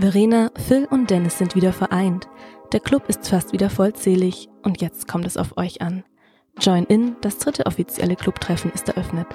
Verena, 0.00 0.50
Phil 0.56 0.88
und 0.90 1.10
Dennis 1.10 1.36
sind 1.36 1.54
wieder 1.54 1.74
vereint. 1.74 2.26
Der 2.72 2.80
Club 2.80 3.10
ist 3.10 3.28
fast 3.28 3.52
wieder 3.52 3.68
vollzählig 3.68 4.48
und 4.62 4.80
jetzt 4.80 5.06
kommt 5.06 5.26
es 5.26 5.36
auf 5.36 5.58
euch 5.58 5.82
an. 5.82 6.04
Join 6.58 6.84
In, 6.84 7.16
das 7.20 7.36
dritte 7.36 7.66
offizielle 7.66 8.16
Clubtreffen, 8.16 8.72
ist 8.72 8.88
eröffnet. 8.88 9.26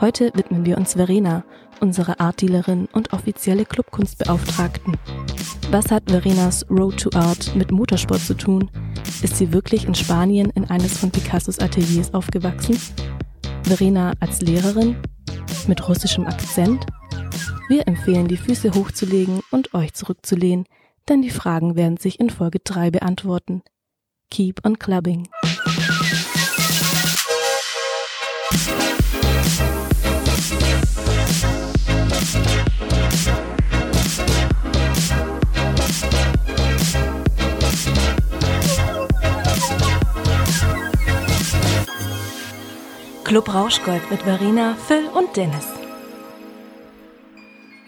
Heute 0.00 0.32
widmen 0.34 0.64
wir 0.64 0.78
uns 0.78 0.94
Verena, 0.94 1.44
unsere 1.78 2.18
Artdealerin 2.18 2.88
und 2.92 3.12
offizielle 3.12 3.64
Clubkunstbeauftragten. 3.64 4.96
Was 5.70 5.92
hat 5.92 6.10
Verenas 6.10 6.66
Road 6.68 6.98
to 6.98 7.10
Art 7.16 7.54
mit 7.54 7.70
Motorsport 7.70 8.20
zu 8.20 8.34
tun? 8.34 8.68
Ist 9.22 9.36
sie 9.36 9.52
wirklich 9.52 9.84
in 9.84 9.94
Spanien 9.94 10.50
in 10.56 10.68
eines 10.68 10.98
von 10.98 11.12
Picassos 11.12 11.60
Ateliers 11.60 12.12
aufgewachsen? 12.14 12.76
Verena 13.62 14.14
als 14.18 14.40
Lehrerin? 14.40 14.96
Mit 15.68 15.88
russischem 15.88 16.26
Akzent? 16.26 16.84
Wir 17.70 17.86
empfehlen, 17.86 18.26
die 18.26 18.36
Füße 18.36 18.74
hochzulegen 18.74 19.42
und 19.52 19.74
euch 19.74 19.94
zurückzulehnen, 19.94 20.66
denn 21.08 21.22
die 21.22 21.30
Fragen 21.30 21.76
werden 21.76 21.98
sich 21.98 22.18
in 22.18 22.28
Folge 22.28 22.58
3 22.58 22.90
beantworten. 22.90 23.62
Keep 24.28 24.66
on 24.66 24.76
clubbing. 24.76 25.28
Club 43.22 43.54
Rauschgold 43.54 44.10
mit 44.10 44.22
Verena, 44.22 44.74
Phil 44.74 45.06
und 45.14 45.36
Dennis. 45.36 45.79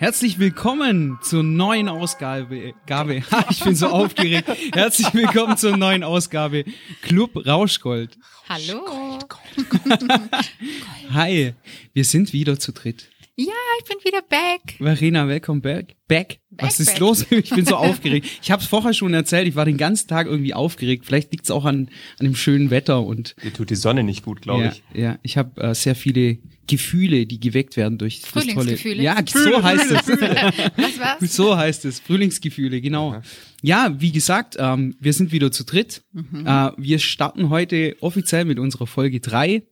Herzlich 0.02 0.40
willkommen 0.40 1.20
zur 1.22 1.44
neuen 1.44 1.88
Ausgabe. 1.88 2.74
Gabe. 2.86 3.22
Ich 3.50 3.62
bin 3.62 3.76
so 3.76 3.86
aufgeregt. 3.86 4.48
Herzlich 4.74 5.14
willkommen 5.14 5.56
zur 5.56 5.76
neuen 5.76 6.02
Ausgabe 6.02 6.64
Club 7.02 7.46
Rauschgold. 7.46 8.18
Hallo. 8.48 9.20
Hi, 11.12 11.54
wir 11.92 12.04
sind 12.04 12.32
wieder 12.32 12.58
zu 12.58 12.72
dritt. 12.72 13.10
Ja, 13.36 13.52
ich 13.78 13.88
bin 13.88 13.98
wieder 14.04 14.22
back. 14.22 14.74
Verena, 14.78 15.28
welcome 15.28 15.60
back. 15.60 15.94
Back. 16.08 16.41
Was 16.58 16.80
ist 16.80 16.98
los? 16.98 17.26
Ich 17.30 17.50
bin 17.50 17.64
so 17.64 17.76
aufgeregt. 17.76 18.26
Ich 18.42 18.50
habe 18.50 18.62
es 18.62 18.68
vorher 18.68 18.92
schon 18.92 19.14
erzählt, 19.14 19.48
ich 19.48 19.56
war 19.56 19.64
den 19.64 19.76
ganzen 19.76 20.08
Tag 20.08 20.26
irgendwie 20.26 20.54
aufgeregt. 20.54 21.06
Vielleicht 21.06 21.32
liegt 21.32 21.44
es 21.44 21.50
auch 21.50 21.64
an, 21.64 21.88
an 22.18 22.26
dem 22.26 22.36
schönen 22.36 22.70
Wetter 22.70 23.02
und 23.02 23.34
Dir 23.42 23.52
tut 23.52 23.70
die 23.70 23.76
Sonne 23.76 24.04
nicht 24.04 24.24
gut, 24.24 24.42
glaube 24.42 24.64
ja, 24.64 24.72
ich. 24.72 24.98
ja, 24.98 25.18
ich 25.22 25.36
habe 25.36 25.60
äh, 25.60 25.74
sehr 25.74 25.94
viele 25.94 26.38
Gefühle, 26.66 27.26
die 27.26 27.40
geweckt 27.40 27.76
werden 27.76 27.98
durch 27.98 28.20
das 28.20 28.30
tolle. 28.30 28.52
Frühlingsgefühle? 28.52 29.02
Ja, 29.02 29.16
so 29.26 29.62
heißt 29.62 29.90
es. 29.90 30.08
Was 30.76 30.98
war's? 30.98 31.36
So 31.36 31.56
heißt 31.56 31.84
es, 31.84 32.00
Frühlingsgefühle, 32.00 32.80
genau. 32.80 33.20
Ja, 33.62 33.94
wie 33.98 34.12
gesagt, 34.12 34.56
ähm, 34.58 34.94
wir 35.00 35.12
sind 35.12 35.32
wieder 35.32 35.50
zu 35.50 35.64
dritt. 35.64 36.02
Äh, 36.14 36.70
wir 36.76 36.98
starten 36.98 37.48
heute 37.48 37.96
offiziell 38.00 38.44
mit 38.44 38.58
unserer 38.58 38.86
Folge 38.86 39.20
drei. 39.20 39.62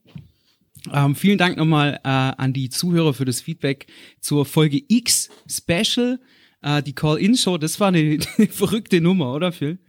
Ähm, 0.91 1.15
vielen 1.15 1.37
Dank 1.37 1.57
nochmal 1.57 1.99
äh, 2.03 2.07
an 2.07 2.53
die 2.53 2.69
Zuhörer 2.69 3.13
für 3.13 3.25
das 3.25 3.39
Feedback 3.41 3.87
zur 4.19 4.45
Folge 4.45 4.81
X 4.87 5.29
Special. 5.47 6.19
Äh, 6.61 6.83
die 6.83 6.93
Call-In-Show, 6.93 7.57
das 7.57 7.79
war 7.79 7.89
eine, 7.89 8.19
eine 8.37 8.47
verrückte 8.47 9.01
Nummer, 9.01 9.33
oder 9.33 9.51
Phil? 9.51 9.79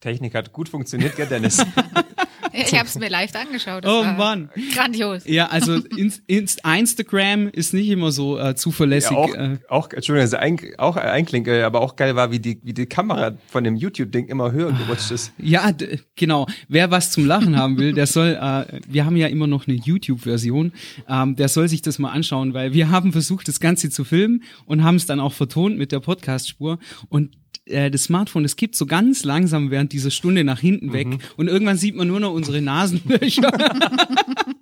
Technik 0.00 0.34
hat 0.34 0.52
gut 0.52 0.68
funktioniert, 0.68 1.16
gell, 1.16 1.26
Dennis? 1.26 1.64
Ich 2.52 2.74
habe 2.78 2.86
es 2.86 2.98
mir 2.98 3.08
live 3.08 3.34
angeschaut. 3.34 3.84
Das 3.84 3.90
Oh 3.90 4.04
war 4.04 4.14
Mann. 4.14 4.50
Grandios. 4.74 5.22
Ja, 5.26 5.46
also 5.46 5.74
Inst 5.96 6.22
Inst 6.26 6.60
Instagram 6.64 7.48
ist 7.48 7.72
nicht 7.74 7.88
immer 7.88 8.12
so 8.12 8.38
äh, 8.38 8.54
zuverlässig. 8.54 9.12
ja, 9.12 9.16
auch, 9.16 9.34
äh, 9.34 9.58
auch, 9.68 9.90
Entschuldigung, 9.90 10.22
also 10.22 10.36
ein, 10.36 10.58
auch 10.78 10.96
einklinke, 10.96 11.64
aber 11.64 11.80
auch 11.80 11.96
geil 11.96 12.16
war, 12.16 12.30
wie 12.30 12.38
die, 12.38 12.60
wie 12.62 12.74
die 12.74 12.86
Kamera 12.86 13.32
von 13.48 13.64
dem 13.64 13.76
YouTube-Ding 13.76 14.28
immer 14.28 14.52
höher 14.52 14.72
gerutscht 14.72 15.10
ist. 15.10 15.32
Ja, 15.38 15.70
genau. 16.16 16.46
Wer 16.68 16.90
was 16.90 17.10
zum 17.10 17.26
Lachen 17.26 17.56
haben 17.56 17.78
will, 17.78 17.92
der 17.92 18.06
soll, 18.06 18.38
äh, 18.40 18.80
wir 18.88 19.04
haben 19.04 19.16
ja 19.16 19.28
immer 19.28 19.46
noch 19.46 19.66
eine 19.66 19.76
YouTube-Version, 19.76 20.72
ähm, 21.08 21.36
der 21.36 21.48
soll 21.48 21.68
sich 21.68 21.82
das 21.82 21.98
mal 21.98 22.10
anschauen, 22.10 22.54
weil 22.54 22.72
wir 22.72 22.90
haben 22.90 23.12
versucht, 23.12 23.48
das 23.48 23.60
Ganze 23.60 23.90
zu 23.90 24.04
filmen 24.04 24.42
und 24.66 24.84
haben 24.84 24.96
es 24.96 25.06
dann 25.06 25.20
auch 25.20 25.32
vertont 25.32 25.78
mit 25.78 25.92
der 25.92 26.00
Podcast-Spur 26.00 26.78
und 27.08 27.30
äh, 27.66 27.90
das 27.90 28.04
Smartphone, 28.04 28.42
das 28.42 28.56
kippt 28.56 28.74
so 28.76 28.86
ganz 28.86 29.24
langsam 29.24 29.70
während 29.70 29.92
dieser 29.92 30.10
Stunde 30.10 30.44
nach 30.44 30.60
hinten 30.60 30.92
weg 30.92 31.06
und 31.36 31.48
irgendwann 31.48 31.76
sieht 31.76 31.94
man 31.96 32.08
nur 32.08 32.20
noch 32.20 32.32
unsere 32.32 32.60
Nasenlöcher. 32.62 33.52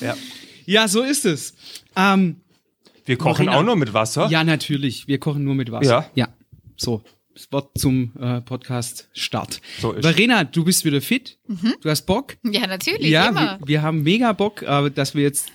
Ja. 0.00 0.16
ja, 0.66 0.88
so 0.88 1.02
ist 1.02 1.24
es. 1.24 1.54
Ähm, 1.96 2.36
Wir 3.04 3.16
kochen 3.16 3.46
Marina. 3.46 3.60
auch 3.60 3.64
nur 3.64 3.76
mit 3.76 3.92
Wasser. 3.94 4.28
ja, 4.30 4.44
natürlich. 4.44 5.08
Wir 5.08 5.18
kochen 5.18 5.42
nur 5.44 5.54
mit 5.54 5.70
Wasser. 5.72 6.10
Ja. 6.14 6.26
Ja. 6.26 6.28
So. 6.76 7.02
Das 7.34 7.50
Wort 7.52 7.78
zum 7.78 8.12
äh, 8.20 8.40
Podcast 8.40 9.08
Start. 9.12 9.60
So 9.80 9.92
ist. 9.92 10.04
Verena, 10.04 10.42
du 10.44 10.64
bist 10.64 10.84
wieder 10.84 11.00
fit. 11.00 11.38
Du 11.80 11.88
hast 11.88 12.02
Bock. 12.06 12.36
Ja, 12.44 12.66
natürlich, 12.66 13.08
Ja, 13.10 13.28
immer. 13.28 13.58
wir, 13.60 13.68
wir 13.68 13.82
haben 13.82 14.02
mega 14.02 14.32
Bock, 14.32 14.62
äh, 14.62 14.90
dass 14.90 15.14
wir 15.14 15.22
jetzt 15.22 15.50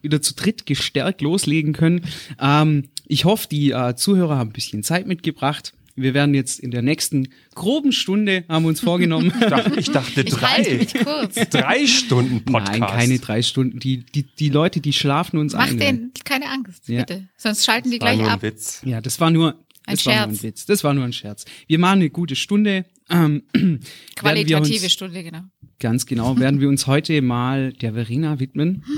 wieder 0.00 0.22
zu 0.22 0.34
dritt 0.34 0.64
gestärkt 0.66 1.20
loslegen 1.22 1.72
können. 1.72 2.04
Ähm, 2.40 2.88
ich 3.06 3.24
hoffe, 3.24 3.48
die 3.48 3.72
äh, 3.72 3.96
Zuhörer 3.96 4.36
haben 4.38 4.50
ein 4.50 4.52
bisschen 4.52 4.82
Zeit 4.84 5.06
mitgebracht. 5.08 5.72
Wir 5.96 6.12
werden 6.14 6.34
jetzt 6.34 6.58
in 6.58 6.70
der 6.72 6.82
nächsten 6.82 7.28
groben 7.54 7.92
Stunde, 7.92 8.44
haben 8.48 8.64
wir 8.64 8.68
uns 8.70 8.80
vorgenommen. 8.80 9.32
Ich 9.40 9.46
dachte, 9.46 9.78
ich 9.80 9.90
dachte 9.90 10.22
Ich 10.22 10.40
halte 10.40 10.70
drei. 10.70 10.76
mich 10.78 10.94
kurz. 10.94 11.34
Drei 11.50 11.86
Stunden 11.86 12.44
Podcast. 12.44 12.78
Nein, 12.80 12.88
keine 12.88 13.18
drei 13.20 13.42
Stunden. 13.42 13.78
Die, 13.78 13.98
die, 14.04 14.24
die 14.24 14.48
Leute, 14.48 14.80
die 14.80 14.92
schlafen 14.92 15.38
uns 15.38 15.52
Mach 15.52 15.68
ein. 15.68 15.78
denen 15.78 16.12
keine 16.24 16.50
Angst, 16.50 16.88
Ja. 16.88 17.00
bitte. 17.00 17.28
Sonst 17.36 17.64
schalten 17.64 17.90
die 17.90 18.00
War 18.00 18.08
gleich 18.08 18.18
nur 18.18 18.26
ein 18.26 18.32
ab. 18.34 18.42
Witz. 18.42 18.80
Ja, 18.84 19.00
das 19.00 19.20
war 19.20 19.30
nur, 19.30 19.50
Ein 19.86 19.94
das 19.96 20.06
war 20.06 20.14
nur 20.14 20.22
ein 20.24 20.30
Scherz. 20.30 20.42
Witz. 20.42 20.66
Das 20.66 20.82
war 20.84 20.94
nur 20.94 21.04
ein 21.04 21.12
Scherz. 21.12 21.44
Wir 21.68 21.78
machen 21.78 22.00
eine 22.00 22.10
gute 22.10 22.34
Stunde. 22.34 22.86
Ähm, 23.08 23.42
Qualitative 24.16 24.84
uns, 24.84 24.92
Stunde, 24.92 25.22
genau. 25.22 25.42
Ganz 25.78 26.06
genau, 26.06 26.38
werden 26.38 26.60
wir 26.60 26.68
uns 26.68 26.86
heute 26.86 27.20
mal 27.22 27.72
der 27.72 27.92
Verena 27.94 28.40
widmen. 28.40 28.84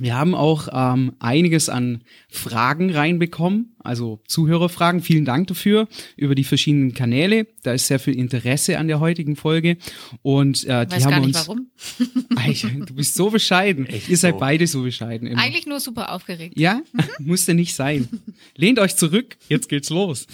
Wir 0.00 0.16
haben 0.16 0.34
auch 0.34 0.68
ähm, 0.72 1.12
einiges 1.18 1.68
an 1.68 2.02
Fragen 2.28 2.90
reinbekommen, 2.90 3.74
also 3.78 4.20
Zuhörerfragen. 4.26 5.02
Vielen 5.02 5.24
Dank 5.24 5.48
dafür 5.48 5.88
über 6.16 6.34
die 6.34 6.44
verschiedenen 6.44 6.94
Kanäle. 6.94 7.46
Da 7.62 7.72
ist 7.72 7.88
sehr 7.88 7.98
viel 7.98 8.16
Interesse 8.16 8.78
an 8.78 8.88
der 8.88 9.00
heutigen 9.00 9.36
Folge 9.36 9.76
und 10.22 10.64
äh, 10.64 10.86
die 10.86 10.92
Weiß 10.92 11.04
haben 11.04 11.10
gar 11.10 11.20
nicht 11.20 11.36
uns. 11.36 11.48
warum. 11.48 11.66
Du 12.86 12.94
bist 12.94 13.14
so 13.14 13.30
bescheiden. 13.30 13.86
Ihr 14.08 14.16
seid 14.16 14.34
so. 14.34 14.40
beide 14.40 14.66
so 14.66 14.82
bescheiden. 14.82 15.28
Immer. 15.28 15.40
Eigentlich 15.40 15.66
nur 15.66 15.78
super 15.78 16.12
aufgeregt. 16.12 16.58
Ja, 16.58 16.82
musste 17.18 17.54
nicht 17.54 17.74
sein. 17.74 18.08
Lehnt 18.56 18.78
euch 18.78 18.96
zurück, 18.96 19.36
jetzt 19.48 19.68
geht's 19.68 19.90
los. 19.90 20.26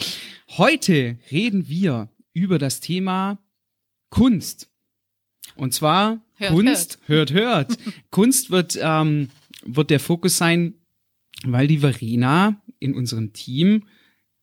Heute 0.56 1.18
reden 1.30 1.68
wir 1.68 2.08
über 2.32 2.58
das 2.58 2.80
Thema 2.80 3.38
Kunst. 4.10 4.70
Und 5.56 5.74
zwar 5.74 6.22
Hört, 6.38 6.52
Kunst, 6.52 6.98
hört, 7.06 7.32
hört. 7.32 7.78
Kunst 8.10 8.50
wird, 8.50 8.78
ähm, 8.80 9.28
wird 9.74 9.90
der 9.90 10.00
Fokus 10.00 10.36
sein, 10.36 10.74
weil 11.44 11.66
die 11.68 11.78
Verena 11.78 12.60
in 12.78 12.94
unserem 12.94 13.32
Team 13.32 13.84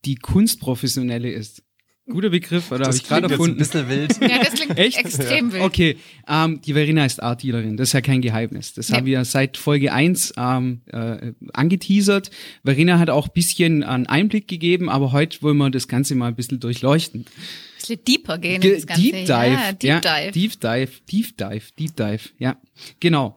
die 0.06 0.16
Kunstprofessionelle 0.16 1.32
ist. 1.32 1.62
Guter 2.08 2.30
Begriff, 2.30 2.68
oder 2.72 2.82
habe 2.82 2.90
Das 2.90 2.98
ich 2.98 3.04
gerade 3.08 3.26
klingt 3.36 3.60
jetzt 3.60 3.76
ein 3.76 3.88
erfunden? 3.88 4.08
bisschen 4.08 4.22
wild. 4.22 4.22
Ja, 4.32 4.38
das 4.44 4.54
klingt 4.54 4.78
Echt? 4.78 4.98
extrem 5.00 5.52
wild. 5.52 5.64
Okay, 5.64 5.98
ähm, 6.28 6.62
die 6.62 6.74
Verena 6.74 7.04
ist 7.04 7.20
Art-Dealerin, 7.24 7.78
das 7.78 7.90
ist 7.90 7.94
ja 7.94 8.02
kein 8.02 8.22
Geheimnis. 8.22 8.74
Das 8.76 8.90
Nee. 8.90 8.98
haben 8.98 9.06
wir 9.08 9.26
seit 9.26 9.58
Folge 9.58 9.92
1 9.92 10.34
ähm, 10.38 10.82
äh, 10.86 11.32
angeteasert. 11.54 12.30
Verena 12.64 13.00
hat 13.00 13.10
auch 13.10 13.28
bisschen 13.30 13.84
einen 13.84 14.06
Einblick 14.06 14.48
gegeben, 14.48 14.88
aber 14.88 15.14
heute 15.14 15.42
wollen 15.42 15.58
wir 15.58 15.72
das 15.72 15.88
Ganze 15.88 16.14
mal 16.14 16.28
ein 16.28 16.36
bisschen 16.36 16.60
durchleuchten. 16.60 17.22
Ein 17.22 17.26
bisschen 17.80 18.00
deeper 18.08 18.38
gehen 18.38 18.62
Ge- 18.62 18.76
das 18.76 18.86
Ganze. 18.86 19.02
Deep 19.02 19.14
Dive. 19.14 19.28
Ja, 19.32 19.72
Deep 19.72 19.90
ja, 19.90 20.00
Dive. 20.02 20.32
Deep 20.32 20.60
Dive, 20.62 20.92
Deep 21.12 21.38
Dive, 21.40 21.62
Deep 21.80 21.96
Dive, 21.96 22.30
ja, 22.38 22.62
genau. 23.00 23.36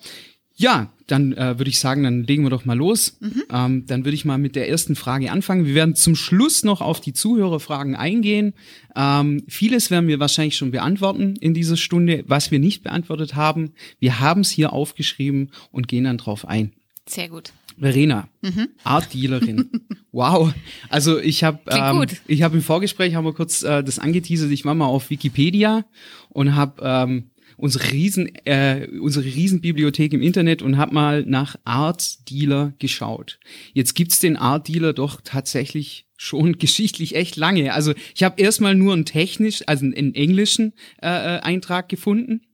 Ja, 0.60 0.92
dann 1.06 1.32
äh, 1.34 1.56
würde 1.58 1.70
ich 1.70 1.78
sagen, 1.78 2.02
dann 2.02 2.24
legen 2.24 2.42
wir 2.42 2.50
doch 2.50 2.64
mal 2.64 2.76
los. 2.76 3.16
Mhm. 3.20 3.42
Ähm, 3.50 3.86
dann 3.86 4.04
würde 4.04 4.16
ich 4.16 4.24
mal 4.24 4.38
mit 4.38 4.56
der 4.56 4.68
ersten 4.68 4.96
Frage 4.96 5.30
anfangen. 5.30 5.64
Wir 5.64 5.74
werden 5.74 5.94
zum 5.94 6.16
Schluss 6.16 6.64
noch 6.64 6.80
auf 6.80 7.00
die 7.00 7.12
Zuhörerfragen 7.12 7.94
eingehen. 7.94 8.54
Ähm, 8.96 9.44
vieles 9.46 9.92
werden 9.92 10.08
wir 10.08 10.18
wahrscheinlich 10.18 10.56
schon 10.56 10.72
beantworten 10.72 11.36
in 11.36 11.54
dieser 11.54 11.76
Stunde. 11.76 12.24
Was 12.26 12.50
wir 12.50 12.58
nicht 12.58 12.82
beantwortet 12.82 13.36
haben, 13.36 13.70
wir 14.00 14.18
haben 14.18 14.40
es 14.40 14.50
hier 14.50 14.72
aufgeschrieben 14.72 15.52
und 15.70 15.86
gehen 15.86 16.04
dann 16.04 16.18
drauf 16.18 16.44
ein. 16.46 16.72
Sehr 17.08 17.28
gut. 17.28 17.52
Verena, 17.78 18.28
Mhm. 18.42 18.68
Art 18.82 19.14
Dealerin. 19.14 19.70
wow. 20.12 20.52
Also 20.88 21.20
ich 21.20 21.44
habe 21.44 21.60
ähm, 21.68 22.04
ich 22.26 22.42
habe 22.42 22.56
im 22.56 22.62
Vorgespräch 22.62 23.14
haben 23.14 23.24
wir 23.24 23.32
kurz 23.32 23.62
äh, 23.62 23.84
das 23.84 24.00
angeteasert. 24.00 24.50
Ich 24.50 24.64
war 24.64 24.74
mal 24.74 24.86
auf 24.86 25.10
Wikipedia 25.10 25.84
und 26.30 26.56
habe 26.56 26.82
ähm, 26.84 27.30
unsere 27.58 27.90
riesen 27.92 28.34
äh, 28.46 28.88
unsere 29.00 29.26
Riesenbibliothek 29.26 30.12
im 30.14 30.22
Internet 30.22 30.62
und 30.62 30.78
habe 30.78 30.94
mal 30.94 31.24
nach 31.24 31.56
Art 31.64 32.30
Dealer 32.30 32.72
geschaut. 32.78 33.38
Jetzt 33.74 33.94
gibt's 33.94 34.20
den 34.20 34.36
Art 34.36 34.68
Dealer 34.68 34.92
doch 34.92 35.20
tatsächlich 35.22 36.06
schon 36.16 36.52
geschichtlich 36.58 37.14
echt 37.14 37.36
lange. 37.36 37.74
Also 37.74 37.92
ich 38.14 38.22
habe 38.22 38.40
erstmal 38.40 38.74
nur 38.74 38.94
einen 38.94 39.04
technisch, 39.04 39.62
also 39.66 39.84
einen 39.84 40.14
englischen 40.14 40.72
äh, 41.02 41.08
äh, 41.08 41.40
Eintrag 41.40 41.88
gefunden. 41.88 42.46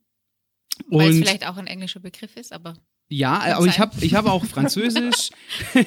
Weil 0.89 1.11
es 1.11 1.19
vielleicht 1.19 1.47
auch 1.47 1.57
ein 1.57 1.69
englischer 1.69 2.01
Begriff 2.01 2.37
ist, 2.37 2.53
aber 2.53 2.75
Ja, 3.11 3.57
aber 3.57 3.67
ich 3.67 3.79
habe 3.79 3.93
ich 4.01 4.15
hab 4.15 4.27
auch 4.27 4.45
Französisch. 4.45 5.31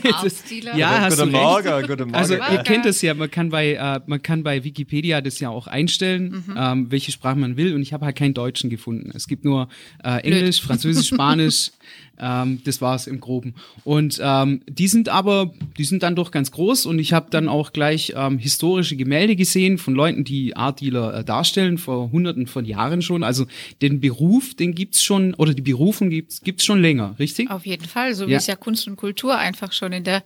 Ja, 0.75 1.01
hast 1.01 1.19
du 1.19 1.23
Guten 1.25 1.35
recht. 1.35 1.43
Morgen, 1.43 1.81
guten 1.87 2.03
Morgen. 2.03 2.15
Also 2.15 2.35
ihr 2.35 2.63
kennt 2.63 2.85
es 2.85 3.01
ja, 3.01 3.13
man 3.15 3.29
kann 3.31 3.49
bei 3.49 3.73
äh, 3.73 3.99
man 4.05 4.21
kann 4.21 4.43
bei 4.43 4.63
Wikipedia 4.63 5.19
das 5.21 5.39
ja 5.39 5.49
auch 5.49 5.67
einstellen, 5.67 6.43
Mhm. 6.47 6.55
ähm, 6.57 6.91
welche 6.91 7.11
Sprache 7.11 7.35
man 7.37 7.57
will 7.57 7.73
und 7.73 7.81
ich 7.81 7.91
habe 7.93 8.05
halt 8.05 8.15
keinen 8.17 8.33
Deutschen 8.33 8.69
gefunden. 8.69 9.11
Es 9.15 9.27
gibt 9.27 9.45
nur 9.45 9.67
äh, 10.03 10.19
Englisch, 10.21 10.61
Französisch, 10.61 11.07
Spanisch. 11.07 11.71
ähm, 12.19 12.61
das 12.63 12.81
war's 12.81 13.07
im 13.07 13.19
Groben. 13.19 13.53
Und 13.83 14.19
ähm, 14.21 14.61
die 14.67 14.87
sind 14.87 15.09
aber, 15.09 15.51
die 15.77 15.83
sind 15.83 16.03
dann 16.03 16.15
doch 16.15 16.31
ganz 16.31 16.51
groß 16.51 16.85
und 16.85 16.99
ich 16.99 17.13
habe 17.13 17.27
dann 17.29 17.47
auch 17.47 17.73
gleich 17.73 18.13
ähm, 18.15 18.37
historische 18.37 18.95
Gemälde 18.95 19.35
gesehen 19.35 19.77
von 19.77 19.93
Leuten, 19.93 20.23
die 20.23 20.55
Art 20.55 20.81
Dealer 20.81 21.13
äh, 21.19 21.23
darstellen 21.23 21.77
vor 21.77 22.11
Hunderten 22.11 22.47
von 22.47 22.65
Jahren 22.65 23.01
schon. 23.01 23.23
Also 23.23 23.45
den 23.81 23.99
Beruf, 23.99 24.55
den 24.55 24.73
gibt's 24.75 25.03
schon 25.03 25.33
oder 25.35 25.53
die 25.53 25.61
Berufung 25.61 26.09
gibt's 26.09 26.41
gibt's 26.41 26.65
schon 26.65 26.81
länger, 26.81 27.15
richtig? 27.19 27.49
Auf 27.49 27.65
jeden 27.65 27.85
Fall, 27.85 28.13
so 28.15 28.27
wie 28.27 28.31
Ja. 28.31 28.37
es 28.37 28.47
ja 28.47 28.55
Kunst 28.55 28.87
und 28.87 28.95
Kultur 28.95 29.37
einfach 29.37 29.71
schon 29.71 29.91
in 29.93 30.03
der 30.03 30.23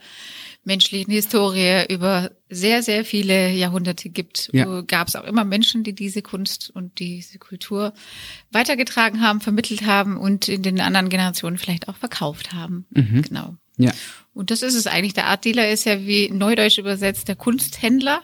menschlichen 0.64 1.12
Historie 1.12 1.86
über 1.90 2.32
sehr, 2.50 2.84
sehr 2.84 3.04
viele 3.04 3.52
Jahrhunderte 3.52 4.10
gibt. 4.10 4.50
Ja. 4.54 4.82
Gab 4.82 5.08
es 5.08 5.16
auch 5.16 5.24
immer 5.24 5.44
Menschen, 5.44 5.84
die 5.84 5.94
diese 5.94 6.22
Kunst 6.22 6.70
und 6.70 7.00
diese 7.00 7.40
Kultur 7.40 7.94
weitergetragen 8.52 9.22
haben, 9.22 9.42
vermittelt 9.42 9.86
haben 9.86 10.18
und 10.18 10.48
in 10.48 10.62
den 10.62 10.80
anderen 10.80 11.10
Generationen 11.10 11.58
vielleicht 11.58 11.88
auch 11.88 11.96
verkauft 11.96 12.54
haben. 12.54 12.86
Mhm. 12.92 13.24
Genau. 13.24 13.56
Ja. 13.78 13.92
Und 14.34 14.52
das 14.52 14.62
ist 14.62 14.76
es 14.76 14.88
eigentlich. 14.88 15.14
Der 15.14 15.28
Art 15.28 15.46
Dealer 15.46 15.70
ist 15.72 15.86
ja 15.86 16.06
wie 16.06 16.30
neudeutsch 16.30 16.78
übersetzt 16.78 17.28
der 17.28 17.36
Kunsthändler. 17.36 18.22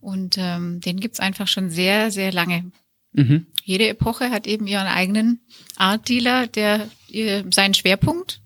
Und 0.00 0.36
ähm, 0.38 0.80
den 0.80 1.00
gibt's 1.00 1.18
einfach 1.18 1.48
schon 1.48 1.70
sehr, 1.70 2.12
sehr 2.12 2.32
lange. 2.32 2.70
Mhm. 3.12 3.46
Jede 3.64 3.88
Epoche 3.88 4.30
hat 4.30 4.46
eben 4.46 4.68
ihren 4.68 4.86
eigenen 4.86 5.40
Art 5.74 6.08
Dealer, 6.08 6.46
der 6.46 6.88
äh, 7.10 7.42
seinen 7.50 7.74
Schwerpunkt 7.74 8.40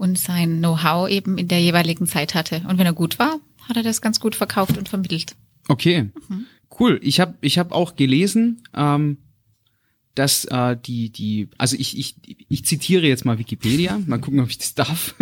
und 0.00 0.18
sein 0.18 0.58
Know-how 0.58 1.08
eben 1.08 1.38
in 1.38 1.46
der 1.48 1.60
jeweiligen 1.60 2.06
Zeit 2.06 2.34
hatte. 2.34 2.62
Und 2.68 2.78
wenn 2.78 2.86
er 2.86 2.92
gut 2.92 3.18
war, 3.18 3.38
hat 3.68 3.76
er 3.76 3.82
das 3.82 4.00
ganz 4.00 4.18
gut 4.18 4.34
verkauft 4.34 4.76
und 4.78 4.88
vermittelt. 4.88 5.36
Okay, 5.68 6.10
Mhm. 6.28 6.46
cool. 6.80 6.98
Ich 7.02 7.20
habe 7.20 7.34
ich 7.42 7.58
hab 7.58 7.70
auch 7.72 7.94
gelesen, 7.96 8.62
ähm, 8.74 9.18
dass 10.16 10.44
äh, 10.46 10.76
die 10.76 11.10
die 11.10 11.48
also 11.56 11.76
ich, 11.78 11.96
ich 11.96 12.16
ich 12.48 12.64
zitiere 12.64 13.06
jetzt 13.06 13.24
mal 13.24 13.38
Wikipedia. 13.38 14.00
Mal 14.06 14.18
gucken, 14.18 14.40
ob 14.40 14.50
ich 14.50 14.58
das 14.58 14.74
darf. 14.74 15.14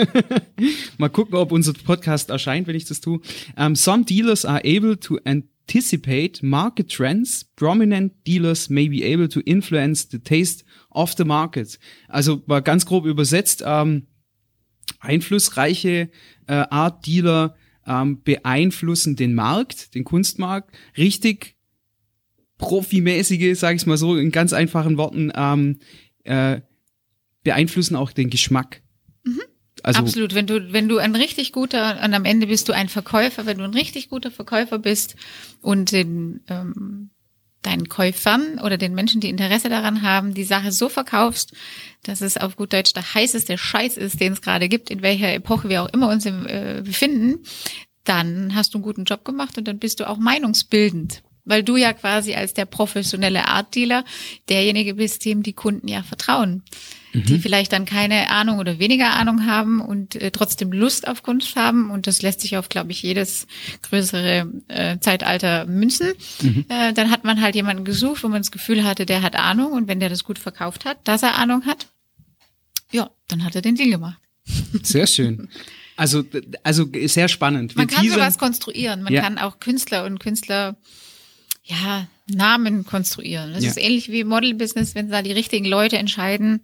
mal 0.98 1.10
gucken, 1.10 1.34
ob 1.34 1.52
unser 1.52 1.74
Podcast 1.74 2.30
erscheint, 2.30 2.66
wenn 2.66 2.74
ich 2.76 2.86
das 2.86 3.00
tue. 3.00 3.20
Um, 3.56 3.74
some 3.76 4.04
dealers 4.04 4.44
are 4.46 4.60
able 4.64 4.98
to 4.98 5.18
anticipate 5.24 6.42
market 6.44 6.88
trends. 6.90 7.44
Prominent 7.56 8.12
dealers 8.26 8.70
may 8.70 8.88
be 8.88 9.04
able 9.04 9.28
to 9.28 9.40
influence 9.40 10.08
the 10.10 10.18
taste 10.20 10.64
of 10.90 11.14
the 11.18 11.24
market. 11.24 11.78
Also 12.08 12.42
mal 12.46 12.60
ganz 12.62 12.86
grob 12.86 13.04
übersetzt. 13.04 13.62
Ähm, 13.66 14.06
einflussreiche 14.98 16.10
äh, 16.46 16.52
Art 16.52 17.06
Dealer 17.06 17.56
ähm, 17.86 18.22
beeinflussen 18.22 19.16
den 19.16 19.34
Markt, 19.34 19.94
den 19.94 20.04
Kunstmarkt, 20.04 20.74
richtig 20.96 21.56
profimäßige, 22.58 23.58
sage 23.58 23.76
ich 23.76 23.86
mal 23.86 23.96
so 23.96 24.16
in 24.16 24.30
ganz 24.30 24.52
einfachen 24.52 24.96
Worten, 24.96 25.32
ähm, 25.34 25.78
äh, 26.24 26.60
beeinflussen 27.44 27.96
auch 27.96 28.12
den 28.12 28.30
Geschmack. 28.30 28.82
Also 29.82 30.00
Absolut. 30.00 30.34
Wenn 30.34 30.46
du, 30.46 30.72
wenn 30.72 30.88
du 30.88 30.98
ein 30.98 31.14
richtig 31.14 31.52
guter, 31.52 32.02
und 32.04 32.14
am 32.14 32.24
Ende 32.24 32.46
bist 32.46 32.68
du 32.68 32.72
ein 32.72 32.88
Verkäufer, 32.88 33.46
wenn 33.46 33.58
du 33.58 33.64
ein 33.64 33.74
richtig 33.74 34.08
guter 34.08 34.30
Verkäufer 34.30 34.78
bist 34.78 35.16
und 35.60 35.92
den, 35.92 36.40
ähm, 36.48 37.10
deinen 37.62 37.88
Käufern 37.88 38.58
oder 38.60 38.78
den 38.78 38.94
Menschen, 38.94 39.20
die 39.20 39.28
Interesse 39.28 39.68
daran 39.68 40.02
haben, 40.02 40.34
die 40.34 40.44
Sache 40.44 40.72
so 40.72 40.88
verkaufst, 40.88 41.52
dass 42.04 42.20
es 42.20 42.36
auf 42.36 42.56
gut 42.56 42.72
Deutsch 42.72 42.92
der 42.92 43.14
heißeste 43.14 43.58
Scheiß 43.58 43.96
ist, 43.96 44.20
den 44.20 44.32
es 44.32 44.42
gerade 44.42 44.68
gibt, 44.68 44.90
in 44.90 45.02
welcher 45.02 45.32
Epoche 45.32 45.68
wir 45.68 45.82
auch 45.82 45.88
immer 45.92 46.08
uns 46.08 46.24
im, 46.26 46.46
äh, 46.46 46.82
befinden, 46.84 47.40
dann 48.04 48.54
hast 48.54 48.72
du 48.72 48.78
einen 48.78 48.84
guten 48.84 49.04
Job 49.04 49.24
gemacht 49.24 49.58
und 49.58 49.66
dann 49.68 49.78
bist 49.78 50.00
du 50.00 50.08
auch 50.08 50.18
meinungsbildend. 50.18 51.22
Weil 51.44 51.62
du 51.62 51.76
ja 51.76 51.92
quasi 51.92 52.34
als 52.34 52.54
der 52.54 52.66
professionelle 52.66 53.48
Art 53.48 53.74
Dealer 53.74 54.04
derjenige 54.48 54.94
bist, 54.94 55.24
dem 55.24 55.42
die 55.42 55.54
Kunden 55.54 55.88
ja 55.88 56.02
vertrauen. 56.02 56.62
Die 57.14 57.38
vielleicht 57.38 57.72
dann 57.72 57.84
keine 57.86 58.28
Ahnung 58.30 58.58
oder 58.58 58.78
weniger 58.78 59.14
Ahnung 59.14 59.46
haben 59.46 59.80
und 59.80 60.14
äh, 60.16 60.30
trotzdem 60.30 60.72
Lust 60.72 61.08
auf 61.08 61.22
Kunst 61.22 61.56
haben. 61.56 61.90
Und 61.90 62.06
das 62.06 62.20
lässt 62.22 62.40
sich 62.42 62.56
auf, 62.58 62.68
glaube 62.68 62.92
ich, 62.92 63.02
jedes 63.02 63.46
größere 63.82 64.52
äh, 64.68 64.98
Zeitalter 65.00 65.64
münzen. 65.64 66.12
Äh, 66.68 66.92
dann 66.92 67.10
hat 67.10 67.24
man 67.24 67.40
halt 67.40 67.54
jemanden 67.54 67.84
gesucht, 67.84 68.22
wo 68.24 68.28
man 68.28 68.40
das 68.42 68.50
Gefühl 68.50 68.84
hatte, 68.84 69.06
der 69.06 69.22
hat 69.22 69.36
Ahnung. 69.36 69.72
Und 69.72 69.88
wenn 69.88 70.00
der 70.00 70.10
das 70.10 70.24
gut 70.24 70.38
verkauft 70.38 70.84
hat, 70.84 70.98
dass 71.04 71.22
er 71.22 71.36
Ahnung 71.38 71.64
hat, 71.66 71.86
ja, 72.92 73.10
dann 73.28 73.44
hat 73.44 73.54
er 73.54 73.62
den 73.62 73.76
Deal 73.76 73.90
gemacht. 73.90 74.18
sehr 74.82 75.06
schön. 75.06 75.48
Also 75.96 76.22
also 76.62 76.88
sehr 77.06 77.26
spannend. 77.26 77.74
Wir 77.74 77.78
Man 77.78 77.86
kann 77.88 78.04
teasern- 78.04 78.14
sowas 78.20 78.38
konstruieren. 78.38 79.02
Man 79.02 79.12
Ja. 79.12 79.20
kann 79.22 79.36
auch 79.36 79.58
Künstler 79.58 80.04
und 80.04 80.20
Künstler, 80.20 80.76
ja, 81.64 82.06
Namen 82.28 82.84
konstruieren. 82.84 83.52
Das 83.52 83.64
Ja. 83.64 83.70
ist 83.70 83.78
ähnlich 83.78 84.08
wie 84.12 84.22
Model-Business, 84.22 84.94
wenn 84.94 85.10
da 85.10 85.22
die 85.22 85.32
richtigen 85.32 85.64
Leute 85.64 85.98
entscheiden, 85.98 86.60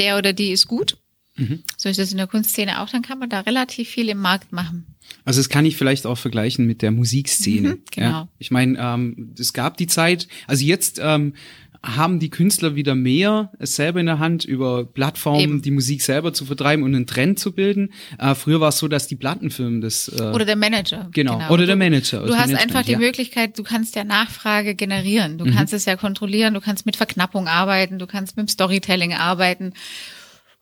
der 0.00 0.18
oder 0.18 0.32
die 0.32 0.50
ist 0.50 0.66
gut. 0.66 0.96
Mhm. 1.36 1.62
So 1.76 1.88
ist 1.88 1.98
es 1.98 2.10
in 2.10 2.18
der 2.18 2.26
Kunstszene 2.26 2.80
auch, 2.80 2.88
dann 2.88 3.02
kann 3.02 3.18
man 3.18 3.30
da 3.30 3.40
relativ 3.40 3.88
viel 3.88 4.08
im 4.08 4.18
Markt 4.18 4.52
machen. 4.52 4.86
Also 5.24 5.40
das 5.40 5.48
kann 5.48 5.64
ich 5.64 5.76
vielleicht 5.76 6.06
auch 6.06 6.18
vergleichen 6.18 6.66
mit 6.66 6.82
der 6.82 6.90
Musikszene. 6.90 7.70
Mhm, 7.70 7.82
genau. 7.90 8.08
Ja. 8.08 8.28
Ich 8.38 8.50
meine, 8.50 8.78
ähm, 8.78 9.34
es 9.38 9.52
gab 9.52 9.76
die 9.76 9.86
Zeit, 9.86 10.28
also 10.46 10.64
jetzt 10.64 11.00
ähm, 11.02 11.34
haben 11.82 12.18
die 12.18 12.28
Künstler 12.28 12.74
wieder 12.74 12.94
mehr 12.94 13.52
es 13.58 13.74
selber 13.76 14.00
in 14.00 14.06
der 14.06 14.18
Hand, 14.18 14.44
über 14.44 14.84
Plattformen 14.84 15.40
Eben. 15.40 15.62
die 15.62 15.70
Musik 15.70 16.02
selber 16.02 16.34
zu 16.34 16.44
vertreiben 16.44 16.84
und 16.84 16.94
einen 16.94 17.06
Trend 17.06 17.38
zu 17.38 17.52
bilden. 17.52 17.92
Äh, 18.18 18.34
früher 18.34 18.60
war 18.60 18.68
es 18.68 18.78
so, 18.78 18.86
dass 18.86 19.06
die 19.06 19.16
Plattenfirmen 19.16 19.80
das 19.80 20.08
äh, 20.08 20.22
Oder 20.34 20.44
der 20.44 20.56
Manager. 20.56 21.08
Genau. 21.12 21.36
Oder 21.48 21.64
der 21.64 21.76
Du- 21.76 21.78
Manager, 21.78 22.20
Du 22.20 22.26
das 22.28 22.36
hast 22.36 22.46
Management, 22.48 22.70
einfach 22.76 22.84
die 22.86 22.92
ja. 22.92 22.98
Möglichkeit, 22.98 23.58
du 23.58 23.62
kannst 23.62 23.96
ja 23.96 24.04
Nachfrage 24.04 24.74
generieren. 24.74 25.34
Mhm. 25.34 25.38
Du 25.38 25.44
kannst 25.54 25.72
es 25.72 25.86
ja 25.86 25.96
kontrollieren, 25.96 26.52
du 26.52 26.60
kannst 26.60 26.84
mit 26.84 26.96
Verknappung 26.96 27.48
arbeiten, 27.48 27.98
du 27.98 28.06
kannst 28.06 28.36
mit 28.36 28.46
dem 28.46 28.48
Storytelling 28.52 29.14
arbeiten. 29.14 29.72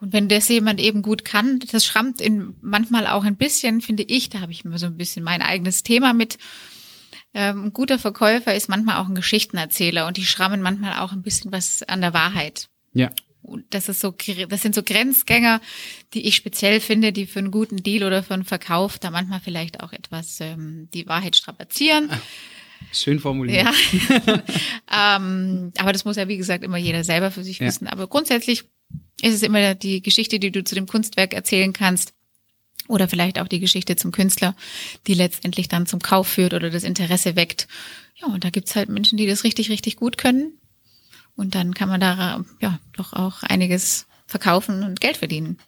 Und 0.00 0.12
wenn 0.12 0.28
das 0.28 0.48
jemand 0.48 0.80
eben 0.80 1.02
gut 1.02 1.24
kann, 1.24 1.58
das 1.72 1.84
schrammt 1.84 2.20
in 2.20 2.54
manchmal 2.62 3.08
auch 3.08 3.24
ein 3.24 3.34
bisschen, 3.34 3.80
finde 3.80 4.04
ich, 4.04 4.28
da 4.30 4.40
habe 4.40 4.52
ich 4.52 4.64
immer 4.64 4.78
so 4.78 4.86
ein 4.86 4.96
bisschen 4.96 5.24
mein 5.24 5.42
eigenes 5.42 5.82
Thema 5.82 6.12
mit. 6.12 6.38
Ähm, 7.34 7.66
ein 7.66 7.72
guter 7.72 7.98
Verkäufer 7.98 8.54
ist 8.54 8.68
manchmal 8.68 8.96
auch 8.96 9.08
ein 9.08 9.14
Geschichtenerzähler 9.14 10.06
und 10.06 10.16
die 10.16 10.24
schrammen 10.24 10.62
manchmal 10.62 10.98
auch 11.00 11.12
ein 11.12 11.22
bisschen 11.22 11.52
was 11.52 11.82
an 11.82 12.00
der 12.00 12.14
Wahrheit. 12.14 12.68
ja. 12.92 13.10
Und 13.40 13.64
das 13.72 13.88
ist 13.88 14.00
so, 14.00 14.14
das 14.48 14.60
sind 14.60 14.74
so 14.74 14.82
Grenzgänger, 14.82 15.62
die 16.12 16.26
ich 16.26 16.34
speziell 16.36 16.80
finde, 16.80 17.12
die 17.14 17.24
für 17.24 17.38
einen 17.38 17.50
guten 17.50 17.78
Deal 17.78 18.06
oder 18.06 18.22
für 18.22 18.34
einen 18.34 18.44
Verkauf 18.44 18.98
da 18.98 19.10
manchmal 19.10 19.40
vielleicht 19.40 19.80
auch 19.80 19.94
etwas 19.94 20.38
ähm, 20.40 20.88
die 20.92 21.06
Wahrheit 21.06 21.34
strapazieren. 21.34 22.10
Schön 22.92 23.20
formuliert. 23.20 23.64
Ja. 23.64 23.72
ähm, 25.16 25.72
aber 25.78 25.92
das 25.92 26.04
muss 26.04 26.16
ja, 26.16 26.28
wie 26.28 26.36
gesagt, 26.36 26.62
immer 26.64 26.76
jeder 26.76 27.04
selber 27.04 27.30
für 27.30 27.44
sich 27.44 27.58
Ja. 27.58 27.66
wissen. 27.68 27.86
Aber 27.86 28.06
grundsätzlich 28.06 28.64
ist 29.22 29.34
es 29.34 29.42
immer 29.42 29.74
die 29.74 30.02
Geschichte, 30.02 30.38
die 30.38 30.50
du 30.50 30.62
zu 30.62 30.74
dem 30.74 30.86
Kunstwerk 30.86 31.32
erzählen 31.32 31.72
kannst. 31.72 32.12
Oder 32.88 33.06
vielleicht 33.06 33.38
auch 33.38 33.46
die 33.46 33.60
Geschichte 33.60 33.94
zum 33.96 34.10
Künstler, 34.10 34.56
die 35.06 35.14
letztendlich 35.14 35.68
dann 35.68 35.86
zum 35.86 36.00
Kauf 36.00 36.26
führt 36.26 36.54
oder 36.54 36.70
das 36.70 36.82
Interesse 36.82 37.36
weckt. 37.36 37.68
Ja, 38.16 38.26
und 38.26 38.44
da 38.44 38.50
gibt's 38.50 38.74
halt 38.74 38.88
Menschen, 38.88 39.16
die 39.16 39.26
das 39.26 39.44
richtig, 39.44 39.70
richtig 39.70 39.96
gut 39.96 40.18
können. 40.18 40.54
Und 41.36 41.54
dann 41.54 41.74
kann 41.74 41.88
man 41.88 42.00
da 42.00 42.44
ja 42.60 42.80
doch 42.96 43.12
auch 43.12 43.44
einiges 43.44 44.06
verkaufen 44.26 44.82
und 44.82 45.00
Geld 45.00 45.18
verdienen. 45.18 45.58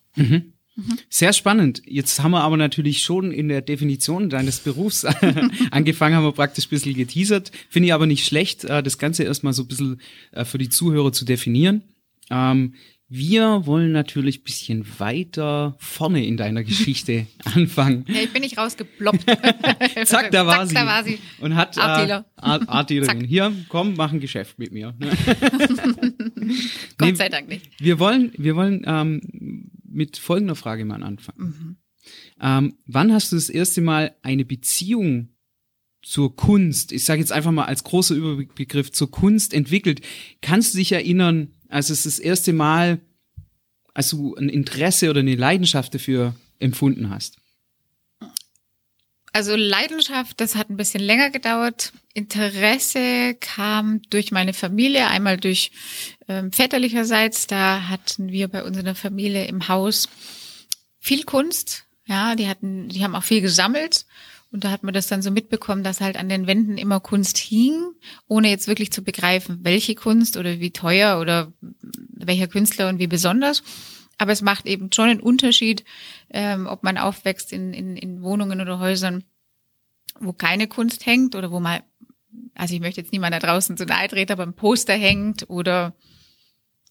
Sehr 1.08 1.32
spannend. 1.32 1.82
Jetzt 1.84 2.22
haben 2.22 2.30
wir 2.30 2.40
aber 2.40 2.56
natürlich 2.56 3.02
schon 3.02 3.32
in 3.32 3.48
der 3.48 3.60
Definition 3.60 4.30
deines 4.30 4.60
Berufs 4.60 5.04
angefangen, 5.70 6.16
haben 6.16 6.24
wir 6.24 6.32
praktisch 6.32 6.66
ein 6.66 6.70
bisschen 6.70 6.94
geteasert. 6.94 7.52
Finde 7.68 7.88
ich 7.88 7.94
aber 7.94 8.06
nicht 8.06 8.24
schlecht, 8.24 8.64
äh, 8.64 8.82
das 8.82 8.98
Ganze 8.98 9.24
erstmal 9.24 9.52
so 9.52 9.62
ein 9.62 9.68
bisschen 9.68 10.00
äh, 10.32 10.44
für 10.44 10.58
die 10.58 10.68
Zuhörer 10.68 11.12
zu 11.12 11.24
definieren. 11.24 11.82
Wir 13.12 13.66
wollen 13.66 13.90
natürlich 13.90 14.38
ein 14.38 14.44
bisschen 14.44 14.86
weiter 15.00 15.74
vorne 15.80 16.24
in 16.24 16.36
deiner 16.36 16.62
Geschichte 16.62 17.26
anfangen. 17.44 18.04
Ja, 18.06 18.20
ich 18.22 18.32
bin 18.32 18.42
nicht 18.42 18.56
rausgeploppt. 18.56 19.24
Zack, 20.04 20.30
da 20.30 20.46
war 20.46 20.64
sie. 20.64 20.74
da 20.74 20.86
war 20.86 21.02
sie. 21.02 21.18
Und 21.40 21.56
hat 21.56 21.76
äh, 21.76 21.80
Artdealer. 21.80 22.24
Art, 22.36 22.68
Artdealerin. 22.68 23.20
Zack. 23.22 23.28
Hier, 23.28 23.52
komm, 23.68 23.94
mach 23.96 24.12
ein 24.12 24.20
Geschäft 24.20 24.60
mit 24.60 24.70
mir. 24.70 24.94
Gott 26.98 27.00
Nee, 27.00 27.14
sei 27.14 27.28
Dank 27.28 27.48
nicht. 27.48 27.68
Wir 27.80 27.98
wollen, 27.98 28.30
wir 28.36 28.54
wollen 28.54 28.84
ähm, 28.86 29.70
mit 29.88 30.16
folgender 30.16 30.54
Frage 30.54 30.84
mal 30.84 31.02
anfangen. 31.02 31.78
Ähm, 32.40 32.74
wann 32.86 33.12
hast 33.12 33.32
du 33.32 33.36
das 33.36 33.50
erste 33.50 33.80
Mal 33.80 34.14
eine 34.22 34.44
Beziehung 34.44 35.30
zur 36.02 36.34
Kunst, 36.34 36.92
ich 36.92 37.04
sage 37.04 37.20
jetzt 37.20 37.32
einfach 37.32 37.50
mal 37.50 37.66
als 37.66 37.84
großer 37.84 38.14
Überbegriff, 38.14 38.92
zur 38.92 39.10
Kunst 39.10 39.52
entwickelt? 39.52 40.00
Kannst 40.40 40.74
du 40.74 40.78
dich 40.78 40.92
erinnern, 40.92 41.52
als 41.68 41.90
es 41.90 42.04
das 42.04 42.18
erste 42.18 42.52
Mal, 42.52 43.00
als 43.94 44.10
du 44.10 44.34
ein 44.36 44.48
Interesse 44.48 45.10
oder 45.10 45.20
eine 45.20 45.34
Leidenschaft 45.34 45.94
dafür 45.94 46.34
empfunden 46.58 47.10
hast? 47.10 47.36
Also 49.32 49.54
Leidenschaft, 49.54 50.40
das 50.40 50.56
hat 50.56 50.70
ein 50.70 50.76
bisschen 50.76 51.02
länger 51.02 51.30
gedauert. 51.30 51.92
Interesse 52.14 53.36
kam 53.38 54.02
durch 54.10 54.32
meine 54.32 54.52
Familie, 54.52 55.06
einmal 55.06 55.36
durch 55.36 55.70
ähm, 56.26 56.50
väterlicherseits. 56.50 57.46
Da 57.46 57.88
hatten 57.88 58.32
wir 58.32 58.48
bei 58.48 58.64
uns 58.64 58.76
in 58.76 58.84
der 58.84 58.96
Familie 58.96 59.46
im 59.46 59.68
Haus 59.68 60.08
viel 60.98 61.22
Kunst. 61.22 61.84
Ja, 62.06 62.34
die 62.34 62.48
hatten, 62.48 62.88
die 62.88 63.04
haben 63.04 63.14
auch 63.14 63.22
viel 63.22 63.40
gesammelt. 63.40 64.04
Und 64.52 64.64
da 64.64 64.70
hat 64.70 64.82
man 64.82 64.94
das 64.94 65.06
dann 65.06 65.22
so 65.22 65.30
mitbekommen, 65.30 65.84
dass 65.84 66.00
halt 66.00 66.16
an 66.16 66.28
den 66.28 66.46
Wänden 66.46 66.76
immer 66.76 66.98
Kunst 66.98 67.38
hing, 67.38 67.92
ohne 68.26 68.50
jetzt 68.50 68.66
wirklich 68.66 68.92
zu 68.92 69.02
begreifen, 69.02 69.60
welche 69.62 69.94
Kunst 69.94 70.36
oder 70.36 70.58
wie 70.58 70.72
teuer 70.72 71.20
oder 71.20 71.52
welcher 72.08 72.48
Künstler 72.48 72.88
und 72.88 72.98
wie 72.98 73.06
besonders. 73.06 73.62
Aber 74.18 74.32
es 74.32 74.42
macht 74.42 74.66
eben 74.66 74.92
schon 74.92 75.08
einen 75.08 75.20
Unterschied, 75.20 75.84
ähm, 76.30 76.66
ob 76.66 76.82
man 76.82 76.98
aufwächst 76.98 77.52
in, 77.52 77.72
in, 77.72 77.96
in 77.96 78.22
Wohnungen 78.22 78.60
oder 78.60 78.80
Häusern, 78.80 79.24
wo 80.18 80.32
keine 80.32 80.66
Kunst 80.66 81.06
hängt 81.06 81.36
oder 81.36 81.52
wo 81.52 81.60
mal, 81.60 81.82
also 82.54 82.74
ich 82.74 82.80
möchte 82.80 83.00
jetzt 83.00 83.12
niemand 83.12 83.34
da 83.34 83.38
draußen 83.38 83.76
zu 83.76 83.86
nahe 83.86 84.08
treten, 84.08 84.32
aber 84.32 84.42
ein 84.42 84.54
Poster 84.54 84.94
hängt 84.94 85.48
oder 85.48 85.94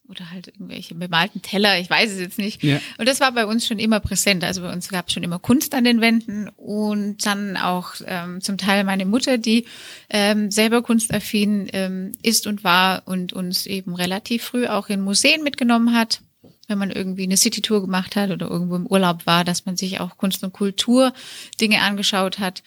oder 0.09 0.31
halt 0.31 0.47
irgendwelche 0.47 0.95
bemalten 0.95 1.41
Teller, 1.41 1.79
ich 1.79 1.89
weiß 1.89 2.11
es 2.11 2.19
jetzt 2.19 2.39
nicht. 2.39 2.63
Ja. 2.63 2.79
Und 2.97 3.07
das 3.07 3.19
war 3.19 3.31
bei 3.31 3.45
uns 3.45 3.67
schon 3.67 3.79
immer 3.79 3.99
präsent. 3.99 4.43
Also 4.43 4.61
bei 4.61 4.73
uns 4.73 4.89
gab 4.89 5.07
es 5.07 5.13
schon 5.13 5.23
immer 5.23 5.39
Kunst 5.39 5.73
an 5.75 5.83
den 5.83 6.01
Wänden 6.01 6.49
und 6.57 7.25
dann 7.25 7.57
auch 7.57 7.93
ähm, 8.05 8.41
zum 8.41 8.57
Teil 8.57 8.83
meine 8.83 9.05
Mutter, 9.05 9.37
die 9.37 9.65
ähm, 10.09 10.51
selber 10.51 10.81
kunstaffin 10.81 11.69
ähm, 11.73 12.11
ist 12.23 12.47
und 12.47 12.63
war 12.63 13.03
und 13.05 13.33
uns 13.33 13.65
eben 13.65 13.93
relativ 13.93 14.43
früh 14.43 14.67
auch 14.67 14.89
in 14.89 15.01
Museen 15.01 15.43
mitgenommen 15.43 15.95
hat 15.95 16.21
wenn 16.69 16.77
man 16.77 16.91
irgendwie 16.91 17.23
eine 17.23 17.35
Citytour 17.35 17.81
gemacht 17.81 18.15
hat 18.15 18.29
oder 18.29 18.47
irgendwo 18.47 18.75
im 18.75 18.85
Urlaub 18.85 19.25
war, 19.25 19.43
dass 19.43 19.65
man 19.65 19.75
sich 19.75 19.99
auch 19.99 20.17
Kunst 20.17 20.43
und 20.43 20.53
Kultur 20.53 21.13
Dinge 21.59 21.81
angeschaut 21.81 22.37
hat. 22.37 22.61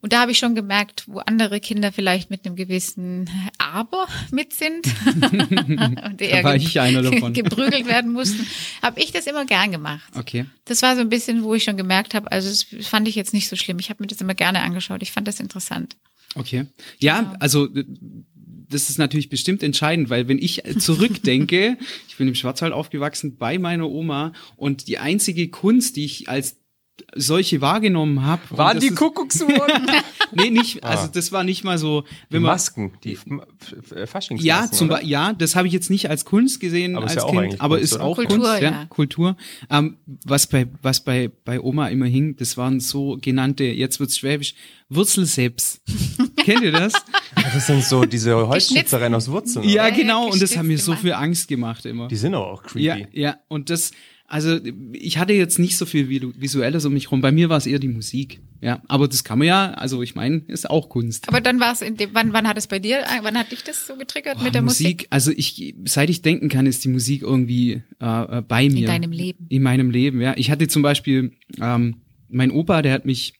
Und 0.00 0.12
da 0.12 0.20
habe 0.20 0.30
ich 0.30 0.38
schon 0.38 0.54
gemerkt, 0.54 1.04
wo 1.08 1.18
andere 1.18 1.58
Kinder 1.60 1.90
vielleicht 1.90 2.30
mit 2.30 2.46
einem 2.46 2.54
gewissen 2.54 3.28
Aber 3.58 4.06
mit 4.30 4.52
sind 4.52 4.86
und 6.04 6.20
eher 6.20 6.42
davon. 6.42 7.32
geprügelt 7.32 7.86
werden 7.88 8.12
mussten, 8.12 8.46
habe 8.80 9.00
ich 9.00 9.10
das 9.10 9.26
immer 9.26 9.44
gern 9.44 9.72
gemacht. 9.72 10.08
Okay. 10.16 10.46
Das 10.66 10.82
war 10.82 10.94
so 10.94 11.00
ein 11.00 11.08
bisschen, 11.08 11.42
wo 11.42 11.54
ich 11.54 11.64
schon 11.64 11.76
gemerkt 11.76 12.14
habe, 12.14 12.30
also 12.30 12.48
das 12.48 12.86
fand 12.86 13.08
ich 13.08 13.16
jetzt 13.16 13.34
nicht 13.34 13.48
so 13.48 13.56
schlimm. 13.56 13.78
Ich 13.80 13.90
habe 13.90 14.02
mir 14.02 14.06
das 14.06 14.20
immer 14.20 14.34
gerne 14.34 14.62
angeschaut. 14.62 15.02
Ich 15.02 15.10
fand 15.10 15.26
das 15.26 15.40
interessant. 15.40 15.96
Okay. 16.34 16.66
Ja, 16.98 17.34
also 17.40 17.66
äh, 17.74 17.84
das 18.70 18.90
ist 18.90 18.98
natürlich 18.98 19.28
bestimmt 19.30 19.62
entscheidend, 19.62 20.10
weil 20.10 20.28
wenn 20.28 20.38
ich 20.38 20.62
zurückdenke, 20.78 21.78
ich 22.08 22.16
bin 22.16 22.28
im 22.28 22.34
Schwarzwald 22.34 22.72
aufgewachsen 22.72 23.36
bei 23.36 23.58
meiner 23.58 23.88
Oma 23.88 24.32
und 24.56 24.88
die 24.88 24.98
einzige 24.98 25.48
Kunst, 25.48 25.96
die 25.96 26.04
ich 26.04 26.28
als 26.28 26.56
solche 27.14 27.60
wahrgenommen 27.60 28.24
habe, 28.24 28.42
Waren 28.50 28.80
die 28.80 28.90
Kuckucksuhren? 28.90 29.86
Nee, 30.30 30.50
nicht, 30.50 30.84
also 30.84 31.04
Ah. 31.04 31.10
das 31.10 31.32
war 31.32 31.42
nicht 31.42 31.64
mal 31.64 31.78
so, 31.78 32.02
Die 32.02 32.06
wenn 32.34 32.42
man 32.42 32.52
Masken, 32.52 32.92
die 33.02 33.14
F- 33.14 33.24
F- 33.26 33.92
F- 33.96 34.10
Faschingsmasken, 34.10 34.46
ja, 34.46 34.70
zum 34.70 34.90
oder? 34.90 34.98
Be 34.98 35.06
ja, 35.06 35.32
das 35.32 35.56
habe 35.56 35.66
ich 35.68 35.72
jetzt 35.72 35.88
nicht 35.88 36.10
als 36.10 36.26
Kunst 36.26 36.60
gesehen 36.60 36.96
Aber 36.96 37.06
ist 37.06 37.12
als 37.12 37.22
ja 37.22 37.28
auch 37.30 37.32
Kind, 37.32 37.60
aber 37.62 37.76
Kunst, 37.78 37.92
ist 37.92 37.96
oder? 37.96 38.04
auch 38.04 38.16
Kultur, 38.16 38.36
Kunst, 38.36 38.60
ja, 38.62 38.70
ja. 38.70 38.84
Kultur. 38.90 39.36
Ähm, 39.70 39.96
was 40.26 40.46
bei 40.46 40.66
was 40.82 41.00
bei 41.02 41.30
bei 41.46 41.58
Oma 41.62 41.88
immer 41.88 42.04
hing, 42.04 42.36
das 42.36 42.58
waren 42.58 42.78
so 42.78 43.16
genannte, 43.18 43.64
jetzt 43.64 44.00
wird's 44.00 44.18
schwäbisch, 44.18 44.54
Wurzelseps. 44.90 45.80
Kennt 46.44 46.62
ihr 46.62 46.72
das? 46.72 46.92
Das 47.34 47.66
sind 47.66 47.82
so 47.84 48.04
diese 48.04 48.46
Holzschnitzereien 48.48 49.14
aus 49.14 49.30
Wurzeln. 49.30 49.64
ja, 49.66 49.84
oder? 49.84 49.90
ja, 49.90 49.96
genau. 49.96 50.28
Und 50.30 50.42
das 50.42 50.56
hat 50.58 50.64
mir 50.64 50.78
so 50.78 50.94
viel 50.94 51.14
Angst 51.14 51.48
gemacht 51.48 51.86
immer. 51.86 52.08
Die 52.08 52.16
sind 52.16 52.34
aber 52.34 52.48
auch 52.52 52.62
creepy. 52.62 52.84
Ja, 52.84 52.96
ja. 53.12 53.36
Und 53.48 53.70
das, 53.70 53.92
also 54.28 54.60
ich 54.92 55.18
hatte 55.18 55.32
jetzt 55.32 55.58
nicht 55.58 55.76
so 55.76 55.86
viel 55.86 56.08
Visu- 56.08 56.32
Visuelles 56.38 56.84
um 56.84 56.92
mich 56.92 57.10
rum. 57.10 57.20
Bei 57.20 57.32
mir 57.32 57.48
war 57.48 57.56
es 57.56 57.66
eher 57.66 57.78
die 57.78 57.88
Musik. 57.88 58.40
Ja, 58.60 58.82
aber 58.88 59.08
das 59.08 59.24
kann 59.24 59.38
man 59.38 59.48
ja, 59.48 59.70
also 59.72 60.02
ich 60.02 60.14
meine, 60.14 60.42
ist 60.48 60.68
auch 60.68 60.88
Kunst. 60.88 61.28
Aber 61.28 61.40
dann 61.40 61.60
war 61.60 61.72
es 61.72 61.80
in 61.80 61.96
dem, 61.96 62.10
wann, 62.12 62.32
wann 62.32 62.46
hat 62.46 62.58
es 62.58 62.66
bei 62.66 62.78
dir, 62.78 63.04
wann 63.22 63.38
hat 63.38 63.52
dich 63.52 63.62
das 63.64 63.86
so 63.86 63.96
getriggert 63.96 64.36
Boah, 64.38 64.44
mit 64.44 64.54
der 64.54 64.62
Musik? 64.62 64.86
Musik, 64.96 65.06
also 65.10 65.30
ich, 65.34 65.74
seit 65.84 66.10
ich 66.10 66.22
denken 66.22 66.48
kann, 66.48 66.66
ist 66.66 66.84
die 66.84 66.88
Musik 66.88 67.22
irgendwie 67.22 67.82
äh, 68.00 68.38
äh, 68.38 68.42
bei 68.42 68.68
mir. 68.68 68.86
deinem 68.86 69.12
Leben. 69.12 69.46
In 69.48 69.62
meinem 69.62 69.90
Leben, 69.90 70.20
ja. 70.20 70.34
Ich 70.36 70.50
hatte 70.50 70.68
zum 70.68 70.82
Beispiel, 70.82 71.32
ähm, 71.60 71.96
mein 72.28 72.50
Opa, 72.50 72.82
der 72.82 72.92
hat 72.92 73.06
mich 73.06 73.34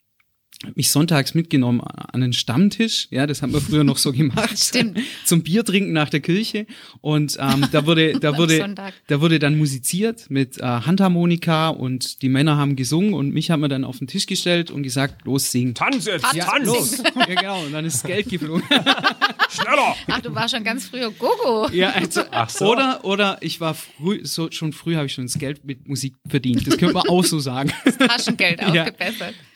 mich 0.75 0.91
sonntags 0.91 1.35
mitgenommen 1.35 1.81
an 1.81 2.23
einen 2.23 2.33
Stammtisch, 2.33 3.07
ja, 3.11 3.27
das 3.27 3.43
haben 3.43 3.53
wir 3.53 3.61
früher 3.61 3.85
noch 3.85 3.97
so 3.97 4.12
gemacht. 4.12 4.59
Stimmt. 4.59 4.99
Zum 5.25 5.43
Bier 5.43 5.65
trinken 5.65 5.93
nach 5.93 6.11
der 6.11 6.21
Kirche 6.21 6.67
und 7.00 7.37
ähm, 7.38 7.67
da 7.71 7.87
wurde 7.87 8.12
da 8.21 8.37
wurde 8.37 8.75
da 9.07 9.21
wurde 9.21 9.38
dann 9.38 9.57
musiziert 9.57 10.29
mit 10.31 10.59
äh, 10.59 10.62
Handharmonika 10.62 11.69
und 11.69 12.23
die 12.23 12.29
Männer 12.29 12.57
haben 12.57 12.75
gesungen 12.75 13.15
und 13.15 13.33
mich 13.33 13.50
haben 13.50 13.61
wir 13.61 13.69
dann 13.69 13.85
auf 13.85 13.99
den 13.99 14.09
Tisch 14.09 14.27
gestellt 14.27 14.71
und 14.71 14.83
gesagt, 14.83 15.25
los 15.25 15.50
sing. 15.50 15.75
Tanz 15.75 16.07
jetzt, 16.07 16.27
Ja, 16.35 16.45
tanz! 16.47 16.67
Los. 16.67 17.03
ja, 17.17 17.25
genau, 17.27 17.65
und 17.65 17.73
dann 17.73 17.85
ist 17.85 18.03
das 18.03 18.03
Geld 18.05 18.29
geflogen. 18.29 18.65
Schneller! 19.50 19.97
Ach, 20.09 20.21
du 20.21 20.35
warst 20.35 20.55
schon 20.55 20.65
ganz 20.65 20.88
früher 20.88 21.11
Gogo. 21.11 21.69
Ja, 21.73 21.91
also, 21.91 22.23
Ach 22.31 22.50
so. 22.50 22.73
oder, 22.73 23.05
oder 23.05 23.38
ich 23.41 23.61
war 23.61 23.75
früh, 23.75 24.21
so, 24.25 24.50
schon 24.50 24.73
früh 24.73 24.97
habe 24.97 25.07
ich 25.07 25.12
schon 25.15 25.27
das 25.27 25.38
Geld 25.38 25.65
mit 25.65 25.88
Musik 25.88 26.15
verdient. 26.29 26.67
Das 26.67 26.77
könnte 26.77 26.95
man 26.95 27.09
auch 27.09 27.25
so 27.25 27.38
sagen. 27.38 27.73
Taschengeld 27.99 28.61
Ja. 28.75 28.87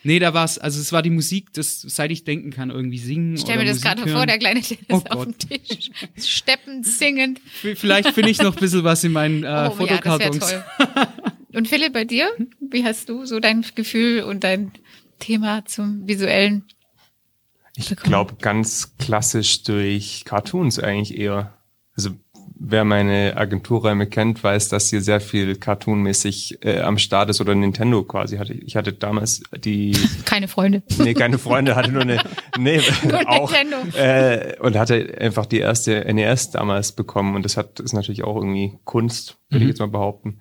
Nee, 0.04 0.18
da 0.18 0.35
war's, 0.35 0.59
also 0.59 0.80
es 0.80 0.92
war 0.92 1.02
die 1.02 1.11
Musik, 1.11 1.52
das, 1.52 1.80
seit 1.82 2.11
ich 2.11 2.25
denken 2.25 2.50
kann, 2.50 2.71
irgendwie 2.71 2.99
singen. 2.99 3.35
Ich 3.35 3.42
stell 3.42 3.56
oder 3.56 3.64
mir 3.64 3.71
das 3.71 3.80
gerade 3.80 4.06
vor, 4.09 4.26
der 4.26 4.38
kleine 4.38 4.61
Dennis 4.61 4.88
Oh 4.90 5.02
auf 5.11 5.25
dem 5.25 5.38
Tisch, 5.38 5.90
steppend, 6.18 6.87
singend. 6.87 7.40
Vielleicht 7.52 8.11
finde 8.11 8.30
ich 8.30 8.38
noch 8.38 8.54
ein 8.54 8.61
bisschen 8.61 8.85
was 8.85 9.04
in 9.04 9.12
meinen 9.12 9.44
äh, 9.44 9.47
Oh 9.47 9.50
ja, 9.50 9.68
das 9.68 9.76
Fotokartons. 9.76 10.38
toll. 10.38 10.64
Und 11.54 11.68
Philipp, 11.68 11.92
bei 11.92 12.04
dir? 12.04 12.30
Wie 12.61 12.85
hast 12.85 13.09
du 13.09 13.26
so 13.26 13.38
dein 13.38 13.64
Gefühl 13.75 14.23
und 14.23 14.42
dein 14.44 14.73
Thema 15.18 15.64
zum 15.66 16.09
visuellen? 16.09 16.64
Ich 17.76 17.94
glaube 17.97 18.37
ganz 18.40 18.97
klassisch 18.99 19.62
durch 19.62 20.25
Cartoons 20.25 20.78
eigentlich 20.78 21.18
eher. 21.18 21.54
Also 21.94 22.11
wer 22.64 22.85
meine 22.85 23.37
Agenturräume 23.37 24.07
kennt, 24.07 24.42
weiß, 24.42 24.69
dass 24.69 24.88
hier 24.88 25.00
sehr 25.00 25.21
viel 25.21 25.57
Cartoonmäßig 25.57 26.64
äh, 26.64 26.81
am 26.81 26.97
Start 26.99 27.28
ist 27.31 27.40
oder 27.40 27.54
Nintendo 27.54 28.04
quasi 28.04 28.37
hatte. 28.37 28.54
Ich 28.54 28.76
hatte 28.76 28.92
damals 28.92 29.42
die, 29.64 29.97
Keine 30.25 30.47
Freunde. 30.49 30.83
nee, 30.99 31.14
keine 31.14 31.38
Freunde, 31.38 31.75
hatte 31.75 31.90
nur 31.90 32.02
eine, 32.02 32.23
nee, 32.59 32.81
auch, 33.26 33.52
Nintendo. 33.52 33.99
äh, 33.99 34.57
und 34.61 34.76
hatte 34.76 35.14
einfach 35.21 35.47
die 35.47 35.59
erste 35.59 36.04
NES 36.12 36.50
damals 36.50 36.92
bekommen 36.92 37.35
und 37.35 37.45
das 37.45 37.57
hat, 37.57 37.81
ist 37.81 37.92
natürlich 37.95 38.23
auch 38.23 38.37
irgendwie 38.37 38.78
Kunst, 38.85 39.38
würde 39.50 39.64
ich 39.64 39.69
jetzt 39.71 39.81
mal 39.81 39.88
behaupten. 39.88 40.40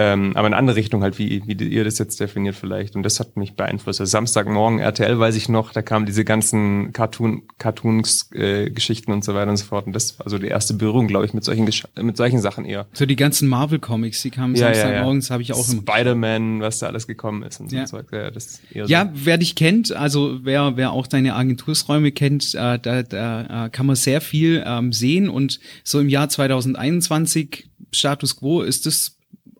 Ähm, 0.00 0.36
aber 0.36 0.46
in 0.46 0.54
eine 0.54 0.58
andere 0.58 0.76
Richtung 0.76 1.02
halt, 1.02 1.18
wie, 1.18 1.42
wie 1.46 1.54
ihr 1.54 1.82
das 1.82 1.98
jetzt 1.98 2.20
definiert 2.20 2.54
vielleicht. 2.54 2.94
Und 2.94 3.02
das 3.02 3.18
hat 3.18 3.36
mich 3.36 3.54
beeinflusst. 3.54 4.00
Also 4.00 4.08
Samstagmorgen 4.08 4.78
RTL 4.78 5.18
weiß 5.18 5.34
ich 5.34 5.48
noch, 5.48 5.72
da 5.72 5.82
kamen 5.82 6.06
diese 6.06 6.24
ganzen 6.24 6.92
Cartoon, 6.92 7.42
Cartoons, 7.58 8.30
äh, 8.32 8.70
Geschichten 8.70 9.10
und 9.10 9.24
so 9.24 9.34
weiter 9.34 9.50
und 9.50 9.56
so 9.56 9.64
fort. 9.64 9.88
Und 9.88 9.94
das 9.94 10.16
war 10.20 10.30
so 10.30 10.38
die 10.38 10.46
erste 10.46 10.74
Berührung, 10.74 11.08
glaube 11.08 11.26
ich, 11.26 11.34
mit 11.34 11.42
solchen, 11.42 11.66
Gesch 11.66 11.82
mit 12.00 12.16
solchen 12.16 12.38
Sachen 12.38 12.64
eher. 12.64 12.86
So 12.92 13.06
die 13.06 13.16
ganzen 13.16 13.48
Marvel-Comics, 13.48 14.22
die 14.22 14.30
kamen 14.30 14.54
Samstagmorgens, 14.54 15.32
habe 15.32 15.42
ich 15.42 15.52
auch 15.52 15.68
immer. 15.68 15.82
Spider-Man, 15.82 16.60
was 16.60 16.78
da 16.78 16.86
alles 16.86 17.08
gekommen 17.08 17.42
ist 17.42 17.58
und 17.58 17.68
so 17.68 17.76
Ja. 17.76 17.86
Zeug. 17.86 18.06
Ja, 18.12 18.30
das 18.30 18.60
eher 18.72 18.86
so. 18.86 18.92
Ja, 18.92 19.10
wer 19.12 19.36
dich 19.36 19.56
kennt, 19.56 19.90
also 19.90 20.38
wer, 20.44 20.76
wer 20.76 20.92
auch 20.92 21.08
deine 21.08 21.34
Agentursräume 21.34 22.12
kennt, 22.12 22.54
äh, 22.54 22.78
da, 22.78 23.02
da 23.02 23.66
äh, 23.66 23.70
kann 23.70 23.86
man 23.86 23.96
sehr 23.96 24.20
viel 24.20 24.62
ähm, 24.64 24.92
sehen 24.92 25.28
und 25.28 25.58
so 25.82 25.98
im 25.98 26.08
Jahr 26.08 26.28
2021 26.28 27.68
Status 27.90 28.36
Quo 28.36 28.62
ist 28.62 28.86
es 28.86 29.17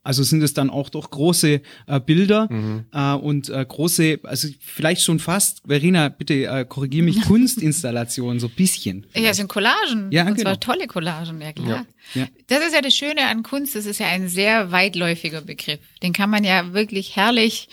also 0.08 0.22
sind 0.22 0.42
es 0.42 0.54
dann 0.54 0.70
auch 0.70 0.88
doch 0.88 1.10
große 1.10 1.60
äh, 1.86 2.00
Bilder 2.00 2.48
äh, 2.94 3.12
und 3.12 3.50
äh, 3.50 3.62
große, 3.62 4.20
also 4.22 4.48
vielleicht 4.58 5.02
schon 5.02 5.18
fast, 5.18 5.60
Verena, 5.66 6.08
bitte 6.08 6.46
äh, 6.46 6.64
korrigier 6.64 7.02
mich, 7.02 7.20
Kunstinstallationen, 7.26 8.40
so 8.40 8.46
ein 8.46 8.54
bisschen. 8.54 9.06
Ja, 9.14 9.28
es 9.28 9.36
sind 9.36 9.48
Collagen. 9.48 10.10
Ja, 10.10 10.22
und 10.22 10.36
genau. 10.36 10.44
zwar 10.44 10.60
tolle 10.60 10.86
Collagen, 10.86 11.42
ja 11.42 11.52
klar. 11.52 11.84
Ja. 12.14 12.26
Das 12.46 12.60
ist 12.66 12.74
ja 12.74 12.80
das 12.80 12.94
Schöne 12.94 13.26
an 13.26 13.42
Kunst, 13.42 13.74
das 13.74 13.84
ist 13.84 14.00
ja 14.00 14.06
ein 14.06 14.30
sehr 14.30 14.72
weitläufiger 14.72 15.42
Begriff. 15.42 15.80
Den 16.02 16.14
kann 16.14 16.30
man 16.30 16.42
ja 16.42 16.72
wirklich 16.72 17.14
herrlich 17.14 17.68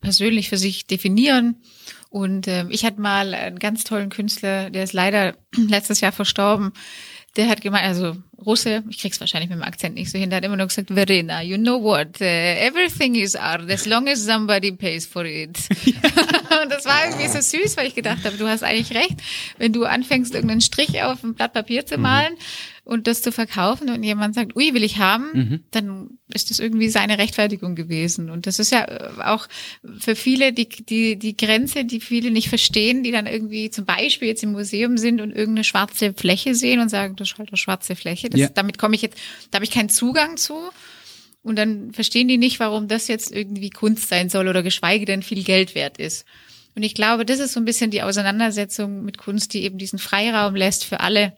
persönlich 0.00 0.48
für 0.48 0.58
sich 0.58 0.88
definieren. 0.88 1.62
Und 2.08 2.48
ähm, 2.48 2.66
ich 2.72 2.84
hatte 2.84 3.00
mal 3.00 3.32
einen 3.32 3.60
ganz 3.60 3.84
tollen 3.84 4.08
Künstler, 4.08 4.70
der 4.70 4.82
ist 4.82 4.92
leider 4.92 5.36
letztes 5.56 6.00
Jahr 6.00 6.10
verstorben. 6.10 6.72
Der 7.36 7.48
hat 7.48 7.60
gemeint, 7.60 7.86
also 7.86 8.16
Russe, 8.44 8.84
ich 8.90 8.98
krieg's 8.98 9.18
wahrscheinlich 9.20 9.48
mit 9.48 9.58
dem 9.58 9.62
Akzent 9.62 9.94
nicht 9.94 10.10
so 10.10 10.18
hin, 10.18 10.30
der 10.30 10.38
hat 10.38 10.44
immer 10.44 10.56
nur 10.56 10.66
gesagt, 10.66 10.90
Verena, 10.90 11.42
you 11.42 11.56
know 11.56 11.82
what, 11.82 12.20
uh, 12.20 12.24
everything 12.24 13.14
is 13.14 13.34
art 13.34 13.70
as 13.70 13.86
long 13.86 14.08
as 14.08 14.24
somebody 14.24 14.72
pays 14.72 15.06
for 15.06 15.24
it. 15.24 15.58
Und 16.62 16.70
das 16.70 16.84
war 16.84 17.06
irgendwie 17.06 17.28
so 17.28 17.40
süß, 17.40 17.76
weil 17.76 17.86
ich 17.86 17.94
gedacht 17.94 18.24
habe, 18.24 18.36
du 18.36 18.46
hast 18.46 18.62
eigentlich 18.62 18.96
recht, 18.96 19.16
wenn 19.58 19.72
du 19.72 19.84
anfängst, 19.84 20.34
irgendeinen 20.34 20.60
Strich 20.60 21.02
auf 21.02 21.22
ein 21.22 21.34
Blatt 21.34 21.52
Papier 21.52 21.86
zu 21.86 21.98
malen 21.98 22.34
und 22.86 23.08
das 23.08 23.20
zu 23.20 23.32
verkaufen 23.32 23.90
und 23.90 24.04
jemand 24.04 24.36
sagt, 24.36 24.54
ui, 24.54 24.72
will 24.72 24.84
ich 24.84 24.98
haben, 24.98 25.64
dann 25.72 26.18
ist 26.32 26.50
das 26.50 26.60
irgendwie 26.60 26.88
seine 26.88 27.18
Rechtfertigung 27.18 27.74
gewesen. 27.74 28.30
Und 28.30 28.46
das 28.46 28.60
ist 28.60 28.70
ja 28.70 28.84
äh, 28.84 29.10
auch 29.24 29.48
für 29.98 30.14
viele 30.14 30.52
die, 30.52 30.68
die, 30.68 31.16
die 31.16 31.36
Grenze, 31.36 31.84
die 31.84 32.00
viele 32.00 32.30
nicht 32.30 32.48
verstehen, 32.48 33.02
die 33.02 33.10
dann 33.10 33.26
irgendwie 33.26 33.70
zum 33.70 33.86
Beispiel 33.86 34.28
jetzt 34.28 34.44
im 34.44 34.52
Museum 34.52 34.98
sind 34.98 35.20
und 35.20 35.30
irgendeine 35.30 35.64
schwarze 35.64 36.14
Fläche 36.14 36.54
sehen 36.54 36.80
und 36.80 36.88
sagen, 36.88 37.16
das 37.16 37.30
ist 37.30 37.38
halt 37.38 37.50
eine 37.50 37.56
schwarze 37.56 37.96
Fläche. 37.96 38.25
Das, 38.30 38.40
Ja. 38.40 38.48
Damit 38.48 38.78
komme 38.78 38.94
ich 38.96 39.02
jetzt, 39.02 39.18
da 39.50 39.56
habe 39.56 39.64
ich 39.64 39.70
keinen 39.70 39.88
Zugang 39.88 40.36
zu. 40.36 40.70
Und 41.42 41.56
dann 41.56 41.92
verstehen 41.92 42.26
die 42.26 42.38
nicht, 42.38 42.58
warum 42.58 42.88
das 42.88 43.06
jetzt 43.06 43.30
irgendwie 43.30 43.70
Kunst 43.70 44.08
sein 44.08 44.28
soll 44.28 44.48
oder 44.48 44.64
geschweige 44.64 45.04
denn 45.04 45.22
viel 45.22 45.44
Geld 45.44 45.76
wert 45.76 45.98
ist. 45.98 46.26
Und 46.74 46.82
ich 46.82 46.94
glaube, 46.94 47.24
das 47.24 47.38
ist 47.38 47.52
so 47.52 47.60
ein 47.60 47.64
bisschen 47.64 47.90
die 47.90 48.02
Auseinandersetzung 48.02 49.04
mit 49.04 49.16
Kunst, 49.16 49.54
die 49.54 49.62
eben 49.62 49.78
diesen 49.78 49.98
Freiraum 49.98 50.54
lässt 50.54 50.84
für 50.84 51.00
alle, 51.00 51.36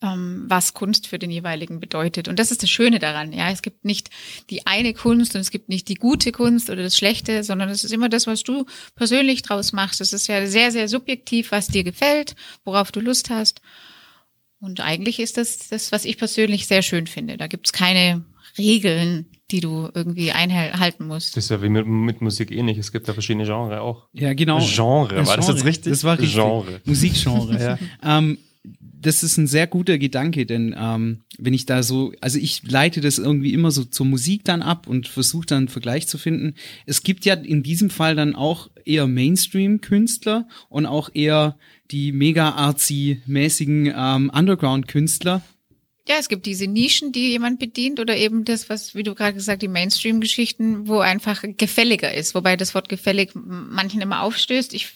ähm, 0.00 0.44
was 0.46 0.74
Kunst 0.74 1.08
für 1.08 1.18
den 1.18 1.30
jeweiligen 1.30 1.78
bedeutet. 1.78 2.26
Und 2.26 2.38
das 2.38 2.50
ist 2.50 2.62
das 2.62 2.70
Schöne 2.70 2.98
daran. 2.98 3.32
Ja, 3.32 3.50
es 3.50 3.60
gibt 3.60 3.84
nicht 3.84 4.08
die 4.48 4.66
eine 4.66 4.94
Kunst 4.94 5.34
und 5.34 5.42
es 5.42 5.50
gibt 5.50 5.68
nicht 5.68 5.88
die 5.88 5.96
gute 5.96 6.32
Kunst 6.32 6.70
oder 6.70 6.82
das 6.82 6.96
Schlechte, 6.96 7.44
sondern 7.44 7.68
es 7.68 7.84
ist 7.84 7.92
immer 7.92 8.08
das, 8.08 8.26
was 8.26 8.42
du 8.42 8.64
persönlich 8.94 9.42
draus 9.42 9.72
machst. 9.72 10.00
Es 10.00 10.12
ist 10.12 10.26
ja 10.26 10.46
sehr, 10.46 10.72
sehr 10.72 10.88
subjektiv, 10.88 11.50
was 11.50 11.66
dir 11.66 11.84
gefällt, 11.84 12.34
worauf 12.64 12.92
du 12.92 13.00
Lust 13.00 13.28
hast. 13.28 13.60
Und 14.60 14.80
eigentlich 14.80 15.20
ist 15.20 15.36
das 15.36 15.68
das, 15.68 15.90
was 15.90 16.04
ich 16.04 16.18
persönlich 16.18 16.66
sehr 16.66 16.82
schön 16.82 17.06
finde. 17.06 17.36
Da 17.36 17.46
gibt's 17.46 17.72
keine 17.72 18.24
Regeln, 18.58 19.26
die 19.50 19.60
du 19.60 19.88
irgendwie 19.94 20.32
einhalten 20.32 21.06
musst. 21.06 21.36
Das 21.36 21.44
ist 21.44 21.50
ja 21.50 21.62
wie 21.62 21.68
mit, 21.68 21.86
mit 21.86 22.20
Musik 22.20 22.50
ähnlich. 22.50 22.78
Es 22.78 22.92
gibt 22.92 23.08
da 23.08 23.14
verschiedene 23.14 23.44
Genres 23.44 23.80
auch. 23.80 24.08
Ja, 24.12 24.34
genau. 24.34 24.58
Genre, 24.60 25.26
war 25.26 25.36
das 25.36 25.48
jetzt 25.48 25.64
richtig? 25.64 25.92
Das 25.92 26.04
war 26.04 26.18
richtig. 26.18 26.34
Genre. 26.34 26.80
Musikgenre. 26.84 27.50
Ja. 28.02 28.18
Ähm, 28.18 28.38
das 29.00 29.22
ist 29.22 29.38
ein 29.38 29.46
sehr 29.46 29.66
guter 29.66 29.98
Gedanke, 29.98 30.46
denn 30.46 30.74
ähm, 30.78 31.20
wenn 31.38 31.54
ich 31.54 31.66
da 31.66 31.82
so, 31.82 32.12
also 32.20 32.38
ich 32.38 32.62
leite 32.70 33.00
das 33.00 33.18
irgendwie 33.18 33.54
immer 33.54 33.70
so 33.70 33.84
zur 33.84 34.06
Musik 34.06 34.44
dann 34.44 34.62
ab 34.62 34.86
und 34.86 35.08
versuche 35.08 35.46
dann 35.46 35.58
einen 35.58 35.68
Vergleich 35.68 36.06
zu 36.06 36.18
finden. 36.18 36.54
Es 36.86 37.02
gibt 37.02 37.24
ja 37.24 37.34
in 37.34 37.62
diesem 37.62 37.88
Fall 37.90 38.14
dann 38.14 38.34
auch 38.34 38.70
eher 38.84 39.06
Mainstream-Künstler 39.06 40.46
und 40.68 40.86
auch 40.86 41.10
eher 41.14 41.56
die 41.90 42.12
mega 42.12 42.50
artsy-mäßigen 42.50 43.92
ähm, 43.96 44.30
Underground-Künstler. 44.34 45.42
Ja, 46.10 46.16
es 46.18 46.28
gibt 46.28 46.44
diese 46.44 46.66
Nischen, 46.66 47.12
die 47.12 47.28
jemand 47.28 47.60
bedient 47.60 48.00
oder 48.00 48.16
eben 48.16 48.44
das, 48.44 48.68
was, 48.68 48.96
wie 48.96 49.04
du 49.04 49.14
gerade 49.14 49.34
gesagt, 49.34 49.62
die 49.62 49.68
Mainstream-Geschichten, 49.68 50.88
wo 50.88 50.98
einfach 50.98 51.44
gefälliger 51.56 52.12
ist. 52.12 52.34
Wobei 52.34 52.56
das 52.56 52.74
Wort 52.74 52.88
gefällig 52.88 53.30
manchen 53.34 54.00
immer 54.00 54.22
aufstößt. 54.22 54.74
Ich 54.74 54.88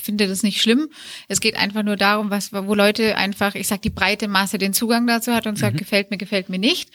finde 0.00 0.28
das 0.28 0.42
nicht 0.42 0.62
schlimm. 0.62 0.88
Es 1.28 1.40
geht 1.40 1.56
einfach 1.56 1.82
nur 1.82 1.96
darum, 1.96 2.30
was, 2.30 2.54
wo 2.54 2.74
Leute 2.74 3.18
einfach, 3.18 3.54
ich 3.54 3.68
sag, 3.68 3.82
die 3.82 3.90
breite 3.90 4.28
Masse 4.28 4.56
den 4.56 4.72
Zugang 4.72 5.06
dazu 5.06 5.34
hat 5.34 5.46
und 5.46 5.58
sagt, 5.58 5.76
gefällt 5.76 6.10
mir, 6.10 6.16
gefällt 6.16 6.48
mir 6.48 6.58
nicht. 6.58 6.88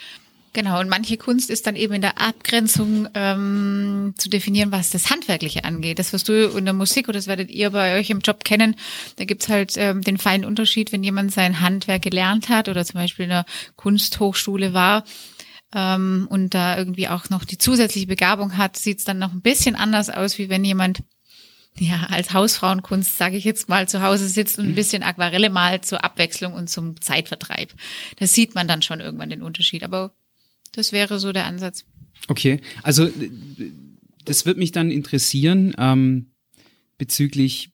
Genau, 0.56 0.80
und 0.80 0.88
manche 0.88 1.18
Kunst 1.18 1.50
ist 1.50 1.68
dann 1.68 1.76
eben 1.76 1.96
in 1.96 2.02
der 2.02 2.22
Abgrenzung 2.22 3.10
ähm, 3.14 4.14
zu 4.18 4.30
definieren, 4.30 4.72
was 4.72 4.90
das 4.90 5.10
Handwerkliche 5.10 5.66
angeht. 5.66 6.00
Das, 6.00 6.14
was 6.14 6.24
du 6.24 6.48
in 6.48 6.64
der 6.64 6.74
Musik, 6.74 7.10
oder 7.10 7.18
das 7.18 7.28
werdet 7.28 7.52
ihr 7.52 7.72
bei 7.72 8.00
euch 8.00 8.10
im 8.10 8.22
Job 8.22 8.46
kennen, 8.46 8.78
da 9.18 9.26
gibt's 9.26 9.50
halt 9.50 9.74
ähm, 9.76 10.00
den 10.00 10.18
feinen 10.18 10.46
Unterschied, 10.46 10.94
wenn 10.94 11.04
jemand 11.04 11.34
sein 11.34 11.60
Handwerk 11.60 12.04
gelernt 12.04 12.48
hat 12.48 12.70
oder 12.70 12.86
zum 12.86 13.02
Beispiel 13.02 13.24
in 13.24 13.32
der 13.32 13.46
Kunsthochschule 13.76 14.74
war 14.74 15.04
ähm, 15.74 16.26
und 16.30 16.54
da 16.54 16.78
irgendwie 16.78 17.10
auch 17.10 17.30
noch 17.30 17.44
die 17.44 17.58
zusätzliche 17.58 18.08
Begabung 18.08 18.56
hat, 18.56 18.78
sieht's 18.78 19.04
dann 19.04 19.20
noch 19.20 19.34
ein 19.34 19.42
bisschen 19.42 19.76
anders 19.76 20.10
aus, 20.10 20.38
wie 20.38 20.48
wenn 20.48 20.64
jemand 20.64 21.04
ja, 21.78 22.08
als 22.10 22.32
Hausfrauenkunst, 22.32 23.18
sage 23.18 23.36
ich 23.36 23.44
jetzt 23.44 23.68
mal, 23.68 23.90
zu 23.90 24.02
Hause 24.02 24.30
sitzt 24.30 24.58
und 24.58 24.70
ein 24.70 24.76
bisschen 24.76 25.04
Aquarelle 25.04 25.50
malt 25.50 25.86
zur 25.86 26.06
Abwechslung 26.06 26.54
und 26.54 26.70
zum 26.70 27.02
Zeitvertreib. 27.02 27.74
Da 28.16 28.26
sieht 28.26 28.56
man 28.56 28.70
dann 28.70 28.82
schon 28.82 29.02
irgendwann 29.02 29.30
den 29.30 29.42
Unterschied. 29.42 29.84
Aber 29.84 30.14
das 30.76 30.92
wäre 30.92 31.20
so 31.20 31.32
der 31.32 31.46
Ansatz. 31.46 31.86
Okay, 32.28 32.60
also 32.84 33.06
äh, 33.06 33.32
das 34.26 34.46
wird 34.46 34.58
mich 34.58 34.72
dann 34.72 34.92
interessieren 34.92 35.76
ähm, 35.78 36.32
bezüglich, 36.98 37.70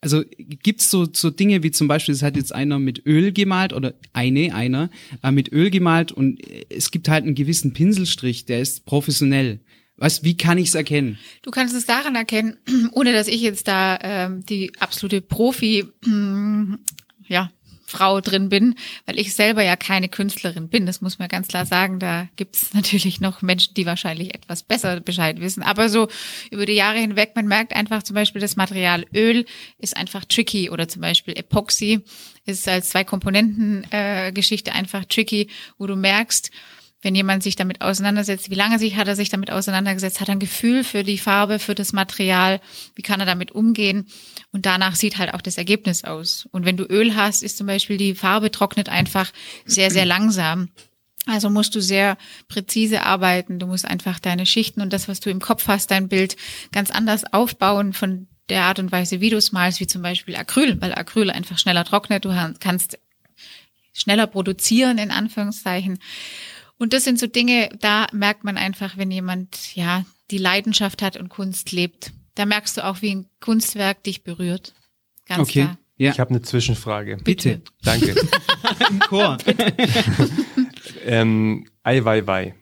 also 0.00 0.22
gibt's 0.38 0.90
so, 0.90 1.06
so 1.12 1.30
Dinge 1.30 1.62
wie 1.62 1.70
zum 1.70 1.88
Beispiel, 1.88 2.14
es 2.14 2.22
hat 2.22 2.36
jetzt 2.36 2.54
einer 2.54 2.78
mit 2.78 3.06
Öl 3.06 3.32
gemalt 3.32 3.72
oder 3.72 3.94
eine, 4.12 4.54
einer 4.54 4.90
äh, 5.22 5.30
mit 5.30 5.52
Öl 5.52 5.70
gemalt 5.70 6.12
und 6.12 6.40
es 6.70 6.90
gibt 6.90 7.08
halt 7.08 7.24
einen 7.24 7.34
gewissen 7.34 7.72
Pinselstrich, 7.72 8.46
der 8.46 8.60
ist 8.60 8.84
professionell. 8.86 9.60
Was, 9.96 10.24
wie 10.24 10.36
kann 10.36 10.58
ich 10.58 10.68
es 10.68 10.74
erkennen? 10.74 11.18
Du 11.42 11.50
kannst 11.50 11.74
es 11.74 11.86
daran 11.86 12.16
erkennen, 12.16 12.56
ohne 12.92 13.12
dass 13.12 13.28
ich 13.28 13.40
jetzt 13.40 13.68
da 13.68 13.98
ähm, 14.02 14.44
die 14.44 14.72
absolute 14.80 15.20
Profi, 15.20 15.84
ja, 17.28 17.50
Frau 17.94 18.20
drin 18.20 18.48
bin, 18.48 18.74
weil 19.06 19.18
ich 19.18 19.34
selber 19.34 19.62
ja 19.62 19.76
keine 19.76 20.08
Künstlerin 20.08 20.68
bin. 20.68 20.84
Das 20.84 21.00
muss 21.00 21.18
man 21.18 21.28
ganz 21.28 21.48
klar 21.48 21.64
sagen. 21.64 22.00
Da 22.00 22.28
gibt 22.36 22.56
es 22.56 22.74
natürlich 22.74 23.20
noch 23.20 23.40
Menschen, 23.40 23.74
die 23.74 23.86
wahrscheinlich 23.86 24.34
etwas 24.34 24.62
besser 24.64 25.00
Bescheid 25.00 25.40
wissen. 25.40 25.62
Aber 25.62 25.88
so 25.88 26.08
über 26.50 26.66
die 26.66 26.72
Jahre 26.72 26.98
hinweg, 26.98 27.32
man 27.36 27.46
merkt 27.46 27.74
einfach 27.74 28.02
zum 28.02 28.14
Beispiel, 28.14 28.40
das 28.40 28.56
Material 28.56 29.06
Öl 29.14 29.44
ist 29.78 29.96
einfach 29.96 30.24
tricky 30.24 30.70
oder 30.70 30.88
zum 30.88 31.02
Beispiel 31.02 31.36
Epoxy 31.36 32.00
ist 32.46 32.68
als 32.68 32.90
zwei 32.90 33.04
Komponenten 33.04 33.84
äh, 33.90 34.32
einfach 34.72 35.04
tricky, 35.06 35.48
wo 35.78 35.86
du 35.86 35.96
merkst, 35.96 36.50
wenn 37.04 37.14
jemand 37.14 37.42
sich 37.42 37.54
damit 37.54 37.82
auseinandersetzt, 37.82 38.50
wie 38.50 38.54
lange 38.54 38.78
sich 38.78 38.96
hat 38.96 39.08
er 39.08 39.14
sich 39.14 39.28
damit 39.28 39.50
auseinandergesetzt, 39.50 40.20
hat 40.20 40.28
er 40.28 40.32
ein 40.32 40.40
Gefühl 40.40 40.84
für 40.84 41.04
die 41.04 41.18
Farbe, 41.18 41.58
für 41.58 41.74
das 41.74 41.92
Material, 41.92 42.60
wie 42.94 43.02
kann 43.02 43.20
er 43.20 43.26
damit 43.26 43.52
umgehen 43.52 44.06
und 44.54 44.66
danach 44.66 44.94
sieht 44.94 45.18
halt 45.18 45.34
auch 45.34 45.40
das 45.40 45.58
Ergebnis 45.58 46.04
aus. 46.04 46.48
Und 46.52 46.64
wenn 46.64 46.76
du 46.76 46.84
Öl 46.84 47.16
hast, 47.16 47.42
ist 47.42 47.58
zum 47.58 47.66
Beispiel 47.66 47.96
die 47.96 48.14
Farbe 48.14 48.52
trocknet 48.52 48.88
einfach 48.88 49.32
sehr, 49.66 49.90
sehr 49.90 50.06
langsam. 50.06 50.68
Also 51.26 51.50
musst 51.50 51.74
du 51.74 51.80
sehr 51.80 52.16
präzise 52.46 53.02
arbeiten. 53.02 53.58
Du 53.58 53.66
musst 53.66 53.84
einfach 53.84 54.20
deine 54.20 54.46
Schichten 54.46 54.80
und 54.80 54.92
das, 54.92 55.08
was 55.08 55.18
du 55.18 55.28
im 55.28 55.40
Kopf 55.40 55.66
hast, 55.66 55.90
dein 55.90 56.08
Bild 56.08 56.36
ganz 56.70 56.92
anders 56.92 57.24
aufbauen 57.32 57.92
von 57.92 58.28
der 58.48 58.62
Art 58.62 58.78
und 58.78 58.92
Weise, 58.92 59.20
wie 59.20 59.30
du 59.30 59.38
es 59.38 59.50
malst, 59.50 59.80
wie 59.80 59.88
zum 59.88 60.02
Beispiel 60.02 60.36
Acryl, 60.36 60.80
weil 60.80 60.94
Acryl 60.94 61.30
einfach 61.30 61.58
schneller 61.58 61.84
trocknet. 61.84 62.24
Du 62.24 62.54
kannst 62.60 63.00
schneller 63.92 64.28
produzieren, 64.28 64.98
in 64.98 65.10
Anführungszeichen. 65.10 65.98
Und 66.78 66.92
das 66.92 67.02
sind 67.02 67.18
so 67.18 67.26
Dinge, 67.26 67.70
da 67.80 68.06
merkt 68.12 68.44
man 68.44 68.56
einfach, 68.56 68.96
wenn 68.96 69.10
jemand, 69.10 69.74
ja, 69.74 70.04
die 70.30 70.38
Leidenschaft 70.38 71.02
hat 71.02 71.16
und 71.16 71.28
Kunst 71.28 71.72
lebt. 71.72 72.12
Da 72.34 72.46
merkst 72.46 72.76
du 72.76 72.84
auch, 72.84 73.00
wie 73.02 73.14
ein 73.14 73.26
Kunstwerk 73.40 74.02
dich 74.02 74.24
berührt. 74.24 74.74
Ganz 75.26 75.40
Okay. 75.48 75.62
klar. 75.62 75.78
Ja, 75.96 76.10
Ich 76.10 76.18
habe 76.18 76.30
eine 76.30 76.42
Zwischenfrage. 76.42 77.18
bitte. 77.22 77.62
Danke. 77.82 78.14
Im 78.90 78.98
Chor. 79.08 79.38
ähm, 81.04 81.66
Ai 81.82 82.04
Weiwei. 82.04 82.54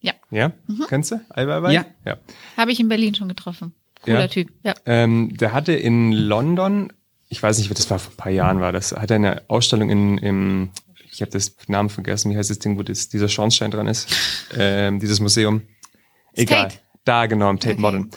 Ja. 0.00 0.14
Ja? 0.30 0.52
Kennst 0.88 1.12
du? 1.12 1.20
Ai 1.28 1.46
Weiwei? 1.46 1.72
Ja. 1.72 1.84
ja. 2.04 2.18
Habe 2.56 2.72
ich 2.72 2.80
in 2.80 2.88
Berlin 2.88 3.14
schon 3.14 3.28
getroffen. 3.28 3.74
Cooler 4.02 4.20
Ja. 4.22 4.28
Typ. 4.28 4.50
Ja. 4.64 4.74
Ähm, 4.86 5.36
der 5.36 5.52
hatte 5.52 5.72
in 5.72 6.12
London, 6.12 6.92
ich 7.28 7.42
weiß 7.42 7.58
nicht, 7.58 7.70
das 7.70 7.90
war 7.90 7.98
vor 7.98 8.12
ein 8.12 8.16
paar 8.16 8.32
Jahren 8.32 8.60
war 8.60 8.72
das, 8.72 8.92
hat 8.92 9.10
er 9.10 9.16
eine 9.16 9.42
Ausstellung 9.48 9.90
in, 9.90 10.18
im, 10.18 10.70
ich 11.12 11.20
habe 11.20 11.30
das 11.30 11.54
Namen 11.68 11.90
vergessen, 11.90 12.30
wie 12.32 12.36
heißt 12.36 12.50
das 12.50 12.58
Ding, 12.58 12.78
wo 12.78 12.82
das, 12.82 13.08
dieser 13.08 13.28
Schornstein 13.28 13.70
dran 13.70 13.86
ist, 13.86 14.08
ähm, 14.56 14.98
dieses 15.00 15.20
Museum. 15.20 15.62
Egal. 16.32 16.64
Tate. 16.68 16.78
Da, 17.04 17.26
genau, 17.26 17.50
im 17.50 17.58
Tate 17.60 17.74
Okay. 17.74 17.80
Modern. 17.82 18.10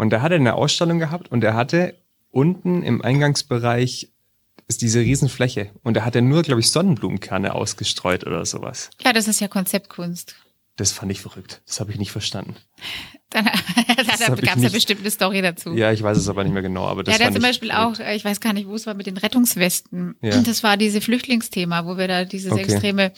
Und 0.00 0.08
da 0.08 0.22
hat 0.22 0.32
er 0.32 0.36
eine 0.36 0.54
Ausstellung 0.54 0.98
gehabt 0.98 1.30
und 1.30 1.44
er 1.44 1.52
hatte 1.52 1.94
unten 2.30 2.82
im 2.82 3.02
Eingangsbereich 3.02 4.08
ist 4.66 4.80
diese 4.80 5.00
Riesenfläche 5.00 5.72
und 5.82 5.94
da 5.94 6.06
hat 6.06 6.14
er 6.14 6.22
nur, 6.22 6.42
glaube 6.42 6.60
ich, 6.62 6.70
Sonnenblumenkerne 6.70 7.54
ausgestreut 7.54 8.26
oder 8.26 8.46
sowas. 8.46 8.88
ja, 9.04 9.12
das 9.12 9.28
ist 9.28 9.40
ja 9.40 9.48
Konzeptkunst. 9.48 10.36
Das 10.76 10.92
fand 10.92 11.12
ich 11.12 11.20
verrückt. 11.20 11.60
Das 11.66 11.80
habe 11.80 11.92
ich 11.92 11.98
nicht 11.98 12.12
verstanden. 12.12 12.56
Dann, 13.28 13.44
da 13.44 14.34
gab 14.34 14.56
es 14.56 14.62
ja 14.62 14.70
bestimmt 14.70 15.02
eine 15.02 15.10
Story 15.10 15.42
dazu. 15.42 15.74
Ja, 15.74 15.92
ich 15.92 16.02
weiß 16.02 16.16
es 16.16 16.28
aber 16.28 16.42
nicht 16.44 16.52
mehr 16.52 16.62
genau. 16.62 16.86
Aber 16.86 17.04
das 17.04 17.18
ja, 17.18 17.24
fand 17.24 17.34
zum 17.36 17.42
Beispiel 17.42 17.68
verrückt. 17.70 18.00
auch, 18.00 18.04
äh, 18.04 18.16
ich 18.16 18.24
weiß 18.24 18.40
gar 18.40 18.54
nicht, 18.54 18.66
wo 18.66 18.74
es 18.74 18.86
war 18.86 18.94
mit 18.94 19.06
den 19.06 19.18
Rettungswesten. 19.18 20.16
Ja. 20.22 20.40
Das 20.40 20.62
war 20.62 20.76
diese 20.78 21.00
Flüchtlingsthema, 21.00 21.84
wo 21.84 21.96
wir 21.98 22.08
da 22.08 22.24
diese 22.24 22.50
Okay. 22.50 22.62
extreme 22.62 23.12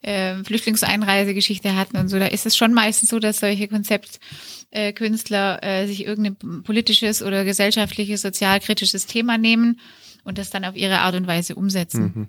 äh, 0.00 0.42
Flüchtlingseinreisegeschichte 0.42 1.76
hatten 1.76 1.98
und 1.98 2.08
so. 2.08 2.18
Da 2.18 2.26
ist 2.26 2.46
es 2.46 2.56
schon 2.56 2.72
meistens 2.72 3.10
so, 3.10 3.18
dass 3.18 3.38
solche 3.38 3.68
Konzeptkünstler 3.68 4.61
äh, 4.72 5.86
sich 5.86 6.04
irgendein 6.06 6.62
politisches 6.62 7.22
oder 7.22 7.44
gesellschaftliches, 7.44 8.22
sozialkritisches 8.22 9.06
Thema 9.06 9.38
nehmen 9.38 9.80
und 10.24 10.38
das 10.38 10.50
dann 10.50 10.64
auf 10.64 10.76
ihre 10.76 11.00
Art 11.00 11.14
und 11.14 11.26
Weise 11.26 11.54
umsetzen. 11.54 12.28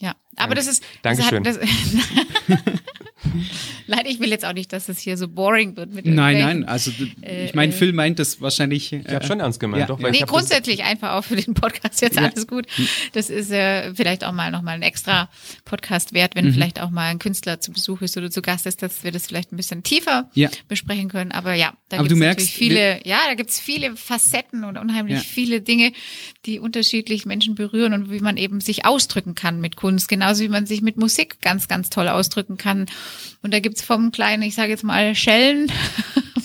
Ja, 0.00 0.14
aber 0.36 0.54
das 0.54 0.66
ist. 0.66 0.82
Das 1.02 1.18
Dankeschön. 1.18 1.46
hat, 1.46 1.56
das, 1.56 2.58
Nein, 3.86 4.04
ich 4.06 4.20
will 4.20 4.30
jetzt 4.30 4.44
auch 4.44 4.52
nicht, 4.52 4.72
dass 4.72 4.88
es 4.88 4.98
hier 4.98 5.16
so 5.16 5.28
boring 5.28 5.76
wird 5.76 5.92
mit 5.92 6.06
Nein, 6.06 6.38
nein, 6.38 6.64
also 6.64 6.90
Äh, 7.22 7.46
ich 7.46 7.54
meine, 7.54 7.72
äh. 7.72 7.76
Phil 7.76 7.92
meint 7.92 8.18
das 8.18 8.40
wahrscheinlich. 8.40 8.92
Ich 8.92 9.08
habe 9.08 9.26
schon 9.26 9.40
ernst 9.40 9.60
gemeint, 9.60 9.80
ja, 9.82 9.86
doch. 9.86 9.98
ja. 9.98 10.04
Weil 10.04 10.12
Nee, 10.12 10.24
grundsätzlich 10.26 10.84
einfach 10.84 11.12
auch 11.12 11.24
für 11.24 11.36
den 11.36 11.54
Podcast 11.54 12.00
jetzt 12.02 12.16
Ja. 12.16 12.22
alles 12.28 12.46
gut. 12.46 12.66
Das 13.12 13.30
ist 13.30 13.50
äh, 13.50 13.94
vielleicht 13.94 14.24
auch 14.24 14.32
mal 14.32 14.50
nochmal 14.50 14.74
ein 14.76 14.82
extra 14.82 15.28
Podcast 15.64 16.12
wert, 16.12 16.34
Mhm. 16.34 16.38
wenn 16.38 16.52
vielleicht 16.52 16.80
auch 16.80 16.90
mal 16.90 17.08
ein 17.08 17.18
Künstler 17.18 17.60
zu 17.60 17.72
Besuch 17.72 18.00
ist 18.02 18.16
oder 18.16 18.30
zu 18.30 18.42
Gast 18.42 18.66
ist, 18.66 18.82
dass 18.82 19.02
wir 19.04 19.12
das 19.12 19.26
vielleicht 19.26 19.52
ein 19.52 19.56
bisschen 19.56 19.82
tiefer 19.82 20.30
Ja. 20.34 20.48
besprechen 20.68 21.08
können. 21.08 21.32
Aber 21.32 21.54
ja, 21.54 21.72
da 21.90 21.98
Aber 21.98 22.08
du 22.08 22.16
merkst, 22.16 22.48
viele, 22.48 23.06
ja, 23.06 23.18
da 23.28 23.34
gibt 23.34 23.50
es 23.50 23.60
viele 23.60 23.96
Facetten 23.96 24.64
und 24.64 24.78
unheimlich 24.78 25.16
Ja. 25.18 25.22
viele 25.22 25.60
Dinge, 25.60 25.92
die 26.46 26.58
unterschiedlich 26.58 27.26
Menschen 27.26 27.54
berühren 27.54 27.92
und 27.92 28.10
wie 28.10 28.20
man 28.20 28.36
eben 28.38 28.60
sich 28.60 28.86
ausdrücken 28.86 29.34
kann 29.34 29.60
mit 29.60 29.76
Kunst, 29.76 30.08
genauso 30.08 30.42
wie 30.42 30.48
man 30.48 30.64
sich 30.66 30.80
mit 30.80 30.96
Musik 30.96 31.40
ganz, 31.42 31.68
ganz 31.68 31.90
toll 31.90 32.08
ausdrücken 32.08 32.56
kann. 32.56 32.86
Und 33.42 33.52
da 33.52 33.60
gibt's 33.60 33.82
vom 33.82 34.12
kleinen, 34.12 34.42
ich 34.44 34.54
sage 34.54 34.70
jetzt 34.70 34.84
mal, 34.84 35.14
Schellen, 35.14 35.70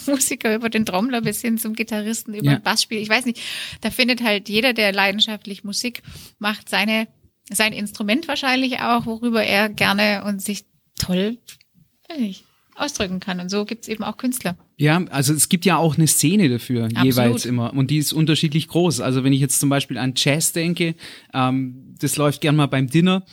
Musiker 0.08 0.54
über 0.56 0.70
den 0.70 0.86
Trommler 0.86 1.22
bis 1.22 1.42
hin 1.42 1.58
zum 1.58 1.74
Gitarristen 1.74 2.34
über 2.34 2.46
Ja. 2.46 2.56
den 2.58 2.64
Bassspiel. 2.64 3.00
Ich 3.00 3.10
weiß 3.10 3.26
nicht, 3.26 3.40
da 3.82 3.92
findet 3.92 4.22
halt 4.24 4.50
jeder, 4.50 4.74
der 4.74 4.92
leidenschaftlich 4.94 5.64
Musik 5.64 6.02
macht, 6.40 6.70
seine, 6.70 7.08
sein 7.52 7.74
Instrument 7.74 8.28
wahrscheinlich 8.28 8.80
auch, 8.82 9.06
worüber 9.06 9.44
er 9.44 9.70
gerne 9.70 10.24
und 10.26 10.42
sich 10.42 10.66
toll, 11.00 11.38
weiß 12.10 12.20
nicht, 12.20 12.46
ausdrücken 12.76 13.20
kann. 13.20 13.40
Und 13.40 13.50
so 13.50 13.66
gibt's 13.66 13.88
eben 13.88 14.04
auch 14.04 14.18
Künstler. 14.18 14.58
Ja, 14.78 15.04
also 15.10 15.34
es 15.34 15.50
gibt 15.50 15.66
ja 15.66 15.78
auch 15.78 15.98
eine 15.98 16.08
Szene 16.08 16.50
dafür, 16.50 16.86
Absolut. 16.86 17.06
jeweils 17.06 17.46
immer. 17.46 17.74
Und 17.74 17.90
die 17.92 17.98
ist 17.98 18.14
unterschiedlich 18.14 18.68
groß. 18.68 19.00
Also 19.00 19.24
wenn 19.24 19.34
ich 19.34 19.40
jetzt 19.40 19.60
zum 19.60 19.70
Beispiel 19.70 19.98
an 19.98 20.14
Jazz 20.16 20.52
denke, 20.52 20.96
ähm, 21.34 21.96
das 22.00 22.18
läuft 22.18 22.42
gern 22.42 22.56
mal 22.56 22.68
beim 22.68 22.88
Dinner. 22.88 23.26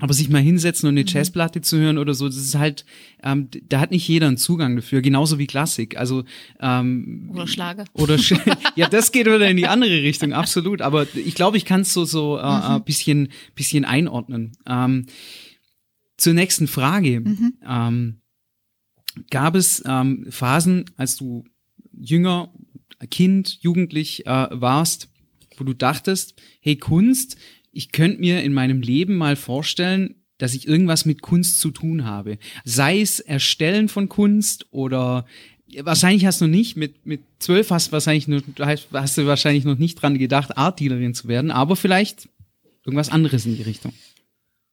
Aber 0.00 0.12
sich 0.12 0.28
mal 0.28 0.42
hinsetzen 0.42 0.88
und 0.88 0.98
eine 0.98 1.06
Jazzplatte 1.06 1.60
zu 1.60 1.78
hören 1.78 1.98
oder 1.98 2.14
so, 2.14 2.26
das 2.26 2.36
ist 2.36 2.56
halt, 2.56 2.84
ähm, 3.22 3.48
da 3.68 3.78
hat 3.78 3.92
nicht 3.92 4.08
jeder 4.08 4.26
einen 4.26 4.36
Zugang 4.36 4.74
dafür, 4.74 5.02
genauso 5.02 5.38
wie 5.38 5.46
Klassik. 5.46 5.96
Also 5.96 6.24
ähm, 6.58 7.30
Oder 7.32 7.46
Schlager. 7.46 7.84
oder 7.92 8.18
Sch 8.18 8.34
ja, 8.74 8.88
das 8.88 9.12
geht 9.12 9.26
wieder 9.26 9.48
in 9.48 9.56
die 9.56 9.68
andere 9.68 10.02
Richtung, 10.02 10.32
absolut. 10.32 10.82
Aber 10.82 11.06
ich 11.14 11.36
glaube, 11.36 11.58
ich 11.58 11.64
kann 11.64 11.82
es 11.82 11.92
so 11.92 12.04
so 12.04 12.38
äh, 12.38 12.40
ein 12.40 12.82
bisschen 12.82 13.28
bisschen 13.54 13.84
einordnen. 13.84 14.56
Ähm, 14.66 15.06
zur 16.16 16.34
nächsten 16.34 16.66
Frage: 16.66 17.22
ähm, 17.64 18.16
Gab 19.30 19.54
es 19.54 19.82
ähm, 19.86 20.26
Phasen, 20.30 20.84
als 20.96 21.16
du 21.16 21.44
jünger, 21.92 22.52
Kind, 23.10 23.58
Jugendlich 23.60 24.26
äh, 24.26 24.48
warst, 24.50 25.08
wo 25.56 25.64
du 25.64 25.74
dachtest, 25.74 26.34
hey 26.60 26.76
Kunst, 26.76 27.36
ich 27.72 27.92
könnte 27.92 28.20
mir 28.20 28.42
in 28.42 28.52
meinem 28.52 28.80
Leben 28.80 29.16
mal 29.16 29.36
vorstellen, 29.36 30.14
dass 30.38 30.54
ich 30.54 30.66
irgendwas 30.66 31.04
mit 31.04 31.22
Kunst 31.22 31.60
zu 31.60 31.70
tun 31.70 32.04
habe. 32.04 32.38
Sei 32.64 33.00
es 33.00 33.20
Erstellen 33.20 33.88
von 33.88 34.08
Kunst 34.08 34.66
oder 34.70 35.26
wahrscheinlich 35.82 36.26
hast 36.26 36.40
du 36.40 36.46
nicht, 36.46 36.76
mit, 36.76 37.06
mit 37.06 37.20
zwölf 37.38 37.70
hast, 37.70 37.92
wahrscheinlich 37.92 38.28
nur, 38.28 38.42
hast, 38.58 39.18
du 39.18 39.26
wahrscheinlich 39.26 39.64
noch 39.64 39.78
nicht 39.78 39.96
dran 39.96 40.18
gedacht, 40.18 40.56
Art-Dealerin 40.56 41.14
zu 41.14 41.28
werden, 41.28 41.50
aber 41.50 41.76
vielleicht 41.76 42.28
irgendwas 42.84 43.10
anderes 43.10 43.46
in 43.46 43.56
die 43.56 43.62
Richtung. 43.62 43.92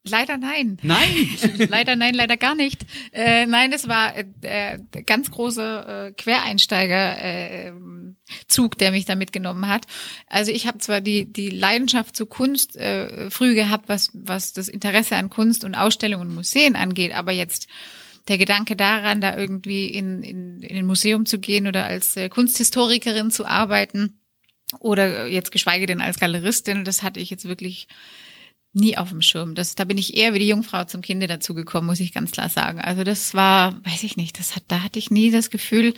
Leider 0.04 0.38
nein. 0.38 0.78
Nein! 0.82 1.30
leider 1.70 1.96
nein, 1.96 2.16
leider 2.16 2.36
gar 2.36 2.56
nicht. 2.56 2.86
Äh, 3.12 3.46
nein, 3.46 3.72
es 3.72 3.88
war 3.88 4.18
äh, 4.18 4.26
der 4.42 5.04
ganz 5.04 5.30
große 5.30 6.08
äh, 6.08 6.12
Quereinsteiger 6.14 7.24
äh, 7.24 7.74
Zug, 8.48 8.78
der 8.80 8.92
mich 8.92 9.06
da 9.06 9.16
mitgenommen 9.16 9.68
hat. 9.68 9.86
Also 10.28 10.52
ich 10.52 10.66
habe 10.66 10.80
zwar 10.80 11.02
die 11.02 11.32
die 11.32 11.50
Leidenschaft 11.50 12.16
zu 12.16 12.26
Kunst 12.26 12.76
äh, 12.78 13.30
früh 13.30 13.54
gehabt, 13.54 13.90
was 13.90 14.10
was 14.14 14.54
das 14.54 14.70
Interesse 14.70 15.18
an 15.18 15.30
Kunst 15.30 15.64
und 15.64 15.76
Ausstellungen 15.76 16.30
und 16.30 16.36
Museen 16.36 16.76
angeht, 16.76 17.14
aber 17.14 17.32
jetzt 17.32 17.68
der 18.28 18.38
Gedanke 18.38 18.76
daran, 18.76 19.22
da 19.22 19.38
irgendwie 19.38 19.88
in, 19.88 20.24
in, 20.24 20.62
in 20.62 20.78
ein 20.78 20.86
Museum 20.86 21.26
zu 21.26 21.40
gehen 21.40 21.68
oder 21.68 21.86
als 21.86 22.16
äh, 22.18 22.30
Kunsthistorikerin 22.30 23.32
zu 23.32 23.46
arbeiten 23.46 24.20
oder 24.80 25.28
jetzt 25.28 25.52
geschweige 25.52 25.86
denn 25.86 26.02
als 26.02 26.20
Galeristin, 26.20 26.86
das 26.86 27.04
hatte 27.04 27.20
ich 27.20 27.30
jetzt 27.30 27.46
wirklich 27.46 27.88
nie 28.74 28.98
auf 28.98 29.10
dem 29.10 29.22
Schirm. 29.22 29.56
Das, 29.56 29.76
da 29.76 29.84
bin 29.84 29.98
ich 29.98 30.16
eher 30.16 30.34
wie 30.34 30.40
die 30.40 30.48
Jungfrau 30.48 30.86
zum 30.86 31.02
Kinde 31.02 31.28
dazugekommen, 31.28 31.88
muss 31.88 32.00
ich 32.00 32.14
ganz 32.14 32.32
klar 32.32 32.50
sagen. 32.50 32.80
Also 32.80 33.04
das 33.04 33.34
war, 33.34 33.84
weiß 33.86 34.04
ich 34.04 34.16
nicht, 34.16 34.40
das 34.40 34.56
hat, 34.56 34.64
da 34.68 34.82
hatte 34.82 35.00
ich 35.00 35.12
nie 35.12 35.32
das 35.32 35.50
Gefühl 35.50 35.94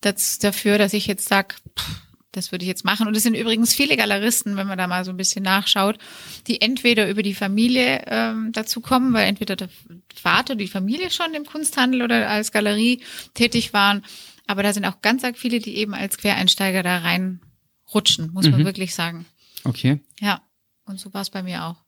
dass, 0.00 0.38
dafür, 0.38 0.78
dass 0.78 0.94
ich 0.94 1.06
jetzt 1.06 1.28
sag, 1.28 1.56
pff, 1.78 2.00
das 2.32 2.50
würde 2.50 2.64
ich 2.64 2.68
jetzt 2.68 2.84
machen. 2.84 3.06
Und 3.06 3.16
es 3.16 3.22
sind 3.22 3.34
übrigens 3.34 3.74
viele 3.74 3.96
Galeristen, 3.96 4.56
wenn 4.56 4.66
man 4.66 4.78
da 4.78 4.86
mal 4.86 5.04
so 5.04 5.10
ein 5.10 5.16
bisschen 5.16 5.44
nachschaut, 5.44 5.98
die 6.46 6.60
entweder 6.60 7.08
über 7.08 7.22
die 7.22 7.34
Familie 7.34 8.04
ähm, 8.06 8.50
dazu 8.52 8.80
kommen, 8.80 9.12
weil 9.12 9.28
entweder 9.28 9.54
der 9.54 9.68
Vater, 10.14 10.56
die 10.56 10.66
Familie 10.66 11.10
schon 11.10 11.34
im 11.34 11.44
Kunsthandel 11.44 12.02
oder 12.02 12.28
als 12.28 12.52
Galerie 12.52 13.02
tätig 13.34 13.72
waren. 13.72 14.04
Aber 14.46 14.62
da 14.62 14.72
sind 14.72 14.84
auch 14.84 15.00
ganz 15.00 15.24
arg 15.24 15.38
viele, 15.38 15.60
die 15.60 15.76
eben 15.76 15.94
als 15.94 16.18
Quereinsteiger 16.18 16.82
da 16.82 16.98
reinrutschen, 16.98 18.32
muss 18.32 18.48
man 18.48 18.64
wirklich 18.64 18.94
sagen. 18.94 19.26
Okay. 19.62 20.00
Ja. 20.20 20.42
Und 20.86 21.00
so 21.00 21.14
war 21.14 21.22
es 21.22 21.30
bei 21.30 21.42
mir 21.42 21.64
auch. 21.64 21.83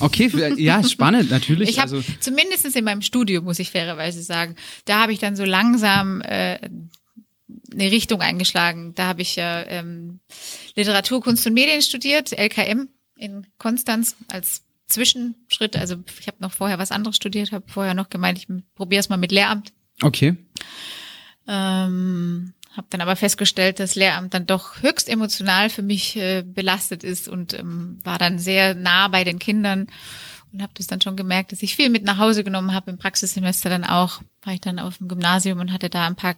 Okay, 0.00 0.30
ja, 0.56 0.82
spannend, 0.82 1.30
natürlich. 1.30 1.68
Ich 1.68 1.78
habe 1.78 1.96
also, 1.96 2.12
zumindest 2.20 2.74
in 2.74 2.84
meinem 2.84 3.02
Studium, 3.02 3.44
muss 3.44 3.58
ich 3.58 3.70
fairerweise 3.70 4.22
sagen, 4.22 4.56
da 4.84 5.02
habe 5.02 5.12
ich 5.12 5.18
dann 5.18 5.36
so 5.36 5.44
langsam 5.44 6.20
äh, 6.22 6.58
eine 7.72 7.90
Richtung 7.90 8.20
eingeschlagen. 8.20 8.94
Da 8.94 9.06
habe 9.06 9.22
ich 9.22 9.36
ja 9.36 9.64
ähm, 9.66 10.20
Literatur, 10.74 11.20
Kunst 11.20 11.46
und 11.46 11.54
Medien 11.54 11.82
studiert, 11.82 12.32
LKM 12.32 12.88
in 13.16 13.46
Konstanz 13.58 14.16
als 14.28 14.62
Zwischenschritt. 14.88 15.76
Also 15.76 15.96
ich 16.20 16.26
habe 16.26 16.38
noch 16.40 16.52
vorher 16.52 16.78
was 16.78 16.90
anderes 16.90 17.16
studiert, 17.16 17.52
habe 17.52 17.64
vorher 17.68 17.94
noch 17.94 18.10
gemeint, 18.10 18.38
ich 18.38 18.48
probiere 18.74 19.00
es 19.00 19.08
mal 19.08 19.16
mit 19.16 19.32
Lehramt. 19.32 19.72
okay. 20.02 20.36
Ähm, 21.48 22.54
habe 22.76 22.86
dann 22.90 23.00
aber 23.00 23.16
festgestellt, 23.16 23.80
dass 23.80 23.94
Lehramt 23.94 24.34
dann 24.34 24.46
doch 24.46 24.82
höchst 24.82 25.08
emotional 25.08 25.68
für 25.70 25.82
mich 25.82 26.16
äh, 26.16 26.42
belastet 26.42 27.04
ist 27.04 27.28
und 27.28 27.52
ähm, 27.54 27.98
war 28.04 28.18
dann 28.18 28.38
sehr 28.38 28.74
nah 28.74 29.08
bei 29.08 29.24
den 29.24 29.38
Kindern 29.38 29.88
und 30.52 30.62
habe 30.62 30.72
das 30.76 30.86
dann 30.86 31.00
schon 31.00 31.16
gemerkt, 31.16 31.52
dass 31.52 31.62
ich 31.62 31.76
viel 31.76 31.90
mit 31.90 32.04
nach 32.04 32.18
Hause 32.18 32.44
genommen 32.44 32.74
habe 32.74 32.90
im 32.90 32.98
Praxissemester 32.98 33.70
dann 33.70 33.84
auch. 33.84 34.20
War 34.42 34.54
ich 34.54 34.60
dann 34.60 34.78
auf 34.78 34.98
dem 34.98 35.08
Gymnasium 35.08 35.60
und 35.60 35.72
hatte 35.72 35.88
da 35.90 36.06
ein 36.06 36.16
paar 36.16 36.34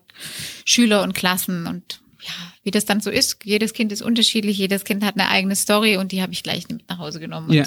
Schüler 0.64 1.02
und 1.02 1.14
Klassen 1.14 1.66
und 1.66 2.00
ja, 2.20 2.32
wie 2.62 2.70
das 2.70 2.84
dann 2.84 3.00
so 3.00 3.10
ist. 3.10 3.38
Jedes 3.44 3.72
Kind 3.74 3.92
ist 3.92 4.02
unterschiedlich, 4.02 4.56
jedes 4.56 4.84
Kind 4.84 5.04
hat 5.04 5.14
eine 5.18 5.28
eigene 5.28 5.56
Story 5.56 5.96
und 5.98 6.12
die 6.12 6.22
habe 6.22 6.32
ich 6.32 6.42
gleich 6.42 6.68
mit 6.68 6.88
nach 6.88 6.98
Hause 6.98 7.20
genommen. 7.20 7.48
Und 7.50 7.54
Ja. 7.54 7.64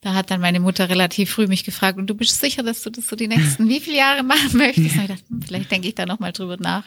da 0.00 0.14
hat 0.14 0.30
dann 0.30 0.40
meine 0.40 0.58
Mutter 0.60 0.88
relativ 0.88 1.30
früh 1.30 1.46
mich 1.46 1.64
gefragt, 1.64 1.98
und 1.98 2.08
du 2.08 2.14
bist 2.14 2.40
sicher, 2.40 2.62
dass 2.62 2.82
du 2.82 2.90
das 2.90 3.06
so 3.06 3.14
die 3.14 3.28
nächsten 3.28 3.68
wie 3.68 3.80
viele 3.80 3.98
Jahre 3.98 4.22
machen 4.24 4.56
möchtest? 4.56 4.96
Und 4.96 5.02
ich 5.02 5.08
dachte, 5.08 5.22
hm, 5.28 5.42
vielleicht 5.42 5.70
denke 5.70 5.88
ich 5.88 5.94
da 5.94 6.06
nochmal 6.06 6.32
drüber 6.32 6.56
nach. 6.58 6.84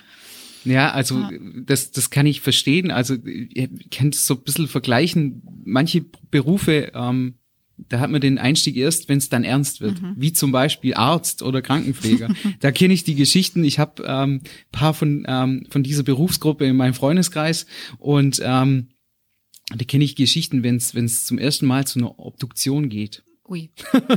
Ja, 0.63 0.91
also 0.91 1.19
Ja. 1.19 1.30
das, 1.65 1.91
das 1.91 2.10
kann 2.10 2.26
ich 2.26 2.41
verstehen. 2.41 2.91
Also 2.91 3.15
ihr 3.15 3.69
könnt 3.89 4.15
es 4.15 4.28
so 4.28 4.36
ein 4.36 4.43
bisschen 4.43 4.67
vergleichen. 4.67 5.41
Manche 5.65 6.06
Berufe, 6.30 6.91
ähm, 6.93 7.36
da 7.89 8.00
hat 8.00 8.12
man 8.12 8.21
den 8.21 8.38
Einstieg 8.38 8.78
erst, 8.78 9.10
wenn 9.10 9.17
es 9.17 9.30
dann 9.30 9.43
ernst 9.43 9.82
wird. 9.82 10.00
Wie 10.15 10.34
zum 10.34 10.52
Beispiel 10.52 10.93
Arzt 10.93 11.41
oder 11.41 11.62
Krankenpfleger. 11.63 12.30
da 12.60 12.71
kenne 12.71 12.93
ich 12.93 13.04
die 13.04 13.15
Geschichten. 13.15 13.63
Ich 13.63 13.80
habe 13.80 14.04
ähm, 14.06 14.41
paar 14.71 14.93
von, 14.93 15.26
ähm, 15.28 15.65
von 15.69 15.82
dieser 15.82 16.04
Berufsgruppe 16.04 16.65
in 16.65 16.76
meinem 16.76 16.93
Freundeskreis 16.93 17.65
und 17.97 18.39
ähm, 18.43 18.89
da 19.76 19.86
kenne 19.86 20.04
ich 20.04 20.15
Geschichten, 20.15 20.63
wenn 20.63 20.76
es 20.76 21.26
zum 21.26 21.38
ersten 21.39 21.65
Mal 21.65 21.88
zu 21.88 21.97
einer 22.00 22.19
Obduktion 22.19 22.89
geht. 22.89 23.24
Ui. 23.47 23.71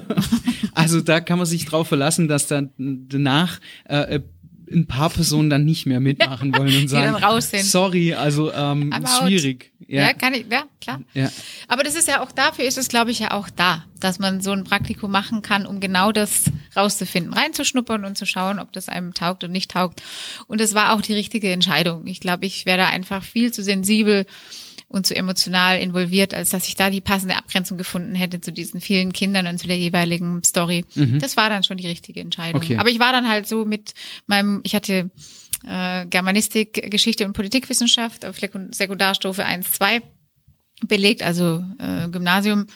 Also 0.77 1.01
da 1.01 1.21
kann 1.21 1.39
man 1.39 1.47
sich 1.47 1.65
drauf 1.67 1.87
verlassen, 1.89 2.27
dass 2.27 2.49
dann 2.49 2.71
danach 2.77 3.61
äh, 3.85 4.21
ein 4.71 4.87
paar 4.87 5.11
Personen 5.11 5.51
dann 5.51 5.65
nicht 5.65 5.87
mehr 5.87 6.01
mitmachen 6.01 6.57
wollen 6.57 6.75
und 6.83 6.89
sagen, 6.89 7.15
raus 7.15 7.51
sind. 7.51 7.65
sorry, 7.65 8.15
also 8.15 8.53
ähm, 8.53 8.93
schwierig. 9.21 9.73
Ja. 9.87 10.03
Ja, 10.05 10.13
kann 10.15 10.35
ich, 10.35 10.47
ja, 10.51 10.65
klar. 10.81 11.03
ja. 11.13 11.31
Aber 11.69 11.83
das 11.83 11.95
ist 11.95 12.09
ja 12.09 12.23
auch 12.23 12.33
dafür 12.33 12.65
ist 12.65 12.79
es, 12.79 12.89
glaube 12.89 13.11
ich, 13.11 13.19
ja 13.19 13.33
auch 13.33 13.51
da, 13.51 13.85
dass 14.01 14.19
man 14.19 14.41
so 14.41 14.53
ein 14.53 14.65
Praktikum 14.65 15.11
machen 15.11 15.43
kann, 15.43 15.67
um 15.67 15.81
genau 15.81 16.11
das 16.11 16.45
rauszufinden, 16.75 17.35
reinzuschnuppern 17.35 18.05
und 18.05 18.17
zu 18.17 18.25
schauen, 18.25 18.59
ob 18.59 18.73
das 18.73 18.89
einem 18.89 19.13
taugt 19.13 19.45
und 19.45 19.53
nicht 19.53 19.71
taugt. 19.71 20.03
Und 20.47 20.61
es 20.61 20.75
war 20.75 20.95
auch 20.95 21.03
die 21.03 21.15
richtige 21.15 21.53
Entscheidung. 21.53 22.07
Ich 22.07 22.21
glaube, 22.21 22.47
ich 22.47 22.65
wäre 22.65 22.79
da 22.79 22.87
einfach 22.89 23.23
viel 23.23 23.53
zu 23.53 23.63
sensibel 23.63 24.25
und 24.95 25.07
zu 25.07 25.15
emotional 25.17 25.79
involviert, 25.79 26.33
als 26.35 26.51
dass 26.51 26.69
ich 26.69 26.77
da 26.77 26.89
die 26.89 27.01
passende 27.01 27.37
Abgrenzung 27.37 27.77
gefunden 27.77 28.15
hätte 28.15 28.41
zu 28.41 28.53
diesen 28.53 28.81
vielen 28.81 29.13
Kindern 29.13 29.47
und 29.47 29.59
zu 29.59 29.67
der 29.67 29.77
jeweiligen 29.77 30.43
Story. 30.45 30.85
Das 31.19 31.37
war 31.37 31.51
dann 31.51 31.65
schon 31.65 31.77
die 31.77 31.87
richtige 31.87 32.21
Entscheidung. 32.21 32.63
Okay. 32.63 32.77
Aber 32.79 32.89
ich 32.89 33.01
war 33.01 33.13
dann 33.13 33.29
halt 33.29 33.47
so 33.47 33.65
mit 33.65 33.93
meinem, 34.27 34.61
ich 34.65 34.75
hatte 34.75 35.11
äh, 35.67 36.07
Germanistik, 36.07 36.91
Geschichte 36.91 37.27
und 37.27 37.33
Politikwissenschaft 37.33 38.25
auf 38.25 38.39
Sekund- 38.39 38.75
Sekundarstufe 38.75 39.45
1, 39.45 39.73
2 39.73 40.03
belegt, 40.87 41.23
also 41.23 41.65
äh, 41.79 42.09
Gymnasium. 42.09 42.67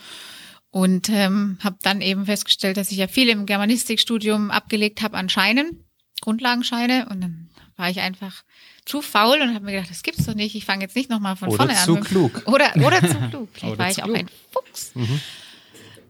Und 0.71 1.09
ähm, 1.09 1.59
habe 1.65 1.79
dann 1.83 2.01
eben 2.03 2.27
festgestellt, 2.27 2.77
dass 2.77 2.91
ich 2.91 2.99
ja 2.99 3.09
viel 3.09 3.29
im 3.31 3.47
Germanistikstudium 3.47 4.51
abgelegt 4.51 5.03
habe 5.03 5.17
an 5.17 5.29
Scheinen, 5.29 5.85
Grundlagenscheine. 6.21 7.09
Und 7.11 7.23
dann 7.23 7.49
war 7.77 7.89
ich 7.89 8.01
einfach 8.01 8.43
zu 8.89 9.03
faul 9.03 9.41
und 9.43 9.55
habe 9.55 9.65
mir 9.65 9.73
gedacht, 9.73 9.91
das 9.91 10.03
gibt's 10.03 10.25
doch 10.27 10.35
nicht. 10.35 10.55
Ich 10.55 10.65
fange 10.65 10.83
jetzt 10.85 10.97
nicht 10.97 11.11
nochmal 11.11 11.37
von 11.37 11.49
Oder 11.49 11.57
vorne 11.69 11.75
zu 11.85 11.97
an. 11.97 12.05
klug. 12.05 12.43
Oder, 12.47 12.73
oder 12.77 13.01
zu 13.01 13.15
klug. 13.31 13.49
Vielleicht 13.53 13.73
Oder 13.75 13.79
war 13.79 13.89
ich 13.91 13.95
zu 13.97 14.03
auch 14.03 14.07
klug. 14.07 14.17
ein 14.19 14.29
Fuchs. 14.53 14.93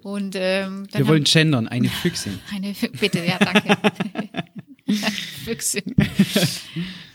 Und 0.03 0.37
ähm, 0.39 0.87
dann 0.91 0.99
Wir 1.01 1.09
wollen 1.09 1.25
gendern, 1.25 1.67
eine 1.69 1.89
Füchsin. 1.89 2.39
eine, 2.55 2.73
bitte, 3.01 3.25
ja, 3.25 3.39
danke. 3.39 3.77
Füchsin. 5.45 5.95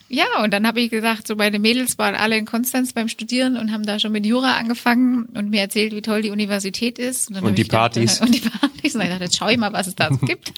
Ja, 0.10 0.26
und 0.44 0.52
dann 0.54 0.68
habe 0.68 0.80
ich 0.82 0.92
gesagt, 0.92 1.26
so 1.28 1.36
meine 1.36 1.58
Mädels 1.58 1.98
waren 1.98 2.14
alle 2.14 2.38
in 2.38 2.46
Konstanz 2.46 2.94
beim 2.94 3.08
Studieren 3.08 3.58
und 3.58 3.72
haben 3.72 3.84
da 3.84 3.98
schon 4.00 4.12
mit 4.12 4.26
Jura 4.28 4.58
angefangen 4.58 5.24
und 5.34 5.50
mir 5.50 5.62
erzählt, 5.62 5.92
wie 5.96 6.02
toll 6.04 6.22
die 6.22 6.30
Universität 6.30 7.00
ist. 7.00 7.30
dann 7.32 7.42
Und 7.44 7.50
hab 7.52 7.56
die 7.56 7.64
gedacht, 7.64 7.94
Partys. 7.94 8.22
und 8.22 8.36
die 8.36 8.42
Partys. 8.42 8.94
Und 8.96 9.02
ich 9.02 9.10
dachte, 9.10 9.24
jetzt 9.24 9.38
schau 9.38 9.48
ich 9.50 9.58
mal, 9.58 9.74
was 9.74 9.88
es 9.88 9.96
da 9.96 10.10
so 10.10 10.18
gibt. 10.18 10.54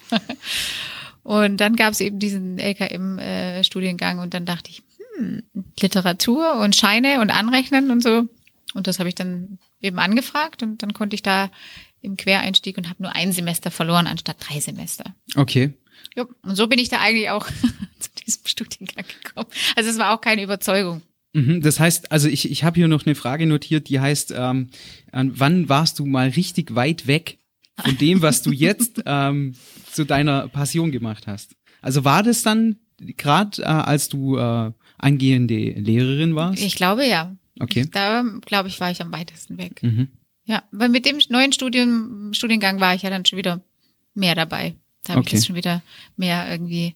Und 1.24 1.58
dann 1.58 1.76
gab 1.78 1.94
es 1.94 2.02
eben 2.02 2.20
diesen 2.20 2.60
LKM-Studiengang 2.60 4.20
und 4.20 4.34
dann 4.34 4.46
dachte 4.46 4.72
ich, 4.72 4.84
Literatur 5.80 6.56
und 6.56 6.76
Scheine 6.76 7.22
und 7.22 7.32
Anrechnen 7.32 7.92
und 7.92 8.02
so. 8.02 8.28
Und 8.74 8.88
das 8.88 9.00
habe 9.00 9.10
ich 9.10 9.16
dann 9.16 9.60
eben 9.82 10.00
angefragt 10.00 10.64
und 10.64 10.84
dann 10.84 10.94
konnte 10.94 11.16
ich 11.16 11.24
da 11.24 11.50
im 12.02 12.18
Quereinstieg 12.18 12.78
und 12.78 12.90
habe 12.90 13.04
nur 13.04 13.16
ein 13.16 13.32
Semester 13.32 13.72
verloren 13.72 14.08
anstatt 14.08 14.38
drei 14.40 14.60
Semester. 14.60 15.16
Okay. 15.36 15.74
Ja, 16.16 16.26
und 16.44 16.56
so 16.56 16.68
bin 16.68 16.80
ich 16.80 16.90
da 16.90 17.00
eigentlich 17.00 17.30
auch 17.30 17.48
zu 18.00 18.10
diesem 18.26 18.46
Studiengang 18.46 19.06
gekommen. 19.24 19.48
Also 19.76 19.90
es 19.90 19.98
war 19.98 20.14
auch 20.14 20.22
keine 20.22 20.44
Überzeugung. 20.44 21.02
Mhm, 21.34 21.62
Das 21.62 21.80
heißt, 21.80 22.12
also 22.12 22.28
ich, 22.28 22.50
ich 22.50 22.64
habe 22.64 22.76
hier 22.76 22.88
noch 22.88 23.06
eine 23.06 23.16
Frage 23.16 23.46
notiert, 23.46 23.90
die 23.90 24.00
heißt, 24.00 24.34
ähm, 24.36 24.70
an 25.12 25.34
wann 25.40 25.68
warst 25.68 26.00
du 26.00 26.06
mal 26.06 26.30
richtig 26.30 26.76
weit 26.76 27.08
weg 27.08 27.40
von 27.84 27.98
dem, 27.98 28.22
was 28.22 28.42
du 28.42 28.52
jetzt 28.52 29.02
ähm, 29.06 29.56
zu 29.92 30.06
deiner 30.06 30.48
Passion 30.48 30.92
gemacht 30.92 31.28
hast? 31.28 31.56
Also 31.82 32.06
war 32.06 32.24
das 32.24 32.44
dann 32.44 32.78
gerade, 33.00 33.62
äh, 33.62 33.66
als 33.66 34.08
du 34.10 34.38
äh, 34.38 34.72
angehende 34.98 35.56
Lehrerin 35.72 36.36
warst? 36.36 36.62
Ich 36.62 36.76
glaube 36.76 37.06
ja. 37.06 37.36
Okay. 37.60 37.88
Da, 37.92 38.24
glaube 38.46 38.68
ich, 38.70 38.80
war 38.80 38.92
ich 38.92 39.02
am 39.02 39.12
weitesten 39.12 39.58
weg. 39.58 39.82
Mhm. 39.82 40.10
Ja, 40.46 40.64
weil 40.72 40.90
mit 40.90 41.06
dem 41.06 41.20
neuen 41.30 41.54
Studium, 41.54 42.34
Studiengang 42.34 42.80
war 42.80 42.94
ich 42.96 43.02
ja 43.04 43.10
dann 43.10 43.26
schon 43.26 43.38
wieder 43.38 43.62
mehr 44.14 44.36
dabei. 44.36 44.76
Da 45.04 45.14
habe 45.14 45.22
Okay. 45.22 45.30
ich 45.30 45.40
das 45.40 45.46
schon 45.48 45.56
wieder 45.56 45.82
mehr 46.18 46.50
irgendwie 46.52 46.96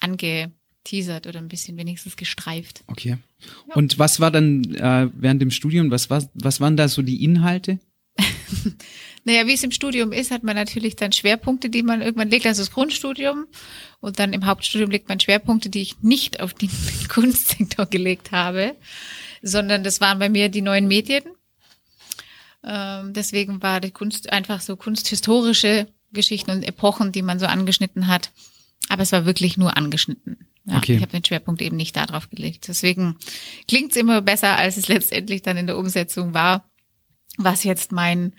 angeteasert 0.00 1.26
oder 1.26 1.38
ein 1.38 1.48
bisschen 1.48 1.76
wenigstens 1.76 2.16
gestreift. 2.16 2.82
Okay. 2.86 3.16
Und 3.74 3.98
was 3.98 4.20
war 4.20 4.30
dann 4.30 4.74
äh, 4.74 5.08
während 5.14 5.42
dem 5.42 5.50
Studium, 5.50 5.90
was, 5.90 6.10
war, 6.10 6.28
was 6.34 6.60
waren 6.60 6.76
da 6.76 6.88
so 6.88 7.02
die 7.02 7.24
Inhalte? 7.24 7.78
Naja, 9.24 9.46
wie 9.46 9.52
es 9.52 9.62
im 9.62 9.70
Studium 9.70 10.10
ist, 10.10 10.32
hat 10.32 10.42
man 10.42 10.56
natürlich 10.56 10.96
dann 10.96 11.12
Schwerpunkte, 11.12 11.70
die 11.70 11.84
man 11.84 12.02
irgendwann 12.02 12.28
legt. 12.28 12.44
Also 12.44 12.62
das 12.62 12.72
Grundstudium 12.72 13.46
und 14.00 14.18
dann 14.18 14.32
im 14.32 14.46
Hauptstudium 14.46 14.90
legt 14.90 15.08
man 15.08 15.20
Schwerpunkte, 15.20 15.70
die 15.70 15.82
ich 15.82 16.02
nicht 16.02 16.40
auf 16.40 16.54
den 16.54 16.70
Kunstsektor 17.08 17.86
gelegt 17.86 18.32
habe, 18.32 18.74
sondern 19.40 19.84
das 19.84 20.00
waren 20.00 20.18
bei 20.18 20.28
mir 20.28 20.48
die 20.48 20.62
neuen 20.62 20.88
Medien. 20.88 21.22
Ähm, 22.64 23.12
deswegen 23.12 23.62
war 23.62 23.80
die 23.80 23.90
Kunst 23.90 24.32
einfach 24.32 24.60
so 24.60 24.76
kunsthistorische 24.76 25.86
Geschichten 26.12 26.50
und 26.50 26.62
Epochen, 26.62 27.12
die 27.12 27.22
man 27.22 27.38
so 27.38 27.46
angeschnitten 27.46 28.08
hat. 28.08 28.30
Aber 28.88 29.02
es 29.02 29.12
war 29.12 29.24
wirklich 29.24 29.56
nur 29.56 29.76
angeschnitten. 29.76 30.48
Ja, 30.64 30.78
Okay. 30.78 30.96
Ich 30.96 31.02
habe 31.02 31.12
den 31.12 31.24
Schwerpunkt 31.24 31.62
eben 31.62 31.76
nicht 31.76 31.96
darauf 31.96 32.28
gelegt. 32.30 32.68
Deswegen 32.68 33.16
klingt 33.68 33.92
es 33.92 33.96
immer 33.96 34.20
besser, 34.20 34.56
als 34.56 34.76
es 34.76 34.88
letztendlich 34.88 35.42
dann 35.42 35.56
in 35.56 35.66
der 35.66 35.78
Umsetzung 35.78 36.34
war, 36.34 36.68
was 37.38 37.64
jetzt 37.64 37.92
mein 37.92 38.32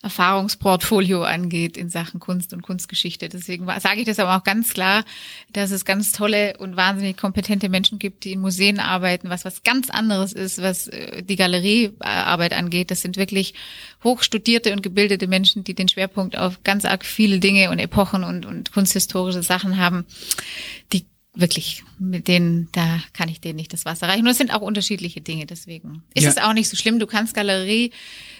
Erfahrungsportfolio 0.00 1.24
angeht 1.24 1.76
in 1.76 1.90
Sachen 1.90 2.20
Kunst 2.20 2.52
und 2.52 2.62
Kunstgeschichte. 2.62 3.28
Deswegen 3.28 3.66
sage 3.80 4.00
ich 4.00 4.06
das 4.06 4.20
aber 4.20 4.36
auch 4.36 4.44
ganz 4.44 4.72
klar, 4.72 5.04
dass 5.52 5.72
es 5.72 5.84
ganz 5.84 6.12
tolle 6.12 6.56
und 6.58 6.76
wahnsinnig 6.76 7.16
kompetente 7.16 7.68
Menschen 7.68 7.98
gibt, 7.98 8.24
die 8.24 8.32
in 8.32 8.40
Museen 8.40 8.78
arbeiten, 8.78 9.28
was 9.28 9.44
was 9.44 9.64
ganz 9.64 9.90
anderes 9.90 10.32
ist, 10.32 10.62
was 10.62 10.86
äh, 10.86 11.22
die 11.24 11.36
Galeriearbeit 11.36 12.52
angeht. 12.52 12.90
Das 12.92 13.00
sind 13.00 13.16
wirklich 13.16 13.54
hochstudierte 14.04 14.72
und 14.72 14.82
gebildete 14.82 15.26
Menschen, 15.26 15.64
die 15.64 15.74
den 15.74 15.88
Schwerpunkt 15.88 16.36
auf 16.36 16.62
ganz 16.62 16.84
arg 16.84 17.04
viele 17.04 17.40
Dinge 17.40 17.70
und 17.70 17.80
Epochen 17.80 18.22
und, 18.22 18.46
und 18.46 18.72
kunsthistorische 18.72 19.42
Sachen 19.42 19.78
haben, 19.78 20.04
die 20.92 21.06
wirklich, 21.34 21.84
mit 22.00 22.26
denen, 22.26 22.68
da 22.72 23.00
kann 23.12 23.28
ich 23.28 23.40
denen 23.40 23.56
nicht 23.56 23.72
das 23.72 23.84
Wasser 23.84 24.08
reichen. 24.08 24.22
Und 24.24 24.30
es 24.30 24.38
sind 24.38 24.52
auch 24.52 24.60
unterschiedliche 24.60 25.20
Dinge, 25.20 25.46
deswegen 25.46 26.02
ist 26.14 26.24
Ja. 26.24 26.30
es 26.30 26.38
auch 26.38 26.52
nicht 26.52 26.68
so 26.68 26.76
schlimm. 26.76 26.98
Du 26.98 27.06
kannst 27.06 27.32
Galerie, 27.34 27.92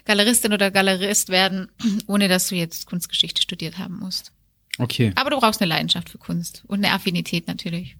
Galeristin 0.08 0.54
oder 0.54 0.70
Galerist 0.70 1.28
werden, 1.28 1.68
ohne 2.08 2.26
dass 2.28 2.48
du 2.48 2.56
jetzt 2.56 2.86
Kunstgeschichte 2.86 3.40
studiert 3.42 3.78
haben 3.78 3.98
musst. 4.00 4.32
Okay. 4.78 5.12
Aber 5.14 5.30
du 5.30 5.38
brauchst 5.38 5.60
eine 5.60 5.68
Leidenschaft 5.68 6.08
für 6.08 6.18
Kunst 6.18 6.64
und 6.66 6.78
eine 6.78 6.92
Affinität 6.92 7.46
natürlich. 7.46 7.96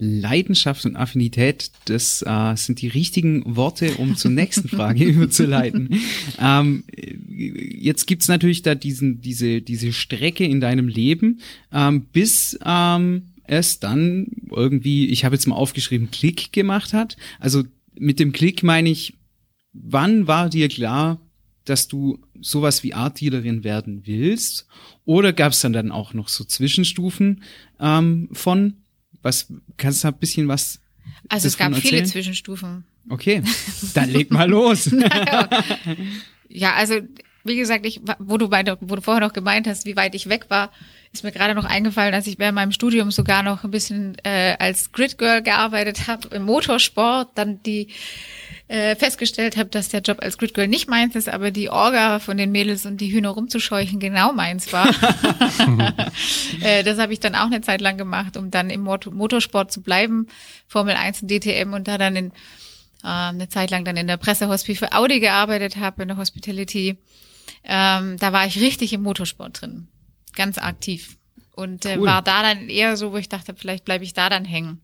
Leidenschaft 0.00 0.86
und 0.86 0.96
Affinität, 0.96 1.72
das 1.86 2.22
äh, 2.22 2.54
sind 2.56 2.80
die 2.80 2.88
richtigen 2.88 3.56
Worte, 3.56 3.96
um 3.96 4.16
zur 4.16 4.30
nächsten 4.30 4.68
Frage 4.76 5.04
überzuleiten. 5.04 6.00
Ähm, 6.40 6.84
jetzt 7.36 8.06
gibt's 8.06 8.28
natürlich 8.28 8.62
da 8.62 8.74
diesen, 8.74 9.20
diese, 9.20 9.60
diese 9.60 9.92
Strecke 9.92 10.44
in 10.44 10.60
deinem 10.60 10.88
Leben, 10.88 11.40
ähm, 11.72 12.06
bis 12.12 12.58
ähm, 12.64 13.24
es 13.42 13.80
dann 13.80 14.28
irgendwie, 14.54 15.08
ich 15.08 15.24
habe 15.24 15.34
jetzt 15.34 15.46
mal 15.46 15.56
aufgeschrieben, 15.56 16.10
Klick 16.10 16.52
gemacht 16.52 16.92
hat. 16.92 17.16
Also 17.40 17.64
mit 17.98 18.20
dem 18.20 18.32
Klick 18.32 18.62
meine 18.62 18.88
ich, 18.88 19.17
wann 19.72 20.26
war 20.26 20.48
dir 20.48 20.68
klar, 20.68 21.20
dass 21.64 21.88
du 21.88 22.18
sowas 22.40 22.82
wie 22.82 22.94
Art-Dealerin 22.94 23.64
werden 23.64 24.02
willst? 24.06 24.66
Oder 25.04 25.32
gab 25.32 25.52
es 25.52 25.60
dann 25.60 25.72
dann 25.72 25.90
auch 25.92 26.14
noch 26.14 26.28
so 26.28 26.44
Zwischenstufen 26.44 27.42
ähm, 27.78 28.28
von? 28.32 28.74
Was 29.22 29.52
kannst 29.76 30.02
du 30.02 30.08
da 30.08 30.14
ein 30.14 30.18
bisschen 30.18 30.48
was? 30.48 30.80
Also 31.28 31.48
es 31.48 31.58
gab 31.58 31.74
viele 31.74 31.98
erzählen? 31.98 32.06
Zwischenstufen. 32.06 32.84
Okay, 33.10 33.42
dann 33.94 34.10
leg 34.10 34.30
mal 34.30 34.48
los. 34.48 34.90
Ja, 36.48 36.74
also 36.74 37.00
wie 37.44 37.56
gesagt, 37.56 37.86
ich, 37.86 38.00
wo 38.18 38.36
du, 38.36 38.48
bei, 38.48 38.64
wo 38.80 38.96
du 38.96 39.02
vorher 39.02 39.26
noch 39.26 39.32
gemeint 39.32 39.66
hast, 39.66 39.86
wie 39.86 39.96
weit 39.96 40.14
ich 40.14 40.28
weg 40.28 40.46
war, 40.48 40.70
ist 41.12 41.24
mir 41.24 41.32
gerade 41.32 41.54
noch 41.54 41.64
eingefallen, 41.64 42.12
dass 42.12 42.26
ich 42.26 42.38
während 42.38 42.56
meinem 42.56 42.72
Studium 42.72 43.10
sogar 43.10 43.42
noch 43.42 43.64
ein 43.64 43.70
bisschen 43.70 44.16
äh, 44.24 44.56
als 44.58 44.92
Grid 44.92 45.16
Girl 45.16 45.42
gearbeitet 45.42 46.06
habe 46.06 46.28
im 46.34 46.42
Motorsport, 46.42 47.30
dann 47.34 47.62
die 47.62 47.88
äh, 48.68 48.94
festgestellt 48.96 49.56
habe, 49.56 49.70
dass 49.70 49.88
der 49.88 50.02
Job 50.02 50.18
als 50.20 50.36
Grid 50.36 50.52
Girl 50.52 50.68
nicht 50.68 50.88
meins 50.88 51.16
ist, 51.16 51.28
aber 51.28 51.50
die 51.50 51.70
Orga 51.70 52.18
von 52.18 52.36
den 52.36 52.52
Mädels 52.52 52.84
und 52.84 53.00
die 53.00 53.10
Hühner 53.10 53.30
rumzuscheuchen 53.30 53.98
genau 53.98 54.32
meins 54.32 54.70
war. 54.72 54.88
äh, 56.62 56.82
das 56.84 56.98
habe 56.98 57.12
ich 57.14 57.20
dann 57.20 57.34
auch 57.34 57.46
eine 57.46 57.62
Zeit 57.62 57.80
lang 57.80 57.96
gemacht, 57.96 58.36
um 58.36 58.50
dann 58.50 58.68
im 58.68 58.82
Motor 58.82 59.14
Motorsport 59.14 59.72
zu 59.72 59.80
bleiben, 59.80 60.26
Formel 60.66 60.94
1 60.94 61.22
und 61.22 61.30
DTM 61.30 61.72
und 61.72 61.88
da 61.88 61.96
dann 61.96 62.16
in 62.16 62.32
äh, 63.02 63.06
eine 63.06 63.48
Zeit 63.48 63.70
lang 63.70 63.84
dann 63.84 63.96
in 63.96 64.06
der 64.06 64.18
Pressehospice 64.18 64.78
für 64.78 64.92
Audi 64.92 65.20
gearbeitet 65.20 65.76
habe, 65.76 66.02
in 66.02 66.08
der 66.08 66.16
Hospitality. 66.18 66.98
Ähm, 67.68 68.16
da 68.18 68.32
war 68.32 68.46
ich 68.46 68.58
richtig 68.60 68.92
im 68.92 69.02
Motorsport 69.02 69.60
drin, 69.60 69.88
ganz 70.34 70.58
aktiv. 70.58 71.16
Und 71.54 71.84
äh, 71.84 71.96
Cool. 71.98 72.06
war 72.06 72.22
da 72.22 72.42
dann 72.42 72.68
eher 72.68 72.96
so, 72.96 73.12
wo 73.12 73.16
ich 73.16 73.28
dachte, 73.28 73.54
vielleicht 73.54 73.84
bleibe 73.84 74.04
ich 74.04 74.14
da 74.14 74.30
dann 74.30 74.44
hängen. 74.44 74.80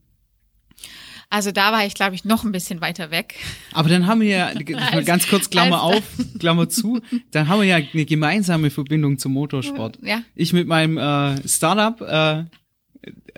Also 1.30 1.50
da 1.50 1.72
war 1.72 1.84
ich, 1.86 1.94
glaube 1.94 2.14
ich, 2.14 2.24
noch 2.24 2.44
ein 2.44 2.52
bisschen 2.52 2.80
weiter 2.80 3.10
weg. 3.10 3.36
Aber 3.72 3.88
dann 3.88 4.06
haben 4.06 4.20
wir 4.20 4.28
ja, 4.28 4.52
ganz 5.04 5.26
kurz 5.26 5.50
Klammer 5.50 5.82
auf, 5.82 6.02
Klammer 6.38 6.68
zu, 6.68 7.00
dann 7.30 7.48
haben 7.48 7.60
wir 7.60 7.66
ja 7.66 7.76
eine 7.76 8.04
gemeinsame 8.04 8.70
Verbindung 8.70 9.18
zum 9.18 9.32
Motorsport. 9.32 9.98
Ja. 10.02 10.22
Ich 10.34 10.52
mit 10.52 10.68
meinem 10.68 10.98
äh, 10.98 11.48
Startup, 11.48 12.00
äh, 12.00 12.44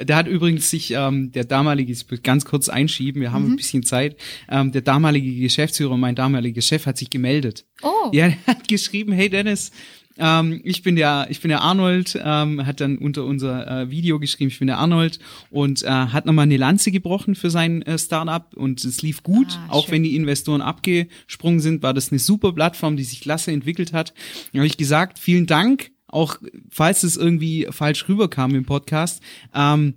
der 0.00 0.16
hat 0.16 0.29
übrigens 0.29 0.70
sich, 0.70 0.92
ähm, 0.92 1.33
der 1.33 1.44
damalige, 1.44 1.92
ich 1.92 2.11
will 2.11 2.18
ganz 2.18 2.44
kurz 2.44 2.68
einschieben, 2.68 3.20
wir 3.22 3.33
haben 3.33 3.44
Mhm. 3.46 3.52
ein 3.52 3.57
bisschen 3.57 3.83
Zeit, 3.83 4.16
ähm, 4.48 4.72
der 4.72 4.83
damalige 4.83 5.35
Geschäftsführer, 5.40 5.96
mein 5.96 6.14
damaliger 6.14 6.61
Chef 6.62 6.87
hat 6.87 6.98
sich 6.98 7.11
gemeldet. 7.11 7.64
Oh. 7.83 8.11
Ja, 8.12 8.26
er 8.46 8.46
hat 8.46 8.68
geschrieben, 8.68 9.12
hey 9.12 9.29
Dennis, 9.31 9.72
ähm, 10.18 10.62
ich 10.64 10.83
bin 10.83 10.96
der, 10.96 11.26
ich 11.29 11.40
bin 11.42 11.50
der 11.50 11.61
Arnold, 11.61 12.18
ähm, 12.24 12.64
hat 12.66 12.81
dann 12.81 12.96
unter 12.96 13.24
unser 13.26 13.83
äh, 13.83 13.90
Video 13.90 14.18
geschrieben, 14.18 14.48
ich 14.48 14.59
bin 14.59 14.66
der 14.68 14.79
Arnold 14.79 15.18
und 15.50 15.83
äh, 15.83 15.88
hat 15.88 16.24
nochmal 16.24 16.44
eine 16.44 16.57
Lanze 16.57 16.90
gebrochen 16.90 17.35
für 17.35 17.50
sein 17.50 17.83
äh, 17.83 17.98
Startup 17.98 18.46
und 18.55 18.83
es 18.83 19.02
lief 19.02 19.22
gut, 19.22 19.48
Ah, 19.68 19.72
auch 19.72 19.85
schön. 19.87 19.92
wenn 19.96 20.02
die 20.05 20.16
Investoren 20.16 20.62
abgesprungen 20.62 21.61
sind, 21.61 21.83
war 21.83 21.92
das 21.92 22.11
eine 22.12 22.18
super 22.18 22.52
Plattform, 22.52 22.96
die 22.96 23.05
sich 23.05 23.20
klasse 23.20 23.52
entwickelt 23.52 23.92
hat. 23.92 24.14
Dann 24.52 24.61
habe 24.61 24.66
ich 24.66 24.79
gesagt, 24.79 25.18
vielen 25.18 25.46
Dank, 25.46 25.90
auch 26.08 26.36
falls 26.70 27.02
es 27.02 27.16
irgendwie 27.16 27.66
falsch 27.70 28.08
rüberkam 28.08 28.54
im 28.54 28.64
Podcast. 28.64 29.22
Ähm, 29.54 29.94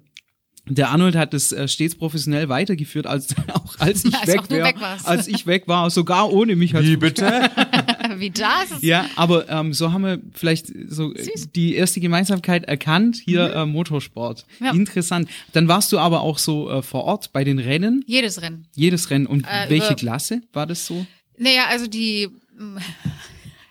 der 0.72 0.90
Arnold 0.92 1.16
hat 1.16 1.34
es 1.34 1.52
äh, 1.52 1.68
stets 1.68 1.96
professionell 1.96 2.48
weitergeführt, 2.48 3.08
als 3.08 3.34
auch 3.54 3.80
als 3.80 4.06
ich 4.06 4.14
Als 4.14 4.28
weg 4.28 4.42
wär, 4.50 4.66
weg 4.66 4.76
warst. 4.80 5.08
als 5.08 5.28
ich 5.28 5.48
weg 5.48 5.68
war, 5.68 5.90
sogar 5.90 6.32
ohne 6.32 6.56
mich 6.56 6.76
als 6.76 6.86
Wie 6.86 6.96
bitte? 6.98 7.50
Wie 8.18 8.30
das? 8.30 8.82
ja, 8.82 9.06
aber 9.16 9.50
ähm, 9.50 9.74
so 9.74 9.92
haben 9.94 10.04
wir 10.04 10.20
vielleicht 10.34 10.68
so 10.88 11.12
äh, 11.16 11.24
Süß. 11.24 11.52
die 11.56 11.74
erste 11.76 12.00
Gemeinsamkeit 12.02 12.66
erkannt, 12.66 13.16
hier 13.24 13.52
äh, 13.54 13.66
Motorsport. 13.66 14.46
Ja. 14.60 14.72
Interessant. 14.72 15.28
Dann 15.54 15.68
warst 15.68 15.92
du 15.92 15.98
aber 15.98 16.22
auch 16.22 16.38
so 16.38 16.70
äh, 16.70 16.82
vor 16.84 17.04
Ort 17.06 17.32
bei 17.34 17.44
den 17.44 17.58
Rennen, 17.58 18.04
Jedes 18.06 18.42
Rennen. 18.42 18.68
jedes 18.76 19.10
Rennen. 19.10 19.26
Und 19.26 19.46
Äh, 19.46 19.70
welche 19.70 19.96
Klasse 19.96 20.42
war 20.54 20.68
das 20.68 20.86
so? 20.86 21.06
Naja, 21.38 21.64
also 21.70 21.88
die 21.88 22.28
mm, 22.60 22.78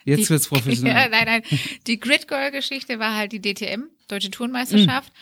Jetzt 0.09 0.25
Die- 0.27 0.31
wird's 0.31 0.45
Ja, 0.51 0.57
professionell. 0.59 1.09
nein, 1.11 1.25
nein. 1.27 1.43
Die 1.87 2.01
Grid 2.01 2.29
Girl 2.29 2.51
Geschichte 2.51 2.99
war 2.99 3.15
halt 3.15 3.33
die 3.33 3.41
DTM, 3.41 3.85
Deutsche 4.09 4.31
Tourenmeisterschaft. 4.31 5.13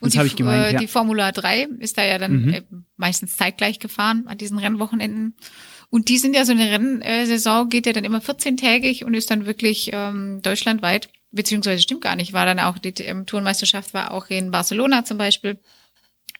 Und 0.00 0.14
Das 0.14 0.28
die, 0.28 0.36
gemeint, 0.36 0.66
äh, 0.66 0.72
ja. 0.74 0.78
die 0.78 0.86
Formula 0.88 1.32
3 1.32 1.68
ist 1.78 1.96
da 1.98 2.04
ja 2.04 2.18
dann 2.18 2.48
äh, 2.52 2.62
meistens 2.96 3.36
zeitgleich 3.36 3.78
gefahren 3.78 4.24
an 4.26 4.36
diesen 4.38 4.58
Rennwochenenden. 4.58 5.34
Und 5.88 6.08
die 6.08 6.18
sind 6.18 6.34
ja 6.34 6.44
so 6.44 6.52
eine 6.52 6.70
Rennsaison, 6.70 7.68
geht 7.68 7.86
ja 7.86 7.92
dann 7.92 8.04
immer 8.04 8.18
14-tägig 8.18 9.04
und 9.04 9.14
ist 9.14 9.30
dann 9.30 9.46
wirklich 9.46 9.90
ähm, 9.92 10.40
deutschlandweit, 10.42 11.08
beziehungsweise 11.30 11.80
stimmt 11.82 12.00
gar 12.02 12.16
nicht, 12.16 12.32
war 12.32 12.44
dann 12.44 12.58
auch 12.60 12.76
die 12.78 12.92
DTM-Tourenmeisterschaft 12.92 13.94
war 13.94 14.10
auch 14.10 14.28
in 14.28 14.50
Barcelona 14.50 15.04
zum 15.04 15.16
Beispiel 15.18 15.58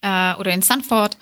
äh, 0.03 0.35
oder 0.35 0.53
in 0.53 0.63
Sanford. 0.63 1.17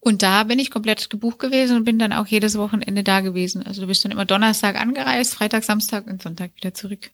Und 0.00 0.22
da 0.22 0.44
bin 0.44 0.58
ich 0.58 0.70
komplett 0.70 1.10
gebucht 1.10 1.38
gewesen 1.38 1.76
und 1.76 1.84
bin 1.84 1.98
dann 1.98 2.12
auch 2.12 2.26
jedes 2.26 2.58
Wochenende 2.58 3.02
da 3.02 3.20
gewesen. 3.20 3.62
Also 3.64 3.82
du 3.82 3.86
bist 3.86 4.04
dann 4.04 4.12
immer 4.12 4.24
Donnerstag 4.24 4.80
angereist, 4.80 5.34
Freitag, 5.34 5.64
Samstag 5.64 6.06
und 6.06 6.22
Sonntag 6.22 6.50
wieder 6.56 6.74
zurück. 6.74 7.10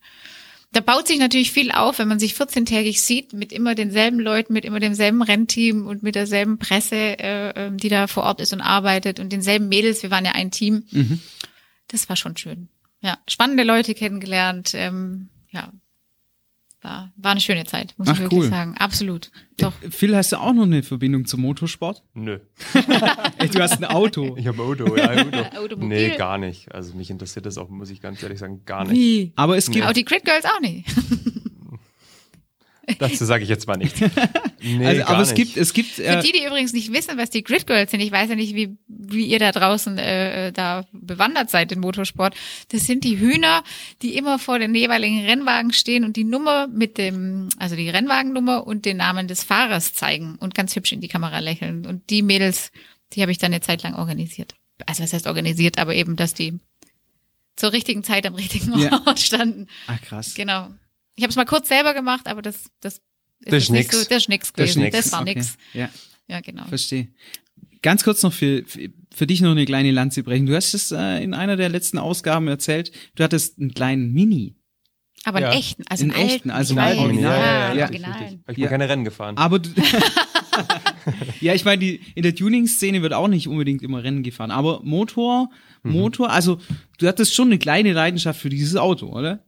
Da 0.72 0.80
baut 0.80 1.06
sich 1.06 1.18
natürlich 1.18 1.50
viel 1.50 1.70
auf, 1.70 1.98
wenn 1.98 2.08
man 2.08 2.18
sich 2.18 2.34
14-tägig 2.34 3.00
sieht, 3.00 3.32
mit 3.32 3.52
immer 3.52 3.74
denselben 3.74 4.20
Leuten, 4.20 4.52
mit 4.52 4.66
immer 4.66 4.80
demselben 4.80 5.22
Rennteam 5.22 5.86
und 5.86 6.02
mit 6.02 6.14
derselben 6.14 6.58
Presse, 6.58 6.96
äh, 6.96 7.50
ähm, 7.56 7.78
die 7.78 7.88
da 7.88 8.06
vor 8.06 8.24
Ort 8.24 8.40
ist 8.40 8.52
und 8.52 8.60
arbeitet 8.60 9.18
und 9.18 9.32
denselben 9.32 9.68
Mädels. 9.68 10.02
Wir 10.02 10.10
waren 10.10 10.26
ja 10.26 10.32
ein 10.32 10.50
Team. 10.50 10.84
Das 11.88 12.08
war 12.10 12.16
schon 12.16 12.36
schön. 12.36 12.68
Ja, 13.00 13.18
spannende 13.26 13.62
Leute 13.62 13.94
kennengelernt. 13.94 14.72
Ähm, 14.74 15.28
ja, 15.50 15.72
war, 16.80 17.12
war 17.16 17.32
eine 17.32 17.40
schöne 17.40 17.64
Zeit, 17.64 17.94
muss 17.96 18.08
Ach, 18.08 18.14
ich 18.14 18.20
wirklich 18.20 18.40
cool. 18.40 18.48
sagen. 18.48 18.74
Absolut. 18.78 19.30
Doch. 19.56 19.72
Phil, 19.90 20.16
hast 20.16 20.32
du 20.32 20.36
auch 20.36 20.52
noch 20.52 20.62
eine 20.62 20.82
Verbindung 20.82 21.24
zum 21.26 21.40
Motorsport? 21.40 22.02
Nö. 22.14 22.38
Ey, 23.38 23.48
du 23.48 23.60
hast 23.60 23.78
ein 23.78 23.84
Auto. 23.84 24.36
Ich 24.36 24.46
habe 24.46 24.62
Auto, 24.62 24.96
ja, 24.96 25.10
Auto. 25.10 25.38
Automobil. 25.58 25.88
Nee, 25.88 26.16
gar 26.16 26.38
nicht. 26.38 26.72
Also 26.72 26.94
mich 26.94 27.10
interessiert 27.10 27.46
das 27.46 27.58
auch, 27.58 27.68
muss 27.68 27.90
ich 27.90 28.00
ganz 28.00 28.22
ehrlich 28.22 28.38
sagen, 28.38 28.64
gar 28.64 28.84
nicht. 28.84 28.92
Wie? 28.92 29.32
Aber 29.36 29.56
es 29.56 29.70
gibt, 29.70 29.86
Auch 29.86 29.92
die 29.92 30.04
Crit 30.04 30.24
Girls 30.24 30.44
auch 30.44 30.60
nicht. 30.60 30.86
Dazu 32.98 33.24
sage 33.24 33.42
ich 33.44 33.48
jetzt 33.48 33.66
mal 33.66 33.76
nicht. 33.76 33.96
Nee, 34.60 34.84
also, 34.84 35.00
gar 35.02 35.10
aber 35.10 35.22
es 35.22 35.32
nicht. 35.34 35.54
gibt, 35.54 35.56
es 35.56 35.72
gibt, 35.72 35.90
Für 35.90 36.02
äh, 36.02 36.20
die, 36.20 36.32
die 36.32 36.44
übrigens 36.44 36.72
nicht 36.72 36.92
wissen, 36.92 37.16
was 37.16 37.30
die 37.30 37.44
Grid 37.44 37.68
Girls 37.68 37.92
sind, 37.92 38.00
ich 38.00 38.10
weiß 38.10 38.28
ja 38.28 38.34
nicht, 38.34 38.56
wie, 38.56 38.76
wie 38.88 39.24
ihr 39.24 39.38
da 39.38 39.52
draußen 39.52 39.96
äh, 39.98 40.50
da 40.52 40.84
bewandert 40.90 41.48
seid 41.48 41.70
in 41.70 41.78
Motorsport. 41.78 42.34
Das 42.70 42.84
sind 42.84 43.04
die 43.04 43.20
Hühner, 43.20 43.62
die 44.02 44.16
immer 44.16 44.40
vor 44.40 44.58
den 44.58 44.74
jeweiligen 44.74 45.24
Rennwagen 45.24 45.72
stehen 45.72 46.04
und 46.04 46.16
die 46.16 46.24
Nummer 46.24 46.66
mit 46.66 46.98
dem, 46.98 47.50
also 47.58 47.76
die 47.76 47.88
Rennwagennummer 47.88 48.66
und 48.66 48.84
den 48.84 48.96
Namen 48.96 49.28
des 49.28 49.44
Fahrers 49.44 49.94
zeigen 49.94 50.34
und 50.40 50.56
ganz 50.56 50.74
hübsch 50.74 50.90
in 50.90 51.00
die 51.00 51.08
Kamera 51.08 51.38
lächeln. 51.38 51.86
Und 51.86 52.10
die 52.10 52.22
Mädels, 52.22 52.72
die 53.12 53.22
habe 53.22 53.30
ich 53.30 53.38
dann 53.38 53.52
eine 53.52 53.60
Zeit 53.60 53.84
lang 53.84 53.94
organisiert. 53.94 54.56
Also 54.86 55.04
was 55.04 55.12
heißt 55.12 55.28
organisiert, 55.28 55.78
aber 55.78 55.94
eben, 55.94 56.16
dass 56.16 56.34
die 56.34 56.58
zur 57.54 57.72
richtigen 57.72 58.02
Zeit 58.02 58.26
am 58.26 58.34
richtigen 58.34 58.76
Ja. 58.78 59.02
Ort 59.06 59.20
standen. 59.20 59.68
ah, 59.86 59.98
krass. 59.98 60.34
Genau. 60.34 60.68
Ich 61.18 61.24
habe 61.24 61.30
es 61.30 61.36
mal 61.36 61.44
kurz 61.46 61.66
selber 61.68 61.94
gemacht, 61.94 62.28
aber 62.28 62.42
das, 62.42 62.70
das 62.80 63.00
Das 63.40 63.64
ist 63.64 63.70
nix. 63.70 63.90
So, 63.90 64.04
das 64.08 64.18
ist 64.22 64.28
nix 64.28 64.52
Das 64.52 64.68
ist 64.70 64.74
gewesen. 64.76 64.82
nix. 64.82 64.96
Das 64.96 65.12
war 65.12 65.22
Okay. 65.22 65.34
nix. 65.34 65.56
Ja, 65.74 65.90
Ja, 66.28 66.40
genau. 66.40 66.64
verstehe. 66.66 67.08
Ganz 67.82 68.04
kurz 68.04 68.22
noch 68.22 68.32
für, 68.32 68.64
für, 68.64 69.26
dich 69.26 69.40
noch 69.40 69.50
eine 69.50 69.64
kleine 69.64 69.90
Lanze 69.90 70.22
brechen. 70.22 70.46
Du 70.46 70.54
hast 70.54 70.74
es 70.74 70.92
äh, 70.92 71.22
in 71.22 71.34
einer 71.34 71.56
der 71.56 71.68
letzten 71.70 71.98
Ausgaben 71.98 72.46
erzählt, 72.46 72.92
du 73.16 73.24
hattest 73.24 73.58
einen 73.58 73.74
kleinen 73.74 74.12
Mini. 74.12 74.54
Aber 75.24 75.40
Ja. 75.40 75.48
einen 75.50 75.58
echten, 75.58 75.84
also 75.88 76.04
Einen 76.04 76.12
einen 76.12 76.28
echten, 76.28 76.50
alten, 76.50 76.58
also 76.58 76.74
ich 76.74 76.80
einen. 76.80 76.98
Original. 77.00 77.32
Ja, 77.40 77.46
Ja, 77.46 77.74
ja, 77.74 77.86
Richtig, 77.86 78.06
Original. 78.06 78.38
Hab 78.46 78.52
ich 78.56 78.58
Ja. 78.58 78.68
keine 78.68 78.88
Rennen 78.88 79.04
gefahren. 79.04 79.36
Aber 79.36 79.58
du, 79.58 79.70
ja, 81.40 81.54
ich 81.54 81.64
meine, 81.64 81.78
die, 81.80 82.00
in 82.14 82.22
der 82.22 82.34
Tuning-Szene 82.34 83.02
wird 83.02 83.12
auch 83.12 83.28
nicht 83.28 83.48
unbedingt 83.48 83.82
immer 83.82 84.02
Rennen 84.04 84.22
gefahren. 84.22 84.50
Aber 84.52 84.80
Motor, 84.84 85.50
Mhm. 85.82 85.92
Motor, 85.92 86.30
also 86.30 86.60
du 86.98 87.06
hattest 87.06 87.34
schon 87.34 87.48
eine 87.48 87.58
kleine 87.58 87.92
Leidenschaft 87.92 88.40
für 88.40 88.48
dieses 88.48 88.76
Auto, 88.76 89.06
oder? 89.08 89.44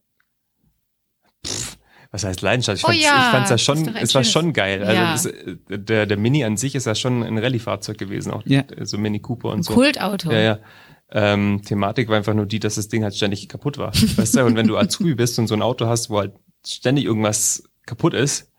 Was 2.13 2.25
heißt 2.25 2.43
Leidenschaft? 2.43 2.79
Ich 2.79 2.85
Oh 2.85 2.89
fand's, 2.89 3.03
ja, 3.05 3.19
ich 3.19 3.31
fand's 3.31 3.51
ja 3.51 3.55
das 3.55 3.63
schon, 3.63 3.97
es 3.97 4.15
war 4.17 4.25
schon 4.25 4.53
geil. 4.53 4.83
Also 4.83 5.01
Ja. 5.01 5.13
das, 5.13 5.27
äh, 5.27 5.57
der, 5.79 6.07
der 6.07 6.17
Mini 6.17 6.43
an 6.45 6.57
sich 6.57 6.75
ist 6.75 6.87
ja 6.87 6.95
schon 6.97 7.23
ein 7.23 7.39
Rallye-Fahrzeug 7.39 7.99
gewesen, 7.99 8.33
auch 8.33 8.43
Ja. 8.47 8.65
so 8.83 8.99
Mini 8.99 9.21
Cooper 9.21 9.51
und 9.51 9.59
Ein 9.61 9.63
so. 9.63 9.75
Kultauto. 9.75 10.33
Ja, 10.33 10.41
ja. 10.41 10.59
Ähm, 11.13 11.63
Thematik 11.65 12.09
war 12.09 12.17
einfach 12.17 12.35
nur 12.35 12.47
die, 12.47 12.59
dass 12.61 12.75
das 12.77 12.89
Ding 12.89 13.03
halt 13.05 13.15
ständig 13.15 13.49
kaputt 13.49 13.79
war. 13.79 13.93
Weißt 14.17 14.37
du, 14.37 14.45
und 14.45 14.57
wenn 14.57 14.67
du 14.67 14.77
Azubi 14.77 15.15
bist 15.15 15.39
und 15.39 15.47
so 15.47 15.55
ein 15.55 15.63
Auto 15.63 15.87
hast, 15.87 16.11
wo 16.11 16.19
halt 16.19 16.35
ständig 16.67 17.05
irgendwas 17.05 17.63
kaputt 17.87 18.15
ist 18.15 18.51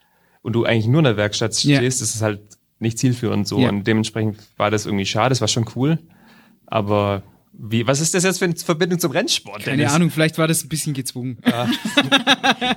und 0.41 0.53
du 0.53 0.63
eigentlich 0.65 0.87
nur 0.87 0.99
in 0.99 1.05
der 1.05 1.17
Werkstatt 1.17 1.61
Ja. 1.63 1.77
stehst, 1.77 2.01
ist 2.01 2.15
es 2.15 2.21
halt 2.21 2.41
nicht 2.79 2.97
zielführend 2.99 3.47
so. 3.47 3.59
Ja. 3.59 3.69
Und 3.69 3.85
dementsprechend 3.85 4.37
war 4.57 4.71
das 4.71 4.85
irgendwie 4.85 5.05
schade, 5.05 5.33
es 5.33 5.41
war 5.41 5.47
schon 5.47 5.65
cool. 5.75 5.99
Aber 6.67 7.23
wie, 7.63 7.85
was 7.85 7.99
ist 8.01 8.13
das 8.15 8.23
jetzt 8.23 8.39
für 8.39 8.45
eine 8.45 8.55
Verbindung 8.55 8.99
zum 8.99 9.11
Rennsport? 9.11 9.63
Keine 9.63 9.77
Dennis? 9.77 9.93
Ahnung, 9.93 10.09
vielleicht 10.09 10.37
war 10.37 10.47
das 10.47 10.63
ein 10.63 10.69
bisschen 10.69 10.93
gezwungen. 10.93 11.37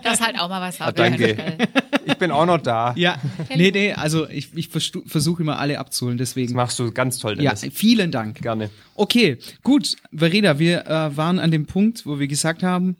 Das 0.03 0.21
halt 0.21 0.39
auch 0.39 0.49
mal 0.49 0.61
was 0.61 0.81
Ah, 0.81 0.87
haben. 0.87 0.97
danke. 0.97 1.59
Ich 2.07 2.15
bin 2.19 2.31
auch 2.31 2.45
noch 2.47 2.59
da. 2.59 2.93
Ja, 2.97 3.19
nee, 3.55 3.71
nee, 3.71 3.93
also 3.93 4.29
ich, 4.29 4.55
ich 4.55 4.69
versuche 4.69 5.43
immer 5.43 5.59
alle 5.59 5.79
abzuholen, 5.79 6.19
Das 6.19 6.31
deswegen. 6.31 6.55
machst 6.55 6.79
du 6.79 6.91
ganz 6.93 7.19
toll, 7.19 7.41
Ja, 7.43 7.55
Dennis. 7.55 7.75
vielen 7.77 8.11
Dank. 8.11 8.41
Gerne. 8.43 8.71
Okay, 8.95 9.39
gut. 9.63 9.97
Verena, 10.13 10.59
wir 10.59 10.87
äh, 10.87 11.17
waren 11.17 11.39
an 11.39 11.51
dem 11.51 11.67
Punkt, 11.67 12.05
wo 12.07 12.19
wir 12.19 12.27
gesagt 12.29 12.63
haben, 12.63 12.97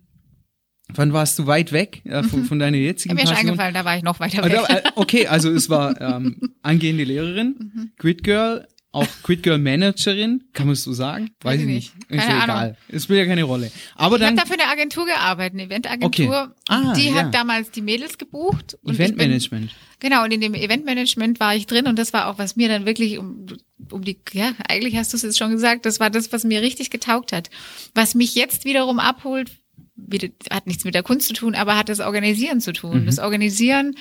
wann 0.95 1.13
warst 1.13 1.39
du 1.39 1.47
weit 1.47 1.73
weg 1.73 2.03
äh, 2.05 2.23
von, 2.23 2.45
von 2.45 2.59
deiner 2.59 2.77
jetzigen 2.79 3.15
Mir 3.15 3.25
ist 3.25 3.33
eingefallen, 3.33 3.75
da 3.75 3.85
war 3.85 3.97
ich 3.97 4.03
noch 4.03 4.21
weiter 4.21 4.43
Ah, 4.43 4.47
weg. 4.51 4.61
äh, 4.69 4.83
okay, 4.97 5.27
also 5.27 5.51
es 5.51 5.69
war 5.71 6.01
ähm, 6.01 6.41
angehende 6.63 7.05
Lehrerin, 7.05 7.93
Grid 7.99 8.23
Girl, 8.25 8.67
auch 8.95 9.09
Grid 9.25 9.43
Girl 9.43 9.59
Managerin, 9.59 10.45
kann 10.53 10.67
man 10.67 10.75
es 10.75 10.85
so 10.85 10.93
sagen? 10.93 11.31
Weiß, 11.43 11.57
ich 11.57 11.63
ich 11.63 11.67
nicht. 11.67 11.95
nicht. 11.97 12.11
Ist 12.11 12.27
Keine 12.27 12.39
ja 12.39 12.45
egal. 12.45 12.77
Es 12.89 13.05
spielt 13.05 13.19
ja 13.19 13.27
keine 13.27 13.43
Rolle. 13.43 13.73
Aber 13.97 14.17
Ich 14.17 14.23
habe 14.23 14.37
dann 14.37 14.37
da 14.37 14.47
für 14.47 14.55
eine 14.55 14.71
Agentur 14.71 15.05
gearbeitet, 15.05 15.55
eine 15.55 15.65
Eventagentur. 15.65 16.43
Okay. 16.43 16.53
Ah, 16.69 16.95
die 16.95 17.09
ja. 17.09 17.15
hat 17.15 17.35
damals 17.35 17.73
die 17.73 17.83
Mädels 17.83 18.19
gebucht. 18.19 18.79
Eventmanagement. 18.87 19.73
Genau, 19.99 20.23
und 20.23 20.33
in 20.33 20.41
dem 20.41 20.55
Eventmanagement 20.55 21.41
war 21.41 21.57
ich 21.57 21.67
drin 21.67 21.89
und 21.89 21.99
das 21.99 22.13
war 22.13 22.29
auch, 22.29 22.39
was 22.39 22.55
mir 22.55 22.69
dann 22.69 22.87
wirklich 22.87 23.19
um, 23.19 23.47
um 23.91 24.03
die, 24.03 24.17
ja, 24.33 24.53
eigentlich 24.69 24.97
hast 24.97 25.13
du 25.13 25.17
es 25.17 25.25
jetzt 25.25 25.39
schon 25.39 25.51
gesagt, 25.51 25.87
das 25.87 25.99
war 25.99 26.11
das, 26.11 26.33
was 26.33 26.45
mir 26.45 26.63
richtig 26.63 26.91
getaugt 26.91 27.33
hat. 27.33 27.51
Was 27.95 28.15
mich 28.15 28.37
jetzt 28.37 28.65
wiederum 28.65 29.01
abholt, 29.01 29.51
hat 30.51 30.69
nichts 30.69 30.85
mit 30.85 30.95
der 30.95 31.03
Kunst 31.03 31.27
zu 31.27 31.35
tun, 31.35 31.57
aber 31.57 31.77
hat 31.77 31.89
das 31.89 31.99
Organisieren 31.99 32.61
zu 32.61 32.73
tun. 32.73 33.07
Das 33.07 33.19
Organisieren 33.19 33.97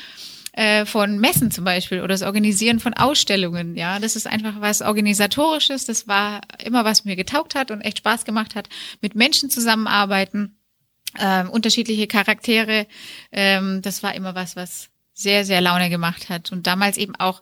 äh, 0.53 0.85
von 0.85 1.19
Messen 1.19 1.51
zum 1.51 1.65
Beispiel 1.65 1.99
oder 1.99 2.09
das 2.09 2.21
Organisieren 2.21 2.79
von 2.79 2.93
Ausstellungen, 2.93 3.75
ja, 3.75 3.99
das 3.99 4.15
ist 4.15 4.27
einfach 4.27 4.61
was 4.61 4.81
Organisatorisches, 4.81 5.85
das 5.85 6.07
war 6.07 6.41
immer, 6.63 6.85
was 6.85 7.05
mir 7.05 7.15
getaugt 7.15 7.55
hat 7.55 7.71
und 7.71 7.81
echt 7.81 7.99
Spaß 7.99 8.25
gemacht 8.25 8.55
hat, 8.55 8.69
mit 9.01 9.15
Menschen 9.15 9.49
zusammenarbeiten 9.49 10.57
ähm, 11.19 11.49
unterschiedliche 11.49 12.07
Charaktere. 12.07 12.87
Ähm, 13.31 13.81
das 13.81 14.03
war 14.03 14.15
immer 14.15 14.35
was, 14.35 14.55
was 14.55 14.89
sehr, 15.13 15.45
sehr 15.45 15.61
Laune 15.61 15.89
gemacht 15.89 16.29
hat. 16.29 16.51
Und 16.51 16.67
damals 16.67 16.97
eben 16.97 17.15
auch, 17.15 17.41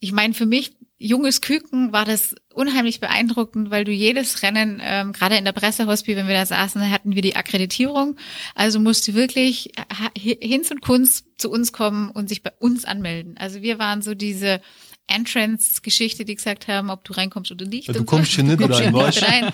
ich 0.00 0.12
meine, 0.12 0.34
für 0.34 0.46
mich, 0.46 0.72
junges 1.02 1.40
Küken, 1.40 1.92
war 1.92 2.04
das 2.04 2.34
unheimlich 2.54 3.00
beeindruckend, 3.00 3.70
weil 3.70 3.84
du 3.84 3.92
jedes 3.92 4.42
Rennen, 4.42 4.80
ähm, 4.82 5.12
gerade 5.12 5.36
in 5.36 5.44
der 5.44 5.52
Pressehospi, 5.52 6.16
wenn 6.16 6.28
wir 6.28 6.34
da 6.34 6.46
saßen, 6.46 6.90
hatten 6.90 7.14
wir 7.14 7.22
die 7.22 7.36
Akkreditierung. 7.36 8.16
Also 8.54 8.78
musste 8.80 9.14
wirklich 9.14 9.72
ha- 9.78 10.10
Hinz 10.16 10.70
und 10.70 10.80
Kunst 10.80 11.24
zu 11.38 11.50
uns 11.50 11.72
kommen 11.72 12.10
und 12.10 12.28
sich 12.28 12.42
bei 12.42 12.52
uns 12.58 12.84
anmelden. 12.84 13.36
Also 13.38 13.62
wir 13.62 13.78
waren 13.78 14.02
so 14.02 14.14
diese 14.14 14.60
Entrance-Geschichte, 15.08 16.24
die 16.24 16.34
gesagt 16.34 16.68
haben, 16.68 16.90
ob 16.90 17.04
du 17.04 17.12
reinkommst 17.12 17.50
oder 17.52 17.66
nicht. 17.66 17.88
Ja, 17.88 17.94
du 17.94 18.00
und 18.00 18.06
kommst 18.06 18.32
so. 18.32 18.36
hier 18.36 18.44
nicht 18.44 18.60
Du 18.60 18.68
kommst 18.68 18.80
rein, 18.80 18.94
nicht 18.94 19.22
rein. 19.22 19.52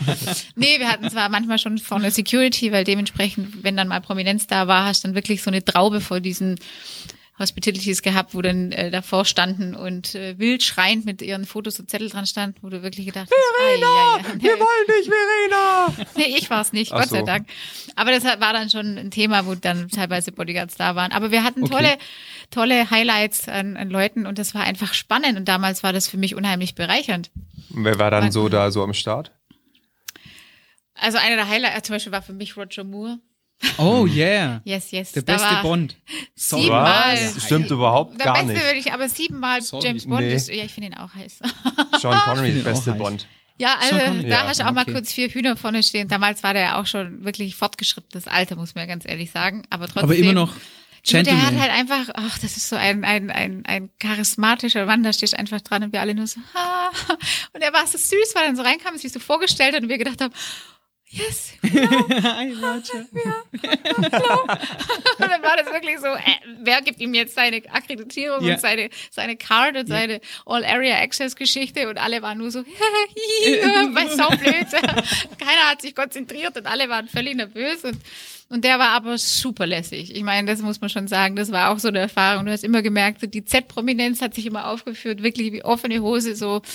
Nee, 0.56 0.78
wir 0.78 0.88
hatten 0.88 1.08
zwar 1.10 1.28
manchmal 1.28 1.58
schon 1.58 1.78
vorne 1.78 2.10
Security, 2.10 2.72
weil 2.72 2.84
dementsprechend, 2.84 3.62
wenn 3.64 3.76
dann 3.76 3.88
mal 3.88 4.00
Prominenz 4.00 4.46
da 4.46 4.66
war, 4.68 4.84
hast 4.86 5.04
du 5.04 5.08
dann 5.08 5.14
wirklich 5.14 5.42
so 5.42 5.50
eine 5.50 5.64
Traube 5.64 6.00
vor 6.00 6.20
diesen 6.20 6.58
Hospitalities 7.38 8.02
gehabt, 8.02 8.34
wo 8.34 8.42
dann 8.42 8.72
äh, 8.72 8.90
davor 8.90 9.24
standen 9.24 9.74
und 9.74 10.14
äh, 10.14 10.38
wild 10.38 10.62
schreiend 10.62 11.04
mit 11.04 11.22
ihren 11.22 11.44
Fotos 11.44 11.78
und 11.78 11.88
Zettel 11.88 12.08
dran 12.08 12.26
standen, 12.26 12.56
wo 12.62 12.68
du 12.68 12.82
wirklich 12.82 13.06
gedacht 13.06 13.28
hast, 13.30 13.56
Verena, 13.56 14.40
Wir 14.42 14.52
wollen 14.58 14.86
dich, 15.00 15.08
Verena! 15.08 16.08
Nee, 16.16 16.36
ich 16.36 16.50
war 16.50 16.60
es 16.62 16.72
nicht, 16.72 16.92
Ach 16.92 17.00
Gott 17.00 17.08
sei 17.10 17.20
so. 17.20 17.26
Dank. 17.26 17.48
Aber 17.94 18.10
das 18.10 18.24
war 18.24 18.52
dann 18.52 18.70
schon 18.70 18.98
ein 18.98 19.10
Thema, 19.10 19.46
wo 19.46 19.54
dann 19.54 19.88
teilweise 19.88 20.32
Bodyguards 20.32 20.76
da 20.76 20.94
waren. 20.96 21.12
Aber 21.12 21.30
wir 21.30 21.44
hatten 21.44 21.62
Okay. 21.64 21.72
tolle, 21.72 21.98
tolle 22.50 22.90
Highlights 22.90 23.48
an, 23.48 23.76
an 23.76 23.90
Leuten 23.90 24.26
und 24.26 24.38
das 24.38 24.54
war 24.54 24.62
einfach 24.64 24.94
spannend 24.94 25.38
und 25.38 25.46
damals 25.46 25.82
war 25.82 25.92
das 25.92 26.08
für 26.08 26.16
mich 26.16 26.34
unheimlich 26.34 26.74
bereichernd. 26.74 27.30
Wer 27.70 27.98
war 27.98 28.10
dann 28.10 28.32
so 28.32 28.48
da 28.48 28.70
so 28.70 28.82
am 28.82 28.94
Start? 28.94 29.32
Also 30.94 31.18
einer 31.18 31.36
der 31.36 31.48
Highlights 31.48 31.86
zum 31.86 31.94
Beispiel 31.94 32.12
war 32.12 32.22
für 32.22 32.32
mich 32.32 32.56
Roger 32.56 32.82
Moore. 32.84 33.18
Oh 33.78 34.06
yeah. 34.06 34.60
Yes, 34.64 34.90
yes. 34.92 35.12
Der 35.12 35.22
da 35.22 35.32
beste 35.34 35.56
Bond. 35.62 35.96
Sorry. 36.36 36.62
Siebenmal. 36.62 37.18
Was? 37.34 37.44
Stimmt 37.44 37.70
überhaupt 37.70 38.18
Der 38.18 38.26
gar 38.26 38.34
beste 38.34 38.52
nicht. 38.52 38.62
würde 38.64 38.78
ich, 38.78 38.92
aber 38.92 39.08
siebenmal. 39.08 39.60
James 39.82 40.06
Bond 40.06 40.20
Nee. 40.20 40.34
ist, 40.34 40.48
ja, 40.48 40.64
ich 40.64 40.72
finde 40.72 40.88
ihn 40.90 40.94
auch 40.94 41.12
heiß. 41.14 41.38
Sean 42.00 42.18
Connery, 42.20 42.50
ihn 42.50 42.64
beste. 42.64 42.92
Bond. 42.92 43.26
Ja, 43.60 43.74
also 43.80 43.96
da 43.96 44.12
Ja, 44.28 44.46
hast 44.46 44.60
du 44.60 44.66
auch 44.68 44.72
mal 44.72 44.82
okay. 44.82 44.92
kurz 44.92 45.12
vier 45.12 45.28
Hühner 45.28 45.56
vorne 45.56 45.82
stehen. 45.82 46.06
Damals 46.06 46.44
war 46.44 46.52
der 46.52 46.62
ja 46.62 46.80
auch 46.80 46.86
schon 46.86 47.24
wirklich 47.24 47.56
fortgeschrittenes 47.56 48.28
Alter, 48.28 48.54
muss 48.54 48.76
man 48.76 48.82
ja 48.82 48.86
ganz 48.94 49.04
ehrlich 49.04 49.32
sagen. 49.32 49.62
Aber 49.70 49.86
trotzdem. 49.86 50.04
Aber 50.04 50.14
immer 50.14 50.32
noch 50.34 50.52
Und 50.52 50.60
der 51.12 51.24
Gentleman. 51.24 51.46
hat 51.46 51.60
halt 51.60 51.72
einfach, 51.72 52.14
ach, 52.14 52.38
das 52.38 52.56
ist 52.56 52.68
so 52.68 52.76
ein, 52.76 53.04
ein, 53.04 53.30
ein, 53.30 53.64
ein 53.66 53.90
charismatischer 53.98 54.86
Mann, 54.86 55.02
da 55.02 55.12
stehst 55.12 55.36
einfach 55.36 55.60
dran 55.62 55.82
und 55.82 55.92
wir 55.92 56.00
alle 56.00 56.14
nur 56.14 56.28
so, 56.28 56.40
ha. 56.54 56.90
Und 57.52 57.60
er 57.62 57.72
war 57.72 57.84
so 57.88 57.98
süß, 57.98 58.34
weil 58.34 58.42
er 58.44 58.46
dann 58.48 58.56
so 58.56 58.62
reinkam 58.62 58.92
und 58.92 59.00
sich 59.00 59.12
so 59.12 59.18
vorgestellt 59.18 59.74
hat 59.74 59.82
und 59.82 59.88
wir 59.88 59.98
gedacht 59.98 60.20
haben, 60.20 60.32
yes. 61.10 61.52
Hi, 61.62 62.52
Roger. 62.52 63.06
Und 65.18 65.30
dann 65.30 65.42
war 65.42 65.56
das 65.56 65.66
wirklich 65.72 65.98
so, 65.98 66.06
äh, 66.08 66.20
wer 66.60 66.80
gibt 66.82 67.00
ihm 67.00 67.14
jetzt 67.14 67.34
seine 67.34 67.62
Akkreditierung 67.72 68.44
Ja. 68.44 68.54
und 68.54 68.60
seine, 68.60 68.90
seine 69.10 69.36
Card 69.36 69.76
und 69.76 69.86
seine 69.88 70.20
All-Area-Access-Geschichte 70.46 71.88
und 71.88 71.98
alle 71.98 72.22
waren 72.22 72.38
nur 72.38 72.50
so, 72.50 72.64
weil 72.64 74.10
so 74.10 74.28
blöd. 74.36 74.66
Keiner 75.38 75.70
hat 75.70 75.82
sich 75.82 75.94
konzentriert 75.94 76.56
und 76.56 76.66
alle 76.66 76.88
waren 76.88 77.08
völlig 77.08 77.34
nervös 77.36 77.84
und 77.84 77.96
und 78.50 78.64
der 78.64 78.78
war 78.78 78.90
aber 78.90 79.18
super 79.18 79.66
lässig. 79.66 80.14
Ich 80.14 80.22
meine, 80.22 80.50
das 80.50 80.62
muss 80.62 80.80
man 80.80 80.88
schon 80.88 81.06
sagen. 81.06 81.36
Das 81.36 81.52
war 81.52 81.70
auch 81.70 81.78
so 81.78 81.88
eine 81.88 81.98
Erfahrung. 81.98 82.46
Du 82.46 82.52
hast 82.52 82.64
immer 82.64 82.80
gemerkt, 82.80 83.20
so 83.20 83.26
die 83.26 83.44
Z-Prominenz 83.44 84.22
hat 84.22 84.34
sich 84.34 84.46
immer 84.46 84.68
aufgeführt, 84.68 85.22
wirklich 85.22 85.52
wie 85.52 85.64
offene 85.64 86.00
Hose, 86.00 86.34
so. 86.34 86.62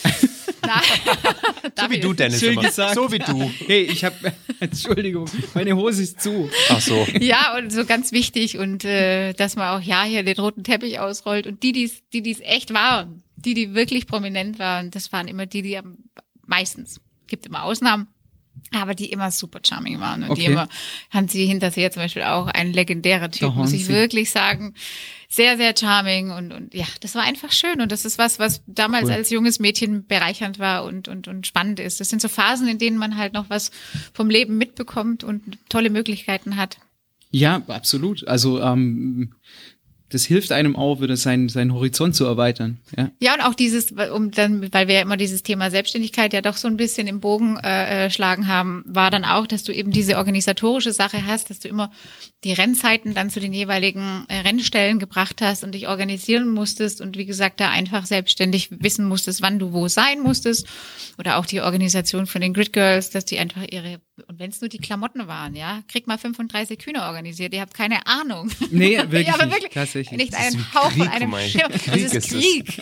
So 1.76 1.90
wie 1.90 2.00
du, 2.00 2.14
Dennis. 2.14 2.40
Schön 2.40 2.54
immer. 2.54 2.62
gesagt. 2.62 2.96
So 2.96 3.12
wie 3.12 3.20
du. 3.20 3.52
Hey, 3.66 3.84
ich 3.84 4.06
habe 4.06 4.16
Entschuldigung, 4.62 5.30
meine 5.54 5.76
Hose 5.76 6.04
ist 6.04 6.22
zu. 6.22 6.50
Ach 6.70 6.80
so. 6.80 7.06
Ja, 7.20 7.58
und 7.58 7.72
so 7.72 7.84
ganz 7.84 8.14
wichtig 8.14 8.58
und 8.58 8.86
äh, 8.86 9.34
dass 9.34 9.58
man 9.58 9.78
auch 9.78 9.82
ja 9.82 10.04
hier 10.04 10.24
den 10.24 10.38
roten 10.38 10.64
Teppich 10.64 11.00
ausrollt 11.00 11.48
und 11.48 11.64
die, 11.64 11.74
die's, 11.74 12.04
die 12.14 12.22
die's 12.22 12.40
echt 12.40 12.74
waren, 12.74 13.24
die, 13.36 13.54
die 13.54 13.74
wirklich 13.74 14.08
prominent 14.08 14.58
waren, 14.58 14.90
das 14.90 15.12
waren 15.12 15.28
immer 15.28 15.46
die, 15.46 15.64
die 15.64 15.78
am 15.78 15.98
meistens 16.46 17.02
gibt 17.28 17.46
immer 17.46 17.64
Ausnahmen. 17.64 18.08
Aber 18.76 18.96
die 18.96 19.12
immer 19.12 19.32
super 19.32 19.60
charming 19.66 20.00
waren 20.00 20.24
und 20.24 20.38
die 20.38 20.44
Okay. 20.44 20.52
immer, 20.52 20.68
Hansi 21.12 21.46
Hinterseher 21.48 21.92
zum 21.92 22.02
Beispiel 22.02 22.24
auch 22.24 22.48
ein 22.48 22.74
legendärer 22.74 23.30
Typ, 23.32 23.56
muss 23.56 23.74
ich 23.74 23.88
wirklich 23.88 24.32
sagen. 24.32 24.74
Sehr, 25.30 25.58
sehr 25.58 25.76
charming 25.76 26.30
und, 26.32 26.52
und 26.52 26.74
ja, 26.74 26.86
das 27.02 27.16
war 27.16 27.24
einfach 27.24 27.52
schön 27.52 27.82
und 27.82 27.92
das 27.92 28.06
ist 28.06 28.18
was, 28.20 28.38
was 28.38 28.62
damals 28.68 29.06
Cool. 29.06 29.14
als 29.14 29.30
junges 29.32 29.60
Mädchen 29.60 30.06
bereichernd 30.06 30.60
war 30.60 30.84
und, 30.84 31.08
und, 31.08 31.28
und 31.28 31.48
spannend 31.48 31.80
ist. 31.80 32.00
Das 32.00 32.10
sind 32.10 32.22
so 32.22 32.28
Phasen, 32.28 32.68
in 32.68 32.78
denen 32.78 32.98
man 32.98 33.18
halt 33.18 33.34
noch 33.34 33.50
was 33.50 33.72
vom 34.14 34.30
Leben 34.30 34.58
mitbekommt 34.60 35.24
und 35.24 35.42
tolle 35.70 35.90
Möglichkeiten 35.90 36.56
hat. 36.58 36.78
Ja, 37.32 37.64
absolut. 37.68 38.28
Also 38.28 38.62
ähm, 38.62 39.34
das 40.14 40.26
hilft 40.26 40.52
einem 40.52 40.76
auch, 40.76 41.02
wieder 41.02 41.18
seinen, 41.18 41.50
seinen 41.50 41.74
Horizont 41.74 42.16
zu 42.16 42.26
erweitern. 42.26 42.78
Ja, 42.96 43.10
Ja, 43.20 43.34
und 43.34 43.42
auch 43.42 43.56
dieses, 43.56 43.92
um 43.92 44.30
dann, 44.30 44.72
weil 44.72 44.88
wir 44.88 44.96
ja 44.96 45.02
immer 45.02 45.18
dieses 45.18 45.42
Thema 45.42 45.72
Selbstständigkeit 45.72 46.34
ja 46.34 46.42
doch 46.42 46.56
so 46.56 46.68
ein 46.68 46.78
bisschen 46.78 47.08
im 47.08 47.20
Bogen 47.20 47.58
äh, 47.58 48.06
äh, 48.06 48.10
schlagen 48.12 48.48
haben, 48.48 48.84
war 48.86 49.10
dann 49.10 49.26
auch, 49.26 49.48
dass 49.48 49.64
du 49.64 49.74
eben 49.74 49.92
diese 49.92 50.18
organisatorische 50.18 50.94
Sache 50.94 51.26
hast, 51.26 51.50
dass 51.50 51.60
du 51.60 51.68
immer 51.68 51.92
die 52.44 52.54
Rennzeiten 52.54 53.16
dann 53.16 53.32
zu 53.32 53.40
den 53.40 53.54
jeweiligen 53.54 54.26
äh, 54.28 54.42
Rennstellen 54.42 55.00
gebracht 55.00 55.42
hast 55.42 55.64
und 55.64 55.74
dich 55.74 55.88
organisieren 55.88 56.50
musstest 56.50 57.02
und 57.02 57.18
wie 57.18 57.26
gesagt 57.26 57.60
da 57.60 57.72
einfach 57.72 58.06
selbstständig 58.06 58.70
wissen 58.70 59.06
musstest, 59.06 59.42
wann 59.42 59.58
du 59.58 59.74
wo 59.74 59.88
sein 59.88 60.20
musstest 60.20 60.68
oder 61.18 61.38
auch 61.38 61.48
die 61.48 61.62
Organisation 61.62 62.28
von 62.28 62.42
den 62.42 62.54
Grid 62.54 62.72
Girls, 62.72 63.10
dass 63.10 63.26
die 63.26 63.40
einfach 63.40 63.66
ihre 63.68 64.00
und 64.28 64.38
wenn 64.40 64.50
es 64.52 64.62
nur 64.62 64.70
die 64.70 64.78
Klamotten 64.78 65.28
waren, 65.28 65.56
ja, 65.56 65.82
krieg 65.88 66.06
mal 66.08 66.18
35 66.20 66.78
Kühne 66.80 67.04
organisiert, 67.04 67.54
ihr 67.54 67.62
habt 67.62 67.74
keine 67.74 68.06
Ahnung. 68.06 68.52
Nee, 68.70 68.98
wirklich 69.10 69.28
ja, 69.28 69.34
aber 69.34 69.46
nicht, 69.46 69.56
wirklich. 69.56 69.74
tatsächlich. 69.74 70.18
Nicht 70.20 70.34
Das 70.34 70.50
ist 70.50 70.54
einen 70.56 70.74
Hauch 70.74 70.90
Krieg, 70.92 71.04
von 71.04 71.08
einem. 71.10 71.34
Schirm. 71.40 71.72
Krieg 71.72 72.04
das 72.12 72.14
ist. 72.14 72.30
Krieg. 72.30 72.78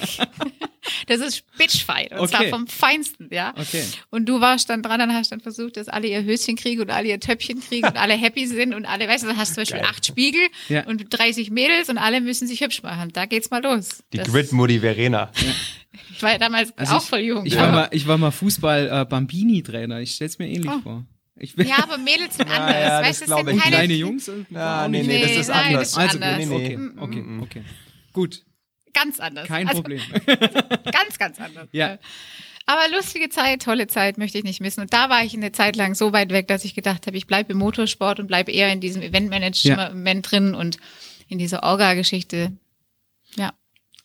Das 1.07 1.19
ist 1.21 1.43
Bitchfight. 1.57 2.11
Und 2.11 2.19
Okay. 2.19 2.29
zwar 2.29 2.45
vom 2.47 2.67
Feinsten, 2.67 3.29
ja. 3.31 3.53
Okay. 3.55 3.83
Und 4.09 4.25
du 4.27 4.41
warst 4.41 4.69
dann 4.69 4.81
dran 4.83 4.99
und 5.01 5.13
hast 5.13 5.31
dann 5.31 5.39
versucht, 5.39 5.77
dass 5.77 5.87
alle 5.87 6.07
ihr 6.07 6.23
Höschen 6.23 6.55
kriegen 6.57 6.81
und 6.81 6.89
alle 6.89 7.07
ihr 7.07 7.19
Töpfchen 7.19 7.61
kriegen 7.61 7.87
und 7.87 7.97
alle 7.97 8.13
happy 8.15 8.47
sind 8.47 8.73
und 8.73 8.85
alle, 8.85 9.07
weißt 9.07 9.23
du, 9.23 9.27
du 9.27 9.37
hast 9.37 9.53
zum 9.53 9.61
Beispiel 9.61 9.79
Geil. 9.79 9.89
acht 9.89 10.05
Spiegel 10.05 10.41
Ja. 10.69 10.85
und 10.87 11.05
30 11.09 11.51
Mädels 11.51 11.87
und 11.89 11.97
alle 11.97 12.19
müssen 12.19 12.47
sich 12.47 12.61
hübsch 12.61 12.81
machen. 12.83 13.11
Da 13.13 13.25
geht's 13.25 13.51
mal 13.51 13.61
los. 13.63 14.03
Die 14.11 14.17
Grid-Mutti 14.17 14.79
Verena. 14.79 15.31
Ich 16.13 16.21
war 16.23 16.31
ja 16.33 16.37
damals 16.39 16.75
Also 16.77 16.95
auch 16.95 17.03
ich, 17.03 17.09
voll 17.09 17.19
jung. 17.19 17.45
Ich 17.45 17.55
war 17.55 17.71
mal, 17.71 17.87
ich 17.91 18.07
war 18.07 18.17
mal 18.17 18.31
Fußball-Bambini-Trainer. 18.31 20.01
ich 20.01 20.15
stell's 20.15 20.39
mir 20.39 20.47
ähnlich 20.49 20.71
Oh. 20.71 20.79
vor. 20.81 21.05
Ich 21.41 21.55
bin 21.55 21.67
ja, 21.67 21.77
aber 21.83 21.97
Mädels 21.97 22.37
sind 22.37 22.49
anders. 22.51 22.75
ja, 22.75 22.99
das 23.01 23.07
weißt 23.09 23.19
du, 23.21 23.23
es 23.25 23.27
glaub 23.29 23.45
sind 23.47 23.55
ich. 23.57 23.63
keine 23.63 23.75
kleine 23.77 23.93
Jungs. 23.95 24.31
Ja, 24.49 24.87
nee, 24.87 24.97
nicht. 24.99 25.07
nee, 25.07 25.21
das 25.21 25.31
ist 25.31 25.47
nein, 25.49 25.65
anders. 25.67 25.79
das 25.81 25.89
ist 25.91 25.97
Also 25.97 26.17
anders. 26.19 26.37
gut, 26.49 26.49
Nee, 26.49 26.55
okay, 26.65 26.77
nee. 26.77 27.01
okay, 27.01 27.21
Mhm. 27.21 27.41
okay. 27.43 27.63
Gut, 28.13 28.43
ganz 28.93 29.19
anders. 29.19 29.47
kein 29.47 29.67
also, 29.67 29.81
Problem. 29.81 30.01
Ganz, 30.25 31.17
ganz 31.17 31.39
anders. 31.39 31.67
Ja. 31.71 31.97
Aber 32.67 32.81
lustige 32.95 33.29
Zeit, 33.29 33.63
tolle 33.63 33.87
Zeit, 33.87 34.17
möchte 34.17 34.37
ich 34.37 34.43
nicht 34.43 34.61
missen. 34.61 34.81
Und 34.81 34.93
da 34.93 35.09
war 35.09 35.23
ich 35.25 35.33
eine 35.33 35.51
Zeit 35.51 35.75
lang 35.75 35.95
so 35.95 36.13
weit 36.13 36.29
weg, 36.31 36.47
dass 36.47 36.63
ich 36.65 36.75
gedacht 36.75 37.07
habe, 37.07 37.17
ich 37.17 37.25
bleibe 37.25 37.53
im 37.53 37.57
Motorsport 37.57 38.19
und 38.19 38.27
bleibe 38.27 38.51
eher 38.51 38.71
in 38.71 38.79
diesem 38.81 39.01
Eventmanagement 39.01 40.29
drin 40.31 40.53
und 40.53 40.77
in 41.27 41.37
dieser 41.39 41.63
Orga-Geschichte. 41.63 42.51
Ja. 43.35 43.53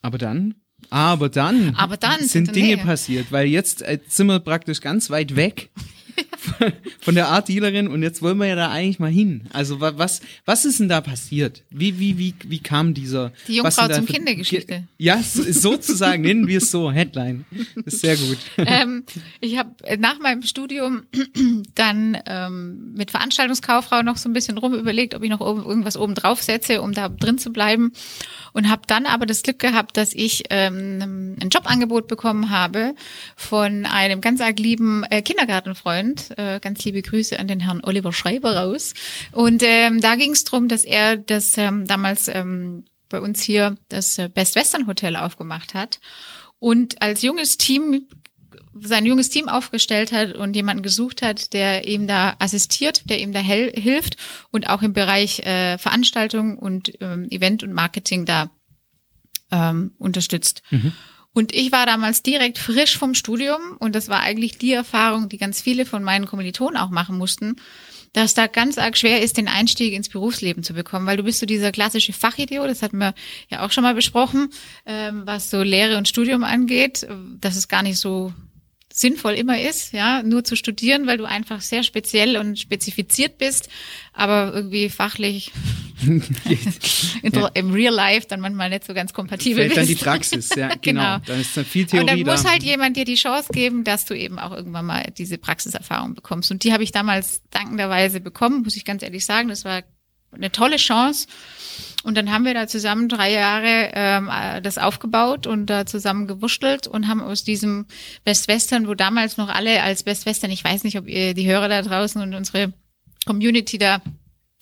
Aber 0.03 0.19
dann, 0.19 0.55
aber 0.91 1.29
dann, 1.29 1.75
Aber 1.77 1.97
dann 1.97 2.23
sind 2.27 2.55
Dinge 2.55 2.77
nee. 2.77 2.83
passiert, 2.83 3.31
weil 3.33 3.47
jetzt 3.49 3.83
äh, 3.83 3.99
sind 4.07 4.29
wir 4.29 4.39
praktisch 4.41 4.81
ganz 4.81 5.11
weit 5.11 5.35
weg 5.37 5.71
von, 7.01 7.15
der 7.15 7.29
Art 7.29 7.49
Dealerin 7.49 7.89
und 7.89 8.03
jetzt 8.03 8.23
wollen 8.23 8.39
wir 8.39 8.47
ja 8.47 8.55
da 8.57 8.71
eigentlich 8.71 8.99
mal 8.99 9.11
hin. 9.11 9.43
Also 9.53 9.81
wa- 9.81 9.95
was, 9.97 10.21
was 10.45 10.65
ist 10.65 10.81
denn 10.81 10.89
da 10.89 11.01
passiert? 11.01 11.63
Wie, 11.71 11.99
wie, 11.99 12.19
wie, 12.19 12.35
wie 12.47 12.59
kam 12.61 12.95
dieser? 12.95 13.33
Die 13.49 13.57
Jungfrau 13.57 13.89
zum 13.89 14.07
Kindergeschichte. 14.07 14.85
Ja, 14.99 15.23
so- 15.23 15.43
sozusagen 15.43 16.23
nennen 16.23 16.47
wir 16.47 16.59
es 16.59 16.71
so, 16.71 16.91
Headline. 16.91 17.45
Ist 17.85 18.01
sehr 18.01 18.17
gut. 18.17 18.39
ähm, 18.59 19.05
ich 19.41 19.59
habe 19.59 19.71
nach 19.99 20.19
meinem 20.21 20.43
Studium 20.43 21.03
dann 21.75 22.19
ähm, 22.27 22.95
mit 22.95 23.11
Veranstaltungskauffrau 23.11 24.03
noch 24.03 24.17
so 24.17 24.29
ein 24.29 24.33
bisschen 24.33 24.59
rum 24.59 24.75
überlegt, 24.75 25.15
ob 25.15 25.23
ich 25.23 25.31
noch 25.31 25.41
oben, 25.41 25.65
irgendwas 25.65 25.97
oben 25.97 26.15
drauf 26.15 26.43
setze, 26.43 26.81
um 26.83 26.93
da 26.93 27.09
drin 27.09 27.39
zu 27.39 27.51
bleiben. 27.53 27.93
Und 28.53 28.71
habe 28.71 28.83
dann 28.87 29.05
aber 29.07 29.27
das 29.27 29.43
Glück 29.43 29.59
gehabt, 29.59 29.97
dass 29.97 30.15
ich 30.15 30.45
ähm, 30.51 31.37
ein 31.43 31.49
Jobangebot 31.51 32.09
bekommen 32.09 32.51
habe 32.51 32.95
von 33.37 33.85
einem 33.85 34.21
ganz 34.21 34.41
arg 34.41 34.59
lieben 34.59 35.05
äh, 35.11 35.21
Kindergartenfreund. 35.23 36.06
Äh, 36.37 36.61
ganz 36.61 36.85
liebe 36.85 37.03
Grüße 37.03 37.39
an 37.39 37.49
den 37.49 37.61
Herrn 37.61 37.83
Oliver 37.83 38.13
Schreiber 38.13 38.57
raus. 38.57 38.95
Und 39.33 39.63
ähm, 39.65 40.01
da 40.01 40.17
ging 40.17 40.33
es 40.33 40.45
darum, 40.45 40.69
dass 40.69 40.85
er 40.85 41.17
das 41.17 41.57
ähm, 41.59 41.87
damals 41.87 42.29
ähm, 42.29 42.85
bei 43.09 43.21
uns 43.21 43.43
hier 43.43 43.77
das 43.89 44.19
äh, 44.19 44.29
Best 44.29 44.57
Western 44.57 44.87
Hotel 44.87 45.17
aufgemacht 45.17 45.75
hat 45.75 46.01
und 46.59 47.03
als 47.03 47.23
junges 47.23 47.57
Team 47.57 48.07
sein 48.79 49.07
junges 49.07 49.31
Team 49.31 49.49
aufgestellt 49.49 50.13
hat 50.13 50.35
und 50.35 50.55
jemanden 50.55 50.83
gesucht 50.83 51.23
hat, 51.23 51.55
der 51.55 51.89
ihm 51.89 52.07
da 52.07 52.37
assistiert, 52.39 53.09
der 53.09 53.21
ihm 53.21 53.33
da 53.33 53.41
hilft 53.41 54.19
und 54.51 54.69
auch 54.69 54.83
im 54.83 54.93
Bereich 54.93 55.41
äh, 55.41 55.79
Veranstaltung 55.79 56.59
und 56.59 56.93
ähm, 57.01 57.27
Event 57.31 57.63
und 57.63 57.73
Marketing 57.73 58.27
da 58.27 58.51
ähm, 59.51 59.93
unterstützt. 59.99 60.63
Und 61.37 61.55
ich 61.55 61.71
war 61.71 61.85
damals 61.85 62.23
direkt 62.23 62.57
frisch 62.57 62.97
vom 62.97 63.13
Studium 63.13 63.61
und 63.79 63.95
das 63.95 64.09
war 64.09 64.21
eigentlich 64.21 64.57
die 64.57 64.73
Erfahrung, 64.73 65.29
die 65.29 65.37
ganz 65.37 65.61
viele 65.61 65.85
von 65.85 66.03
meinen 66.03 66.25
Kommilitonen 66.25 66.79
auch 66.79 66.89
machen 66.89 67.19
mussten, 67.19 67.57
dass 68.15 68.33
da 68.33 68.47
ganz 68.47 68.79
arg 68.79 68.97
schwer 68.97 69.21
ist, 69.21 69.37
den 69.37 69.47
Einstieg 69.47 69.93
ins 69.93 70.09
Berufsleben 70.09 70.63
zu 70.63 70.73
bekommen, 70.73 71.05
weil 71.05 71.19
du 71.19 71.25
bist 71.25 71.39
so 71.39 71.45
dieser 71.45 71.73
klassische 71.73 72.15
Fachidiot, 72.15 72.71
das 72.71 72.81
hatten 72.81 72.97
wir 72.97 73.13
ja 73.51 73.67
auch 73.67 73.71
schon 73.71 73.85
mal 73.85 73.95
besprochen, 73.95 74.49
ähm, 74.87 75.25
was 75.27 75.51
so 75.51 75.63
Lehre 75.63 75.99
und 75.99 76.09
Studium 76.09 76.43
angeht, 76.43 77.07
dass 77.43 77.57
es 77.57 77.69
gar 77.69 77.83
nicht 77.83 77.99
so 77.99 78.33
sinnvoll 78.97 79.35
immer 79.35 79.61
ist, 79.61 79.93
ja, 79.93 80.23
nur 80.23 80.43
zu 80.43 80.57
studieren, 80.57 81.07
weil 81.07 81.19
du 81.19 81.27
einfach 81.27 81.61
sehr 81.61 81.83
speziell 81.83 82.39
und 82.39 82.59
spezifiziert 82.59 83.37
bist, 83.37 83.69
aber 84.15 84.55
irgendwie 84.55 84.89
fachlich 84.89 85.53
in, 87.23 87.33
im 87.53 87.73
Real 87.73 87.93
Life 87.93 88.27
dann 88.27 88.41
manchmal 88.41 88.71
nicht 88.71 88.85
so 88.85 88.95
ganz 88.95 89.13
kompatibel 89.13 89.65
Fällt 89.65 89.77
dann 89.77 89.87
die 89.87 89.95
bist. 89.95 90.05
Praxis, 90.05 90.49
ja, 90.57 90.69
genau. 90.81 91.17
Genau. 91.17 91.19
Dann 91.27 91.41
ist 91.41 91.55
dann 91.55 91.67
viel 91.67 91.83
Und 91.83 91.91
Theorie 91.91 92.07
dann 92.07 92.21
muss 92.21 92.45
da. 92.45 92.51
halt 92.53 92.63
jemand 92.63 92.97
dir 92.97 93.05
die 93.05 93.17
Chance 93.17 93.51
geben, 93.53 93.85
dass 93.85 94.07
du 94.07 94.15
eben 94.15 94.39
auch 94.39 94.53
irgendwann 94.53 94.87
mal 94.87 95.13
diese 95.17 95.37
Praxiserfahrung 95.37 96.15
bekommst. 96.15 96.51
Und 96.51 96.65
die 96.65 96.73
habe 96.73 96.83
ich 96.83 96.91
damals 96.91 97.43
dankenderweise 97.51 98.21
bekommen, 98.21 98.63
muss 98.63 98.77
ich 98.77 98.87
ganz 98.87 99.03
ehrlich 99.03 99.27
sagen. 99.27 99.51
Das 99.51 99.67
war 99.67 99.83
eine 100.33 100.51
tolle 100.51 100.77
Chance. 100.77 101.27
Und 102.07 102.17
dann 102.17 102.31
haben 102.31 102.45
wir 102.45 102.55
da 102.55 102.69
zusammen 102.69 103.09
drei 103.09 103.33
Jahre 103.33 103.91
ähm, 103.93 104.31
äh, 104.33 104.63
das 104.63 104.79
aufgebaut 104.79 105.49
und 105.49 105.67
da 105.67 105.87
zusammen 105.87 106.29
gewurschtelt 106.29 106.87
und 106.87 107.09
haben 107.09 107.21
aus 107.21 107.43
diesem 107.43 107.87
Best 108.23 108.47
Western, 108.47 108.87
wo 108.87 108.95
damals 108.95 109.39
noch 109.39 109.49
alle 109.49 109.83
als 109.83 110.05
Best 110.05 110.25
Western, 110.25 110.53
ich 110.53 110.63
weiß 110.63 110.85
nicht, 110.85 110.97
ob 110.99 111.09
ihr 111.09 111.35
die 111.35 111.49
Hörer 111.49 111.69
da 111.69 111.83
draußen 111.83 112.23
und 112.23 112.33
unsere 112.33 112.73
Community 113.27 113.77
da 113.77 114.01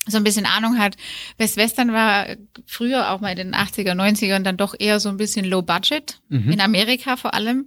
so 0.07 0.16
ein 0.16 0.24
bisschen 0.24 0.47
Ahnung 0.47 0.78
hat. 0.78 0.97
Best 1.36 1.59
Western 1.59 1.92
war 1.92 2.28
früher 2.64 3.11
auch 3.11 3.20
mal 3.20 3.32
in 3.32 3.36
den 3.36 3.55
80er, 3.55 3.92
90ern 3.92 4.42
dann 4.42 4.57
doch 4.57 4.74
eher 4.78 4.99
so 4.99 5.11
ein 5.11 5.18
bisschen 5.18 5.45
low 5.45 5.61
budget, 5.61 6.22
in 6.51 6.61
Amerika 6.62 7.16
vor 7.18 7.34
allem. 7.34 7.66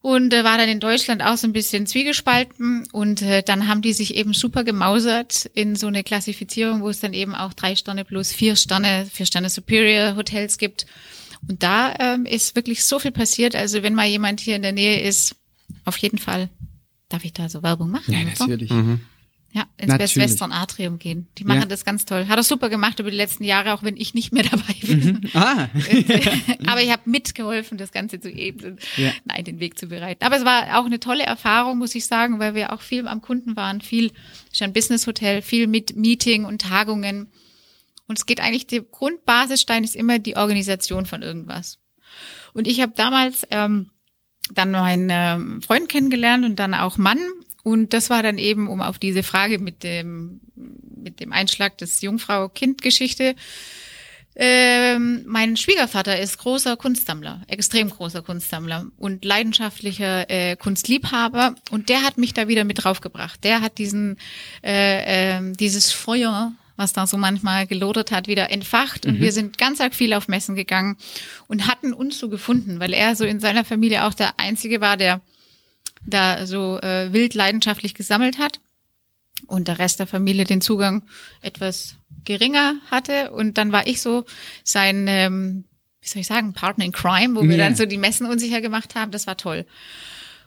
Und 0.00 0.32
äh, 0.32 0.44
war 0.44 0.58
dann 0.58 0.68
in 0.68 0.80
Deutschland 0.80 1.22
auch 1.22 1.36
so 1.36 1.46
ein 1.46 1.52
bisschen 1.52 1.86
zwiegespalten. 1.86 2.86
Und 2.92 3.22
äh, 3.22 3.42
dann 3.42 3.66
haben 3.66 3.82
die 3.82 3.92
sich 3.92 4.14
eben 4.14 4.32
super 4.32 4.62
gemausert 4.62 5.50
in 5.54 5.74
so 5.74 5.88
eine 5.88 6.04
Klassifizierung, 6.04 6.82
wo 6.82 6.88
es 6.88 7.00
dann 7.00 7.12
eben 7.12 7.34
auch 7.34 7.52
drei 7.52 7.74
Sterne 7.74 8.04
plus 8.04 8.32
vier 8.32 8.54
Sterne, 8.56 9.06
vier 9.10 9.26
Sterne 9.26 9.50
Superior 9.50 10.14
Hotels 10.16 10.58
gibt. 10.58 10.86
Und 11.48 11.62
da 11.62 11.94
ähm, 11.98 12.26
ist 12.26 12.54
wirklich 12.56 12.84
so 12.84 12.98
viel 12.98 13.12
passiert. 13.12 13.56
Also 13.56 13.82
wenn 13.82 13.94
mal 13.94 14.06
jemand 14.06 14.40
hier 14.40 14.56
in 14.56 14.62
der 14.62 14.72
Nähe 14.72 15.00
ist, 15.00 15.34
auf 15.84 15.96
jeden 15.98 16.18
Fall. 16.18 16.48
Darf 17.08 17.24
ich 17.24 17.32
da 17.32 17.48
so 17.48 17.62
Werbung 17.62 17.90
machen? 17.90 18.12
Ja, 18.12 18.20
oder 18.20 18.36
so? 18.36 18.98
Ja, 19.50 19.62
ins 19.78 19.96
Best 19.96 20.14
Natürlich. 20.16 20.16
Western 20.32 20.52
Atrium 20.52 20.98
gehen. 20.98 21.26
Die 21.38 21.44
machen 21.44 21.60
Ja. 21.60 21.66
das 21.66 21.86
ganz 21.86 22.04
toll. 22.04 22.28
Hat 22.28 22.36
er 22.36 22.42
super 22.42 22.68
gemacht 22.68 22.98
über 23.00 23.10
die 23.10 23.16
letzten 23.16 23.44
Jahre, 23.44 23.72
auch 23.72 23.82
wenn 23.82 23.96
ich 23.96 24.12
nicht 24.12 24.30
mehr 24.32 24.42
dabei 24.50 24.74
bin. 24.82 25.30
Ah, 25.32 25.68
Aber 26.66 26.82
ich 26.82 26.92
habe 26.92 27.08
mitgeholfen, 27.08 27.78
das 27.78 27.90
Ganze 27.90 28.20
zu 28.20 28.28
ebnen, 28.30 28.78
Ja. 28.98 29.10
nein, 29.24 29.44
den 29.44 29.58
Weg 29.58 29.78
zu 29.78 29.86
bereiten. 29.86 30.22
Aber 30.24 30.36
es 30.36 30.44
war 30.44 30.78
auch 30.78 30.84
eine 30.84 31.00
tolle 31.00 31.22
Erfahrung, 31.24 31.78
muss 31.78 31.94
ich 31.94 32.04
sagen, 32.06 32.38
weil 32.38 32.54
wir 32.54 32.74
auch 32.74 32.82
viel 32.82 33.08
am 33.08 33.22
Kunden 33.22 33.56
waren, 33.56 33.80
viel 33.80 34.12
ist 34.52 34.60
ein 34.62 34.74
Business 34.74 35.06
Hotel, 35.06 35.40
viel 35.40 35.66
mit 35.66 35.96
Meeting 35.96 36.44
und 36.44 36.60
Tagungen. 36.60 37.28
Und 38.06 38.18
es 38.18 38.26
geht 38.26 38.40
eigentlich, 38.40 38.66
der 38.66 38.82
Grundbasisstein 38.82 39.82
ist 39.82 39.96
immer 39.96 40.18
die 40.18 40.36
Organisation 40.36 41.06
von 41.06 41.22
irgendwas. 41.22 41.78
Und 42.52 42.66
ich 42.66 42.80
habe 42.82 42.92
damals 42.96 43.46
ähm, 43.50 43.90
dann 44.52 44.70
meinen 44.72 45.08
ähm, 45.10 45.62
Freund 45.62 45.88
kennengelernt 45.88 46.44
und 46.44 46.56
dann 46.56 46.74
auch 46.74 46.98
Mann. 46.98 47.18
Und 47.68 47.92
das 47.92 48.08
war 48.08 48.22
dann 48.22 48.38
eben, 48.38 48.66
um 48.66 48.80
auf 48.80 48.98
diese 48.98 49.22
Frage 49.22 49.58
mit 49.58 49.82
dem, 49.82 50.40
mit 50.54 51.20
dem 51.20 51.34
Einschlag 51.34 51.76
des 51.76 52.00
Jungfrau-Kind-Geschichte. 52.00 53.34
Ähm, 54.36 55.22
mein 55.26 55.54
Schwiegervater 55.54 56.18
ist 56.18 56.38
großer 56.38 56.78
Kunstsammler, 56.78 57.42
extrem 57.46 57.90
großer 57.90 58.22
Kunstsammler 58.22 58.86
und 58.96 59.22
leidenschaftlicher 59.22 60.30
äh, 60.30 60.56
Kunstliebhaber. 60.56 61.56
Und 61.70 61.90
der 61.90 62.04
hat 62.04 62.16
mich 62.16 62.32
da 62.32 62.48
wieder 62.48 62.64
mit 62.64 62.84
draufgebracht. 62.84 63.44
Der 63.44 63.60
hat 63.60 63.76
diesen, 63.76 64.16
äh, 64.64 65.36
ähm, 65.36 65.54
dieses 65.54 65.92
Feuer, 65.92 66.52
was 66.76 66.94
da 66.94 67.06
so 67.06 67.18
manchmal 67.18 67.66
gelodert 67.66 68.12
hat, 68.12 68.28
wieder 68.28 68.50
entfacht. 68.50 69.04
Und 69.04 69.20
wir 69.20 69.32
sind 69.32 69.58
ganz 69.58 69.82
arg 69.82 69.94
viel 69.94 70.14
auf 70.14 70.26
Messen 70.26 70.54
gegangen 70.54 70.96
und 71.48 71.66
hatten 71.66 71.92
uns 71.92 72.18
so 72.18 72.30
gefunden, 72.30 72.80
weil 72.80 72.94
er 72.94 73.14
so 73.14 73.26
in 73.26 73.40
seiner 73.40 73.66
Familie 73.66 74.06
auch 74.06 74.14
der 74.14 74.40
Einzige 74.40 74.80
war, 74.80 74.96
der 74.96 75.20
da 76.06 76.46
so 76.46 76.78
äh, 76.80 77.12
wild 77.12 77.34
leidenschaftlich 77.34 77.94
gesammelt 77.94 78.38
hat 78.38 78.60
und 79.46 79.68
der 79.68 79.78
Rest 79.78 79.98
der 80.00 80.06
Familie 80.06 80.44
den 80.44 80.60
Zugang 80.60 81.02
etwas 81.42 81.96
geringer 82.24 82.74
hatte. 82.90 83.30
Und 83.30 83.58
dann 83.58 83.72
war 83.72 83.86
ich 83.86 84.00
so 84.00 84.24
sein, 84.64 85.06
ähm, 85.08 85.64
wie 86.00 86.08
soll 86.08 86.20
ich 86.20 86.26
sagen, 86.26 86.52
Partner 86.54 86.84
in 86.84 86.92
Crime, 86.92 87.34
wo 87.36 87.42
wir 87.42 87.56
Ja. 87.56 87.64
dann 87.64 87.76
so 87.76 87.86
die 87.86 87.98
Messen 87.98 88.26
unsicher 88.26 88.60
gemacht 88.60 88.94
haben. 88.94 89.10
Das 89.12 89.26
war 89.26 89.36
toll. 89.36 89.66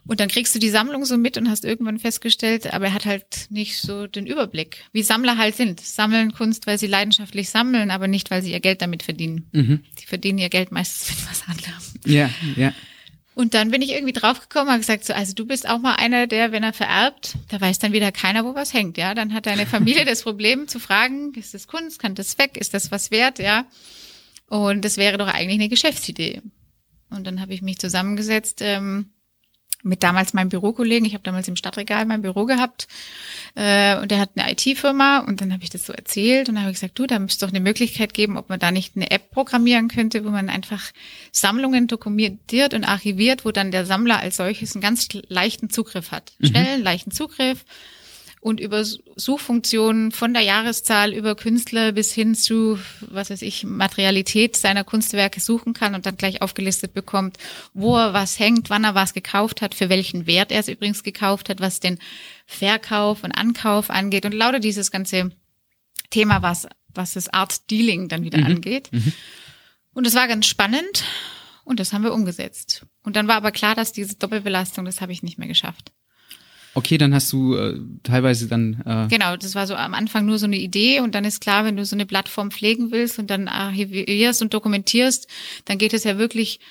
Und 0.07 0.19
dann 0.19 0.29
kriegst 0.29 0.55
du 0.55 0.59
die 0.59 0.71
Sammlung 0.71 1.05
so 1.05 1.15
mit 1.15 1.37
und 1.37 1.47
hast 1.47 1.63
irgendwann 1.63 1.99
festgestellt, 1.99 2.73
aber 2.73 2.85
er 2.87 2.93
hat 2.95 3.05
halt 3.05 3.25
nicht 3.51 3.77
so 3.77 4.07
den 4.07 4.25
Überblick, 4.25 4.83
wie 4.93 5.03
Sammler 5.03 5.37
halt 5.37 5.55
sind. 5.55 5.79
Sammeln 5.79 6.33
Kunst, 6.33 6.65
weil 6.65 6.79
sie 6.79 6.87
leidenschaftlich 6.87 7.51
sammeln, 7.51 7.91
aber 7.91 8.07
nicht, 8.07 8.31
weil 8.31 8.41
sie 8.41 8.51
ihr 8.51 8.61
Geld 8.61 8.81
damit 8.81 9.03
verdienen. 9.03 9.47
Mhm. 9.51 9.81
Die 10.01 10.07
verdienen 10.07 10.39
ihr 10.39 10.49
Geld 10.49 10.71
meistens 10.71 11.09
mit 11.15 11.29
was 11.29 11.43
anderem. 11.47 11.83
Ja, 12.05 12.31
ja. 12.55 12.73
Und 13.33 13.53
dann 13.53 13.71
bin 13.71 13.81
ich 13.81 13.91
irgendwie 13.91 14.13
draufgekommen 14.13 14.73
und 14.73 14.79
gesagt, 14.79 15.05
so, 15.05 15.13
also 15.13 15.33
du 15.33 15.45
bist 15.45 15.67
auch 15.67 15.79
mal 15.79 15.95
einer, 15.95 16.27
der, 16.27 16.51
wenn 16.51 16.63
er 16.63 16.73
vererbt, 16.73 17.35
da 17.49 17.61
weiß 17.61 17.79
dann 17.79 17.93
wieder 17.93 18.11
keiner, 18.11 18.43
wo 18.43 18.55
was 18.55 18.73
hängt, 18.73 18.97
ja. 18.97 19.13
Dann 19.13 19.33
hat 19.33 19.45
deine 19.45 19.65
Familie 19.65 20.05
das 20.05 20.23
Problem 20.23 20.67
zu 20.67 20.79
fragen, 20.79 21.33
ist 21.35 21.53
das 21.53 21.67
Kunst, 21.67 21.99
kann 21.99 22.15
das 22.15 22.37
weg, 22.37 22.57
ist 22.57 22.73
das 22.73 22.91
was 22.91 23.09
wert, 23.09 23.39
ja. 23.39 23.65
Und 24.47 24.83
das 24.83 24.97
wäre 24.97 25.17
doch 25.17 25.27
eigentlich 25.27 25.59
eine 25.59 25.69
Geschäftsidee. 25.69 26.41
Und 27.09 27.25
dann 27.25 27.39
habe 27.39 27.53
ich 27.53 27.61
mich 27.61 27.79
zusammengesetzt 27.79 28.59
ähm, 28.61 29.11
mit 29.83 30.03
damals 30.03 30.33
meinem 30.33 30.49
Bürokollegen. 30.49 31.05
Ich 31.05 31.13
habe 31.13 31.23
damals 31.23 31.47
im 31.47 31.55
Stadtregal 31.55 32.05
mein 32.05 32.21
Büro 32.21 32.45
gehabt 32.45 32.87
äh, 33.55 33.97
und 33.97 34.11
der 34.11 34.19
hat 34.19 34.31
eine 34.35 34.51
IT-Firma 34.51 35.19
und 35.19 35.41
dann 35.41 35.53
habe 35.53 35.63
ich 35.63 35.69
das 35.69 35.85
so 35.85 35.93
erzählt 35.93 36.49
und 36.49 36.55
dann 36.55 36.63
habe 36.63 36.71
ich 36.71 36.79
gesagt, 36.79 36.97
du, 36.97 37.07
da 37.07 37.19
müsste 37.19 37.45
doch 37.45 37.53
eine 37.53 37.59
Möglichkeit 37.59 38.13
geben, 38.13 38.37
ob 38.37 38.49
man 38.49 38.59
da 38.59 38.71
nicht 38.71 38.95
eine 38.95 39.11
App 39.11 39.31
programmieren 39.31 39.87
könnte, 39.87 40.25
wo 40.25 40.29
man 40.29 40.49
einfach 40.49 40.91
Sammlungen 41.31 41.87
dokumentiert 41.87 42.73
und 42.73 42.83
archiviert, 42.83 43.45
wo 43.45 43.51
dann 43.51 43.71
der 43.71 43.85
Sammler 43.85 44.19
als 44.19 44.37
solches 44.37 44.75
einen 44.75 44.81
ganz 44.81 45.07
leichten 45.27 45.69
Zugriff 45.69 46.11
hat. 46.11 46.33
Schnellen, 46.41 46.83
leichten 46.83 47.11
Zugriff 47.11 47.65
und 48.41 48.59
über 48.59 48.83
Suchfunktionen 48.83 50.11
von 50.11 50.33
der 50.33 50.41
Jahreszahl 50.41 51.13
über 51.13 51.35
Künstler 51.35 51.91
bis 51.91 52.11
hin 52.11 52.33
zu, 52.33 52.79
was 53.01 53.29
weiß 53.29 53.43
ich, 53.43 53.63
Materialität 53.63 54.57
seiner 54.57 54.83
Kunstwerke 54.83 55.39
suchen 55.39 55.73
kann 55.73 55.93
und 55.93 56.07
dann 56.07 56.17
gleich 56.17 56.41
aufgelistet 56.41 56.95
bekommt, 56.95 57.37
wo 57.75 57.95
er 57.95 58.13
was 58.13 58.39
hängt, 58.39 58.71
wann 58.71 58.83
er 58.83 58.95
was 58.95 59.13
gekauft 59.13 59.61
hat, 59.61 59.75
für 59.75 59.89
welchen 59.89 60.25
Wert 60.25 60.51
er 60.51 60.59
es 60.59 60.67
übrigens 60.67 61.03
gekauft 61.03 61.49
hat, 61.49 61.61
was 61.61 61.79
den 61.79 61.99
Verkauf 62.47 63.23
und 63.23 63.31
Ankauf 63.31 63.91
angeht 63.91 64.25
und 64.25 64.33
lauter 64.33 64.59
dieses 64.59 64.89
ganze 64.89 65.31
Thema, 66.09 66.41
was, 66.41 66.67
was 66.89 67.13
das 67.13 67.29
Art 67.29 67.69
Dealing 67.69 68.09
dann 68.09 68.23
wieder 68.23 68.43
angeht. 68.43 68.89
Und 69.93 70.07
es 70.07 70.15
war 70.15 70.27
ganz 70.27 70.47
spannend 70.47 71.03
und 71.63 71.79
das 71.79 71.93
haben 71.93 72.03
wir 72.03 72.13
umgesetzt. 72.13 72.87
Und 73.03 73.15
dann 73.15 73.27
war 73.27 73.35
aber 73.35 73.51
klar, 73.51 73.75
dass 73.75 73.91
diese 73.93 74.15
Doppelbelastung, 74.15 74.83
das 74.83 74.99
habe 74.99 75.11
ich 75.11 75.21
nicht 75.21 75.37
mehr 75.37 75.47
geschafft. 75.47 75.91
Okay, 76.73 76.97
dann 76.97 77.13
hast 77.13 77.31
du 77.33 77.55
äh, 77.55 77.79
teilweise 78.03 78.47
dann 78.47 78.81
äh, 78.85 79.07
Genau, 79.09 79.35
das 79.35 79.55
war 79.55 79.67
so 79.67 79.75
am 79.75 79.93
Anfang 79.93 80.25
nur 80.25 80.39
so 80.39 80.45
eine 80.45 80.57
Idee 80.57 81.01
und 81.01 81.15
dann 81.15 81.25
ist 81.25 81.41
klar, 81.41 81.65
wenn 81.65 81.75
du 81.75 81.85
so 81.85 81.95
eine 81.95 82.05
Plattform 82.05 82.49
pflegen 82.49 82.91
willst 82.91 83.19
und 83.19 83.29
dann 83.29 83.47
archivierst 83.49 84.41
und 84.41 84.53
dokumentierst, 84.53 85.27
dann 85.65 85.77
geht 85.77 85.93
es 85.93 86.05
ja 86.05 86.17
wirklich 86.17 86.61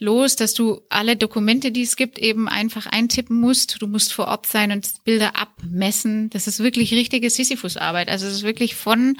los, 0.00 0.34
dass 0.34 0.54
du 0.54 0.80
alle 0.88 1.16
Dokumente, 1.16 1.70
die 1.70 1.82
es 1.82 1.94
gibt, 1.94 2.18
eben 2.18 2.48
einfach 2.48 2.86
eintippen 2.86 3.40
musst. 3.40 3.80
Du 3.80 3.86
musst 3.86 4.12
vor 4.12 4.26
Ort 4.26 4.46
sein 4.46 4.72
und 4.72 5.04
Bilder 5.04 5.36
abmessen. 5.36 6.30
Das 6.30 6.48
ist 6.48 6.58
wirklich 6.60 6.92
richtige 6.92 7.30
Sisyphus-Arbeit. 7.30 8.08
Also 8.08 8.26
es 8.26 8.34
ist 8.34 8.42
wirklich 8.42 8.74
von 8.74 9.16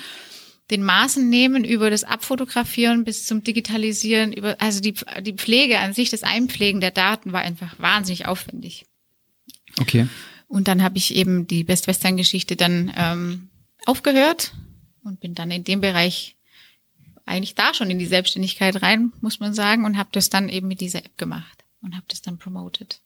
den 0.71 0.83
Maßen 0.83 1.29
nehmen 1.29 1.65
über 1.65 1.91
das 1.91 2.05
Abfotografieren 2.05 3.05
bis 3.05 3.27
zum 3.27 3.45
Digitalisieren, 3.45 4.33
über, 4.33 4.57
also 4.61 4.81
die, 4.81 4.95
die 5.21 5.35
Pflege 5.35 5.79
an 5.79 5.93
sich, 5.93 6.11
das 6.11 6.23
Einpflegen 6.23 6.81
der 6.81 6.91
Daten 6.91 7.33
war 7.33 7.43
einfach 7.43 7.79
wahnsinnig 7.79 8.27
aufwendig. 8.27 8.87
Okay. 9.81 10.09
Und 10.49 10.69
dann 10.69 10.83
habe 10.83 10.99
ich 10.99 11.15
eben 11.15 11.47
die 11.47 11.65
Best-Western-Geschichte 11.65 12.57
dann 12.57 12.93
ähm, 12.97 13.49
aufgehört 13.87 14.53
und 15.03 15.21
bin 15.21 15.35
dann 15.35 15.51
in 15.51 15.65
dem 15.65 15.81
Bereich 15.81 16.37
eigentlich 17.27 17.55
da 17.55 17.75
schon 17.75 17.91
in 17.91 17.99
die 17.99 18.07
Selbstständigkeit 18.07 18.83
rein, 18.83 19.13
muss 19.21 19.41
man 19.41 19.55
sagen, 19.55 19.85
und 19.85 19.97
habe 19.97 20.11
das 20.13 20.31
dann 20.31 20.49
eben 20.49 20.69
mit 20.69 20.81
dieser 20.81 21.05
App 21.05 21.17
gemacht 21.17 21.65
und 21.83 21.95
habe 21.95 22.07
das 22.09 22.23
dann 22.23 22.39
promoted 22.39 23.01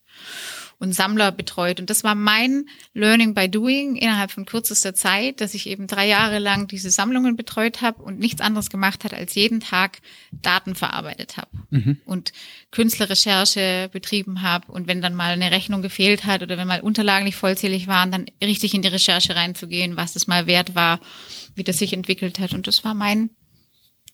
und 0.79 0.95
Sammler 0.95 1.33
betreut. 1.33 1.81
Und 1.81 1.91
das 1.91 2.05
war 2.05 2.14
mein 2.14 2.66
Learning 2.95 3.35
by 3.35 3.49
Doing 3.49 3.97
innerhalb 3.97 4.31
von 4.31 4.47
kürzester 4.47 4.95
Zeit, 4.95 5.41
dass 5.41 5.55
ich 5.55 5.68
eben 5.68 5.87
drei 5.87 6.07
Jahre 6.07 6.39
lang 6.39 6.68
diese 6.68 6.91
Sammlungen 6.91 7.37
betreut 7.37 7.83
habe 7.83 8.03
und 8.03 8.18
nichts 8.18 8.41
anderes 8.41 8.70
gemacht 8.70 9.05
hat, 9.05 9.12
als 9.12 9.35
jeden 9.35 9.61
Tag 9.61 9.99
Daten 10.31 10.74
verarbeitet 10.74 11.37
habe 11.37 11.51
und 12.05 12.33
Künstlerrecherche 12.70 13.89
betrieben 13.93 14.43
habe. 14.43 14.70
Und 14.70 14.87
wenn 14.87 15.03
dann 15.03 15.14
mal 15.14 15.33
eine 15.33 15.51
Rechnung 15.51 15.83
gefehlt 15.83 16.24
hat 16.24 16.43
oder 16.43 16.57
wenn 16.57 16.68
mal 16.68 16.81
Unterlagen 16.81 17.24
nicht 17.24 17.37
vollzählig 17.37 17.87
waren, 17.87 18.12
dann 18.12 18.26
richtig 18.43 18.74
in 18.74 18.83
die 18.83 18.89
Recherche 18.89 19.35
reinzugehen, 19.35 19.97
was 19.97 20.12
das 20.12 20.26
mal 20.26 20.47
wert 20.47 20.74
war, 20.74 21.01
wie 21.55 21.64
das 21.64 21.79
sich 21.79 21.93
entwickelt 21.93 22.39
hat. 22.39 22.55
Und 22.55 22.66
das 22.66 22.85
war 22.85 22.95
mein 22.95 23.31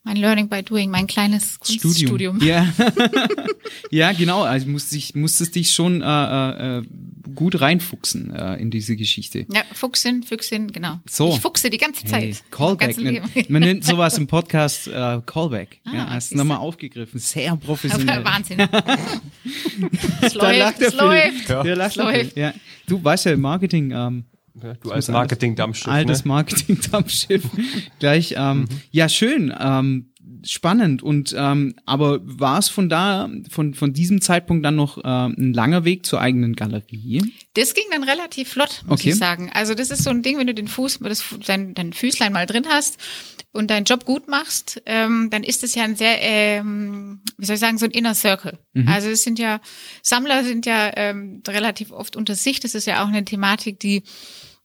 mein 0.05 0.17
Learning 0.17 0.49
by 0.51 0.63
Doing, 0.63 0.91
mein 0.91 1.07
kleines 1.07 1.59
Kunststudium. 1.59 2.41
Ja. 2.43 2.69
ja, 3.91 4.13
genau. 4.13 4.43
Also 4.43 4.69
musst 4.69 4.93
dich, 4.93 5.15
musstest 5.15 5.57
dich 5.57 5.71
schon 5.71 6.03
äh, 6.03 6.79
äh, 6.79 6.83
gut 7.35 7.61
reinfuchsen 7.61 8.35
äh, 8.35 8.57
in 8.57 8.71
diese 8.71 8.97
Geschichte. 8.97 9.47
Ja, 9.51 9.63
Fuchsin, 9.73 10.23
Füchsin, 10.23 10.71
genau. 10.71 11.01
So. 11.09 11.31
Ich 11.31 11.41
fuchse 11.41 11.71
die 11.71 11.79
ganze 11.79 12.05
Zeit. 12.05 12.23
Hey, 12.23 12.37
Callback. 12.51 12.99
Man, 12.99 13.23
man 13.49 13.63
nennt 13.63 13.85
sowas 13.85 14.19
im 14.19 14.27
Podcast 14.27 14.89
äh, 14.89 15.21
Callback. 15.25 15.81
Ah, 15.87 15.95
ja, 15.95 16.11
hast 16.11 16.29
siehste. 16.29 16.37
nochmal 16.37 16.59
aufgegriffen. 16.59 17.19
Sehr 17.19 17.57
professionell. 17.57 18.23
Wahnsinn. 18.25 18.61
es 20.21 20.35
Da 20.35 20.51
lacht 20.53 20.81
läuft, 20.81 20.83
es 20.83 20.95
läuft. 20.95 21.49
Ja. 21.49 21.63
Der 21.63 21.77
lacht 21.77 21.91
Es 21.91 21.97
läuft. 21.97 22.37
Ja. 22.37 22.53
Du 22.87 23.03
weißt 23.03 23.25
ja 23.25 23.33
im 23.33 23.41
Marketing, 23.41 23.91
ähm, 23.91 24.25
Ja, 24.63 24.75
du 24.75 24.91
als 24.93 25.09
Marketing-Dampfschiff. 25.09 25.89
altes 25.89 26.25
Ne? 26.25 26.29
Marketing-Dampfschiff. 26.29 27.43
Gleich, 27.99 28.35
ähm, 28.37 28.67
ja, 28.91 29.09
schön, 29.09 29.53
ähm, 29.59 30.11
spannend. 30.45 31.03
Und 31.03 31.35
ähm, 31.37 31.75
aber 31.87 32.21
war 32.23 32.59
es 32.59 32.69
von 32.69 32.89
da, 32.89 33.29
von, 33.51 33.75
von 33.75 33.93
diesem 33.93 34.21
Zeitpunkt 34.21 34.65
dann 34.65 34.77
noch 34.77 34.99
äh, 34.99 35.03
ein 35.09 35.53
langer 35.53 35.85
Weg 35.85 36.07
zur 36.07 36.21
eigenen 36.21 36.55
Galerie? 36.55 37.23
Das 37.55 37.75
ging 37.75 37.85
dann 37.91 38.05
relativ 38.05 38.51
flott, 38.51 38.83
muss 38.87 39.01
Okay. 39.01 39.11
ich 39.11 39.17
sagen. 39.17 39.51
Also 39.53 39.75
das 39.75 39.91
ist 39.91 40.03
so 40.05 40.11
ein 40.11 40.23
Ding, 40.23 40.39
wenn 40.39 40.47
du 40.47 40.55
den 40.55 40.69
Fuß, 40.69 41.01
das, 41.01 41.25
dein, 41.47 41.75
dein 41.75 41.93
Füßlein 41.93 42.33
mal 42.33 42.47
drin 42.47 42.65
hast 42.69 42.99
und 43.53 43.71
deinen 43.71 43.85
Job 43.85 44.05
gut 44.05 44.29
machst, 44.29 44.83
ähm, 44.87 45.29
dann 45.31 45.45
ist 45.45 45.63
es 45.65 45.75
ja 45.75 45.85
ein 45.85 45.97
sehr, 45.97 46.21
ähm, 46.21 47.21
wie 47.39 47.47
soll 47.47 47.55
ich 47.55 47.61
sagen, 47.61 47.79
so 47.79 47.87
ein 47.87 47.91
Inner 47.93 48.15
Circle. 48.15 48.59
Also 48.87 49.09
es 49.09 49.23
sind 49.23 49.39
ja, 49.39 49.61
Sammler 50.03 50.43
sind 50.45 50.67
ja 50.67 50.91
ähm, 50.97 51.43
relativ 51.47 51.93
oft 51.93 52.17
unter 52.17 52.35
sich. 52.35 52.61
Das 52.61 52.75
ist 52.75 52.87
ja 52.87 53.05
auch 53.05 53.09
eine 53.09 53.25
Thematik, 53.25 53.79
die 53.79 54.03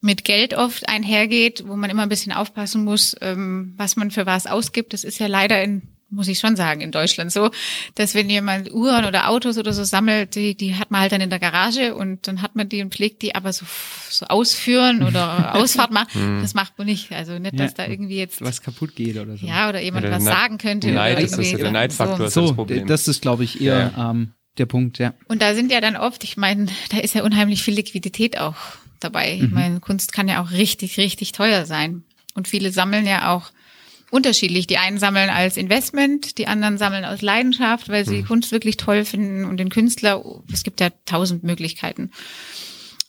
mit 0.01 0.23
Geld 0.23 0.53
oft 0.53 0.87
einhergeht, 0.87 1.63
wo 1.67 1.75
man 1.75 1.89
immer 1.89 2.03
ein 2.03 2.09
bisschen 2.09 2.31
aufpassen 2.31 2.83
muss, 2.83 3.15
ähm, 3.21 3.73
was 3.77 3.95
man 3.95 4.11
für 4.11 4.25
was 4.25 4.47
ausgibt. 4.47 4.93
Das 4.93 5.03
ist 5.03 5.19
ja 5.19 5.27
leider 5.27 5.61
in 5.63 5.81
muss 6.11 6.27
ich 6.27 6.39
schon 6.39 6.55
sagen, 6.55 6.81
in 6.81 6.91
Deutschland 6.91 7.31
so, 7.31 7.51
dass 7.93 8.15
wenn 8.15 8.31
jemand 8.31 8.71
Uhren 8.73 9.05
oder 9.05 9.29
Autos 9.29 9.59
oder 9.59 9.73
so 9.73 9.83
sammelt, 9.83 10.33
die, 10.33 10.55
die 10.55 10.73
hat 10.75 10.89
man 10.89 11.01
halt 11.01 11.11
dann 11.11 11.21
in 11.21 11.29
der 11.29 11.37
Garage 11.37 11.93
und 11.93 12.27
dann 12.27 12.41
hat 12.41 12.55
man 12.55 12.67
die 12.67 12.81
und 12.81 12.91
pflegt 12.95 13.21
die, 13.21 13.35
aber 13.35 13.53
so, 13.53 13.63
so 14.09 14.25
ausführen 14.25 15.03
oder 15.03 15.53
Ausfahrt 15.55 15.91
machen, 15.91 16.39
das 16.41 16.55
macht 16.55 16.79
man 16.79 16.87
nicht. 16.87 17.11
Also 17.11 17.37
nicht, 17.37 17.59
dass 17.59 17.73
Ja. 17.77 17.85
da 17.85 17.91
irgendwie 17.91 18.17
jetzt, 18.17 18.41
Was 18.41 18.63
kaputt 18.63 18.95
geht 18.95 19.17
oder 19.19 19.37
so. 19.37 19.45
ja, 19.45 19.69
oder 19.69 19.81
jemand 19.81 20.03
Ja, 20.05 20.11
was 20.13 20.23
Neid- 20.23 20.33
sagen 20.33 20.57
könnte. 20.57 20.87
Neid 20.89 21.17
oder 21.17 21.25
ist 21.25 21.37
das, 21.37 21.51
der 21.51 21.71
Neidfaktor 21.71 22.17
so. 22.17 22.23
ist 22.25 22.33
So, 22.33 22.41
das 22.47 22.53
Problem. 22.55 22.87
das 22.87 23.07
ist, 23.07 23.21
glaube 23.21 23.43
ich, 23.43 23.61
eher 23.61 23.91
Ja, 23.95 24.09
Ähm, 24.09 24.33
der 24.57 24.65
Punkt, 24.65 24.97
ja. 24.97 25.13
Und 25.27 25.43
da 25.43 25.53
sind 25.53 25.71
ja 25.71 25.79
dann 25.79 25.95
oft, 25.95 26.23
ich 26.23 26.37
meine, 26.37 26.65
da 26.89 26.97
ist 26.97 27.13
ja 27.13 27.21
unheimlich 27.23 27.61
viel 27.61 27.75
Liquidität 27.75 28.39
auch 28.39 28.55
dabei. 28.99 29.37
Mhm. 29.37 29.45
Ich 29.45 29.51
meine, 29.51 29.79
Kunst 29.79 30.13
kann 30.13 30.27
ja 30.27 30.41
auch 30.41 30.51
richtig, 30.51 30.97
richtig 30.97 31.31
teuer 31.31 31.65
sein. 31.65 32.03
Und 32.35 32.47
viele 32.47 32.71
sammeln 32.71 33.05
ja 33.05 33.33
auch 33.33 33.51
unterschiedlich. 34.11 34.65
Die 34.67 34.77
einen 34.77 34.97
sammeln 34.97 35.29
als 35.29 35.57
Investment, 35.57 36.37
die 36.37 36.47
anderen 36.47 36.77
sammeln 36.77 37.05
aus 37.05 37.21
Leidenschaft, 37.21 37.89
weil 37.89 38.03
Mhm. 38.03 38.09
sie 38.09 38.23
Kunst 38.23 38.51
wirklich 38.51 38.77
toll 38.77 39.05
finden 39.05 39.45
und 39.45 39.57
den 39.57 39.69
Künstler, 39.69 40.23
es 40.51 40.63
gibt 40.63 40.79
ja 40.79 40.89
tausend 41.05 41.43
Möglichkeiten. 41.43 42.11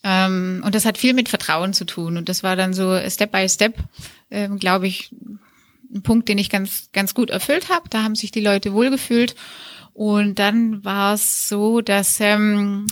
Ähm, 0.02 0.62
und 0.64 0.74
das 0.74 0.84
hat 0.84 0.98
viel 0.98 1.12
mit 1.14 1.28
Vertrauen 1.28 1.72
zu 1.74 1.84
tun. 1.84 2.16
Und 2.16 2.28
das 2.28 2.42
war 2.42 2.56
dann 2.56 2.72
so 2.74 2.98
Step 3.08 3.32
by 3.32 3.48
Step, 3.48 3.76
ähm, 4.30 4.58
glaube 4.58 4.86
ich, 4.86 5.10
ein 5.92 6.02
Punkt, 6.02 6.28
den 6.28 6.38
ich 6.38 6.50
ganz, 6.50 6.88
ganz 6.92 7.14
gut 7.14 7.30
erfüllt 7.30 7.68
habe. 7.68 7.88
Da 7.90 8.02
haben 8.02 8.14
sich 8.14 8.30
die 8.30 8.40
Leute 8.40 8.72
wohlgefühlt. 8.72 9.34
Und 9.92 10.38
dann 10.38 10.84
war 10.84 11.14
es 11.14 11.48
so, 11.48 11.80
dass 11.80 12.20
ähm, 12.20 12.86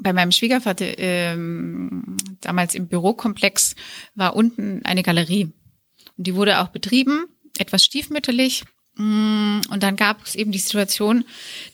bei 0.00 0.12
meinem 0.12 0.32
Schwiegervater 0.32 0.98
ähm, 0.98 2.16
damals 2.40 2.74
im 2.74 2.88
Bürokomplex 2.88 3.74
war 4.14 4.34
unten 4.34 4.84
eine 4.84 5.02
Galerie. 5.02 5.52
Und 6.16 6.26
die 6.26 6.34
wurde 6.34 6.60
auch 6.60 6.68
betrieben, 6.68 7.26
etwas 7.58 7.84
stiefmütterlich. 7.84 8.64
Mm, 8.96 9.60
Und 9.70 9.82
dann 9.82 9.96
gab 9.96 10.24
es 10.24 10.34
eben 10.34 10.52
die 10.52 10.58
Situation, 10.58 11.24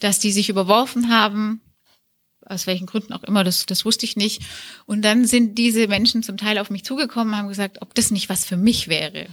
dass 0.01 0.19
die 0.19 0.33
sich 0.33 0.49
überworfen 0.49 1.11
haben, 1.11 1.61
aus 2.45 2.67
welchen 2.67 2.87
Gründen 2.87 3.13
auch 3.13 3.25
immer, 3.25 3.43
das, 3.43 3.67
das 3.67 3.85
wusste 3.85 4.07
ich 4.07 4.17
nicht. 4.17 4.43
Und 4.87 5.03
dann 5.03 5.25
sind 5.25 5.57
diese 5.57 5.89
Menschen 5.89 6.23
zum 6.23 6.37
Teil 6.37 6.59
auf 6.59 6.71
mich 6.71 6.85
zugekommen 6.85 7.35
und 7.35 7.39
haben 7.39 7.49
gesagt, 7.49 7.83
ob 7.83 7.95
das 7.95 8.11
nicht 8.11 8.29
was 8.29 8.45
für 8.45 8.57
mich 8.57 8.89
wäre. 8.89 9.27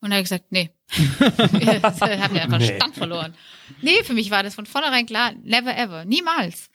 Und 0.00 0.10
habe 0.10 0.20
ich 0.20 0.28
gesagt, 0.28 0.52
nee. 0.52 0.70
ich 0.96 1.20
habe 1.20 2.36
ja 2.36 2.42
einfach 2.42 2.58
Nee. 2.58 2.76
Stand 2.76 2.94
verloren. 2.94 3.34
Nee, 3.82 4.02
für 4.04 4.14
mich 4.14 4.30
war 4.30 4.42
das 4.42 4.54
von 4.54 4.66
vornherein 4.66 5.06
klar, 5.06 5.32
never 5.42 5.76
ever, 5.76 6.04
niemals. 6.04 6.70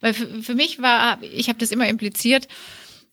Weil 0.00 0.14
für, 0.14 0.42
für 0.42 0.54
mich 0.54 0.80
war, 0.80 1.22
ich 1.22 1.48
habe 1.48 1.58
das 1.58 1.70
immer 1.70 1.88
impliziert, 1.88 2.48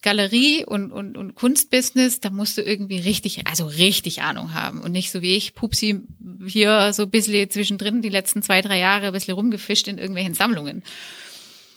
Galerie 0.03 0.65
und, 0.65 0.91
und, 0.91 1.17
und 1.17 1.33
Kunstbusiness, 1.33 2.19
da 2.19 2.29
musst 2.29 2.57
du 2.57 2.61
irgendwie 2.61 2.99
richtig, 2.99 3.47
also 3.47 3.65
richtig 3.65 4.21
Ahnung 4.21 4.53
haben 4.53 4.81
und 4.81 4.91
nicht 4.91 5.11
so 5.11 5.21
wie 5.21 5.35
ich, 5.35 5.55
Pupsi, 5.55 6.01
hier 6.45 6.91
so 6.93 7.03
ein 7.03 7.09
bisschen 7.09 7.49
zwischendrin 7.49 8.01
die 8.01 8.09
letzten 8.09 8.43
zwei, 8.43 8.61
drei 8.61 8.79
Jahre 8.79 9.07
ein 9.07 9.13
bisschen 9.13 9.33
rumgefischt 9.33 9.87
in 9.87 9.97
irgendwelchen 9.97 10.33
Sammlungen. 10.33 10.83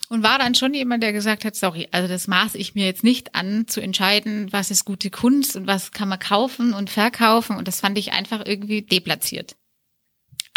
und 0.09 0.23
war 0.23 0.39
dann 0.39 0.55
schon 0.55 0.73
jemand, 0.73 1.03
der 1.03 1.13
gesagt 1.13 1.45
hat, 1.45 1.55
sorry, 1.55 1.87
also 1.91 2.07
das 2.07 2.27
maße 2.27 2.57
ich 2.57 2.75
mir 2.75 2.85
jetzt 2.85 3.03
nicht 3.03 3.33
an, 3.33 3.65
zu 3.67 3.81
entscheiden, 3.81 4.51
was 4.51 4.71
ist 4.71 4.85
gute 4.85 5.09
Kunst 5.09 5.55
und 5.55 5.65
was 5.65 5.91
kann 5.91 6.09
man 6.09 6.19
kaufen 6.19 6.73
und 6.73 6.89
verkaufen. 6.89 7.55
Und 7.55 7.67
das 7.67 7.79
fand 7.79 7.97
ich 7.97 8.11
einfach 8.11 8.45
irgendwie 8.45 8.81
deplatziert. 8.81 9.55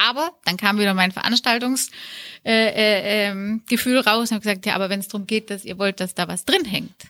Aber 0.01 0.33
dann 0.47 0.57
kam 0.57 0.79
wieder 0.79 0.95
mein 0.95 1.13
Veranstaltungsgefühl 1.13 1.99
äh, 2.47 2.69
äh, 2.71 3.29
ähm, 3.29 3.63
Gefühl 3.69 3.99
raus 3.99 4.31
und 4.31 4.37
habe 4.37 4.45
gesagt, 4.45 4.65
ja, 4.65 4.75
aber 4.75 4.89
wenn 4.89 5.01
es 5.01 5.09
darum 5.09 5.27
geht, 5.27 5.51
dass 5.51 5.67
ihr 5.67 5.79
wollt, 5.79 6.01
dass 6.01 6.15
da 6.15 6.27
was 6.27 6.47
drin 6.47 6.65
hängt, 6.65 7.09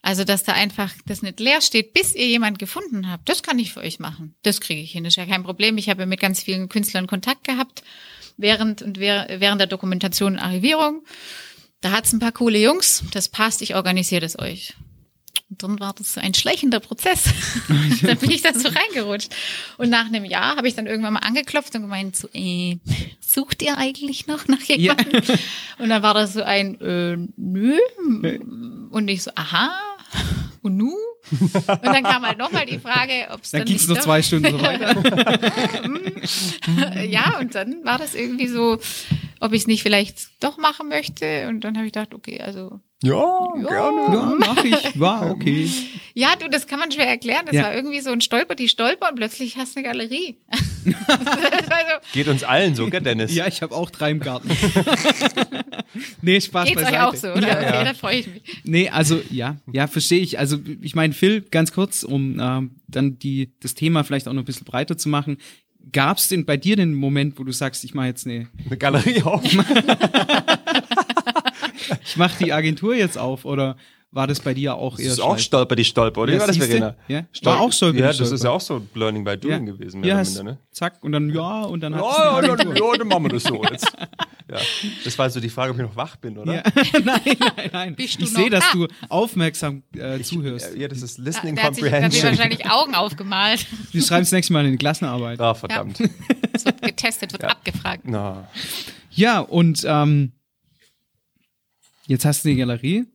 also 0.00 0.24
dass 0.24 0.42
da 0.42 0.52
einfach 0.54 0.92
das 1.04 1.20
nicht 1.20 1.40
leer 1.40 1.60
steht, 1.60 1.92
bis 1.92 2.14
ihr 2.14 2.26
jemand 2.26 2.58
gefunden 2.58 3.10
habt, 3.10 3.28
das 3.28 3.42
kann 3.42 3.58
ich 3.58 3.74
für 3.74 3.80
euch 3.80 3.98
machen. 3.98 4.34
Das 4.42 4.62
kriege 4.62 4.80
ich 4.80 4.92
hin, 4.92 5.04
das 5.04 5.12
ist 5.12 5.16
ja 5.16 5.26
kein 5.26 5.42
Problem. 5.42 5.76
Ich 5.76 5.90
habe 5.90 6.00
ja 6.00 6.06
mit 6.06 6.20
ganz 6.20 6.42
vielen 6.42 6.70
Künstlern 6.70 7.06
Kontakt 7.06 7.44
gehabt 7.44 7.82
während 8.38 8.80
und 8.80 8.98
während 8.98 9.60
der 9.60 9.68
Dokumentation 9.68 10.34
und 10.34 10.38
Archivierung. 10.38 11.04
Da 11.82 11.90
hat's 11.90 12.14
ein 12.14 12.18
paar 12.18 12.32
coole 12.32 12.58
Jungs, 12.58 13.04
das 13.12 13.28
passt, 13.28 13.60
ich 13.60 13.74
organisiere 13.74 14.22
das 14.22 14.38
euch. 14.38 14.74
Und 15.52 15.62
dann 15.62 15.80
war 15.80 15.92
das 15.92 16.14
so 16.14 16.20
ein 16.20 16.32
schleichender 16.32 16.80
Prozess. 16.80 17.24
da 18.02 18.14
bin 18.14 18.30
ich 18.30 18.40
da 18.40 18.54
so 18.54 18.68
reingerutscht. 18.68 19.34
Und 19.76 19.90
nach 19.90 20.06
einem 20.06 20.24
Jahr 20.24 20.56
habe 20.56 20.66
ich 20.66 20.74
dann 20.74 20.86
irgendwann 20.86 21.12
mal 21.12 21.20
angeklopft 21.20 21.74
und 21.74 21.82
gemeint, 21.82 22.16
so, 22.16 22.28
äh, 22.32 22.78
sucht 23.20 23.62
ihr 23.62 23.76
eigentlich 23.76 24.26
noch 24.26 24.48
nach 24.48 24.62
jemandem? 24.62 25.22
Ja. 25.22 25.34
Und 25.78 25.90
dann 25.90 26.02
war 26.02 26.14
das 26.14 26.32
so 26.32 26.42
ein, 26.42 26.80
äh, 26.80 27.18
nö. 27.36 27.78
Und 28.90 29.08
ich 29.08 29.22
so, 29.22 29.30
aha. 29.34 29.78
Und 30.62 30.76
nu? 30.76 30.94
Und 31.30 31.84
dann 31.84 32.02
kam 32.02 32.22
halt 32.24 32.38
nochmal 32.38 32.66
die 32.66 32.78
Frage, 32.78 33.28
ob 33.30 33.42
es 33.42 33.50
dann. 33.50 33.60
Dann 33.60 33.66
ging 33.66 33.76
es 33.76 33.88
noch 33.88 33.98
zwei 33.98 34.22
Stunden 34.22 34.52
so 34.52 34.62
weiter. 34.62 34.94
ja, 37.04 37.38
und 37.40 37.54
dann 37.54 37.84
war 37.84 37.98
das 37.98 38.14
irgendwie 38.14 38.48
so, 38.48 38.78
ob 39.42 39.52
ich 39.52 39.62
es 39.62 39.66
nicht 39.66 39.82
vielleicht 39.82 40.42
doch 40.42 40.56
machen 40.56 40.88
möchte. 40.88 41.48
Und 41.48 41.62
dann 41.62 41.76
habe 41.76 41.86
ich 41.86 41.92
gedacht, 41.92 42.14
okay, 42.14 42.40
also 42.40 42.80
ja, 43.02 43.14
ja, 43.56 43.68
gerne. 43.68 44.14
Ja, 44.14 44.36
mach 44.38 44.64
ich. 44.64 45.00
War 45.00 45.30
okay. 45.30 45.68
Ja, 46.14 46.34
du, 46.38 46.50
das 46.50 46.66
kann 46.66 46.78
man 46.78 46.92
schwer 46.92 47.08
erklären. 47.08 47.46
Das 47.46 47.54
ja. 47.54 47.62
war 47.62 47.74
irgendwie 47.74 48.00
so 48.00 48.10
ein 48.10 48.20
Stolper, 48.20 48.54
die 48.54 48.68
Stolper 48.68 49.08
und 49.08 49.16
plötzlich 49.16 49.56
hast 49.56 49.74
du 49.74 49.78
eine 49.78 49.88
Galerie. 49.88 50.36
also, 50.84 51.92
Geht 52.12 52.28
uns 52.28 52.44
allen 52.44 52.74
so, 52.74 52.90
gell, 52.90 53.00
Dennis? 53.00 53.34
Ja, 53.34 53.46
ich 53.46 53.62
habe 53.62 53.74
auch 53.74 53.88
drei 53.88 54.10
im 54.10 54.20
Garten. 54.20 54.50
nee, 56.20 56.38
Spaß 56.38 56.68
Geht's 56.68 56.82
beiseite. 56.82 56.96
euch 56.98 57.02
auch 57.02 57.14
so, 57.14 57.32
oder? 57.32 57.48
Ja, 57.48 57.56
okay, 57.56 57.84
da 57.86 57.94
freue 57.94 58.18
ich 58.18 58.26
mich. 58.26 58.42
Nee, 58.64 58.90
also 58.90 59.22
ja, 59.30 59.56
ja, 59.72 59.86
verstehe 59.86 60.20
ich. 60.20 60.38
Also 60.38 60.58
ich 60.82 60.94
meine, 60.94 61.14
Phil, 61.14 61.40
ganz 61.40 61.72
kurz, 61.72 62.02
um 62.02 62.38
ähm, 62.38 62.72
dann 62.88 63.18
die 63.18 63.54
das 63.60 63.72
Thema 63.72 64.04
vielleicht 64.04 64.28
auch 64.28 64.34
noch 64.34 64.42
ein 64.42 64.44
bisschen 64.44 64.66
breiter 64.66 64.98
zu 64.98 65.08
machen. 65.08 65.38
Gab 65.90 66.18
es 66.18 66.28
denn 66.28 66.44
bei 66.44 66.56
dir 66.56 66.76
den 66.76 66.94
Moment, 66.94 67.38
wo 67.38 67.44
du 67.44 67.52
sagst, 67.52 67.82
ich 67.84 67.94
mache 67.94 68.06
jetzt 68.06 68.26
eine, 68.26 68.48
eine 68.66 68.76
Galerie 68.76 69.22
auf? 69.22 69.42
ich 72.04 72.16
mache 72.16 72.44
die 72.44 72.52
Agentur 72.52 72.94
jetzt 72.94 73.18
auf 73.18 73.44
oder 73.44 73.76
war 74.14 74.26
das 74.26 74.40
bei 74.40 74.52
dir 74.52 74.74
auch 74.74 74.98
eher 74.98 75.06
Das 75.06 75.14
ist 75.14 75.20
auch 75.20 75.38
Stolper, 75.38 75.74
die 75.74 75.84
Stolper, 75.86 76.20
oder? 76.20 76.34
Ja, 76.34 76.40
war 76.40 76.46
das? 76.46 76.58
Verena? 76.58 76.94
Ja, 77.08 77.24
war 77.44 77.60
auch 77.60 77.72
Stolper, 77.72 77.98
Ja, 77.98 78.02
die 78.02 78.08
das 78.08 78.16
Stolper. 78.16 78.34
ist 78.34 78.44
ja 78.44 78.50
auch 78.50 78.60
so 78.60 78.86
Learning 78.94 79.24
by 79.24 79.36
Doing 79.38 79.66
Ja. 79.66 79.72
gewesen, 79.72 80.00
mehr 80.00 80.08
Ja, 80.16 80.22
minder, 80.22 80.42
ne? 80.42 80.58
zack, 80.70 81.02
und 81.02 81.12
dann 81.12 81.30
ja, 81.30 81.62
und 81.62 81.80
dann 81.80 81.94
hat 81.94 82.02
Ja, 82.02 82.42
ja, 82.42 82.56
dann, 82.56 82.76
ja, 82.76 82.96
dann 82.98 83.08
machen 83.08 83.24
wir 83.24 83.30
das 83.30 83.42
so 83.44 83.64
jetzt. 83.70 83.90
Ja. 84.50 84.58
Das 85.04 85.18
war 85.18 85.30
so 85.30 85.40
die 85.40 85.48
Frage, 85.48 85.70
ob 85.72 85.78
ich 85.78 85.82
noch 85.82 85.96
wach 85.96 86.16
bin, 86.16 86.36
oder? 86.36 86.56
Ja. 86.56 86.62
nein, 87.04 87.20
nein, 87.24 87.70
nein. 87.72 87.94
Bist 87.96 88.20
du 88.20 88.24
ich 88.24 88.32
sehe, 88.32 88.50
dass 88.50 88.64
da? 88.70 88.78
du 88.78 88.88
aufmerksam 89.08 89.82
äh, 89.96 90.20
zuhörst. 90.20 90.74
Ja, 90.76 90.88
das 90.88 91.00
ist 91.00 91.16
Listening 91.18 91.56
Da 91.56 91.62
hat 91.62 91.74
sich, 91.74 91.84
da 91.84 91.90
hat 91.90 92.02
Comprehension. 92.02 92.30
wahrscheinlich 92.32 92.70
Augen 92.70 92.94
aufgemalt. 92.94 93.66
Wir 93.92 94.02
schreiben 94.02 94.22
das 94.22 94.32
nächste 94.32 94.52
Mal 94.52 94.66
in 94.66 94.72
die 94.72 94.78
Klassenarbeit. 94.78 95.40
Ah, 95.40 95.54
verdammt. 95.54 95.98
Es 96.52 96.66
wird 96.66 96.82
getestet, 96.82 97.32
wird 97.32 97.44
abgefragt. 97.44 98.02
Na. 98.04 98.46
Ja, 99.10 99.40
und 99.40 99.84
ähm, 99.88 100.32
jetzt 102.06 102.26
hast 102.26 102.44
du 102.44 102.50
eine 102.50 102.58
Galerie 102.58 103.06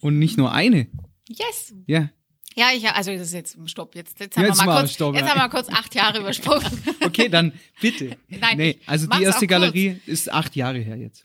und 0.00 0.18
nicht 0.18 0.36
nur 0.38 0.52
eine. 0.52 0.86
Yes. 1.28 1.74
Ja. 1.86 2.10
Ja, 2.56 2.70
ich, 2.74 2.88
also 2.88 3.12
das 3.12 3.28
ist 3.28 3.34
jetzt, 3.34 3.56
stopp, 3.66 3.94
jetzt, 3.94 4.18
jetzt 4.18 4.36
haben 4.36 4.44
Jetzt 4.44 4.58
wir 4.58 4.66
mal 4.66 4.74
mal 4.74 4.80
kurz, 4.80 4.94
stopp, 4.94 5.14
jetzt 5.14 5.24
ja. 5.26 5.30
haben 5.34 5.40
wir 5.40 5.48
kurz 5.48 5.68
acht 5.72 5.94
Jahre 5.94 6.18
übersprungen. 6.18 6.66
Okay, 7.04 7.28
dann 7.28 7.52
bitte. 7.80 8.16
Nein, 8.28 8.56
nee, 8.56 8.78
also 8.84 9.06
die 9.06 9.22
erste 9.22 9.36
auch 9.36 9.38
kurz. 9.40 9.48
Galerie 9.50 10.00
ist 10.06 10.32
acht 10.32 10.56
Jahre 10.56 10.78
her 10.78 10.96
jetzt. 10.96 11.24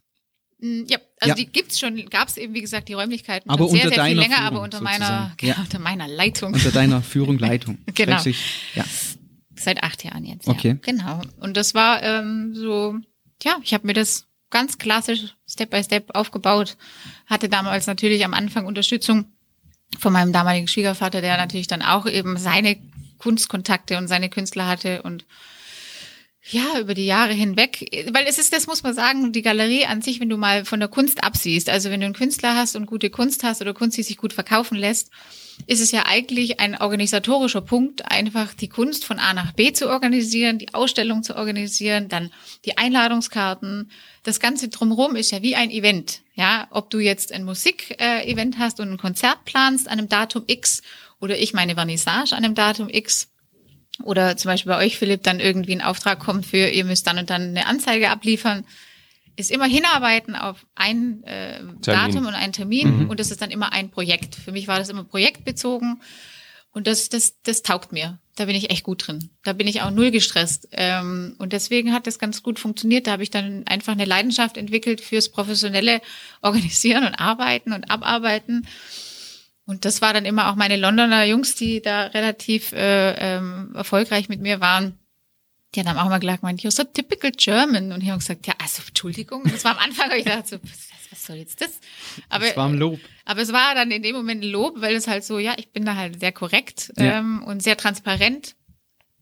Mm, 0.60 0.84
Ja, 0.88 1.00
also 1.20 1.30
Ja. 1.30 1.36
die 1.36 1.48
gibt's 1.48 1.80
schon, 1.80 2.06
gab's 2.10 2.38
eben, 2.38 2.54
wie 2.54 2.62
gesagt, 2.62 2.88
die 2.88 2.94
Räumlichkeiten 2.94 3.50
Aber 3.50 3.66
schon 3.66 3.72
sehr, 3.76 3.86
unter 3.86 3.96
sehr 3.96 4.06
viel 4.06 4.16
deiner 4.16 4.22
länger, 4.22 4.36
Führung 4.36 4.48
aber 4.56 4.62
unter 4.62 4.82
meiner, 4.82 5.34
genau, 5.38 5.54
Ja. 5.54 5.60
unter 5.62 5.80
meiner 5.80 6.08
Leitung. 6.08 6.54
Unter 6.54 6.72
deiner 6.72 7.02
Führung, 7.02 7.40
Leitung. 7.40 7.80
Genau. 7.96 8.22
Ja. 8.76 8.86
Seit 9.56 9.82
acht 9.84 10.04
Jahren 10.04 10.26
jetzt. 10.26 10.48
Okay. 10.48 10.70
Ja, 10.70 10.76
genau. 10.82 11.22
Und 11.40 11.58
das 11.58 11.74
war 11.74 12.04
ähm, 12.04 12.54
so, 12.54 12.96
ja, 13.44 13.58
ich 13.64 13.74
habe 13.74 13.88
mir 13.88 13.94
das 13.94 14.28
ganz 14.54 14.78
klassisch 14.78 15.36
Step 15.46 15.72
by 15.72 15.84
Step 15.84 16.16
aufgebaut. 16.16 16.78
Hatte 17.26 17.50
damals 17.50 17.88
natürlich 17.88 18.24
am 18.24 18.34
Anfang 18.34 18.66
Unterstützung 18.66 19.26
von 20.00 20.14
meinem 20.14 20.32
damaligen 20.32 20.68
Schwiegervater, 20.68 21.22
der 21.22 21.36
natürlich 21.36 21.68
dann 21.68 21.82
auch 21.82 22.06
eben 22.06 22.38
seine 22.38 22.78
Kunstkontakte 23.18 23.98
und 23.98 24.08
seine 24.08 24.30
Künstler 24.30 24.68
hatte 24.68 25.02
und 25.02 25.26
ja, 26.50 26.78
über 26.80 26.94
die 26.94 27.06
Jahre 27.06 27.34
hinweg, 27.34 27.90
weil 28.12 28.26
es 28.28 28.38
ist, 28.38 28.52
das 28.52 28.68
muss 28.68 28.84
man 28.84 28.94
sagen, 28.94 29.32
die 29.32 29.42
Galerie 29.42 29.86
an 29.86 30.02
sich, 30.02 30.20
wenn 30.20 30.28
du 30.28 30.36
mal 30.36 30.66
von 30.66 30.80
der 30.80 30.90
Kunst 30.90 31.24
absiehst, 31.24 31.70
also 31.70 31.90
wenn 31.90 32.02
du 32.02 32.06
einen 32.06 32.16
Künstler 32.16 32.56
hast 32.56 32.76
und 32.76 32.86
gute 32.86 33.10
Kunst 33.10 33.44
hast 33.44 33.62
oder 33.62 33.74
Kunst, 33.74 33.98
die 33.98 34.04
sich 34.04 34.18
gut 34.18 34.34
verkaufen 34.34 34.78
lässt, 34.78 35.10
ist 35.68 35.82
es 35.82 35.92
ja 35.92 36.06
eigentlich 36.06 36.60
ein 36.60 36.80
organisatorischer 36.80 37.62
Punkt, 37.62 38.10
einfach 38.12 38.54
die 38.54 38.70
Kunst 38.70 39.06
von 39.06 39.20
A 39.20 39.34
nach 39.34 39.54
B 39.54 39.74
zu 39.74 39.90
organisieren, 39.90 40.58
die 40.58 40.74
Ausstellung 40.74 41.24
zu 41.24 41.36
organisieren, 41.36 42.10
dann 42.10 42.32
die 42.66 42.78
Einladungskarten. 42.78 43.92
Das 44.24 44.40
Ganze 44.40 44.70
drumherum 44.70 45.16
ist 45.16 45.32
ja 45.32 45.42
wie 45.42 45.56
ein 45.56 45.72
Event. 45.72 46.22
Ja, 46.36 46.68
ob 46.72 46.90
du 46.90 47.00
jetzt 47.00 47.32
ein 47.32 47.44
Musik-Event 47.44 48.58
hast 48.58 48.80
und 48.80 48.92
ein 48.92 48.98
Konzert 48.98 49.46
planst 49.46 49.88
an 49.88 50.00
einem 50.00 50.10
Datum 50.10 50.44
X 50.48 50.82
oder 51.20 51.38
ich 51.38 51.54
meine 51.54 51.76
Vernissage 51.76 52.36
an 52.36 52.44
einem 52.44 52.56
Datum 52.56 52.90
X 52.90 53.30
oder 54.04 54.36
zum 54.38 54.50
Beispiel 54.50 54.72
bei 54.72 54.86
euch, 54.86 54.98
Philipp, 54.98 55.24
dann 55.24 55.40
irgendwie 55.40 55.74
ein 55.74 55.82
Auftrag 55.82 56.20
kommt 56.20 56.46
für, 56.46 56.70
ihr 56.70 56.86
müsst 56.86 57.06
dann 57.06 57.20
und 57.20 57.30
dann 57.30 57.50
eine 57.50 57.68
Anzeige 57.68 58.10
abliefern, 58.10 58.66
ist 59.36 59.52
immer 59.52 59.66
hinarbeiten 59.66 60.36
auf 60.36 60.66
ein 60.76 61.24
äh, 61.24 61.62
Datum 61.82 62.26
und 62.26 62.36
einen 62.36 62.54
Termin 62.54 63.08
und 63.08 63.20
das 63.20 63.32
ist 63.32 63.42
dann 63.42 63.52
immer 63.52 63.74
ein 63.74 63.90
Projekt. 63.90 64.36
Für 64.36 64.52
mich 64.52 64.68
war 64.68 64.80
das 64.80 64.90
immer 64.90 65.04
projektbezogen 65.04 66.02
und 66.72 66.88
das, 66.88 67.10
das, 67.10 67.42
das 67.44 67.62
taugt 67.62 67.92
mir. 67.92 68.20
Da 68.36 68.46
bin 68.46 68.56
ich 68.56 68.72
echt 68.72 68.84
gut 68.84 69.08
drin. 69.08 69.30
Da 69.44 69.54
bin 69.54 69.68
ich 69.68 69.84
auch 69.84 69.92
null 69.92 70.10
gestresst. 70.10 70.68
Ähm, 70.72 71.36
und 71.38 71.54
deswegen 71.54 71.94
hat 71.94 72.08
das 72.08 72.18
ganz 72.18 72.42
gut 72.42 72.58
funktioniert. 72.58 73.06
Da 73.06 73.12
habe 73.12 73.22
ich 73.22 73.30
dann 73.30 73.64
einfach 73.68 73.94
eine 73.94 74.06
Leidenschaft 74.06 74.58
entwickelt 74.58 75.02
fürs 75.02 75.30
professionelle 75.30 76.02
Organisieren 76.42 77.06
und 77.06 77.16
Arbeiten 77.16 77.74
und 77.74 77.92
Abarbeiten. 77.92 78.68
Und 79.66 79.86
das 79.86 80.02
war 80.02 80.14
dann 80.14 80.26
immer 80.26 80.52
auch 80.52 80.56
meine 80.56 80.78
Londoner 80.78 81.26
Jungs, 81.26 81.56
die 81.56 81.82
da 81.82 82.08
relativ 82.08 82.72
äh, 82.74 83.38
ähm, 83.38 83.72
erfolgreich 83.76 84.28
mit 84.28 84.42
mir 84.42 84.60
waren. 84.60 84.98
Die 85.76 85.82
haben 85.84 85.98
auch 85.98 86.06
immer 86.06 86.20
gesagt, 86.20 86.44
man, 86.44 86.58
you're 86.58 86.72
so 86.72 86.84
typical 86.84 87.32
German. 87.32 87.92
Und 87.92 88.02
ich 88.02 88.10
habe 88.10 88.20
gesagt, 88.20 88.46
ja, 88.48 88.54
also 88.62 88.84
Entschuldigung. 88.88 89.44
Das 89.46 89.64
war 89.64 89.72
am 89.72 89.80
Anfang, 89.80 90.10
hab 90.12 90.18
ich 90.18 90.26
dachte 90.26 90.48
so, 90.50 90.58
was, 90.64 90.90
was 91.12 91.26
soll 91.26 91.38
jetzt 91.38 91.62
das? 91.62 91.72
Aber, 92.30 92.46
Das 92.48 92.58
war 92.58 92.68
ein 92.70 92.76
Lob. 92.78 93.00
aber 93.26 93.42
es 93.42 93.52
war 93.52 93.74
dann 93.76 93.90
in 93.92 94.04
dem 94.04 94.16
Moment 94.16 94.44
ein 94.44 94.50
Lob, 94.50 94.82
weil 94.82 94.96
es 94.96 95.08
halt 95.08 95.24
so, 95.24 95.40
ja, 95.40 95.54
ich 95.58 95.72
bin 95.72 95.86
da 95.86 95.96
halt 95.96 96.20
sehr 96.20 96.32
korrekt 96.32 96.92
Ja. 96.98 97.20
ähm, 97.20 97.44
und 97.44 97.64
sehr 97.64 97.78
transparent. 97.78 98.56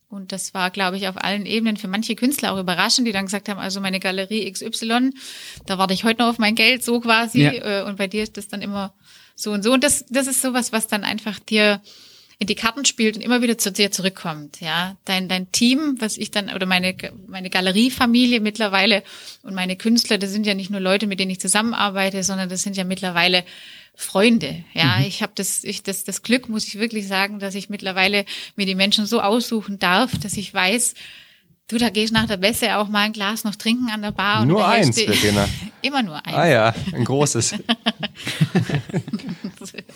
Und 0.09 0.33
das 0.33 0.53
war, 0.53 0.71
glaube 0.71 0.97
ich, 0.97 1.07
auf 1.07 1.15
allen 1.23 1.45
Ebenen 1.45 1.77
für 1.77 1.87
manche 1.87 2.15
Künstler 2.15 2.51
auch 2.51 2.59
überraschend, 2.59 3.07
die 3.07 3.13
dann 3.13 3.25
gesagt 3.25 3.47
haben, 3.47 3.59
also 3.59 3.79
meine 3.79 4.01
Galerie 4.01 4.51
XY, 4.51 5.11
da 5.67 5.77
warte 5.77 5.93
ich 5.93 6.03
heute 6.03 6.21
noch 6.21 6.27
auf 6.29 6.37
mein 6.37 6.55
Geld, 6.55 6.83
so 6.83 6.99
quasi. 6.99 7.43
Ja. 7.43 7.51
Äh, 7.53 7.83
und 7.83 7.95
bei 7.97 8.07
dir 8.07 8.21
ist 8.23 8.35
das 8.35 8.49
dann 8.49 8.61
immer 8.61 8.93
so 9.35 9.53
und 9.53 9.63
so. 9.63 9.71
Und 9.71 9.85
das, 9.85 10.03
das 10.09 10.27
ist 10.27 10.41
sowas, 10.41 10.73
was 10.73 10.87
dann 10.87 11.05
einfach 11.05 11.39
dir 11.39 11.81
in 12.41 12.47
die 12.47 12.55
Karten 12.55 12.85
spielt 12.85 13.17
und 13.17 13.21
immer 13.21 13.43
wieder 13.43 13.59
zu 13.59 13.71
dir 13.71 13.91
zurückkommt, 13.91 14.61
ja. 14.61 14.97
Dein, 15.05 15.29
dein 15.29 15.51
Team, 15.51 15.97
was 15.99 16.17
ich 16.17 16.31
dann, 16.31 16.51
oder 16.51 16.65
meine, 16.65 16.95
meine 17.27 17.51
Galeriefamilie 17.51 18.39
mittlerweile 18.39 19.03
und 19.43 19.53
meine 19.53 19.75
Künstler, 19.75 20.17
das 20.17 20.31
sind 20.31 20.47
ja 20.47 20.55
nicht 20.55 20.71
nur 20.71 20.79
Leute, 20.79 21.05
mit 21.05 21.19
denen 21.19 21.29
ich 21.29 21.39
zusammenarbeite, 21.39 22.23
sondern 22.23 22.49
das 22.49 22.63
sind 22.63 22.75
ja 22.75 22.83
mittlerweile 22.83 23.43
Freunde, 23.93 24.63
ja. 24.73 24.97
Mhm. 24.97 25.05
Ich 25.05 25.21
habe 25.21 25.33
das, 25.35 25.63
ich, 25.63 25.83
das, 25.83 26.03
das 26.03 26.23
Glück, 26.23 26.49
muss 26.49 26.67
ich 26.67 26.79
wirklich 26.79 27.07
sagen, 27.07 27.37
dass 27.37 27.53
ich 27.53 27.69
mittlerweile 27.69 28.25
mir 28.55 28.65
die 28.65 28.73
Menschen 28.73 29.05
so 29.05 29.21
aussuchen 29.21 29.77
darf, 29.77 30.17
dass 30.17 30.35
ich 30.35 30.51
weiß, 30.51 30.95
du, 31.71 31.77
da 31.77 31.89
gehst 31.89 32.13
nach 32.13 32.27
der 32.27 32.37
Bässe 32.37 32.77
auch 32.77 32.87
mal 32.89 33.01
ein 33.05 33.13
Glas 33.13 33.43
noch 33.43 33.55
trinken 33.55 33.89
an 33.89 34.01
der 34.01 34.11
Bar. 34.11 34.41
und 34.41 34.47
Nur 34.49 34.67
eins, 34.67 34.99
Verena. 35.01 35.47
Immer 35.81 36.03
nur 36.03 36.15
eins. 36.25 36.35
Ah 36.35 36.47
ja, 36.47 36.75
ein 36.93 37.03
großes. 37.05 37.55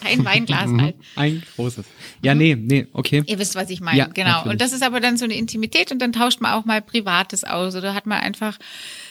Ein 0.03 0.23
Weinglas 0.25 0.67
Mhm. 0.67 0.81
halt. 0.81 0.95
Ein 1.15 1.43
großes. 1.55 1.85
Ja, 2.23 2.35
nee, 2.35 2.55
nee, 2.55 2.87
okay. 2.93 3.23
Ihr 3.25 3.39
wisst, 3.39 3.55
was 3.55 3.69
ich 3.69 3.81
meine, 3.81 3.97
Ja, 3.97 4.05
genau. 4.07 4.29
natürlich. 4.29 4.51
Und 4.53 4.61
das 4.61 4.73
ist 4.73 4.83
aber 4.83 4.99
dann 4.99 5.17
so 5.17 5.25
eine 5.25 5.35
Intimität 5.35 5.91
und 5.91 5.99
dann 5.99 6.13
tauscht 6.13 6.39
man 6.41 6.53
auch 6.53 6.65
mal 6.65 6.81
Privates 6.81 7.43
aus 7.43 7.75
oder 7.75 7.93
hat 7.93 8.05
man 8.05 8.19
einfach 8.21 8.57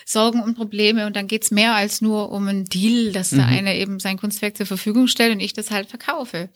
Sorgen 0.07 0.43
und 0.43 0.55
Probleme 0.55 1.07
und 1.07 1.17
dann 1.17 1.27
geht's 1.27 1.51
mehr 1.51 1.75
als 1.75 2.01
nur 2.01 2.31
um 2.31 2.47
einen 2.49 2.65
Deal, 2.67 3.13
dass 3.13 3.33
Mhm. 3.33 3.39
da 3.39 3.47
einer 3.47 3.75
eben 3.75 3.99
sein 4.01 4.17
Kunstwerk 4.19 4.57
zur 4.57 4.67
Verfügung 4.67 5.09
stellt 5.09 5.33
und 5.35 5.41
ich 5.41 5.53
das 5.53 5.71
halt 5.71 5.89
verkaufe. 5.89 6.51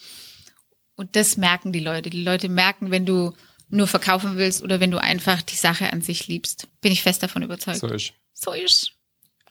Und 0.97 1.15
das 1.17 1.37
merken 1.37 1.73
die 1.73 1.81
Leute. 1.81 2.11
Die 2.11 2.23
Leute 2.23 2.49
merken, 2.49 2.91
wenn 2.91 3.07
du 3.07 3.33
nur 3.71 3.87
verkaufen 3.87 4.37
willst 4.37 4.63
oder 4.63 4.81
wenn 4.81 4.91
du 4.91 4.99
einfach 4.99 5.43
die 5.43 5.57
Sache 5.57 5.93
an 5.93 6.01
sich 6.01 6.27
liebst. 6.27 6.69
Bin 6.81 6.93
ich 6.93 7.03
fest 7.03 7.23
davon 7.23 7.43
überzeugt. 7.43 7.79
So 7.79 7.89
ist. 7.89 8.13
So 8.33 8.53
ist. 8.53 8.93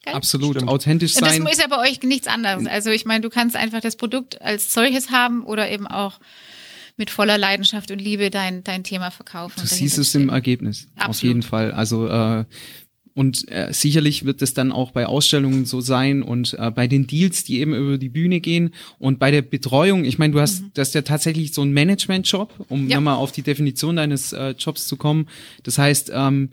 Gell? 0.04 0.14
Absolut, 0.14 0.56
Stimmt. 0.56 0.70
authentisch 0.70 1.16
Und 1.16 1.22
das 1.22 1.36
sein. 1.36 1.46
ist 1.46 1.62
ja 1.62 1.68
bei 1.68 1.80
euch 1.80 2.02
nichts 2.02 2.28
anderes. 2.28 2.66
Also 2.66 2.90
ich 2.90 3.06
meine, 3.06 3.22
du 3.22 3.30
kannst 3.30 3.56
einfach 3.56 3.82
das 3.82 3.96
Produkt 3.96 4.42
als 4.42 4.74
solches 4.74 5.12
haben 5.12 5.44
oder 5.44 5.70
eben 5.70 5.88
auch 5.88 6.20
mit 6.96 7.12
voller 7.12 7.38
Leidenschaft 7.38 7.92
und 7.92 8.00
Liebe 8.00 8.30
dein, 8.32 8.64
dein 8.64 8.84
Thema 8.84 9.12
verkaufen. 9.12 9.62
Du 9.62 9.68
siehst 9.68 9.98
es 10.00 10.16
im. 10.16 10.30
Ergebnis. 10.30 10.88
Auf 10.96 11.06
Absolut. 11.10 11.24
jeden 11.24 11.44
Fall. 11.44 11.72
Also 11.72 12.08
äh, 12.08 12.46
und 13.18 13.50
äh, 13.52 13.70
sicherlich 13.74 14.26
wird 14.26 14.44
es 14.44 14.54
dann 14.54 14.72
auch 14.72 14.92
bei 14.92 15.08
Ausstellungen 15.08 15.66
so 15.66 15.82
sein 15.82 16.22
und 16.22 16.54
äh, 16.60 16.70
bei 16.70 16.86
den 16.88 17.08
Deals, 17.08 17.44
die 17.44 17.60
eben 17.62 17.74
über 17.74 17.98
die 17.98 18.10
Bühne 18.10 18.40
gehen 18.42 18.76
und 19.00 19.18
bei 19.18 19.32
der 19.32 19.42
Betreuung. 19.42 20.06
Ich 20.06 20.20
meine, 20.20 20.34
du 20.34 20.40
hast 20.40 20.64
das 20.76 20.90
ist 20.90 20.94
ja 20.94 21.02
tatsächlich 21.02 21.52
so 21.52 21.64
ein 21.64 21.72
Management-Job, 21.72 22.54
um 22.70 22.84
Mhm. 22.84 22.90
Ja. 22.90 22.98
nochmal 22.98 23.16
auf 23.16 23.32
die 23.32 23.42
Definition 23.42 23.96
deines 23.96 24.34
äh, 24.34 24.54
Jobs 24.60 24.88
zu 24.88 24.98
kommen. 24.98 25.28
Das 25.64 25.80
heißt, 25.80 26.12
ähm, 26.14 26.50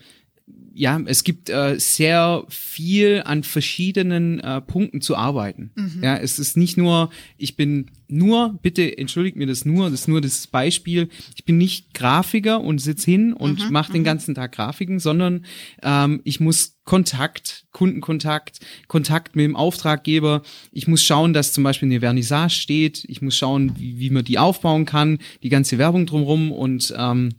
ja, 0.77 0.99
es 1.05 1.23
gibt 1.23 1.49
äh, 1.49 1.79
sehr 1.79 2.43
viel 2.49 3.23
an 3.23 3.43
verschiedenen 3.43 4.41
äh, 4.41 4.59
Punkten 4.59 4.99
zu 4.99 5.15
arbeiten. 5.15 5.71
Mhm. 5.75 6.03
Ja, 6.03 6.17
es 6.17 6.37
ist 6.37 6.57
nicht 6.57 6.75
nur, 6.75 7.09
ich 7.37 7.55
bin 7.55 7.91
nur, 8.09 8.59
bitte 8.61 8.97
entschuldigt 8.97 9.37
mir 9.37 9.47
das 9.47 9.63
nur, 9.63 9.89
das 9.89 10.01
ist 10.01 10.07
nur 10.09 10.19
das 10.19 10.47
Beispiel, 10.47 11.07
ich 11.33 11.45
bin 11.45 11.57
nicht 11.57 11.93
Grafiker 11.93 12.59
und 12.59 12.79
sitz 12.79 13.05
hin 13.05 13.31
und 13.31 13.65
Mhm, 13.65 13.71
mache 13.71 13.93
den 13.93 14.03
ganzen 14.03 14.35
Tag 14.35 14.51
Grafiken, 14.51 14.99
sondern 14.99 15.45
ähm, 15.81 16.19
ich 16.25 16.41
muss 16.41 16.75
Kontakt, 16.83 17.65
Kundenkontakt, 17.71 18.59
Kontakt 18.87 19.35
mit 19.35 19.45
dem 19.45 19.55
Auftraggeber. 19.55 20.43
Ich 20.71 20.87
muss 20.87 21.03
schauen, 21.03 21.33
dass 21.33 21.53
zum 21.53 21.63
Beispiel 21.63 21.87
eine 21.87 22.01
Vernissage 22.01 22.53
steht. 22.53 23.05
Ich 23.07 23.21
muss 23.21 23.35
schauen, 23.35 23.71
wie, 23.77 23.97
wie 23.99 24.09
man 24.11 24.23
die 24.23 24.37
aufbauen 24.37 24.85
kann, 24.85 25.17
die 25.41 25.49
ganze 25.49 25.77
Werbung 25.77 26.05
drumherum 26.05 26.51
und 26.51 26.93
ähm, 26.95 27.29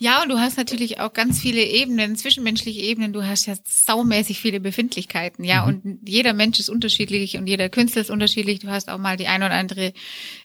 Ja, 0.00 0.22
und 0.22 0.28
du 0.28 0.38
hast 0.38 0.56
natürlich 0.56 1.00
auch 1.00 1.12
ganz 1.12 1.40
viele 1.40 1.60
Ebenen, 1.60 2.14
zwischenmenschliche 2.14 2.80
Ebenen. 2.80 3.12
Du 3.12 3.26
hast 3.26 3.46
ja 3.46 3.54
saumäßig 3.64 4.38
viele 4.38 4.60
Befindlichkeiten, 4.60 5.42
ja. 5.42 5.62
Mhm. 5.62 5.68
Und 5.68 6.08
jeder 6.08 6.34
Mensch 6.34 6.60
ist 6.60 6.68
unterschiedlich 6.68 7.36
und 7.36 7.48
jeder 7.48 7.68
Künstler 7.68 8.02
ist 8.02 8.10
unterschiedlich. 8.10 8.60
Du 8.60 8.68
hast 8.68 8.90
auch 8.90 8.98
mal 8.98 9.16
die 9.16 9.26
ein 9.26 9.42
oder 9.42 9.54
andere 9.54 9.92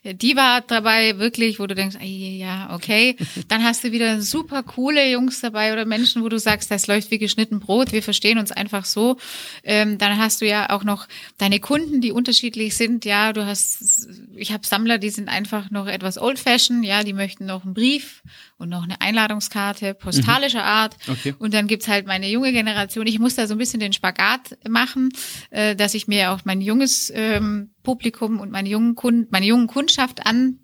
Diva 0.02 0.60
dabei, 0.60 1.18
wirklich, 1.18 1.60
wo 1.60 1.68
du 1.68 1.76
denkst, 1.76 1.96
ah, 2.00 2.04
ja, 2.04 2.74
okay. 2.74 3.16
Dann 3.48 3.62
hast 3.62 3.84
du 3.84 3.92
wieder 3.92 4.20
super 4.22 4.64
coole 4.64 5.08
Jungs 5.08 5.40
dabei 5.40 5.72
oder 5.72 5.84
Menschen, 5.84 6.24
wo 6.24 6.28
du 6.28 6.40
sagst, 6.40 6.72
das 6.72 6.88
läuft 6.88 7.12
wie 7.12 7.18
geschnitten 7.18 7.60
Brot. 7.60 7.92
Wir 7.92 8.02
verstehen 8.02 8.38
uns 8.38 8.50
einfach 8.50 8.84
so. 8.84 9.18
Ähm, 9.62 9.98
dann 9.98 10.18
hast 10.18 10.40
du 10.40 10.46
ja 10.48 10.70
auch 10.70 10.82
noch 10.82 11.06
deine 11.38 11.60
Kunden, 11.60 12.00
die 12.00 12.10
unterschiedlich 12.10 12.76
sind. 12.76 13.04
Ja, 13.04 13.32
du 13.32 13.46
hast, 13.46 14.08
ich 14.34 14.52
habe 14.52 14.66
Sammler, 14.66 14.98
die 14.98 15.10
sind 15.10 15.28
einfach 15.28 15.70
noch 15.70 15.86
etwas 15.86 16.18
old-fashioned. 16.18 16.84
Ja, 16.84 17.04
die 17.04 17.12
möchten 17.12 17.46
noch 17.46 17.64
einen 17.64 17.74
Brief 17.74 18.22
und 18.58 18.68
noch 18.68 18.82
eine 18.82 19.00
Einladungskarte 19.44 19.94
postalischer 19.94 20.64
Art. 20.64 20.96
Okay. 21.08 21.34
Und 21.38 21.54
dann 21.54 21.66
gibt's 21.66 21.88
halt 21.88 22.06
meine 22.06 22.28
junge 22.28 22.52
Generation. 22.52 23.06
Ich 23.06 23.18
muss 23.18 23.34
da 23.34 23.46
so 23.46 23.54
ein 23.54 23.58
bisschen 23.58 23.80
den 23.80 23.92
Spagat 23.92 24.58
machen, 24.68 25.10
äh, 25.50 25.76
dass 25.76 25.94
ich 25.94 26.08
mir 26.08 26.30
auch 26.30 26.40
mein 26.44 26.60
junges 26.60 27.12
ähm, 27.14 27.74
Publikum 27.82 28.40
und 28.40 28.50
meine 28.50 28.68
jungen 28.68 28.94
Kunden, 28.94 29.28
meine 29.30 29.46
jungen 29.46 29.66
Kundschaft 29.66 30.26
an 30.26 30.60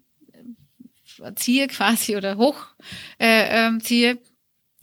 äh, 1.23 1.67
quasi 1.67 2.17
oder 2.17 2.37
hoch 2.37 2.67
äh, 3.19 3.67
ähm, 3.67 3.81
ziehe, 3.81 4.19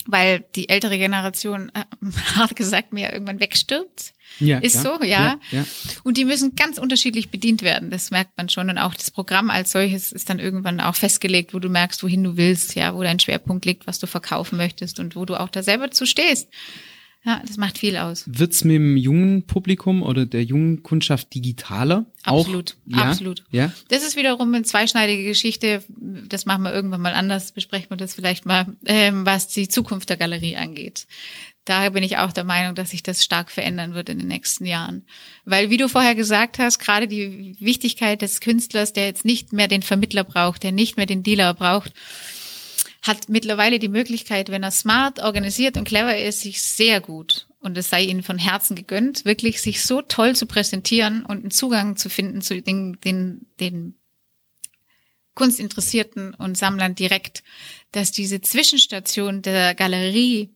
weil 0.06 0.46
die 0.56 0.70
ältere 0.70 0.98
Generation, 0.98 1.72
äh, 1.74 1.84
hart 2.36 2.56
gesagt, 2.56 2.94
mir 2.94 3.12
irgendwann 3.12 3.40
wegstirbt. 3.40 4.14
Ja, 4.40 4.60
Ist 4.60 4.82
klar. 4.82 5.00
so, 5.00 5.06
ja. 5.06 5.40
ja. 5.52 5.66
Und 6.04 6.18
die 6.18 6.26
müssen 6.26 6.56
ganz 6.56 6.78
unterschiedlich 6.78 7.30
bedient 7.30 7.62
werden. 7.62 7.90
Das 7.90 8.12
merkt 8.12 8.38
man 8.38 8.50
schon. 8.50 8.70
Und 8.70 8.78
auch 8.78 8.94
das 8.94 9.12
Programm 9.12 9.50
als 9.50 9.72
solches 9.72 10.12
ist 10.12 10.30
dann 10.30 10.40
irgendwann 10.40 10.80
auch 10.80 10.96
festgelegt, 10.96 11.54
wo 11.54 11.60
du 11.60 11.70
merkst, 11.70 12.04
wohin 12.04 12.24
du 12.24 12.38
willst, 12.38 12.76
ja, 12.76 12.96
wo 12.96 13.04
dein 13.04 13.20
Schwerpunkt 13.20 13.66
liegt, 13.66 13.88
was 13.88 14.00
du 14.00 14.08
verkaufen 14.08 14.58
möchtest 14.58 15.00
und 15.00 15.16
wo 15.16 15.26
du 15.26 15.40
auch 15.40 15.50
da 15.50 15.64
selber 15.64 15.92
zu 15.92 16.06
stehst. 16.06 16.50
Ja, 17.28 17.42
das 17.46 17.58
macht 17.58 17.78
viel 17.78 17.98
aus. 17.98 18.24
Wird's 18.26 18.64
mit 18.64 18.76
dem 18.76 18.96
jungen 18.96 19.44
Publikum 19.44 20.02
oder 20.02 20.26
der 20.26 20.46
jungen 20.46 20.82
Kundschaft 20.82 21.34
digitaler? 21.34 22.06
Absolut, 22.24 22.78
Auch? 22.90 22.98
Ja? 22.98 23.04
absolut. 23.04 23.44
Ja. 23.52 23.74
Das 23.90 24.04
ist 24.04 24.16
wiederum 24.16 24.54
eine 24.54 24.64
zweischneidige 24.64 25.26
Geschichte. 25.26 25.84
Das 25.90 26.46
machen 26.46 26.64
wir 26.64 26.74
irgendwann 26.74 27.02
mal 27.02 27.14
anders. 27.14 27.52
Besprechen 27.52 27.90
wir 27.90 27.98
das 27.98 28.16
vielleicht 28.16 28.46
mal, 28.46 28.68
ähm, 28.86 29.26
was 29.26 29.50
die 29.50 29.68
Zukunft 29.68 30.10
der 30.10 30.16
Galerie 30.16 30.56
angeht. 30.56 31.06
Daher 31.68 31.92
bin 31.92 32.02
ich 32.02 32.18
auch 32.18 32.32
der 32.32 32.46
Meinung, 32.46 32.76
dass 32.76 32.92
sich 32.92 33.04
das 33.04 33.26
stark 33.26 33.52
verändern 33.52 33.94
wird 33.94 34.08
in 34.08 34.20
den 34.20 34.30
nächsten 34.30 34.66
Jahren. 34.66 35.06
Weil, 35.44 35.70
wie 35.70 35.76
du 35.76 35.90
vorher 35.90 36.16
gesagt 36.16 36.60
hast, 36.60 36.80
gerade 36.80 37.10
die 37.10 37.58
Wichtigkeit 37.60 38.22
des 38.22 38.40
Künstlers, 38.40 38.94
der 38.94 39.08
jetzt 39.08 39.26
nicht 39.26 39.52
mehr 39.52 39.68
den 39.68 39.82
Vermittler 39.82 40.24
braucht, 40.24 40.64
der 40.64 40.72
nicht 40.72 40.96
mehr 40.96 41.06
den 41.06 41.24
Dealer 41.24 41.54
braucht, 41.54 41.92
hat 43.02 43.28
mittlerweile 43.28 43.80
die 43.80 43.90
Möglichkeit, 43.90 44.50
wenn 44.50 44.64
er 44.64 44.72
smart, 44.72 45.20
organisiert 45.20 45.76
und 45.76 45.86
clever 45.86 46.18
ist, 46.18 46.40
sich 46.40 46.62
sehr 46.62 47.02
gut 47.02 47.48
und 47.60 47.78
es 47.78 47.90
sei 47.90 48.04
ihnen 48.04 48.24
von 48.24 48.38
Herzen 48.38 48.78
gegönnt, 48.78 49.26
wirklich 49.26 49.62
sich 49.62 49.84
so 49.84 50.02
toll 50.02 50.38
zu 50.38 50.46
präsentieren 50.46 51.26
und 51.26 51.40
einen 51.40 51.52
Zugang 51.52 51.98
zu 51.98 52.10
finden 52.10 52.42
zu 52.42 52.62
den, 52.62 52.98
den, 53.04 53.46
den 53.60 53.96
Kunstinteressierten 55.34 56.34
und 56.34 56.58
Sammlern 56.58 56.96
direkt, 56.96 57.44
dass 57.92 58.14
diese 58.14 58.40
Zwischenstation 58.40 59.42
der 59.42 59.76
Galerie 59.76 60.56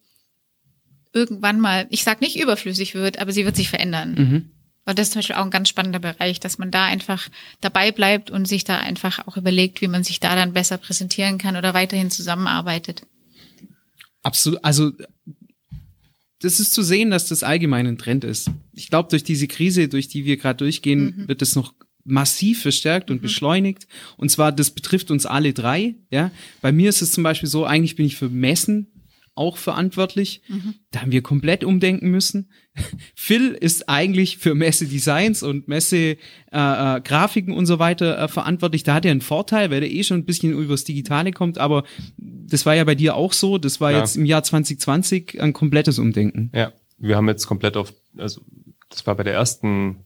irgendwann 1.13 1.59
mal, 1.59 1.87
ich 1.89 2.03
sag 2.03 2.21
nicht 2.21 2.39
überflüssig 2.39 2.95
wird, 2.95 3.19
aber 3.19 3.31
sie 3.31 3.45
wird 3.45 3.55
sich 3.55 3.69
verändern. 3.69 4.13
Mhm. 4.13 4.51
Und 4.85 4.97
das 4.97 5.07
ist 5.07 5.13
zum 5.13 5.19
Beispiel 5.19 5.35
auch 5.35 5.45
ein 5.45 5.51
ganz 5.51 5.69
spannender 5.69 5.99
Bereich, 5.99 6.39
dass 6.39 6.57
man 6.57 6.71
da 6.71 6.85
einfach 6.85 7.29
dabei 7.61 7.91
bleibt 7.91 8.31
und 8.31 8.47
sich 8.47 8.63
da 8.63 8.77
einfach 8.77 9.27
auch 9.27 9.37
überlegt, 9.37 9.81
wie 9.81 9.87
man 9.87 10.03
sich 10.03 10.19
da 10.19 10.35
dann 10.35 10.53
besser 10.53 10.77
präsentieren 10.77 11.37
kann 11.37 11.55
oder 11.55 11.73
weiterhin 11.73 12.09
zusammenarbeitet. 12.09 13.03
Absolut. 14.23 14.63
Also 14.63 14.91
das 16.39 16.59
ist 16.59 16.73
zu 16.73 16.81
sehen, 16.81 17.11
dass 17.11 17.27
das 17.27 17.43
allgemein 17.43 17.85
ein 17.85 17.97
Trend 17.99 18.23
ist. 18.23 18.49
Ich 18.73 18.89
glaube, 18.89 19.09
durch 19.09 19.23
diese 19.23 19.47
Krise, 19.47 19.87
durch 19.87 20.07
die 20.07 20.25
wir 20.25 20.37
gerade 20.37 20.57
durchgehen, 20.57 21.27
wird 21.27 21.41
es 21.43 21.55
noch 21.55 21.73
massiv 22.03 22.63
verstärkt 22.63 23.11
und 23.11 23.21
beschleunigt. 23.21 23.87
Und 24.17 24.29
zwar, 24.29 24.51
das 24.51 24.71
betrifft 24.71 25.11
uns 25.11 25.27
alle 25.27 25.53
drei. 25.53 25.95
Ja, 26.09 26.31
bei 26.61 26.71
mir 26.71 26.89
ist 26.89 27.03
es 27.03 27.11
zum 27.11 27.23
Beispiel 27.23 27.49
so: 27.49 27.65
Eigentlich 27.65 27.95
bin 27.95 28.07
ich 28.07 28.15
für 28.15 28.29
Messen 28.29 28.87
auch 29.41 29.57
verantwortlich. 29.57 30.41
Da 30.91 31.01
haben 31.01 31.11
wir 31.11 31.21
komplett 31.21 31.63
umdenken 31.63 32.09
müssen. 32.11 32.49
Phil 33.15 33.51
ist 33.51 33.89
eigentlich 33.89 34.37
für 34.37 34.55
Messe-Designs 34.55 35.43
und 35.43 35.67
Messe-Grafiken 35.67 37.53
und 37.53 37.65
so 37.65 37.79
weiter 37.79 38.17
äh, 38.17 38.27
verantwortlich. 38.27 38.83
Da 38.83 38.93
hat 38.93 39.05
er 39.05 39.11
einen 39.11 39.21
Vorteil, 39.21 39.71
weil 39.71 39.83
er 39.83 39.89
eh 39.91 40.03
schon 40.03 40.17
ein 40.19 40.25
bisschen 40.25 40.53
übers 40.53 40.83
Digitale 40.83 41.31
kommt, 41.31 41.57
aber 41.57 41.83
das 42.17 42.65
war 42.65 42.75
ja 42.75 42.83
bei 42.83 42.95
dir 42.95 43.15
auch 43.15 43.33
so. 43.33 43.57
Das 43.57 43.81
war 43.81 43.91
Ja. 43.91 43.99
jetzt 43.99 44.15
im 44.17 44.25
Jahr 44.25 44.43
2020 44.43 45.41
ein 45.41 45.53
komplettes 45.53 45.99
Umdenken. 45.99 46.51
Ja, 46.53 46.71
wir 46.97 47.15
haben 47.17 47.27
jetzt 47.27 47.47
komplett 47.47 47.77
auf, 47.77 47.93
also 48.17 48.41
das 48.89 49.05
war 49.07 49.15
bei 49.15 49.23
der 49.23 49.33
ersten, 49.33 49.97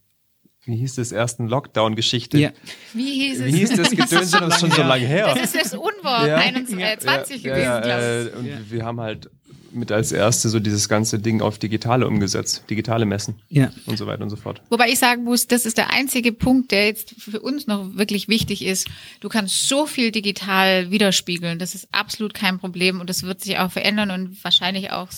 wie 0.66 0.76
hieß 0.78 0.95
das, 0.95 1.11
ersten 1.11 1.47
Lockdown-Geschichte. 1.47 2.38
Ja. 2.39 2.51
Wie 2.93 3.28
hieß 3.28 3.39
es? 3.41 3.45
Wie 3.53 3.57
hieß 3.59 3.70
das 3.76 3.89
Gedöns? 3.91 4.32
Das 4.32 4.53
ist 4.55 4.59
schon 4.59 4.72
so 4.72 4.82
lange 4.82 5.05
her. 5.05 5.34
Das 5.36 5.53
ist 5.53 5.55
das 5.55 5.74
Unwort, 5.74 6.28
Ja. 6.28 6.38
21, 6.38 6.80
äh, 6.86 6.97
20 6.97 7.43
ja, 7.43 7.53
gewesen, 7.53 7.66
ja, 7.66 7.80
glaube 7.82 8.30
ich. 8.30 8.34
äh, 8.34 8.38
Und 8.57 8.72
wir 8.72 8.86
haben 8.86 8.99
halt 8.99 9.30
mit 9.72 9.91
als 9.91 10.13
erste 10.13 10.47
so 10.47 10.61
dieses 10.61 10.88
ganze 10.88 11.20
Ding 11.20 11.41
auf 11.41 11.59
digitale 11.59 12.07
umgesetzt, 12.07 12.63
digitale 12.70 13.05
Messen 13.05 13.36
Ja. 13.49 13.72
und 13.86 13.97
so 13.97 14.07
weiter 14.07 14.24
und 14.24 14.30
so 14.30 14.38
fort. 14.38 14.61
Wobei 14.70 14.88
ich 14.89 14.97
sagen 14.99 15.26
muss, 15.26 15.47
das 15.47 15.66
ist 15.66 15.78
der 15.78 15.89
einzige 15.91 16.32
Punkt, 16.32 16.72
der 16.72 16.86
jetzt 16.86 17.13
für 17.20 17.41
uns 17.41 17.68
noch 17.68 17.93
wirklich 17.95 18.30
wichtig 18.30 18.63
ist. 18.63 18.88
Du 19.20 19.28
kannst 19.28 19.68
so 19.68 19.86
viel 19.86 20.11
digital 20.11 20.91
widerspiegeln. 20.91 21.59
Das 21.59 21.76
ist 21.76 21.89
absolut 21.91 22.34
kein 22.34 22.57
Problem 22.57 23.01
und 23.01 23.09
das 23.09 23.24
wird 23.24 23.41
sich 23.41 23.57
auch 23.59 23.70
verändern 23.72 24.11
und 24.11 24.41
wahrscheinlich 24.45 24.91
auch 24.91 25.09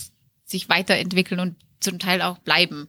sich 0.44 0.68
weiterentwickeln 0.68 1.38
und 1.38 1.54
zum 1.78 2.00
Teil 2.00 2.20
auch 2.20 2.38
bleiben. 2.38 2.88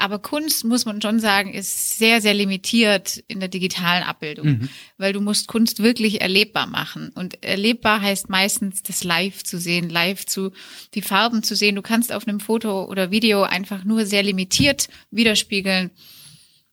Aber 0.00 0.18
Kunst, 0.18 0.64
muss 0.64 0.86
man 0.86 1.02
schon 1.02 1.20
sagen, 1.20 1.52
ist 1.52 1.98
sehr, 1.98 2.22
sehr 2.22 2.32
limitiert 2.32 3.22
in 3.28 3.38
der 3.38 3.50
digitalen 3.50 4.02
Abbildung, 4.02 4.68
weil 4.96 5.12
du 5.12 5.20
musst 5.20 5.46
Kunst 5.46 5.82
wirklich 5.82 6.22
erlebbar 6.22 6.66
machen. 6.66 7.10
Und 7.14 7.44
erlebbar 7.44 8.00
heißt 8.00 8.30
meistens, 8.30 8.82
das 8.82 9.04
live 9.04 9.44
zu 9.44 9.58
sehen, 9.58 9.90
live 9.90 10.24
zu, 10.24 10.52
die 10.94 11.02
Farben 11.02 11.42
zu 11.42 11.54
sehen. 11.54 11.76
Du 11.76 11.82
kannst 11.82 12.12
auf 12.12 12.26
einem 12.26 12.40
Foto 12.40 12.86
oder 12.86 13.10
Video 13.10 13.42
einfach 13.42 13.84
nur 13.84 14.06
sehr 14.06 14.22
limitiert 14.22 14.88
widerspiegeln, 15.10 15.90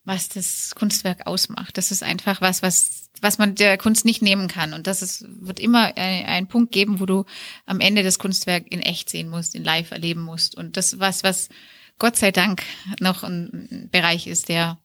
was 0.05 0.30
das 0.30 0.73
Kunstwerk 0.73 1.28
ausmacht. 1.28 1.78
Das 1.78 1.91
ist 1.91 2.03
einfach 2.03 2.39
was, 2.39 2.61
was, 2.61 3.09
was 3.19 3.38
man 3.38 3.55
der 3.55 3.78
Kunst 3.78 4.05
nicht 4.05 4.21
nehmen 4.21 4.47
kann. 4.47 4.73
Und 4.73 4.88
das 4.88 5.01
ist, 5.01 5.25
wird 5.28 5.59
immer 5.59 5.97
ein, 5.97 6.25
ein 6.25 6.47
Punkt 6.47 6.71
geben, 6.71 7.01
wo 7.01 7.05
du 7.05 7.25
am 7.65 7.82
Ende 7.82 8.03
das 8.03 8.19
Kunstwerk 8.19 8.71
in 8.71 8.80
echt 8.80 9.09
sehen 9.09 9.28
musst, 9.28 9.53
in 9.53 9.65
live 9.65 9.91
erleben 9.91 10.21
musst. 10.21 10.55
Und 10.55 10.78
das 10.78 10.97
was, 10.99 11.23
was 11.23 11.49
Gott 12.00 12.16
sei 12.16 12.32
Dank 12.32 12.64
noch 13.00 13.24
ein 13.24 13.89
Bereich 13.91 14.28
ist, 14.28 14.50
der 14.50 14.78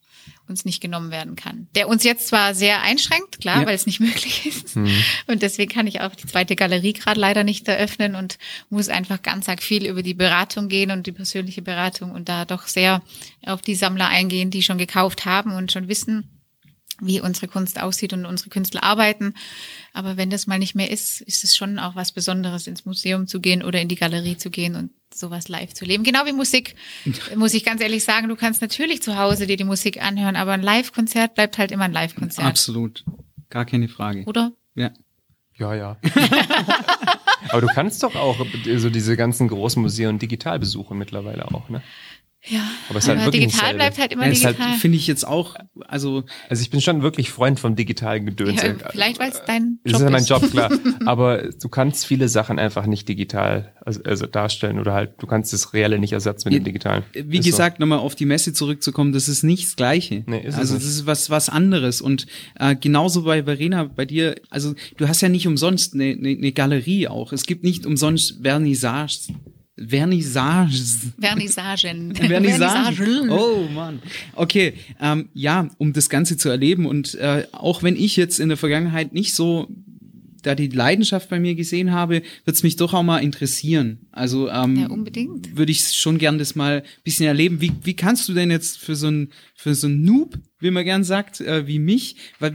uns 0.47 0.65
nicht 0.65 0.81
genommen 0.81 1.11
werden 1.11 1.35
kann. 1.35 1.67
Der 1.75 1.87
uns 1.87 2.03
jetzt 2.03 2.27
zwar 2.27 2.53
sehr 2.55 2.81
einschränkt, 2.81 3.39
klar, 3.41 3.61
Ja. 3.61 3.67
weil 3.67 3.75
es 3.75 3.85
nicht 3.85 3.99
möglich 4.01 4.45
ist. 4.45 4.75
Und 4.75 5.41
deswegen 5.41 5.71
kann 5.71 5.87
ich 5.87 6.01
auch 6.01 6.15
die 6.15 6.27
zweite 6.27 6.55
Galerie 6.55 6.93
gerade 6.93 7.19
leider 7.19 7.43
nicht 7.43 7.67
eröffnen 7.67 8.15
und 8.15 8.37
muss 8.69 8.89
einfach 8.89 9.21
ganz 9.21 9.47
arg 9.49 9.61
viel 9.63 9.85
über 9.85 10.01
die 10.03 10.13
Beratung 10.13 10.67
gehen 10.69 10.91
und 10.91 11.07
die 11.07 11.11
persönliche 11.11 11.61
Beratung 11.61 12.11
und 12.11 12.29
da 12.29 12.45
doch 12.45 12.67
sehr 12.67 13.01
auf 13.45 13.61
die 13.61 13.75
Sammler 13.75 14.07
eingehen, 14.07 14.51
die 14.51 14.63
schon 14.63 14.77
gekauft 14.77 15.25
haben 15.25 15.51
und 15.53 15.71
schon 15.71 15.87
wissen, 15.87 16.27
wie 17.01 17.21
unsere 17.21 17.47
Kunst 17.47 17.81
aussieht 17.81 18.13
und 18.13 18.25
unsere 18.25 18.49
Künstler 18.49 18.83
arbeiten. 18.83 19.33
Aber 19.93 20.17
wenn 20.17 20.29
das 20.29 20.47
mal 20.47 20.59
nicht 20.59 20.75
mehr 20.75 20.91
ist, 20.91 21.21
ist 21.21 21.43
es 21.43 21.55
schon 21.55 21.79
auch 21.79 21.95
was 21.95 22.11
Besonderes, 22.11 22.67
ins 22.67 22.85
Museum 22.85 23.27
zu 23.27 23.39
gehen 23.39 23.63
oder 23.63 23.81
in 23.81 23.87
die 23.87 23.95
Galerie 23.95 24.37
zu 24.37 24.49
gehen 24.49 24.75
und 24.75 24.91
sowas 25.13 25.47
live 25.47 25.73
zu 25.73 25.85
leben. 25.85 26.03
Genau 26.03 26.25
wie 26.25 26.33
Musik, 26.33 26.75
muss 27.35 27.53
ich 27.53 27.63
ganz 27.65 27.81
ehrlich 27.81 28.03
sagen. 28.03 28.29
Du 28.29 28.35
kannst 28.35 28.61
natürlich 28.61 29.01
zu 29.01 29.17
Hause 29.17 29.47
dir 29.47 29.57
die 29.57 29.63
Musik 29.63 30.01
anhören, 30.01 30.35
aber 30.35 30.53
ein 30.53 30.63
Live-Konzert 30.63 31.35
bleibt 31.35 31.57
halt 31.57 31.71
immer 31.71 31.85
ein 31.85 31.93
Live-Konzert. 31.93 32.47
Absolut. 32.47 33.03
Gar 33.49 33.65
keine 33.65 33.87
Frage. 33.87 34.23
Oder? 34.25 34.51
Ja. 34.75 34.91
Ja, 35.57 35.75
ja. 35.75 35.97
Aber 37.49 37.61
du 37.61 37.67
kannst 37.67 38.01
doch 38.03 38.15
auch 38.15 38.37
so 38.77 38.89
diese 38.89 39.17
ganzen 39.17 39.47
großen 39.47 39.81
Museen 39.81 40.17
digital 40.17 40.59
besuchen 40.59 40.97
mittlerweile 40.97 41.45
auch, 41.53 41.69
ne? 41.69 41.83
Ja, 42.45 42.59
Aber 42.89 42.97
es 42.97 43.05
ist 43.05 43.09
halt 43.09 43.19
aber 43.19 43.27
wirklich 43.27 43.43
nicht 43.45 43.53
digital 43.55 43.73
bleibt 43.75 43.97
halt 43.97 44.11
immer 44.11 44.25
Ja, 44.25 44.31
ist 44.31 44.43
halt, 44.43 44.57
digital. 44.57 44.77
finde 44.79 44.97
ich 44.97 45.07
jetzt 45.07 45.25
auch, 45.25 45.55
also 45.87 46.23
Also 46.49 46.61
ich 46.61 46.69
bin 46.69 46.81
schon 46.81 47.01
wirklich 47.01 47.31
Freund 47.31 47.57
vom 47.57 47.77
digitalen 47.77 48.25
Gedöns. 48.25 48.61
ja, 48.61 48.73
vielleicht, 48.91 49.17
weil 49.19 49.29
es 49.31 49.41
dein 49.45 49.79
Das 49.85 49.93
Job 49.93 50.01
ist 50.01 50.03
ja 50.05 50.09
mein 50.09 50.21
ist. 50.23 50.29
Job, 50.29 50.51
klar. 50.51 50.71
Aber 51.05 51.43
du 51.49 51.69
kannst 51.69 52.05
viele 52.05 52.27
Sachen 52.27 52.59
einfach 52.59 52.85
nicht 52.85 53.07
digital 53.07 53.73
also, 53.85 54.03
also 54.03 54.25
darstellen 54.25 54.77
oder 54.79 54.93
halt, 54.93 55.13
du 55.19 55.27
kannst 55.27 55.53
das 55.53 55.73
Reelle 55.73 55.99
nicht 55.99 56.11
ersetzen 56.11 56.49
mit 56.49 56.53
Ja, 56.53 56.59
dem 56.59 56.65
Digitalen. 56.65 57.03
wie 57.13 57.37
Ist 57.37 57.45
gesagt, 57.45 57.79
nochmal 57.79 57.99
auf 57.99 58.13
die 58.15 58.25
Messe 58.25 58.51
zurückzukommen, 58.51 59.13
das 59.13 59.29
ist 59.29 59.43
nicht 59.43 59.65
das 59.67 59.75
Gleiche. 59.77 60.23
Nee, 60.25 60.39
ist 60.41 60.55
es 60.55 60.59
also 60.59 60.73
nicht. 60.73 60.85
das 60.85 60.91
ist 60.93 61.05
was 61.05 61.29
was 61.29 61.47
anderes. 61.47 62.01
Und 62.01 62.25
äh, 62.59 62.75
genauso 62.75 63.23
bei 63.23 63.43
Verena, 63.43 63.85
bei 63.85 64.03
dir, 64.05 64.35
also 64.49 64.75
du 64.97 65.07
hast 65.07 65.21
ja 65.21 65.29
nicht 65.29 65.47
umsonst 65.47 65.93
eine, 65.93 66.11
eine, 66.11 66.29
eine 66.29 66.51
Galerie 66.51 67.07
auch. 67.07 67.31
Es 67.31 67.45
gibt 67.45 67.63
nicht 67.63 67.85
umsonst 67.85 68.39
Vernissages. 68.43 69.29
Vernissages. 69.77 70.97
Vernissagen. 71.19 72.15
Vernissagen. 72.15 73.29
Oh 73.29 73.67
Mann. 73.73 74.01
Okay, 74.35 74.73
ähm, 75.01 75.29
ja, 75.33 75.69
um 75.77 75.93
das 75.93 76.09
Ganze 76.09 76.37
zu 76.37 76.49
erleben 76.49 76.85
und 76.85 77.15
äh, 77.15 77.45
auch 77.51 77.83
wenn 77.83 77.95
ich 77.95 78.15
jetzt 78.15 78.39
in 78.39 78.49
der 78.49 78.57
Vergangenheit 78.57 79.13
nicht 79.13 79.33
so 79.33 79.67
da 80.43 80.55
die 80.55 80.67
Leidenschaft 80.67 81.29
bei 81.29 81.39
mir 81.39 81.55
gesehen 81.55 81.91
habe, 81.91 82.21
wird 82.43 82.55
es 82.57 82.63
mich 82.63 82.75
doch 82.75 82.93
auch 82.93 83.01
mal 83.03 83.19
interessieren. 83.19 84.07
Also 84.11 84.49
ähm, 84.49 84.75
Ja, 84.75 84.87
unbedingt. 84.87 85.55
würde 85.55 85.71
ich 85.71 85.93
schon 85.93 86.17
gern 86.17 86.37
das 86.37 86.53
mal 86.53 86.81
ein 86.81 87.01
bisschen 87.05 87.25
erleben. 87.27 87.61
Wie, 87.61 87.71
wie 87.81 87.93
kannst 87.95 88.27
du 88.27 88.33
denn 88.33 88.51
jetzt 88.51 88.77
für 88.77 88.97
so 88.97 89.07
ein 89.07 89.29
für 89.55 89.73
so 89.73 89.87
ein 89.87 90.01
Noob, 90.01 90.37
wie 90.59 90.69
man 90.71 90.83
gern 90.83 91.05
sagt, 91.05 91.39
äh, 91.39 91.65
wie 91.65 91.79
mich, 91.79 92.17
wa- 92.39 92.51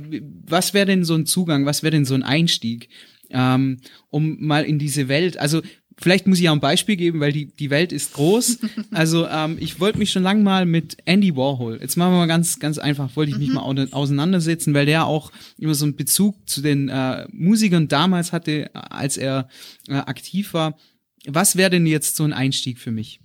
was 0.47 0.75
wäre 0.75 0.85
denn 0.85 1.03
so 1.03 1.15
ein 1.15 1.25
Zugang, 1.25 1.65
was 1.65 1.83
wäre 1.83 1.93
denn 1.93 2.05
so 2.05 2.13
ein 2.13 2.23
Einstieg, 2.23 2.91
ähm, 3.31 3.79
um 4.11 4.37
mal 4.39 4.65
in 4.65 4.79
diese 4.79 5.09
Welt, 5.09 5.39
also 5.39 5.63
vielleicht 6.01 6.27
muss 6.27 6.39
ich 6.41 6.49
auch 6.49 6.53
ein 6.55 6.61
Beispiel 6.61 6.97
geben, 6.97 7.21
weil 7.21 7.33
die, 7.33 7.47
die 7.47 7.71
Welt 7.71 7.93
ist 7.93 8.15
groß. 8.15 8.59
Also 8.91 9.27
ähm, 9.29 9.57
ich 9.61 9.81
wollte 9.81 9.99
mich 9.99 10.11
schon 10.11 10.23
lange 10.23 10.43
mal 10.43 10.65
mit 10.67 10.97
Andy 11.05 11.37
Warhol, 11.37 11.79
jetzt 11.81 11.97
machen 11.97 12.13
wir 12.13 12.19
mal 12.19 12.27
ganz, 12.27 12.59
ganz 12.59 12.79
einfach, 12.79 13.15
wollte 13.17 13.33
ich 13.33 13.39
mich 13.39 13.51
mal 13.51 13.61
au- 13.63 13.93
auseinandersetzen, 13.97 14.73
weil 14.75 14.87
der 14.87 15.07
auch 15.07 15.31
immer 15.59 15.75
so 15.75 15.85
einen 15.85 15.95
Bezug 15.97 16.35
zu 16.49 16.63
den 16.63 16.89
äh, 16.89 17.27
Musikern 17.33 17.89
damals 17.89 18.33
hatte, 18.33 18.67
äh, 18.67 18.69
als 18.75 19.17
er 19.17 19.49
äh, 19.89 19.95
aktiv 19.95 20.55
war. 20.55 20.79
Was 21.27 21.57
wäre 21.57 21.71
denn 21.71 21.87
jetzt 21.87 22.17
so 22.17 22.25
ein 22.25 22.33
Einstieg 22.33 22.79
für 22.79 22.91
mich? 22.91 23.21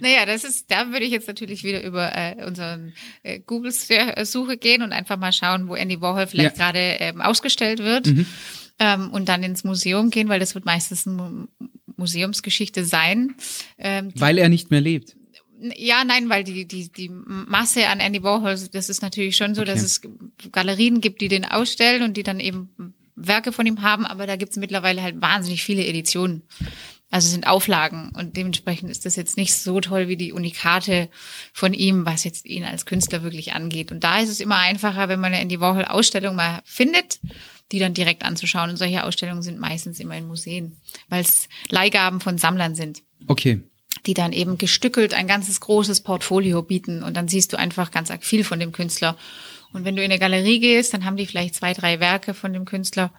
Naja, 0.00 0.26
das 0.26 0.44
ist, 0.44 0.70
da 0.70 0.88
würde 0.92 1.04
ich 1.06 1.10
jetzt 1.12 1.28
natürlich 1.28 1.64
wieder 1.64 1.82
über 1.82 2.12
äh, 2.14 2.44
unseren 2.46 2.92
äh, 3.22 3.40
Google-Suche 3.40 4.56
gehen 4.58 4.82
und 4.82 4.92
einfach 4.92 5.16
mal 5.16 5.32
schauen, 5.32 5.68
wo 5.68 5.74
Andy 5.74 6.00
Warhol 6.00 6.26
vielleicht 6.26 6.56
Ja. 6.58 6.64
gerade 6.70 6.78
ähm, 7.00 7.20
ausgestellt 7.20 7.78
wird. 7.80 8.12
Ähm, 8.78 9.10
und 9.10 9.28
dann 9.28 9.42
ins 9.42 9.64
Museum 9.64 10.10
gehen, 10.10 10.28
weil 10.28 10.40
das 10.40 10.54
wird 10.54 10.66
meistens 10.66 11.06
eine 11.06 11.16
Mu- 11.16 11.46
Museumsgeschichte 11.96 12.84
sein. 12.84 13.34
Ähm, 13.78 14.12
Weil 14.16 14.36
er 14.38 14.48
nicht 14.50 14.70
mehr 14.70 14.82
lebt. 14.82 15.16
ja, 15.76 16.04
nein, 16.04 16.28
weil 16.28 16.44
die, 16.44 16.66
die, 16.68 16.92
die 16.92 17.08
Masse 17.08 17.88
an 17.88 18.00
Andy 18.00 18.22
Warhol, 18.22 18.54
das 18.72 18.88
ist 18.90 19.00
natürlich 19.00 19.36
schon 19.36 19.54
so, 19.54 19.62
Okay. 19.62 19.72
dass 19.72 19.82
es 19.82 20.02
Galerien 20.52 21.00
gibt, 21.00 21.22
die 21.22 21.28
den 21.28 21.46
ausstellen 21.46 22.02
und 22.02 22.18
die 22.18 22.22
dann 22.22 22.38
eben 22.40 22.68
Werke 23.14 23.50
von 23.52 23.64
ihm 23.64 23.80
haben, 23.80 24.04
aber 24.04 24.26
da 24.26 24.36
gibt 24.36 24.50
es 24.52 24.58
mittlerweile 24.58 25.00
halt 25.02 25.22
wahnsinnig 25.22 25.64
viele 25.64 25.86
Editionen. 25.86 26.42
Also 27.10 27.26
es 27.26 27.32
sind 27.32 27.46
Auflagen 27.46 28.10
und 28.16 28.36
dementsprechend 28.36 28.90
ist 28.90 29.06
das 29.06 29.14
jetzt 29.14 29.36
nicht 29.36 29.54
so 29.54 29.80
toll 29.80 30.08
wie 30.08 30.16
die 30.16 30.32
Unikate 30.32 31.08
von 31.52 31.72
ihm, 31.72 32.04
was 32.04 32.24
jetzt 32.24 32.46
ihn 32.46 32.64
als 32.64 32.84
Künstler 32.84 33.22
wirklich 33.22 33.52
angeht. 33.52 33.92
Und 33.92 34.02
da 34.02 34.18
ist 34.18 34.28
es 34.28 34.40
immer 34.40 34.56
einfacher, 34.56 35.08
wenn 35.08 35.20
man 35.20 35.32
eine 35.32 35.40
Andy 35.40 35.60
Warhol 35.60 35.84
Ausstellung 35.84 36.34
mal 36.34 36.62
findet, 36.64 37.20
die 37.70 37.78
dann 37.78 37.94
direkt 37.94 38.24
anzuschauen. 38.24 38.70
Und 38.70 38.76
solche 38.76 39.04
Ausstellungen 39.04 39.42
sind 39.42 39.60
meistens 39.60 40.00
immer 40.00 40.16
in 40.16 40.26
Museen, 40.26 40.76
weil 41.08 41.22
es 41.22 41.48
Leihgaben 41.68 42.20
von 42.20 42.38
Sammlern 42.38 42.74
sind 42.74 43.02
Okay. 43.28 43.60
die 44.04 44.14
dann 44.14 44.32
eben 44.32 44.58
gestückelt 44.58 45.14
ein 45.14 45.28
ganzes 45.28 45.60
großes 45.60 46.00
Portfolio 46.00 46.62
bieten 46.62 47.02
und 47.02 47.16
dann 47.16 47.28
siehst 47.28 47.52
du 47.52 47.58
einfach 47.58 47.90
ganz 47.92 48.12
viel 48.20 48.44
von 48.44 48.60
dem 48.60 48.72
Künstler. 48.72 49.16
Und 49.72 49.84
wenn 49.84 49.96
du 49.96 50.02
in 50.02 50.10
eine 50.10 50.20
Galerie 50.20 50.58
gehst, 50.58 50.92
dann 50.92 51.04
haben 51.04 51.16
die 51.16 51.26
vielleicht 51.26 51.54
zwei, 51.54 51.72
drei 51.72 52.00
Werke 52.00 52.34
von 52.34 52.52
dem 52.52 52.64
Künstler 52.64 53.12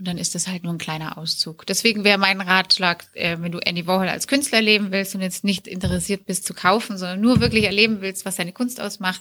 und 0.00 0.08
dann 0.08 0.18
ist 0.18 0.34
das 0.34 0.48
halt 0.48 0.64
nur 0.64 0.72
ein 0.72 0.78
kleiner 0.78 1.18
Auszug. 1.18 1.66
Deswegen 1.66 2.02
wäre 2.04 2.16
mein 2.18 2.40
Ratschlag, 2.40 3.04
äh, 3.12 3.36
wenn 3.38 3.52
du 3.52 3.58
Andy 3.58 3.86
Warhol 3.86 4.08
als 4.08 4.26
Künstler 4.26 4.58
erleben 4.58 4.88
willst 4.90 5.14
und 5.14 5.20
jetzt 5.20 5.44
nicht 5.44 5.68
interessiert 5.68 6.24
bist 6.26 6.46
zu 6.46 6.54
kaufen, 6.54 6.96
sondern 6.98 7.20
nur 7.20 7.40
wirklich 7.40 7.64
erleben 7.64 8.00
willst, 8.00 8.24
was 8.24 8.36
seine 8.36 8.52
Kunst 8.52 8.80
ausmacht, 8.80 9.20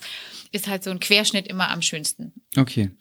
ist 0.53 0.67
halt 0.67 0.83
so 0.83 0.89
ein 0.89 0.99
Querschnitt 1.01 1.47
immer 1.47 1.69
am 1.69 1.81
schönsten. 1.81 2.31
Okay. 2.57 2.91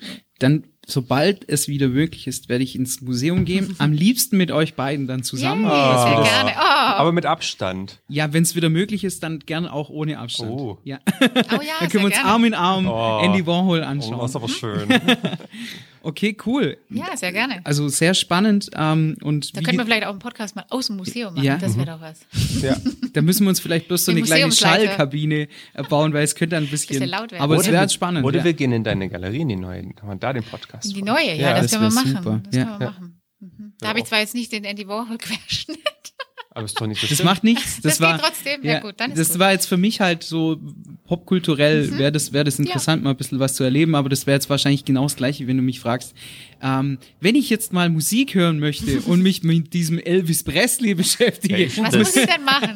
Dann, 0.41 0.65
sobald 0.87 1.49
es 1.49 1.67
wieder 1.69 1.89
möglich 1.89 2.27
ist, 2.27 2.49
werde 2.49 2.63
ich 2.65 2.75
ins 2.77 3.01
Museum 3.01 3.45
gehen. 3.45 3.75
Am 3.79 3.93
liebsten 3.93 4.37
mit 4.37 4.51
euch 4.53 4.75
beiden 4.75 5.07
dann 5.09 5.23
zusammen. 5.25 5.65
Yay, 5.65 5.71
Das 5.71 6.03
sehr 6.03 6.23
gerne. 6.33 6.53
Oh, 6.57 6.63
Aber 6.63 7.13
mit 7.13 7.27
Abstand. 7.27 8.01
Ja, 8.09 8.33
wenn 8.33 8.43
es 8.45 8.55
wieder 8.55 8.69
möglich 8.69 9.03
ist, 9.05 9.23
dann 9.25 9.41
gerne 9.41 9.73
auch 9.73 9.89
ohne 9.89 10.19
Abstand. 10.19 10.51
Oh. 10.53 10.79
Ja. 10.85 10.99
oh 11.07 11.15
ja, 11.21 11.21
dann 11.41 11.61
sehr 11.61 11.89
können 11.89 12.03
wir 12.03 12.07
uns 12.07 12.15
gerne. 12.15 12.29
Arm 12.31 12.45
in 12.45 12.55
Arm 12.55 12.87
Oh. 12.89 13.21
Andy 13.23 13.47
Warhol 13.47 13.81
Oh, 13.81 13.85
anschauen. 13.85 14.19
das 14.21 14.31
ist 14.31 14.37
aber 14.37 14.49
schön. 14.49 14.89
Okay, 16.09 16.35
cool. 16.47 16.79
Ja, 16.89 17.15
sehr 17.19 17.33
gerne. 17.33 17.61
Also 17.65 17.89
sehr 17.89 18.15
spannend. 18.15 18.71
Ähm, 18.75 19.17
und 19.23 19.55
Da 19.55 19.61
wie 19.61 19.65
können 19.65 19.77
wir 19.77 19.85
vielleicht 19.85 20.05
auch 20.07 20.11
einen 20.11 20.21
Podcast 20.21 20.57
mal 20.57 20.65
aus 20.71 20.87
dem 20.87 20.97
Museum 20.97 21.35
machen. 21.35 21.45
Ja. 21.45 21.59
Das 21.59 21.77
wäre 21.77 21.85
doch 21.87 22.01
was. 22.01 22.21
ja. 22.63 22.75
da 23.13 23.21
müssen 23.21 23.45
wir 23.45 23.51
uns 23.51 23.61
vielleicht 23.61 23.89
bloß 23.89 24.07
so 24.07 24.13
Die 24.13 24.19
eine 24.19 24.27
kleine. 24.27 24.51
Schallkabine 24.53 25.49
äh, 25.75 25.83
bauen, 25.89 26.15
weil 26.15 26.25
es 26.25 26.35
könnte 26.35 26.57
ein 26.57 26.67
bisschen. 26.67 26.95
Bisschen 26.99 27.11
laut 27.11 27.31
werden. 27.31 27.43
Aber 27.43 27.55
es 27.57 27.59
Oder 27.61 27.67
wäre 27.67 27.75
wir- 27.75 27.81
halt 27.81 27.93
spannend. 27.93 28.25
Oder 28.25 28.39
ja. 28.39 28.45
wir 28.45 28.55
gehen 28.55 28.73
in 28.73 28.85
deine 28.85 29.11
Galerie, 29.11 29.41
in 29.43 29.49
die 29.51 29.57
neue, 29.57 29.83
kann 29.93 30.09
man 30.09 30.19
da 30.19 30.33
den 30.33 30.45
Podcast 30.45 30.89
In 30.89 30.95
die 30.95 31.03
neue, 31.03 31.27
ja, 31.27 31.35
Ja, 31.35 31.61
das, 31.61 31.71
das 31.71 31.73
können 31.81 31.93
wir 31.93 31.95
machen. 31.95 32.17
super. 32.17 32.41
Das 32.45 32.57
Ja. 32.57 32.65
können 32.65 32.81
wir 32.81 32.87
machen. 32.87 33.21
Mhm. 33.41 33.73
Da 33.81 33.89
habe 33.89 33.99
ich 33.99 34.05
zwar 34.07 34.21
jetzt 34.21 34.35
nicht 34.35 34.51
den 34.51 34.65
Andy 34.65 34.89
Warhol-Querschnitt. 34.89 35.79
Aber 36.59 36.65
ist 36.65 36.81
doch 36.81 36.87
nicht 36.89 37.01
so 37.01 37.07
Das 37.07 37.17
schlimm. 37.17 37.27
macht 37.27 37.45
nichts. 37.45 37.77
Das, 37.81 37.83
Das 37.83 37.99
geht 37.99 38.07
war 38.09 38.19
trotzdem. 38.19 38.65
Ja, 38.65 38.81
gut, 38.81 38.95
dann 38.99 39.13
ist 39.13 39.19
das 39.19 39.29
gut. 39.29 39.37
Mhm. 39.37 39.41
war 39.41 39.53
jetzt 39.53 39.67
für 39.67 39.77
mich 39.77 40.01
halt 40.01 40.25
so 40.25 40.61
popkulturell 41.07 41.97
wäre 41.99 42.11
das 42.13 42.33
wäre 42.33 42.45
das 42.45 42.59
interessant 42.59 43.03
mal 43.03 43.11
ein 43.11 43.17
bisschen 43.17 43.39
was 43.39 43.55
zu 43.55 43.65
erleben, 43.65 43.95
aber 43.95 44.09
das 44.09 44.27
wäre 44.27 44.35
jetzt 44.37 44.51
wahrscheinlich 44.51 44.85
genau 44.85 45.05
das 45.05 45.17
gleiche, 45.17 45.47
wenn 45.47 45.57
du 45.57 45.63
mich 45.63 45.81
fragst. 45.81 46.15
Ähm, 46.61 46.99
wenn 47.21 47.35
ich 47.37 47.49
jetzt 47.49 47.73
mal 47.73 47.89
Musik 47.89 48.35
hören 48.35 48.59
möchte 48.59 49.01
und 49.07 49.23
mich 49.23 49.43
mit 49.45 49.73
diesem 49.73 49.99
Elvis 49.99 50.43
Presley 50.43 50.95
beschäftige, 50.95 51.57
Ja, 51.59 51.67
ich- 51.67 51.79
Was 51.79 51.91
Das- 51.93 51.99
muss 52.15 52.17
ich 52.17 52.27
denn 52.27 52.45
machen? 52.45 52.75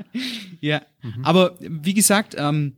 ja, 0.60 0.82
aber 1.22 1.56
wie 1.60 1.94
gesagt, 1.94 2.34
ähm, 2.38 2.76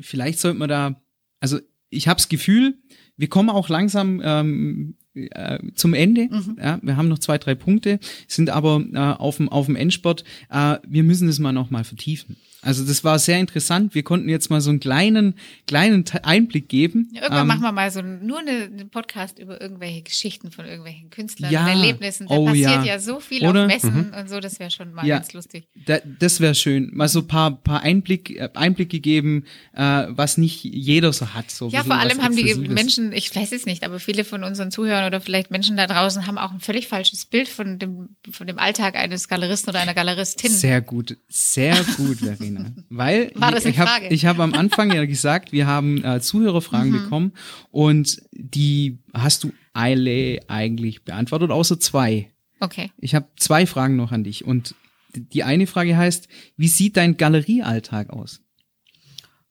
vielleicht 0.00 0.38
sollte 0.40 0.58
man 0.58 0.68
da, 0.68 1.00
also 1.40 1.58
ich 1.90 2.08
habe 2.08 2.16
das 2.16 2.28
Gefühl, 2.28 2.78
wir 3.18 3.28
kommen 3.28 3.50
auch 3.50 3.68
langsam 3.68 4.20
ähm, 4.24 4.96
äh, 5.14 5.58
zum 5.74 5.94
Ende. 5.94 6.28
Ja, 6.58 6.78
wir 6.82 6.96
haben 6.96 7.08
noch 7.08 7.18
zwei, 7.18 7.38
drei 7.38 7.54
Punkte, 7.54 7.98
sind 8.28 8.50
aber 8.50 8.84
äh, 8.92 8.98
auf 8.98 9.36
dem 9.36 9.48
auf 9.48 9.66
dem 9.66 9.76
Endspurt. 9.76 10.24
Äh, 10.50 10.76
wir 10.86 11.04
müssen 11.04 11.26
das 11.26 11.38
mal 11.38 11.52
noch 11.52 11.70
mal 11.70 11.84
vertiefen. 11.84 12.36
Also 12.64 12.84
das 12.84 13.02
war 13.02 13.18
sehr 13.18 13.38
interessant. 13.40 13.94
Wir 13.94 14.04
konnten 14.04 14.28
jetzt 14.28 14.48
mal 14.48 14.60
so 14.60 14.70
einen 14.70 14.78
kleinen 14.80 15.34
kleinen 15.66 16.04
Einblick 16.22 16.68
geben. 16.68 17.08
Ja, 17.12 17.22
irgendwann 17.22 17.40
Ähm, 17.42 17.46
machen 17.48 17.62
wir 17.62 17.72
mal 17.72 17.90
so 17.90 18.02
nur 18.02 18.38
eine, 18.38 18.50
einen 18.64 18.88
Podcast 18.88 19.38
über 19.40 19.60
irgendwelche 19.60 20.02
Geschichten 20.02 20.52
von 20.52 20.64
irgendwelchen 20.64 21.10
Künstlern 21.10 21.50
Ja. 21.50 21.64
und 21.64 21.70
Erlebnissen. 21.70 22.28
Da 22.28 22.34
Oh, 22.36 22.46
passiert 22.46 22.70
ja. 22.70 22.84
ja. 22.84 22.98
so 23.00 23.18
viel 23.18 23.44
Oder? 23.46 23.64
Mhm. 23.66 23.70
auf 23.74 23.82
Messen 23.82 24.14
und 24.14 24.28
so, 24.30 24.38
das 24.38 24.60
wäre 24.60 24.70
schon 24.70 24.92
mal 24.92 25.04
Ja. 25.04 25.16
ganz 25.16 25.32
lustig. 25.32 25.66
Da, 25.86 25.98
das 26.20 26.38
wäre 26.40 26.54
schön. 26.54 26.90
Mal 26.94 27.08
so 27.08 27.18
ein 27.20 27.26
paar, 27.26 27.50
paar 27.50 27.82
Einblick, 27.82 28.30
äh, 28.30 28.48
Einblicke 28.54 29.00
geben, 29.00 29.44
äh, 29.74 30.04
was 30.08 30.38
nicht 30.38 30.62
jeder 30.62 31.12
so 31.12 31.34
hat. 31.34 31.50
So 31.50 31.68
Ja, 31.68 31.82
vor 31.82 31.96
allem 31.96 32.22
haben 32.22 32.36
die. 32.36 32.54
Menschen, 32.54 33.12
ich 33.12 33.34
weiß 33.34 33.50
es 33.52 33.66
nicht, 33.66 33.82
aber 33.82 33.98
viele 33.98 34.24
von 34.24 34.44
unseren 34.44 34.70
Zuhörern 34.70 35.06
oder 35.06 35.20
vielleicht 35.20 35.50
Menschen 35.50 35.76
da 35.76 35.86
draußen 35.88 36.26
haben 36.28 36.38
auch 36.38 36.52
ein 36.52 36.60
völlig 36.60 36.86
falsches 36.86 37.24
Bild 37.24 37.48
von 37.48 37.78
dem, 37.80 38.10
von 38.30 38.46
dem 38.46 38.58
Alltag 38.60 38.94
eines 38.94 39.26
Galeristen 39.26 39.70
oder 39.70 39.80
einer 39.80 39.94
Galeristin. 39.94 40.52
Sehr 40.52 40.80
gut, 40.80 41.16
sehr 41.28 41.74
gut, 41.96 42.18
Verena. 42.22 42.51
Weil 42.90 43.30
War 43.36 43.50
das 43.52 43.64
ich 43.64 43.78
habe 43.78 44.06
ich 44.08 44.26
hab 44.26 44.38
am 44.38 44.54
Anfang 44.54 44.92
ja 44.92 45.04
gesagt, 45.06 45.52
wir 45.52 45.66
haben 45.66 46.02
äh, 46.04 46.20
Zuhörerfragen 46.20 46.90
Mhm. 46.92 47.02
bekommen 47.02 47.32
und 47.70 48.22
die 48.32 48.98
hast 49.14 49.44
du 49.44 49.52
alle 49.72 50.40
eigentlich 50.48 51.04
beantwortet, 51.04 51.50
außer 51.50 51.78
zwei. 51.80 52.30
Okay. 52.60 52.90
Ich 52.98 53.14
habe 53.14 53.28
zwei 53.36 53.66
Fragen 53.66 53.96
noch 53.96 54.12
an 54.12 54.24
dich 54.24 54.44
und 54.44 54.74
die 55.14 55.42
eine 55.42 55.66
Frage 55.66 55.96
heißt, 55.96 56.28
wie 56.56 56.68
sieht 56.68 56.96
dein 56.96 57.16
Galeriealltag 57.16 58.10
aus? 58.10 58.40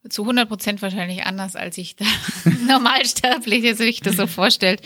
Zu 0.10 0.24
100 0.24 0.50
Prozent 0.50 0.82
wahrscheinlich 0.82 1.24
anders, 1.24 1.56
als 1.56 1.78
ich 1.78 1.96
da 1.96 2.06
Normalsterbliche 2.68 3.76
sich 3.76 4.02
das 4.02 4.18
so 4.18 4.26
vorstellt, 4.26 4.82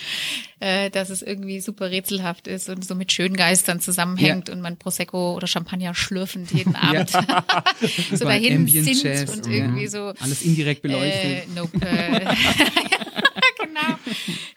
äh, 0.60 0.90
dass 0.90 1.10
es 1.10 1.22
irgendwie 1.22 1.62
super 1.62 1.90
rätselhaft 1.90 2.48
ist 2.48 2.70
und 2.70 2.86
so 2.86 2.96
mit 2.96 3.12
schönen 3.12 3.38
Geistern 3.38 3.80
zusammenhängt 3.80 4.50
ja. 4.50 4.54
und 4.54 4.62
man 4.62 4.78
Prosecco 4.78 5.34
oder 5.36 5.48
Champagner 5.48 5.96
schlürfend 5.96 6.52
jeden 6.52 6.76
Abend 6.76 7.10
so 8.12 8.26
dahin 8.26 8.68
sinnt 8.68 9.30
und 9.30 9.48
irgendwie 9.48 9.88
so. 9.88 10.14
Alles 10.20 10.42
indirekt 10.42 10.82
beleuchtet. 10.82 11.24
Äh, 11.24 11.44
nope. 11.56 11.80
Genau. 13.58 13.98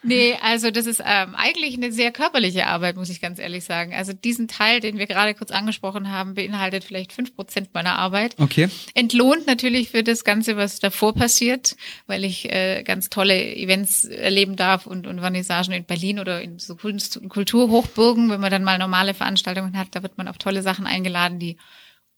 Nee, 0.02 0.36
also 0.42 0.70
das 0.70 0.86
ist 0.86 1.00
ähm, 1.04 1.34
eigentlich 1.34 1.74
eine 1.74 1.92
sehr 1.92 2.10
körperliche 2.12 2.66
Arbeit, 2.66 2.96
muss 2.96 3.10
ich 3.10 3.20
ganz 3.20 3.38
ehrlich 3.38 3.64
sagen. 3.64 3.94
Also 3.94 4.12
diesen 4.12 4.48
Teil, 4.48 4.80
den 4.80 4.98
wir 4.98 5.06
gerade 5.06 5.34
kurz 5.34 5.50
angesprochen 5.50 6.10
haben, 6.10 6.34
beinhaltet 6.34 6.84
vielleicht 6.84 7.12
fünf 7.12 7.34
Prozent 7.34 7.72
meiner 7.74 7.96
Arbeit. 7.96 8.34
Okay. 8.38 8.68
Entlohnt 8.94 9.46
natürlich 9.46 9.90
für 9.90 10.02
das 10.02 10.24
Ganze, 10.24 10.56
was 10.56 10.78
davor 10.80 11.14
passiert, 11.14 11.76
weil 12.06 12.24
ich 12.24 12.52
äh, 12.52 12.82
ganz 12.82 13.08
tolle 13.08 13.56
Events 13.56 14.04
erleben 14.04 14.56
darf 14.56 14.86
und, 14.86 15.06
und 15.06 15.20
Vernissagen 15.20 15.72
in 15.72 15.84
Berlin 15.84 16.18
oder 16.18 16.42
in 16.42 16.58
so 16.58 16.76
Kunst- 16.76 17.16
und 17.16 17.28
Kulturhochburgen, 17.28 18.30
wenn 18.30 18.40
man 18.40 18.50
dann 18.50 18.64
mal 18.64 18.78
normale 18.78 19.14
Veranstaltungen 19.14 19.76
hat, 19.76 19.88
da 19.92 20.02
wird 20.02 20.18
man 20.18 20.28
auf 20.28 20.38
tolle 20.38 20.62
Sachen 20.62 20.86
eingeladen, 20.86 21.38
die 21.38 21.56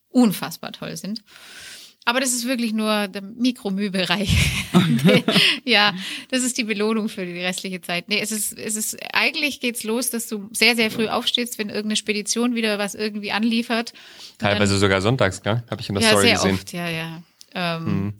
unfassbar 0.08 0.72
toll 0.72 0.96
sind. 0.96 1.22
Aber 2.06 2.20
das 2.20 2.32
ist 2.32 2.46
wirklich 2.46 2.72
nur 2.72 3.08
der 3.08 3.22
Mikromühbereich. 3.22 4.64
ja, 5.64 5.94
das 6.30 6.42
ist 6.42 6.56
die 6.56 6.64
Belohnung 6.64 7.08
für 7.08 7.26
die 7.26 7.38
restliche 7.38 7.82
Zeit. 7.82 8.08
Nee, 8.08 8.20
es 8.20 8.32
ist, 8.32 8.58
es 8.58 8.74
ist, 8.74 8.96
eigentlich 9.12 9.60
geht's 9.60 9.84
los, 9.84 10.10
dass 10.10 10.26
du 10.26 10.48
sehr, 10.52 10.76
sehr 10.76 10.90
früh 10.90 11.08
aufstehst, 11.08 11.58
wenn 11.58 11.68
irgendeine 11.68 11.96
Spedition 11.96 12.54
wieder 12.54 12.78
was 12.78 12.94
irgendwie 12.94 13.32
anliefert. 13.32 13.92
Teilweise 14.38 14.72
dann, 14.72 14.80
sogar 14.80 15.02
sonntags, 15.02 15.42
gell? 15.42 15.62
Habe 15.70 15.82
ich 15.82 15.88
in 15.88 15.94
der 15.96 16.04
ja, 16.04 16.10
Story 16.10 16.26
sehr 16.26 16.34
gesehen. 16.36 16.54
Oft, 16.54 16.72
ja, 16.72 16.88
ja. 16.88 17.22
Ähm, 17.54 17.84
mhm. 17.84 18.14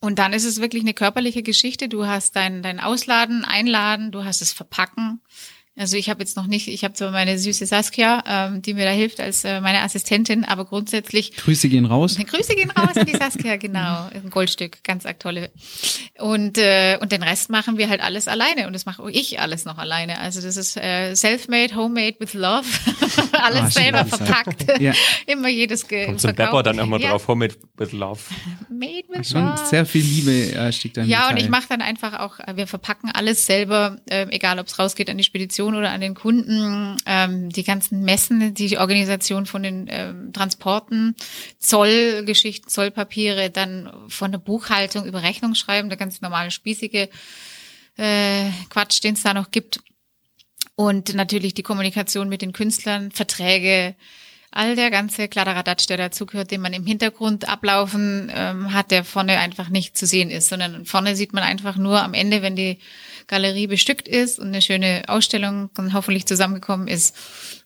Und 0.00 0.18
dann 0.18 0.32
ist 0.32 0.44
es 0.44 0.60
wirklich 0.60 0.82
eine 0.82 0.94
körperliche 0.94 1.42
Geschichte. 1.42 1.88
Du 1.88 2.06
hast 2.06 2.36
dein, 2.36 2.62
dein 2.62 2.80
Ausladen, 2.80 3.44
Einladen, 3.44 4.12
du 4.12 4.24
hast 4.24 4.42
es 4.42 4.52
Verpacken. 4.52 5.20
Also 5.80 5.96
ich 5.96 6.10
habe 6.10 6.20
jetzt 6.20 6.36
noch 6.36 6.46
nicht, 6.46 6.68
ich 6.68 6.84
habe 6.84 6.92
zwar 6.92 7.10
meine 7.10 7.38
süße 7.38 7.64
Saskia, 7.64 8.22
ähm, 8.26 8.60
die 8.60 8.74
mir 8.74 8.84
da 8.84 8.90
hilft 8.90 9.18
als 9.18 9.44
äh, 9.44 9.62
meine 9.62 9.80
Assistentin, 9.80 10.44
aber 10.44 10.66
grundsätzlich. 10.66 11.34
Grüße 11.34 11.70
gehen 11.70 11.86
raus. 11.86 12.18
Grüße 12.26 12.54
gehen 12.54 12.70
raus 12.70 12.94
an 12.96 13.06
die 13.06 13.16
Saskia, 13.16 13.56
genau. 13.56 14.10
Ein 14.12 14.28
Goldstück, 14.28 14.84
ganz 14.84 15.04
tolle. 15.18 15.50
Und, 16.18 16.58
äh, 16.58 16.98
und 17.00 17.12
den 17.12 17.22
Rest 17.22 17.48
machen 17.48 17.78
wir 17.78 17.88
halt 17.88 18.02
alles 18.02 18.28
alleine 18.28 18.66
und 18.66 18.74
das 18.74 18.84
mache 18.84 19.10
ich 19.10 19.40
alles 19.40 19.64
noch 19.64 19.78
alleine. 19.78 20.18
Also 20.18 20.42
das 20.42 20.58
ist 20.58 20.76
äh, 20.76 21.14
self-made, 21.14 21.74
homemade 21.74 22.16
with 22.18 22.34
love. 22.34 22.66
alles 23.44 23.62
ah, 23.62 23.70
selber 23.70 24.04
verpackt. 24.04 24.80
Ja. 24.80 24.92
immer 25.26 25.48
jedes 25.48 25.86
Ge 25.86 26.06
Kommt 26.06 26.20
zum 26.20 26.34
Pepper 26.34 26.62
dann 26.62 26.78
immer 26.78 26.98
ja. 26.98 27.10
drauf, 27.10 27.28
homemade 27.28 27.54
with 27.76 27.92
love. 27.92 28.20
Made 28.68 29.04
with 29.08 29.30
Schon 29.30 29.46
love. 29.46 29.66
sehr 29.66 29.86
viel 29.86 30.02
Liebe 30.02 30.52
äh, 30.52 30.72
steckt 30.72 30.96
da 30.96 31.02
Ja, 31.02 31.30
und 31.30 31.36
ich 31.36 31.48
mache 31.48 31.66
dann 31.68 31.82
einfach 31.82 32.20
auch, 32.20 32.38
wir 32.54 32.66
verpacken 32.66 33.10
alles 33.12 33.46
selber, 33.46 33.98
äh, 34.08 34.26
egal 34.30 34.58
ob 34.58 34.66
es 34.66 34.78
rausgeht 34.78 35.10
an 35.10 35.18
die 35.18 35.24
Spedition 35.24 35.74
oder 35.74 35.90
an 35.90 36.00
den 36.00 36.14
Kunden, 36.14 36.96
ähm, 37.06 37.50
die 37.50 37.64
ganzen 37.64 38.02
Messen, 38.02 38.54
die 38.54 38.78
Organisation 38.78 39.46
von 39.46 39.62
den 39.62 39.86
ähm, 39.88 40.32
Transporten, 40.32 41.14
Zollgeschichten, 41.58 42.68
Zollpapiere, 42.68 43.50
dann 43.50 43.90
von 44.08 44.30
der 44.30 44.38
Buchhaltung 44.38 45.04
über 45.04 45.22
Rechnung 45.22 45.54
schreiben, 45.54 45.88
der 45.88 45.98
ganz 45.98 46.20
normale 46.20 46.50
spießige 46.50 47.08
äh, 47.96 48.50
Quatsch, 48.70 49.02
den 49.02 49.14
es 49.14 49.22
da 49.22 49.34
noch 49.34 49.50
gibt. 49.50 49.80
Und 50.80 51.12
natürlich 51.12 51.52
die 51.52 51.62
Kommunikation 51.62 52.30
mit 52.30 52.40
den 52.40 52.54
Künstlern, 52.54 53.10
Verträge, 53.10 53.94
all 54.50 54.76
der 54.76 54.90
ganze 54.90 55.28
Kladderadatsch, 55.28 55.86
der 55.90 55.98
dazugehört, 55.98 56.50
den 56.50 56.62
man 56.62 56.72
im 56.72 56.86
Hintergrund 56.86 57.46
ablaufen 57.46 58.32
ähm, 58.34 58.72
hat, 58.72 58.90
der 58.90 59.04
vorne 59.04 59.38
einfach 59.40 59.68
nicht 59.68 59.98
zu 59.98 60.06
sehen 60.06 60.30
ist, 60.30 60.48
sondern 60.48 60.86
vorne 60.86 61.16
sieht 61.16 61.34
man 61.34 61.44
einfach 61.44 61.76
nur 61.76 62.02
am 62.02 62.14
Ende, 62.14 62.40
wenn 62.40 62.56
die 62.56 62.78
Galerie 63.26 63.66
bestückt 63.66 64.08
ist 64.08 64.38
und 64.38 64.46
eine 64.46 64.62
schöne 64.62 65.02
Ausstellung 65.06 65.68
hoffentlich 65.92 66.24
zusammengekommen 66.24 66.88
ist 66.88 67.14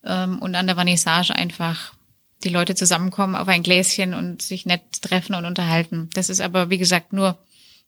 ähm, 0.03 0.41
und 0.41 0.57
an 0.57 0.67
der 0.67 0.75
Vernissage 0.75 1.37
einfach 1.37 1.95
die 2.43 2.49
Leute 2.49 2.75
zusammenkommen 2.75 3.37
auf 3.37 3.47
ein 3.47 3.63
Gläschen 3.63 4.13
und 4.13 4.43
sich 4.43 4.67
nett 4.67 4.83
treffen 5.03 5.37
und 5.37 5.45
unterhalten. 5.45 6.11
Das 6.15 6.31
ist 6.31 6.41
aber, 6.41 6.69
wie 6.69 6.79
gesagt, 6.79 7.13
nur 7.13 7.39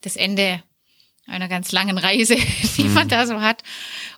das 0.03 0.14
Ende 0.14 0.62
einer 1.27 1.49
ganz 1.49 1.72
langen 1.72 1.99
Reise, 1.99 2.37
die 2.77 2.85
mhm. 2.85 2.95
man 2.95 3.09
da 3.09 3.27
so 3.27 3.41
hat. 3.41 3.62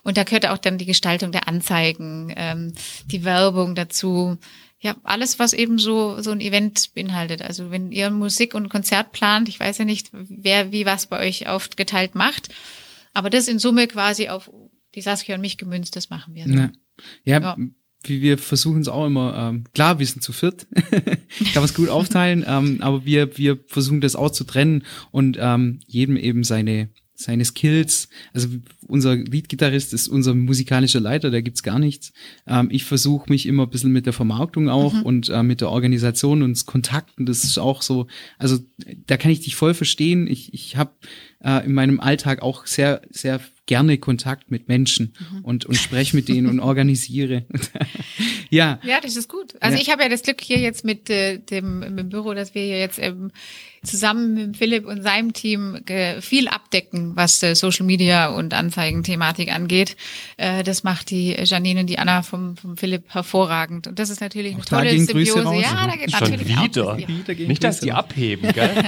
Und 0.03 0.17
da 0.17 0.23
gehört 0.23 0.45
auch 0.47 0.57
dann 0.57 0.77
die 0.77 0.85
Gestaltung 0.85 1.31
der 1.31 1.47
Anzeigen, 1.47 2.33
ähm, 2.35 2.73
die 3.05 3.23
Werbung 3.23 3.75
dazu. 3.75 4.37
Ja, 4.81 4.95
alles, 5.03 5.39
was 5.39 5.51
eben 5.53 5.77
so, 5.77 6.21
so 6.21 6.31
ein 6.31 6.39
Event 6.39 6.93
beinhaltet. 6.93 7.41
Also 7.41 7.69
wenn 7.69 7.91
ihr 7.91 8.09
Musik 8.11 8.53
und 8.53 8.69
Konzert 8.69 9.11
plant, 9.11 9.49
ich 9.49 9.59
weiß 9.59 9.79
ja 9.79 9.85
nicht, 9.85 10.09
wer 10.13 10.71
wie 10.71 10.85
was 10.85 11.07
bei 11.07 11.19
euch 11.19 11.47
aufgeteilt 11.47 12.15
macht, 12.15 12.49
aber 13.13 13.29
das 13.29 13.49
in 13.49 13.59
Summe 13.59 13.87
quasi 13.87 14.29
auf 14.29 14.49
die 14.95 15.01
Saskia 15.01 15.35
und 15.35 15.41
mich 15.41 15.57
gemünzt, 15.57 15.95
das 15.95 16.09
machen 16.09 16.33
wir. 16.33 16.45
So. 16.47 16.53
Ja, 16.53 16.71
ja, 17.23 17.39
ja. 17.41 17.57
Wie 18.03 18.21
wir 18.21 18.37
versuchen 18.37 18.81
es 18.81 18.87
auch 18.87 19.05
immer, 19.05 19.35
ähm, 19.37 19.65
klar, 19.73 19.99
wir 19.99 20.05
sind 20.05 20.23
zu 20.23 20.31
viert, 20.31 20.67
kann 20.73 21.55
man 21.55 21.65
es 21.65 21.73
gut 21.73 21.89
aufteilen, 21.89 22.45
ähm, 22.47 22.77
aber 22.81 23.05
wir, 23.05 23.37
wir 23.37 23.59
versuchen 23.67 23.99
das 23.99 24.15
auch 24.15 24.31
zu 24.31 24.45
trennen 24.45 24.83
und 25.11 25.37
ähm, 25.39 25.79
jedem 25.85 26.15
eben 26.15 26.45
seine, 26.45 26.89
seine 27.13 27.43
Skills. 27.43 28.07
Also 28.33 28.47
unser 28.87 29.17
Leadgitarrist 29.17 29.93
ist 29.93 30.07
unser 30.07 30.33
musikalischer 30.33 31.01
Leiter, 31.01 31.29
da 31.29 31.41
gibt's 31.41 31.61
gar 31.61 31.77
nichts. 31.77 32.13
Ähm, 32.47 32.69
ich 32.71 32.85
versuche 32.85 33.29
mich 33.29 33.45
immer 33.45 33.63
ein 33.63 33.69
bisschen 33.69 33.91
mit 33.91 34.05
der 34.05 34.13
Vermarktung 34.13 34.69
auch 34.69 34.93
mhm. 34.93 35.01
und 35.03 35.29
äh, 35.29 35.43
mit 35.43 35.59
der 35.59 35.69
Organisation 35.69 36.41
und 36.41 36.65
Kontakten. 36.65 37.25
Das 37.25 37.43
ist 37.43 37.57
auch 37.57 37.81
so, 37.81 38.07
also 38.37 38.59
da 39.07 39.17
kann 39.17 39.31
ich 39.31 39.41
dich 39.41 39.55
voll 39.55 39.73
verstehen. 39.73 40.25
Ich, 40.27 40.53
ich 40.53 40.77
habe 40.77 40.91
äh, 41.43 41.65
in 41.65 41.73
meinem 41.73 41.99
Alltag 41.99 42.41
auch 42.41 42.65
sehr, 42.65 43.01
sehr 43.09 43.39
gerne 43.65 43.97
Kontakt 43.97 44.49
mit 44.49 44.67
Menschen 44.67 45.13
mhm. 45.31 45.45
und, 45.45 45.65
und 45.65 45.75
spreche 45.75 46.15
mit 46.15 46.27
denen 46.27 46.47
und 46.47 46.59
organisiere. 46.59 47.45
ja. 48.49 48.79
Ja, 48.83 48.99
das 48.99 49.15
ist 49.15 49.29
gut. 49.29 49.53
Also 49.59 49.75
ja. 49.75 49.81
ich 49.81 49.91
habe 49.91 50.01
ja 50.01 50.09
das 50.09 50.23
Glück 50.23 50.41
hier 50.41 50.57
jetzt 50.57 50.83
mit 50.83 51.09
äh, 51.09 51.37
dem, 51.37 51.95
dem 51.95 52.09
Büro, 52.09 52.33
dass 52.33 52.55
wir 52.55 52.63
hier 52.63 52.79
jetzt 52.79 52.97
ähm, 52.99 53.31
zusammen 53.83 54.33
mit 54.33 54.57
Philipp 54.57 54.85
und 54.85 55.03
seinem 55.03 55.33
Team 55.33 55.75
äh, 55.87 56.21
viel 56.21 56.47
abdecken, 56.47 57.15
was 57.15 57.41
äh, 57.43 57.55
Social 57.55 57.85
Media 57.85 58.27
und 58.27 58.53
Anzeigenthematik 58.53 59.53
angeht. 59.53 59.95
Äh, 60.37 60.63
das 60.63 60.83
macht 60.83 61.09
die 61.09 61.31
Janine 61.31 61.81
und 61.81 61.87
die 61.87 61.99
Anna 61.99 62.21
vom, 62.21 62.57
vom 62.57 62.77
Philipp 62.77 63.13
hervorragend. 63.13 63.87
Und 63.87 63.99
das 63.99 64.09
ist 64.09 64.21
natürlich 64.21 64.55
eine 64.55 64.65
tolle 64.65 64.99
Symbiose. 64.99 65.61
Ja, 65.61 65.87
da 65.87 65.95
geht 65.95 66.11
Schon 66.11 66.31
natürlich 66.31 66.47
wieder. 66.47 66.93
auch. 66.93 66.97
Wieder. 66.97 67.47
Nicht, 67.47 67.63
dass 67.63 67.79
die 67.79 67.91
abheben, 67.91 68.51
gell? 68.51 68.69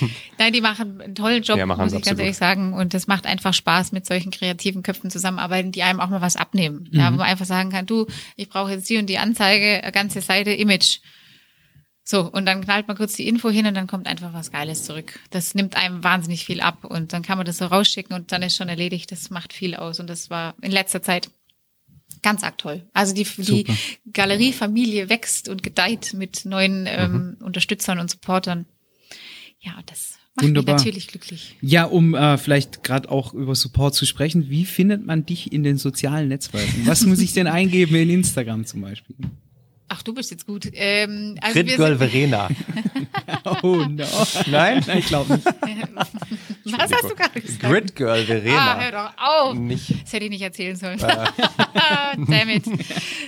Nein, 0.38 0.52
die 0.52 0.60
machen 0.60 1.00
einen 1.00 1.14
tollen 1.14 1.42
Job, 1.42 1.58
ja, 1.58 1.66
muss 1.66 1.92
ich 1.92 2.02
ganz 2.02 2.18
ehrlich 2.18 2.36
sagen. 2.36 2.72
Und 2.72 2.94
das 2.94 3.06
macht 3.06 3.26
einfach 3.26 3.54
Spaß, 3.54 3.92
mit 3.92 4.06
solchen 4.06 4.30
kreativen 4.30 4.82
Köpfen 4.82 5.10
zusammenarbeiten, 5.10 5.72
die 5.72 5.82
einem 5.82 6.00
auch 6.00 6.08
mal 6.08 6.20
was 6.20 6.36
abnehmen. 6.36 6.88
Mhm. 6.90 6.98
Ja, 6.98 7.12
wo 7.12 7.16
man 7.16 7.26
einfach 7.26 7.46
sagen 7.46 7.70
kann, 7.70 7.86
du, 7.86 8.06
ich 8.36 8.48
brauche 8.48 8.70
jetzt 8.70 8.88
die 8.88 8.98
und 8.98 9.06
die 9.06 9.18
Anzeige, 9.18 9.82
ganze 9.92 10.20
Seite, 10.20 10.50
Image 10.50 11.00
so, 12.02 12.30
und 12.30 12.46
dann 12.46 12.64
knallt 12.64 12.88
man 12.88 12.96
kurz 12.96 13.14
die 13.14 13.28
Info 13.28 13.50
hin 13.50 13.66
und 13.66 13.74
dann 13.74 13.86
kommt 13.86 14.06
einfach 14.06 14.32
was 14.32 14.50
Geiles 14.50 14.84
zurück. 14.84 15.20
Das 15.30 15.54
nimmt 15.54 15.76
einem 15.76 16.02
wahnsinnig 16.02 16.44
viel 16.44 16.60
ab 16.60 16.84
und 16.84 17.12
dann 17.12 17.22
kann 17.22 17.38
man 17.38 17.46
das 17.46 17.58
so 17.58 17.66
rausschicken 17.66 18.16
und 18.16 18.32
dann 18.32 18.42
ist 18.42 18.56
schon 18.56 18.68
erledigt. 18.68 19.12
Das 19.12 19.30
macht 19.30 19.52
viel 19.52 19.76
aus 19.76 20.00
und 20.00 20.08
das 20.08 20.30
war 20.30 20.54
in 20.60 20.72
letzter 20.72 21.02
Zeit 21.02 21.30
ganz 22.22 22.42
arg 22.42 22.58
toll. 22.58 22.82
Also 22.92 23.14
die, 23.14 23.24
die 23.24 23.66
Galeriefamilie 24.12 25.08
wächst 25.08 25.48
und 25.48 25.62
gedeiht 25.62 26.14
mit 26.14 26.44
neuen 26.44 26.86
ähm, 26.88 27.36
mhm. 27.38 27.44
Unterstützern 27.44 27.98
und 27.98 28.10
Supportern. 28.10 28.66
Ja, 29.60 29.74
das 29.86 30.18
macht 30.34 30.46
Wunderbar. 30.46 30.74
mich 30.74 30.84
natürlich 30.84 31.08
glücklich. 31.08 31.56
Ja, 31.60 31.84
um 31.84 32.14
äh, 32.14 32.38
vielleicht 32.38 32.82
gerade 32.82 33.10
auch 33.10 33.34
über 33.34 33.54
Support 33.54 33.94
zu 33.94 34.06
sprechen, 34.06 34.48
wie 34.48 34.64
findet 34.64 35.04
man 35.04 35.26
dich 35.26 35.52
in 35.52 35.62
den 35.62 35.76
sozialen 35.76 36.28
Netzwerken? 36.28 36.86
Was 36.86 37.04
muss 37.06 37.20
ich 37.20 37.34
denn 37.34 37.46
eingeben 37.46 37.94
in 37.94 38.10
Instagram 38.10 38.64
zum 38.64 38.80
Beispiel? 38.80 39.16
Ach, 39.92 40.02
du 40.04 40.14
bist 40.14 40.30
jetzt 40.30 40.46
gut. 40.46 40.68
Ähm, 40.72 41.36
also 41.40 41.52
Grid 41.52 41.76
Girl 41.76 41.98
Verena. 41.98 42.48
oh 43.62 43.84
no. 43.88 44.06
Nein? 44.46 44.84
Nein, 44.86 44.98
ich 44.98 45.06
glaube 45.06 45.34
nicht. 45.34 45.46
Was 46.64 46.92
hast 46.92 47.10
du 47.10 47.16
gerade 47.16 47.40
gesagt? 47.40 47.60
Grid 47.60 47.96
Girl 47.96 48.24
Verena. 48.24 48.56
Ah, 48.56 48.80
hör 48.80 48.92
doch 48.92 49.12
auf. 49.16 49.54
Nicht. 49.56 49.90
Das 50.04 50.12
hätte 50.12 50.26
ich 50.26 50.30
nicht 50.30 50.42
erzählen 50.42 50.76
sollen. 50.76 51.02
Ah. 51.02 52.14
Damn 52.16 52.50
it. 52.50 52.66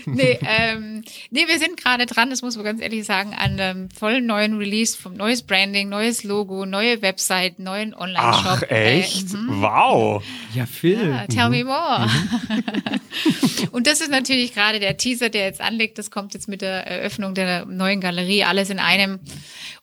Nee, 0.07 0.39
ähm, 0.43 1.03
nee, 1.31 1.49
wir 1.49 1.59
sind 1.59 1.77
gerade 1.77 2.07
dran, 2.07 2.31
das 2.31 2.43
muss 2.43 2.55
man 2.55 2.65
ganz 2.65 2.81
ehrlich 2.81 3.05
sagen, 3.07 3.35
an 3.35 3.59
einem 3.59 3.91
vollen 3.91 4.27
neuen 4.27 4.57
Release 4.57 4.97
vom 4.97 5.15
neues 5.15 5.43
Branding, 5.43 5.89
neues 5.89 6.23
Logo, 6.23 6.65
neue 6.65 7.03
Website, 7.03 7.59
neuen 7.59 7.93
Online-Shop. 7.93 8.61
Ach, 8.63 8.71
echt? 8.71 9.35
Äh, 9.35 9.37
wow. 9.49 10.23
Ja, 10.55 10.67
Phil. 10.67 11.11
Ja, 11.11 11.27
tell 11.27 11.49
mhm. 11.49 11.57
me 11.57 11.65
more. 11.65 12.07
Mhm. 12.07 13.69
Und 13.73 13.87
das 13.87 14.01
ist 14.01 14.11
natürlich 14.11 14.55
gerade 14.55 14.81
der 14.81 14.97
Teaser, 14.97 15.29
der 15.29 15.47
jetzt 15.47 15.61
anlegt. 15.61 15.99
Das 15.99 16.11
kommt 16.11 16.35
jetzt 16.35 16.49
mit 16.53 16.63
der 16.63 16.87
Eröffnung 16.87 17.35
der 17.35 17.67
neuen 17.67 18.01
Galerie, 18.01 18.45
alles 18.45 18.71
in 18.71 18.79
einem. 18.79 19.19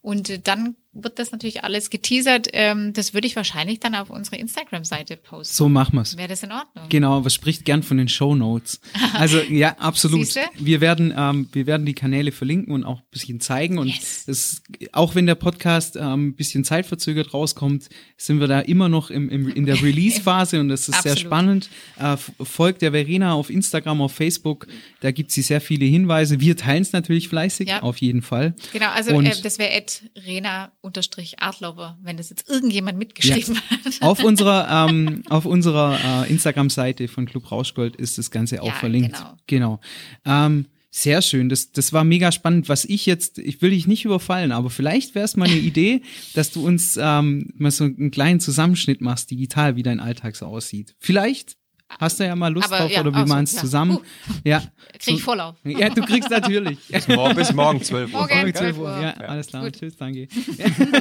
Und 0.01 0.47
dann 0.47 0.75
wird 0.91 1.19
das 1.19 1.31
natürlich 1.31 1.63
alles 1.63 1.89
geteasert. 1.91 2.47
Ähm, 2.53 2.93
das 2.93 3.13
würde 3.13 3.27
ich 3.27 3.35
wahrscheinlich 3.35 3.79
dann 3.79 3.93
auf 3.95 4.09
unsere 4.09 4.37
Instagram-Seite 4.37 5.17
posten. 5.17 5.55
So 5.55 5.69
machen 5.69 5.95
wir's. 5.95 6.17
Wäre 6.17 6.27
das 6.29 6.41
in 6.43 6.51
Ordnung? 6.51 6.85
Genau, 6.89 7.17
aber 7.17 7.29
spricht 7.29 7.63
gern 7.63 7.83
von 7.83 7.97
den 7.97 8.07
Show 8.09 8.35
Notes. 8.35 8.79
Also 9.13 9.39
ja, 9.41 9.75
absolut. 9.79 10.19
Siehste? 10.25 10.41
Wir 10.57 10.81
werden, 10.81 11.13
ähm, 11.15 11.49
wir 11.51 11.67
werden 11.67 11.85
die 11.85 11.93
Kanäle 11.93 12.31
verlinken 12.31 12.73
und 12.73 12.83
auch 12.85 12.99
ein 12.99 13.05
bisschen 13.11 13.39
zeigen. 13.41 13.77
Und 13.77 13.87
Yes. 13.87 14.23
es, 14.27 14.63
auch 14.93 15.13
wenn 15.15 15.25
der 15.25 15.35
Podcast 15.35 15.95
ähm, 15.95 16.27
ein 16.29 16.35
bisschen 16.35 16.63
zeitverzögert 16.63 17.33
rauskommt, 17.33 17.89
sind 18.17 18.39
wir 18.39 18.47
da 18.47 18.59
immer 18.61 18.87
noch 18.87 19.09
im, 19.09 19.29
im, 19.29 19.49
in 19.49 19.65
der 19.65 19.75
Release-Phase 19.81 20.59
und 20.59 20.69
das 20.69 20.87
ist 20.87 21.01
sehr 21.03 21.17
spannend. 21.17 21.69
Äh, 21.97 22.17
folgt 22.17 22.81
der 22.81 22.91
Verena 22.91 23.33
auf 23.33 23.49
Instagram, 23.49 24.01
auf 24.01 24.13
Facebook. 24.13 24.67
Da 25.01 25.11
gibt 25.11 25.31
sie 25.31 25.41
sehr 25.41 25.59
viele 25.61 25.85
Hinweise. 25.85 26.39
Wir 26.39 26.55
teilen 26.55 26.81
es 26.83 26.91
natürlich 26.93 27.27
fleißig, 27.27 27.67
Ja. 27.69 27.81
auf 27.83 27.97
jeden 27.97 28.21
Fall. 28.21 28.55
Genau, 28.73 28.89
also 28.91 29.13
Und- 29.15 29.25
äh, 29.25 29.35
das 29.41 29.59
wäre 29.59 29.83
Rena 30.25 30.71
unterstrich 30.81 31.39
Artlover, 31.39 31.97
wenn 32.01 32.17
das 32.17 32.29
jetzt 32.29 32.49
irgendjemand 32.49 32.97
mitgeschrieben 32.97 33.57
hat. 33.69 34.01
Auf 34.01 34.23
unserer, 34.23 34.87
ähm, 34.89 35.23
auf 35.29 35.45
unserer 35.45 36.23
äh, 36.25 36.29
Instagram-Seite 36.29 37.07
von 37.07 37.25
Club 37.25 37.51
Rauschgold 37.51 37.95
ist 37.95 38.17
das 38.17 38.31
Ganze 38.31 38.61
auch 38.61 38.67
Ja, 38.67 38.73
verlinkt. 38.73 39.15
genau. 39.47 39.79
genau. 40.25 40.45
Ähm, 40.45 40.65
sehr 40.91 41.21
schön. 41.21 41.49
Das, 41.49 41.71
das 41.71 41.93
war 41.93 42.03
mega 42.03 42.31
spannend. 42.31 42.67
Was 42.67 42.83
ich 42.85 43.05
jetzt, 43.05 43.37
ich 43.37 43.61
will 43.61 43.69
dich 43.71 43.85
nicht 43.87 44.05
überfallen, 44.05 44.51
aber 44.51 44.69
vielleicht 44.69 45.13
wäre 45.15 45.25
es 45.25 45.35
mal 45.35 45.47
eine 45.47 45.59
Idee, 45.59 46.01
dass 46.33 46.51
du 46.51 46.65
uns 46.65 46.97
ähm, 46.99 47.51
mal 47.57 47.71
so 47.71 47.83
einen 47.83 48.09
kleinen 48.11 48.39
Zusammenschnitt 48.39 49.01
machst, 49.01 49.29
digital, 49.29 49.75
wie 49.75 49.83
dein 49.83 49.99
Alltag 49.99 50.35
so 50.35 50.45
aussieht. 50.47 50.95
Vielleicht 50.97 51.57
hast 51.99 52.19
du 52.19 52.25
ja 52.25 52.35
mal 52.35 52.53
Lust 52.53 52.67
Aber 52.67 52.77
drauf 52.77 52.91
ja, 52.91 53.01
oder 53.01 53.11
wir 53.11 53.21
so, 53.21 53.25
machen 53.27 53.43
es 53.43 53.53
ja. 53.53 53.61
zusammen. 53.61 53.97
Uh. 53.97 54.01
Ja. 54.43 54.63
Krieg 54.99 55.15
ich 55.15 55.23
Vorlauf. 55.23 55.55
Ja, 55.63 55.89
du 55.89 56.01
kriegst 56.01 56.29
natürlich. 56.29 56.77
Morgen, 57.07 57.35
bis 57.35 57.53
morgen 57.53 57.81
12 57.81 58.13
Uhr. 58.13 58.19
Morgen. 58.19 58.35
Morgen 58.35 58.53
12 58.53 58.75
12 58.75 58.77
Uhr. 58.77 59.01
Ja, 59.01 59.11
alles 59.27 59.47
klar. 59.47 59.65
Gut. 59.65 59.79
Tschüss, 59.79 59.97
danke. 59.97 60.27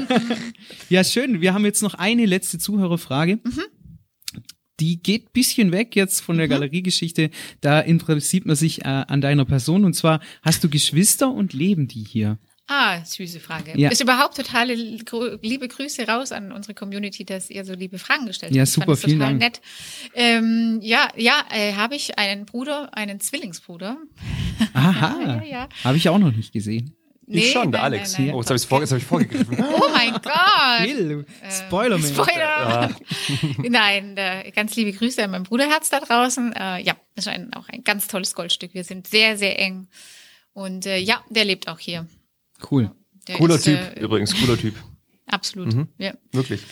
ja, 0.89 1.05
schön. 1.05 1.41
Wir 1.41 1.55
haben 1.55 1.65
jetzt 1.65 1.83
noch 1.83 1.95
eine 1.95 2.27
letzte 2.27 2.59
Zuhörerfrage. 2.59 3.41
Die 4.81 5.03
geht 5.03 5.33
bisschen 5.33 5.73
weg 5.73 5.97
jetzt 5.97 6.21
von 6.21 6.39
der 6.39 6.47
Galeriegeschichte. 6.47 7.31
Da 7.61 7.81
interessiert 7.81 8.47
man 8.47 8.55
sich 8.55 8.85
äh, 8.85 8.85
an 8.85 9.21
deiner 9.21 9.45
Person. 9.45 9.85
Und 9.85 9.95
zwar, 9.95 10.21
hast 10.43 10.63
du 10.63 10.69
Geschwister 10.69 11.33
und 11.33 11.53
leben 11.53 11.89
die 11.89 12.05
hier? 12.05 12.39
Ah, 12.71 13.03
süße 13.03 13.41
Frage. 13.41 13.73
Ja. 13.77 13.89
Ist 13.91 14.03
überhaupt 14.03 14.37
totale 14.37 14.75
liebe 14.75 15.69
Grüße 15.69 16.07
raus 16.07 16.33
an 16.33 16.53
unsere 16.53 16.75
Community, 16.75 17.25
dass 17.25 17.49
ihr 17.49 17.65
so 17.65 17.73
liebe 17.73 17.99
Fragen 17.99 18.27
gestellt 18.27 18.55
Ja, 18.55 18.61
habt. 18.61 18.69
Ich 18.69 18.75
fand 18.75 18.85
super, 18.85 18.93
das 18.93 19.05
vielen 19.05 19.19
total 19.21 19.39
Dank. 19.39 19.41
nett. 19.41 19.61
Ähm, 20.15 20.79
ja, 20.83 21.09
ja, 21.17 21.45
äh, 21.51 21.73
habe 21.75 21.97
ich 21.97 22.19
einen 22.19 22.45
Bruder, 22.45 22.95
einen 22.95 23.21
Zwillingsbruder. 23.21 23.97
Aha. 24.75 25.17
Ja, 25.29 25.43
ja. 25.45 25.69
Habe 25.83 25.97
ich 25.97 26.09
auch 26.11 26.19
noch 26.19 26.33
nicht 26.33 26.53
gesehen. 26.53 26.95
Ich 27.31 27.53
schon, 27.53 27.73
der 27.73 27.81
nein, 27.83 27.93
Alex. 27.93 28.13
nein, 28.19 28.27
nein. 28.29 28.35
Oh, 28.35 28.41
jetzt 28.41 28.49
habe 28.49 28.57
ich 28.59 28.67
vor, 28.67 28.81
jetzt 28.81 28.91
hab 28.93 28.99
ich 28.99 29.05
vorgegriffen. 29.05 29.59
Oh 29.63 29.89
mein 29.93 30.13
Gott. 30.13 30.83
Will, 30.83 31.27
Spoiler, 31.51 31.99
man. 31.99 32.09
Spoiler! 32.11 32.91
Nein, 33.69 34.17
äh, 34.17 34.51
ganz 34.55 34.77
liebe 34.77 34.93
Grüße 34.93 35.23
an 35.25 35.31
mein 35.33 35.43
Bruderherz 35.43 35.91
da 35.91 36.01
draußen. 36.01 36.53
Äh, 36.55 36.83
ja, 36.83 36.95
das 37.15 37.27
ist 37.27 37.33
ein, 37.33 37.53
auch 37.53 37.69
ein 37.69 37.85
ganz 37.85 38.09
tolles 38.09 38.35
Goldstück. 38.35 38.73
Wir 38.75 38.85
sind 38.85 39.07
sehr, 39.09 39.37
sehr 39.37 39.59
eng. 39.59 39.89
Und 40.55 40.87
äh, 40.87 40.99
ja, 40.99 41.23
der 41.29 41.45
lebt 41.45 41.69
auch 41.69 41.79
hier. 41.79 42.07
Cool. 42.71 42.91
Der 43.27 43.37
Cooler 43.37 43.55
ist, 43.57 43.65
Typ, 43.65 43.79
Äh, 43.79 44.01
übrigens, 44.01 44.35
cooler 44.39 44.57
Typ. 44.59 44.75
absolut. 45.27 45.75
Ja, 45.99 46.15
Wirklich. 46.33 46.63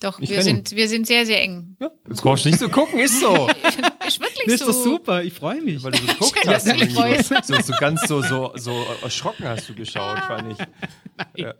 doch, 0.00 0.18
Ich 0.20 0.30
wir 0.30 0.38
ihn. 0.38 0.42
sind, 0.42 0.72
wir 0.76 0.88
sind 0.88 1.06
sehr, 1.06 1.24
sehr 1.26 1.40
eng. 1.42 1.76
Ja, 1.80 1.90
jetzt 2.08 2.22
brauchst 2.22 2.44
du 2.44 2.48
nicht 2.50 2.58
so 2.58 2.68
gucken, 2.68 2.98
ist 2.98 3.20
so. 3.20 3.48
Ist 4.06 4.20
wirklich 4.20 4.44
Das 4.44 4.54
ist 4.54 4.60
so. 4.60 4.66
doch 4.66 4.72
super. 4.84 5.22
Ich 5.24 5.32
freue 5.32 5.62
mich. 5.62 5.82
Weil 5.82 5.92
du 5.92 5.98
so 5.98 6.06
geguckt 6.12 6.38
Schön, 6.42 6.52
hast. 6.52 6.66
dass 6.66 7.46
du 7.46 7.54
so, 7.54 7.62
so, 7.62 7.72
ganz 7.80 8.02
so, 8.06 8.20
so, 8.22 8.52
so 8.54 8.84
erschrocken 9.02 9.48
hast 9.48 9.66
du 9.70 9.74
geschaut, 9.74 10.18
fand 10.18 10.52
ich. 10.52 11.40
Ja. 11.40 11.54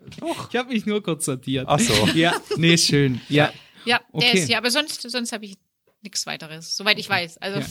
Ich 0.51 0.55
habe 0.55 0.71
mich 0.71 0.85
nur 0.85 1.01
kurz 1.01 1.25
sortiert. 1.25 1.65
Ach 1.67 1.79
so. 1.79 1.93
Ja, 2.13 2.35
nee, 2.57 2.77
schön. 2.77 3.19
Ja. 3.29 3.51
Ja, 3.85 3.97
der 3.97 4.05
Okay. 4.13 4.37
ist 4.39 4.49
ja, 4.49 4.59
aber 4.59 4.69
sonst, 4.69 5.01
sonst 5.09 5.31
habe 5.31 5.45
ich 5.45 5.55
nichts 6.05 6.25
weiteres, 6.25 6.77
soweit 6.77 6.97
ich 6.97 7.09
weiß. 7.09 7.37
Also, 7.39 7.59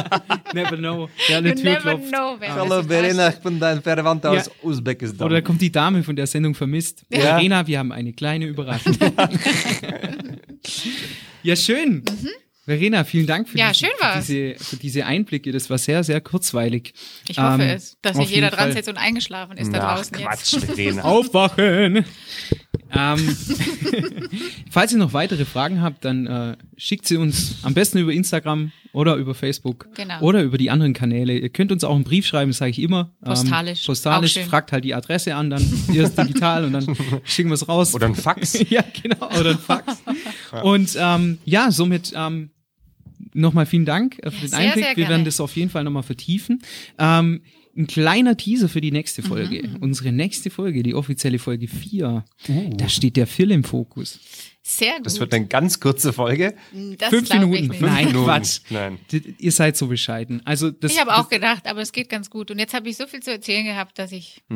Never 0.54 0.76
know. 0.78 1.10
Ja, 1.28 1.34
you 1.40 1.44
eine 1.44 1.54
Tür 1.54 1.64
never 1.64 1.80
klopft. 1.80 2.08
know, 2.08 2.36
wer 2.38 2.54
Hallo 2.54 2.82
Verena, 2.82 3.28
ich 3.28 3.36
bin 3.36 3.60
dein 3.60 3.82
Verwandter 3.82 4.32
Ja. 4.32 4.40
aus 4.40 4.50
Usbekistan. 4.62 5.26
Oder 5.26 5.42
kommt 5.42 5.60
die 5.60 5.70
Dame 5.70 6.02
von 6.02 6.16
der 6.16 6.26
Sendung 6.26 6.54
vermisst? 6.54 7.04
Ja. 7.10 7.20
Verena, 7.20 7.66
wir 7.66 7.78
haben 7.78 7.92
eine 7.92 8.12
kleine 8.14 8.46
Überraschung. 8.46 8.96
ja, 11.42 11.56
schön. 11.56 12.02
Verena, 12.64 13.04
vielen 13.04 13.26
Dank 13.28 13.48
für, 13.48 13.54
Mhm. 13.54 13.58
Ja, 13.60 13.68
diese, 13.72 13.86
schön 13.86 13.94
für, 13.96 14.18
diese, 14.18 14.64
für 14.64 14.76
diese 14.76 15.06
Einblicke. 15.06 15.52
Das 15.52 15.70
war 15.70 15.78
sehr, 15.78 16.02
sehr 16.02 16.20
kurzweilig. 16.20 16.94
Ich 17.28 17.38
hoffe 17.38 17.62
Ähm, 17.62 17.68
es, 17.76 17.96
dass 18.02 18.16
nicht 18.16 18.32
jeder 18.32 18.50
dran 18.50 18.72
sitzt 18.72 18.88
und 18.88 18.96
eingeschlafen 18.96 19.56
ist 19.56 19.72
da 19.72 19.78
Ach, 19.86 19.96
draußen 19.98 20.18
jetzt. 20.18 20.26
Quatsch, 20.26 20.64
Verena. 20.66 21.02
Aufwachen! 21.04 22.04
Ähm, 22.92 23.18
falls 24.70 24.92
ihr 24.92 24.98
noch 24.98 25.12
weitere 25.12 25.44
Fragen 25.44 25.80
habt, 25.82 26.04
dann 26.04 26.26
äh, 26.26 26.56
schickt 26.76 27.06
sie 27.06 27.16
uns 27.16 27.56
am 27.62 27.74
besten 27.74 27.98
über 27.98 28.12
Instagram 28.12 28.72
oder 28.92 29.16
über 29.16 29.34
Facebook 29.34 29.88
Genau. 29.94 30.20
oder 30.20 30.42
über 30.42 30.58
die 30.58 30.70
anderen 30.70 30.92
Kanäle. 30.92 31.36
Ihr 31.38 31.48
könnt 31.50 31.72
uns 31.72 31.84
auch 31.84 31.94
einen 31.94 32.04
Brief 32.04 32.26
schreiben, 32.26 32.50
das 32.50 32.58
sage 32.58 32.70
ich 32.70 32.78
immer. 32.80 33.12
Postalisch. 33.22 33.82
Ähm, 33.82 33.86
postalisch, 33.86 34.38
fragt 34.40 34.72
halt 34.72 34.84
die 34.84 34.94
Adresse 34.94 35.34
an, 35.34 35.50
dann 35.50 35.64
erst 35.92 36.18
digital 36.18 36.64
und 36.64 36.72
dann 36.72 36.96
schicken 37.24 37.50
wir 37.50 37.54
es 37.54 37.68
raus. 37.68 37.94
Oder 37.94 38.06
ein 38.06 38.14
Fax. 38.14 38.58
ja, 38.70 38.84
genau, 39.02 39.28
oder 39.38 39.50
ein 39.50 39.58
Fax. 39.58 40.02
Und 40.62 40.96
ähm, 40.98 41.38
ja, 41.44 41.70
somit 41.70 42.12
ähm, 42.16 42.50
nochmal 43.34 43.66
vielen 43.66 43.84
Dank 43.84 44.18
äh, 44.22 44.30
für 44.30 44.40
den 44.40 44.48
sehr, 44.48 44.58
Einblick. 44.58 44.74
sehr 44.74 44.88
Wir 44.88 44.94
gerne. 44.94 45.10
werden 45.10 45.24
das 45.24 45.40
auf 45.40 45.56
jeden 45.56 45.70
Fall 45.70 45.84
nochmal 45.84 46.02
vertiefen. 46.02 46.62
Ähm, 46.98 47.42
ein 47.76 47.86
kleiner 47.86 48.36
Teaser 48.36 48.68
für 48.68 48.80
die 48.80 48.90
nächste 48.90 49.22
Folge. 49.22 49.66
Mhm. 49.66 49.76
Unsere 49.80 50.12
nächste 50.12 50.50
Folge, 50.50 50.82
die 50.82 50.94
offizielle 50.94 51.38
Folge 51.38 51.68
4. 51.68 52.24
Uh. 52.48 52.70
Da 52.76 52.88
steht 52.88 53.16
der 53.16 53.26
Phil 53.26 53.50
im 53.50 53.64
Fokus. 53.64 54.18
Sehr 54.62 54.96
gut. 54.96 55.06
Das 55.06 55.20
wird 55.20 55.32
eine 55.32 55.46
ganz 55.46 55.78
kurze 55.78 56.12
Folge. 56.12 56.54
Das 56.98 57.10
Fünf 57.10 57.32
Minuten. 57.32 57.68
nicht. 57.68 57.80
Nein, 57.80 58.06
Minuten. 58.06 58.24
Quatsch. 58.24 58.60
Nein. 58.70 58.98
Ihr 59.38 59.52
seid 59.52 59.76
so 59.76 59.86
bescheiden. 59.86 60.42
Also 60.44 60.70
das, 60.70 60.92
Ich 60.92 61.00
habe 61.00 61.16
auch 61.16 61.28
gedacht, 61.28 61.66
aber 61.66 61.82
es 61.82 61.92
geht 61.92 62.08
ganz 62.08 62.30
gut. 62.30 62.50
Und 62.50 62.58
jetzt 62.58 62.74
habe 62.74 62.88
ich 62.88 62.96
so 62.96 63.06
viel 63.06 63.20
zu 63.20 63.30
erzählen 63.30 63.64
gehabt, 63.64 63.98
dass 63.98 64.12
ich. 64.12 64.42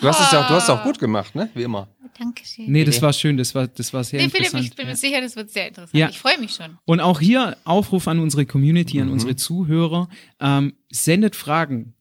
Du 0.00 0.08
hast 0.08 0.20
es 0.22 0.32
ja, 0.32 0.48
du 0.48 0.54
hast 0.54 0.64
es 0.64 0.70
auch 0.70 0.84
gut 0.84 0.98
gemacht, 0.98 1.34
ne? 1.34 1.50
Wie 1.54 1.64
immer. 1.64 1.93
Dankeschön. 2.18 2.70
Nee, 2.70 2.84
das 2.84 3.02
war 3.02 3.12
schön, 3.12 3.36
das 3.36 3.54
war, 3.54 3.66
das 3.66 3.92
war 3.92 4.04
sehr 4.04 4.20
Nee, 4.20 4.28
Philipp, 4.28 4.46
interessant. 4.46 4.64
ich 4.70 4.76
bin 4.76 4.86
ja. 4.86 4.92
mir 4.92 4.96
sicher, 4.96 5.20
das 5.20 5.36
wird 5.36 5.50
sehr 5.50 5.68
interessant. 5.68 5.94
Ja. 5.94 6.08
Ich 6.08 6.18
freue 6.18 6.38
mich 6.38 6.52
schon. 6.52 6.78
Und 6.84 7.00
auch 7.00 7.20
hier 7.20 7.56
Aufruf 7.64 8.06
an 8.08 8.20
unsere 8.20 8.46
Community, 8.46 8.96
Mhm. 8.98 9.02
an 9.02 9.10
unsere 9.10 9.36
Zuhörer. 9.36 10.08
Ähm, 10.40 10.74
sendet 10.90 11.34
Fragen 11.36 11.94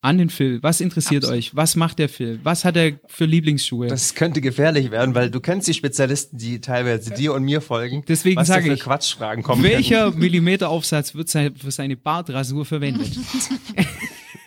an 0.00 0.16
den 0.16 0.30
Phil. 0.30 0.62
Was 0.62 0.80
interessiert 0.80 1.24
Absolut. 1.24 1.38
euch? 1.38 1.56
Was 1.56 1.74
macht 1.74 1.98
der 1.98 2.08
Phil? 2.08 2.38
Was 2.44 2.64
hat 2.64 2.76
er 2.76 3.00
für 3.08 3.24
Lieblingsschuhe? 3.24 3.88
Das 3.88 4.14
könnte 4.14 4.40
gefährlich 4.40 4.92
werden, 4.92 5.12
weil 5.16 5.28
du 5.28 5.40
kennst 5.40 5.66
die 5.66 5.74
Spezialisten, 5.74 6.38
die 6.38 6.60
teilweise 6.60 7.10
dir 7.10 7.34
und 7.34 7.42
mir 7.42 7.60
folgen. 7.60 8.04
Deswegen 8.06 8.44
sage 8.44 8.72
ich, 8.72 8.78
Quatschfragen 8.80 9.42
kommen. 9.42 9.64
Welcher 9.64 10.12
Millimeteraufsatz 10.12 11.16
wird 11.16 11.30
für 11.30 11.70
seine 11.72 11.96
Bartrasur 11.96 12.64
verwendet? 12.64 13.10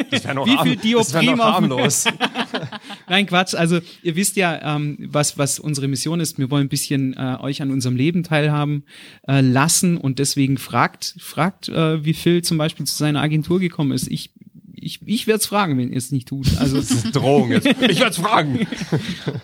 Das 0.10 0.24
noch 0.34 0.46
wie 0.46 0.58
viel 0.64 0.76
das 0.76 1.14
wär 1.14 1.22
Dioptrien 1.22 1.38
noch 1.38 1.46
auf- 1.46 1.54
harmlos. 1.56 2.06
Nein, 3.08 3.26
Quatsch. 3.28 3.54
Also 3.54 3.80
ihr 4.04 4.16
wisst 4.16 4.36
ja, 4.36 4.76
ähm, 4.76 4.98
was, 5.12 5.38
was 5.38 5.60
unsere 5.60 5.88
Mission 5.88 6.20
ist. 6.20 6.38
Wir 6.40 6.50
wollen 6.50 6.66
ein 6.66 6.70
bisschen 6.70 7.14
äh, 7.14 7.38
euch 7.42 7.62
an 7.62 7.72
unserem 7.72 7.96
Leben 7.96 8.24
teilhaben 8.24 8.84
äh, 9.28 9.42
lassen 9.42 9.98
und 9.98 10.20
deswegen 10.20 10.58
fragt, 10.58 11.16
fragt, 11.20 11.70
äh, 11.70 12.04
wie 12.04 12.14
Phil 12.14 12.42
zum 12.44 12.58
Beispiel 12.58 12.86
zu 12.86 12.96
seiner 12.96 13.22
Agentur 13.22 13.60
gekommen 13.60 13.92
ist. 13.92 14.08
Ich, 14.10 14.32
ich, 14.76 15.00
ich 15.06 15.28
werde 15.28 15.40
es 15.40 15.46
fragen, 15.46 15.78
wenn 15.78 15.92
ihr 15.92 15.98
es 15.98 16.12
nicht 16.12 16.28
tut. 16.28 16.48
Also 16.58 16.82
Drohung 17.12 17.52
jetzt. 17.52 17.68
Ich 17.68 18.00
werde 18.00 18.14
fragen. 18.16 18.68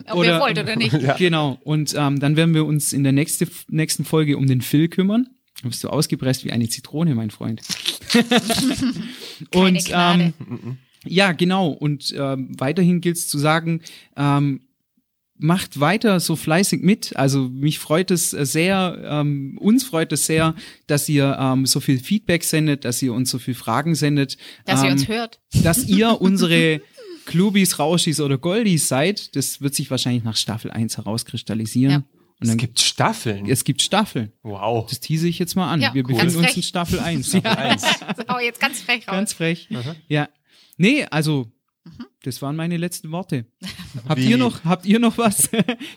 Ob 0.09 0.15
Oder- 0.17 0.35
ihr 0.35 0.39
wollt 0.39 0.57
oder 0.59 0.75
nicht. 0.75 0.95
Genau. 1.17 1.59
Und 1.63 1.93
ähm, 1.97 2.19
dann 2.19 2.35
werden 2.35 2.53
wir 2.55 2.65
uns 2.65 2.93
in 2.93 3.03
der 3.03 3.11
nächste, 3.13 3.47
nächsten 3.69 4.03
Folge 4.05 4.37
um 4.37 4.47
den 4.47 4.61
Phil 4.61 4.87
kümmern. 4.87 5.27
Da 5.67 5.69
bist 5.69 5.83
du 5.83 5.89
ausgepresst 5.89 6.45
wie 6.45 6.51
eine 6.53 6.69
Zitrone, 6.69 7.13
mein 7.13 7.29
Freund. 7.29 7.61
Und 9.53 9.83
ähm, 9.91 10.33
ja, 11.05 11.33
genau. 11.33 11.71
Und 11.71 12.15
ähm, 12.17 12.55
weiterhin 12.57 13.01
gilt 13.01 13.17
es 13.17 13.27
zu 13.27 13.37
sagen, 13.37 13.81
ähm, 14.15 14.61
macht 15.37 15.81
weiter 15.81 16.21
so 16.21 16.37
fleißig 16.37 16.81
mit. 16.83 17.17
Also 17.17 17.49
mich 17.49 17.79
freut 17.79 18.11
es 18.11 18.29
sehr, 18.29 18.97
ähm, 19.03 19.57
uns 19.59 19.83
freut 19.83 20.13
es 20.13 20.25
sehr, 20.25 20.55
dass 20.87 21.09
ihr 21.09 21.37
ähm, 21.37 21.65
so 21.65 21.81
viel 21.81 21.99
Feedback 21.99 22.45
sendet, 22.45 22.85
dass 22.85 23.01
ihr 23.01 23.11
uns 23.11 23.29
so 23.29 23.37
viel 23.37 23.53
Fragen 23.53 23.93
sendet. 23.93 24.37
Dass 24.63 24.79
ähm, 24.79 24.85
ihr 24.85 24.91
uns 24.93 25.07
hört. 25.09 25.41
dass 25.63 25.85
ihr 25.85 26.21
unsere 26.21 26.81
Clubis, 27.25 27.77
Rauschis 27.77 28.21
oder 28.21 28.37
Goldies 28.37 28.87
seid, 28.87 29.35
das 29.35 29.59
wird 29.59 29.75
sich 29.75 29.91
wahrscheinlich 29.91 30.23
nach 30.23 30.37
Staffel 30.37 30.71
1 30.71 30.95
herauskristallisieren. 30.95 31.91
Ja. 31.91 32.16
Und 32.39 32.43
Es 32.45 32.49
dann 32.49 32.57
gibt 32.57 32.79
Staffeln. 32.79 33.49
es 33.49 33.63
gibt 33.63 33.81
Staffeln. 33.81 34.31
Wow. 34.43 34.87
Das 34.87 34.99
tease 34.99 35.27
ich 35.27 35.39
jetzt 35.39 35.55
mal 35.55 35.71
an. 35.71 35.81
Ja, 35.81 35.93
Wir 35.95 36.03
cool. 36.05 36.13
befinden 36.13 36.37
uns 36.37 36.55
in 36.55 36.61
Staffel 36.63 36.99
1. 36.99 37.33
Eins. 37.43 37.83
Oh, 38.29 38.39
jetzt 38.39 38.59
ganz 38.59 38.81
frech 38.81 39.07
raus. 39.07 39.13
Ganz 39.15 39.33
frech. 39.33 39.67
Ja. 40.07 40.29
Nee, 40.77 41.05
also, 41.09 41.51
das 42.23 42.41
waren 42.43 42.55
meine 42.55 42.77
letzten 42.77 43.11
Worte. 43.11 43.45
Habt 44.07 44.21
Wie? 44.21 44.29
ihr 44.29 44.37
noch, 44.37 44.63
habt 44.65 44.85
ihr 44.85 44.99
noch 44.99 45.17
was? 45.17 45.49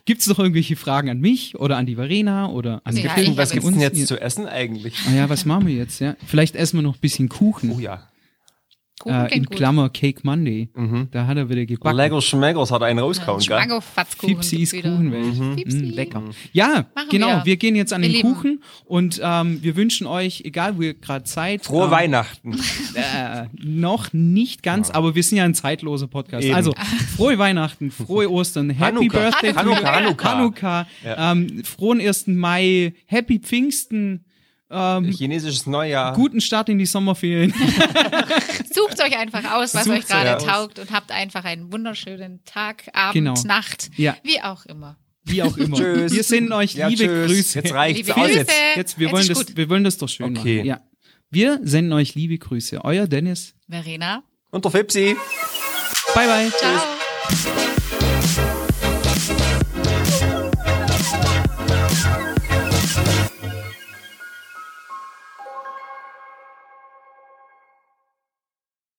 Gibt 0.06 0.22
es 0.22 0.26
noch 0.28 0.38
irgendwelche 0.38 0.76
Fragen 0.76 1.10
an 1.10 1.20
mich 1.20 1.56
oder 1.58 1.76
an 1.76 1.84
die 1.84 1.96
Verena 1.96 2.48
oder 2.48 2.80
an 2.84 2.96
Ja, 2.96 3.14
ich 3.18 3.36
Was 3.36 3.50
gibt's 3.50 3.66
uns? 3.66 3.76
denn 3.76 3.82
jetzt 3.82 4.06
zu 4.06 4.18
essen 4.18 4.46
eigentlich? 4.46 4.94
Ah 5.08 5.12
ja, 5.14 5.28
was 5.28 5.44
machen 5.44 5.66
wir 5.66 5.74
jetzt? 5.74 6.00
Ja, 6.00 6.16
vielleicht 6.26 6.54
essen 6.56 6.78
wir 6.78 6.82
noch 6.82 6.94
ein 6.94 7.00
bisschen 7.00 7.28
Kuchen. 7.28 7.72
Oh 7.72 7.78
ja. 7.80 8.08
Kuchen 9.00 9.14
äh, 9.14 9.22
in 9.22 9.28
klingt 9.28 9.46
gut. 9.48 9.56
Klammer 9.56 9.88
Cake 9.88 10.20
Monday. 10.22 10.68
Da 11.10 11.26
hat 11.26 11.36
er 11.36 11.48
wieder 11.48 11.64
gebacken. 11.64 11.96
Lecker 11.96 12.20
Schmeckers 12.20 12.70
hat 12.70 12.82
einen 12.82 12.98
rausgehauen, 12.98 13.40
gell? 13.40 13.58
Schmagofatzkuchen. 13.58 14.36
Fipsis. 14.36 14.72
Kuchenwelt. 14.72 15.58
Fipsi. 15.58 15.78
Mm, 15.78 15.90
lecker. 15.90 16.22
Ja, 16.52 16.86
Machen 16.94 17.08
genau. 17.10 17.26
wir. 17.28 17.46
Wir 17.46 17.56
gehen 17.56 17.76
jetzt 17.76 17.92
an 17.92 18.02
Ihr 18.02 18.10
den 18.10 18.16
Lieben. 18.16 18.34
Kuchen 18.34 18.62
und 18.84 19.20
ähm, 19.24 19.62
wir 19.62 19.74
wünschen 19.74 20.06
euch, 20.06 20.42
egal 20.44 20.76
wo 20.76 20.82
ihr 20.82 20.94
gerade 20.94 21.26
seid, 21.26 21.64
Frohe 21.64 21.86
ähm, 21.86 21.90
Weihnachten. 21.90 22.52
äh, 22.94 23.46
noch 23.58 24.12
nicht 24.12 24.62
ganz, 24.62 24.90
aber 24.90 25.14
wir 25.14 25.22
sind 25.22 25.38
ja 25.38 25.44
ein 25.44 25.54
zeitloser 25.54 26.06
Podcast. 26.06 26.44
Eben. 26.44 26.54
Also 26.54 26.74
frohe 27.16 27.38
Weihnachten, 27.38 27.90
frohe 27.90 28.30
Ostern, 28.30 28.70
Happy 28.70 28.96
Hanukkah. 28.96 29.18
Birthday. 29.18 29.52
Hanukkah, 29.54 29.94
Hanukkah. 29.94 30.34
Hanukkah 30.34 30.86
ähm, 31.04 31.64
frohen 31.64 32.00
1. 32.00 32.26
Mai, 32.28 32.94
Happy 33.06 33.38
Pfingsten, 33.38 34.24
ähm, 34.70 35.04
Chinesisches 35.12 35.66
Neujahr. 35.66 36.12
guten 36.14 36.40
Start 36.40 36.68
in 36.68 36.78
die 36.78 36.86
Sommerferien. 36.86 37.52
Sucht 38.72 39.02
euch 39.02 39.16
einfach 39.18 39.52
aus, 39.52 39.74
was 39.74 39.84
Sucht 39.84 39.96
euch 39.98 40.06
gerade 40.06 40.44
taugt 40.44 40.78
und 40.78 40.90
habt 40.90 41.10
einfach 41.12 41.44
einen 41.44 41.72
wunderschönen 41.72 42.44
Tag, 42.44 42.84
Abend, 42.92 43.14
Genau. 43.14 43.34
Nacht, 43.44 43.90
Ja. 43.96 44.16
wie 44.22 44.40
auch 44.40 44.64
immer. 44.66 44.96
Wie 45.24 45.42
auch 45.42 45.56
immer. 45.56 45.76
Tschüss. 45.76 46.12
Wir 46.12 46.24
senden 46.24 46.52
euch 46.52 46.74
Ja, 46.74 46.88
liebe 46.88 47.04
tschüss. 47.04 47.26
Grüße. 47.26 47.58
Jetzt 47.60 47.72
reicht's 47.74 47.98
Liebe 47.98 48.16
aus 48.16 48.22
Grüße. 48.26 48.38
jetzt. 48.38 48.52
Jetzt, 48.76 48.98
wir 48.98 49.06
Jetzt 49.08 49.12
wollen 49.16 49.28
das, 49.28 49.56
wir 49.56 49.68
wollen 49.68 49.84
das 49.84 49.98
doch 49.98 50.08
schön 50.08 50.36
Okay. 50.38 50.56
machen. 50.58 50.66
Ja. 50.66 50.80
Wir 51.30 51.60
senden 51.62 51.92
euch 51.92 52.14
liebe 52.14 52.38
Grüße. 52.38 52.84
Euer 52.84 53.06
Dennis. 53.06 53.54
Verena, 53.68 54.22
Und 54.50 54.64
der 54.64 54.72
Fipsi. 54.72 55.16
Bye 56.14 56.26
bye. 56.26 56.50
ciao. 56.50 57.89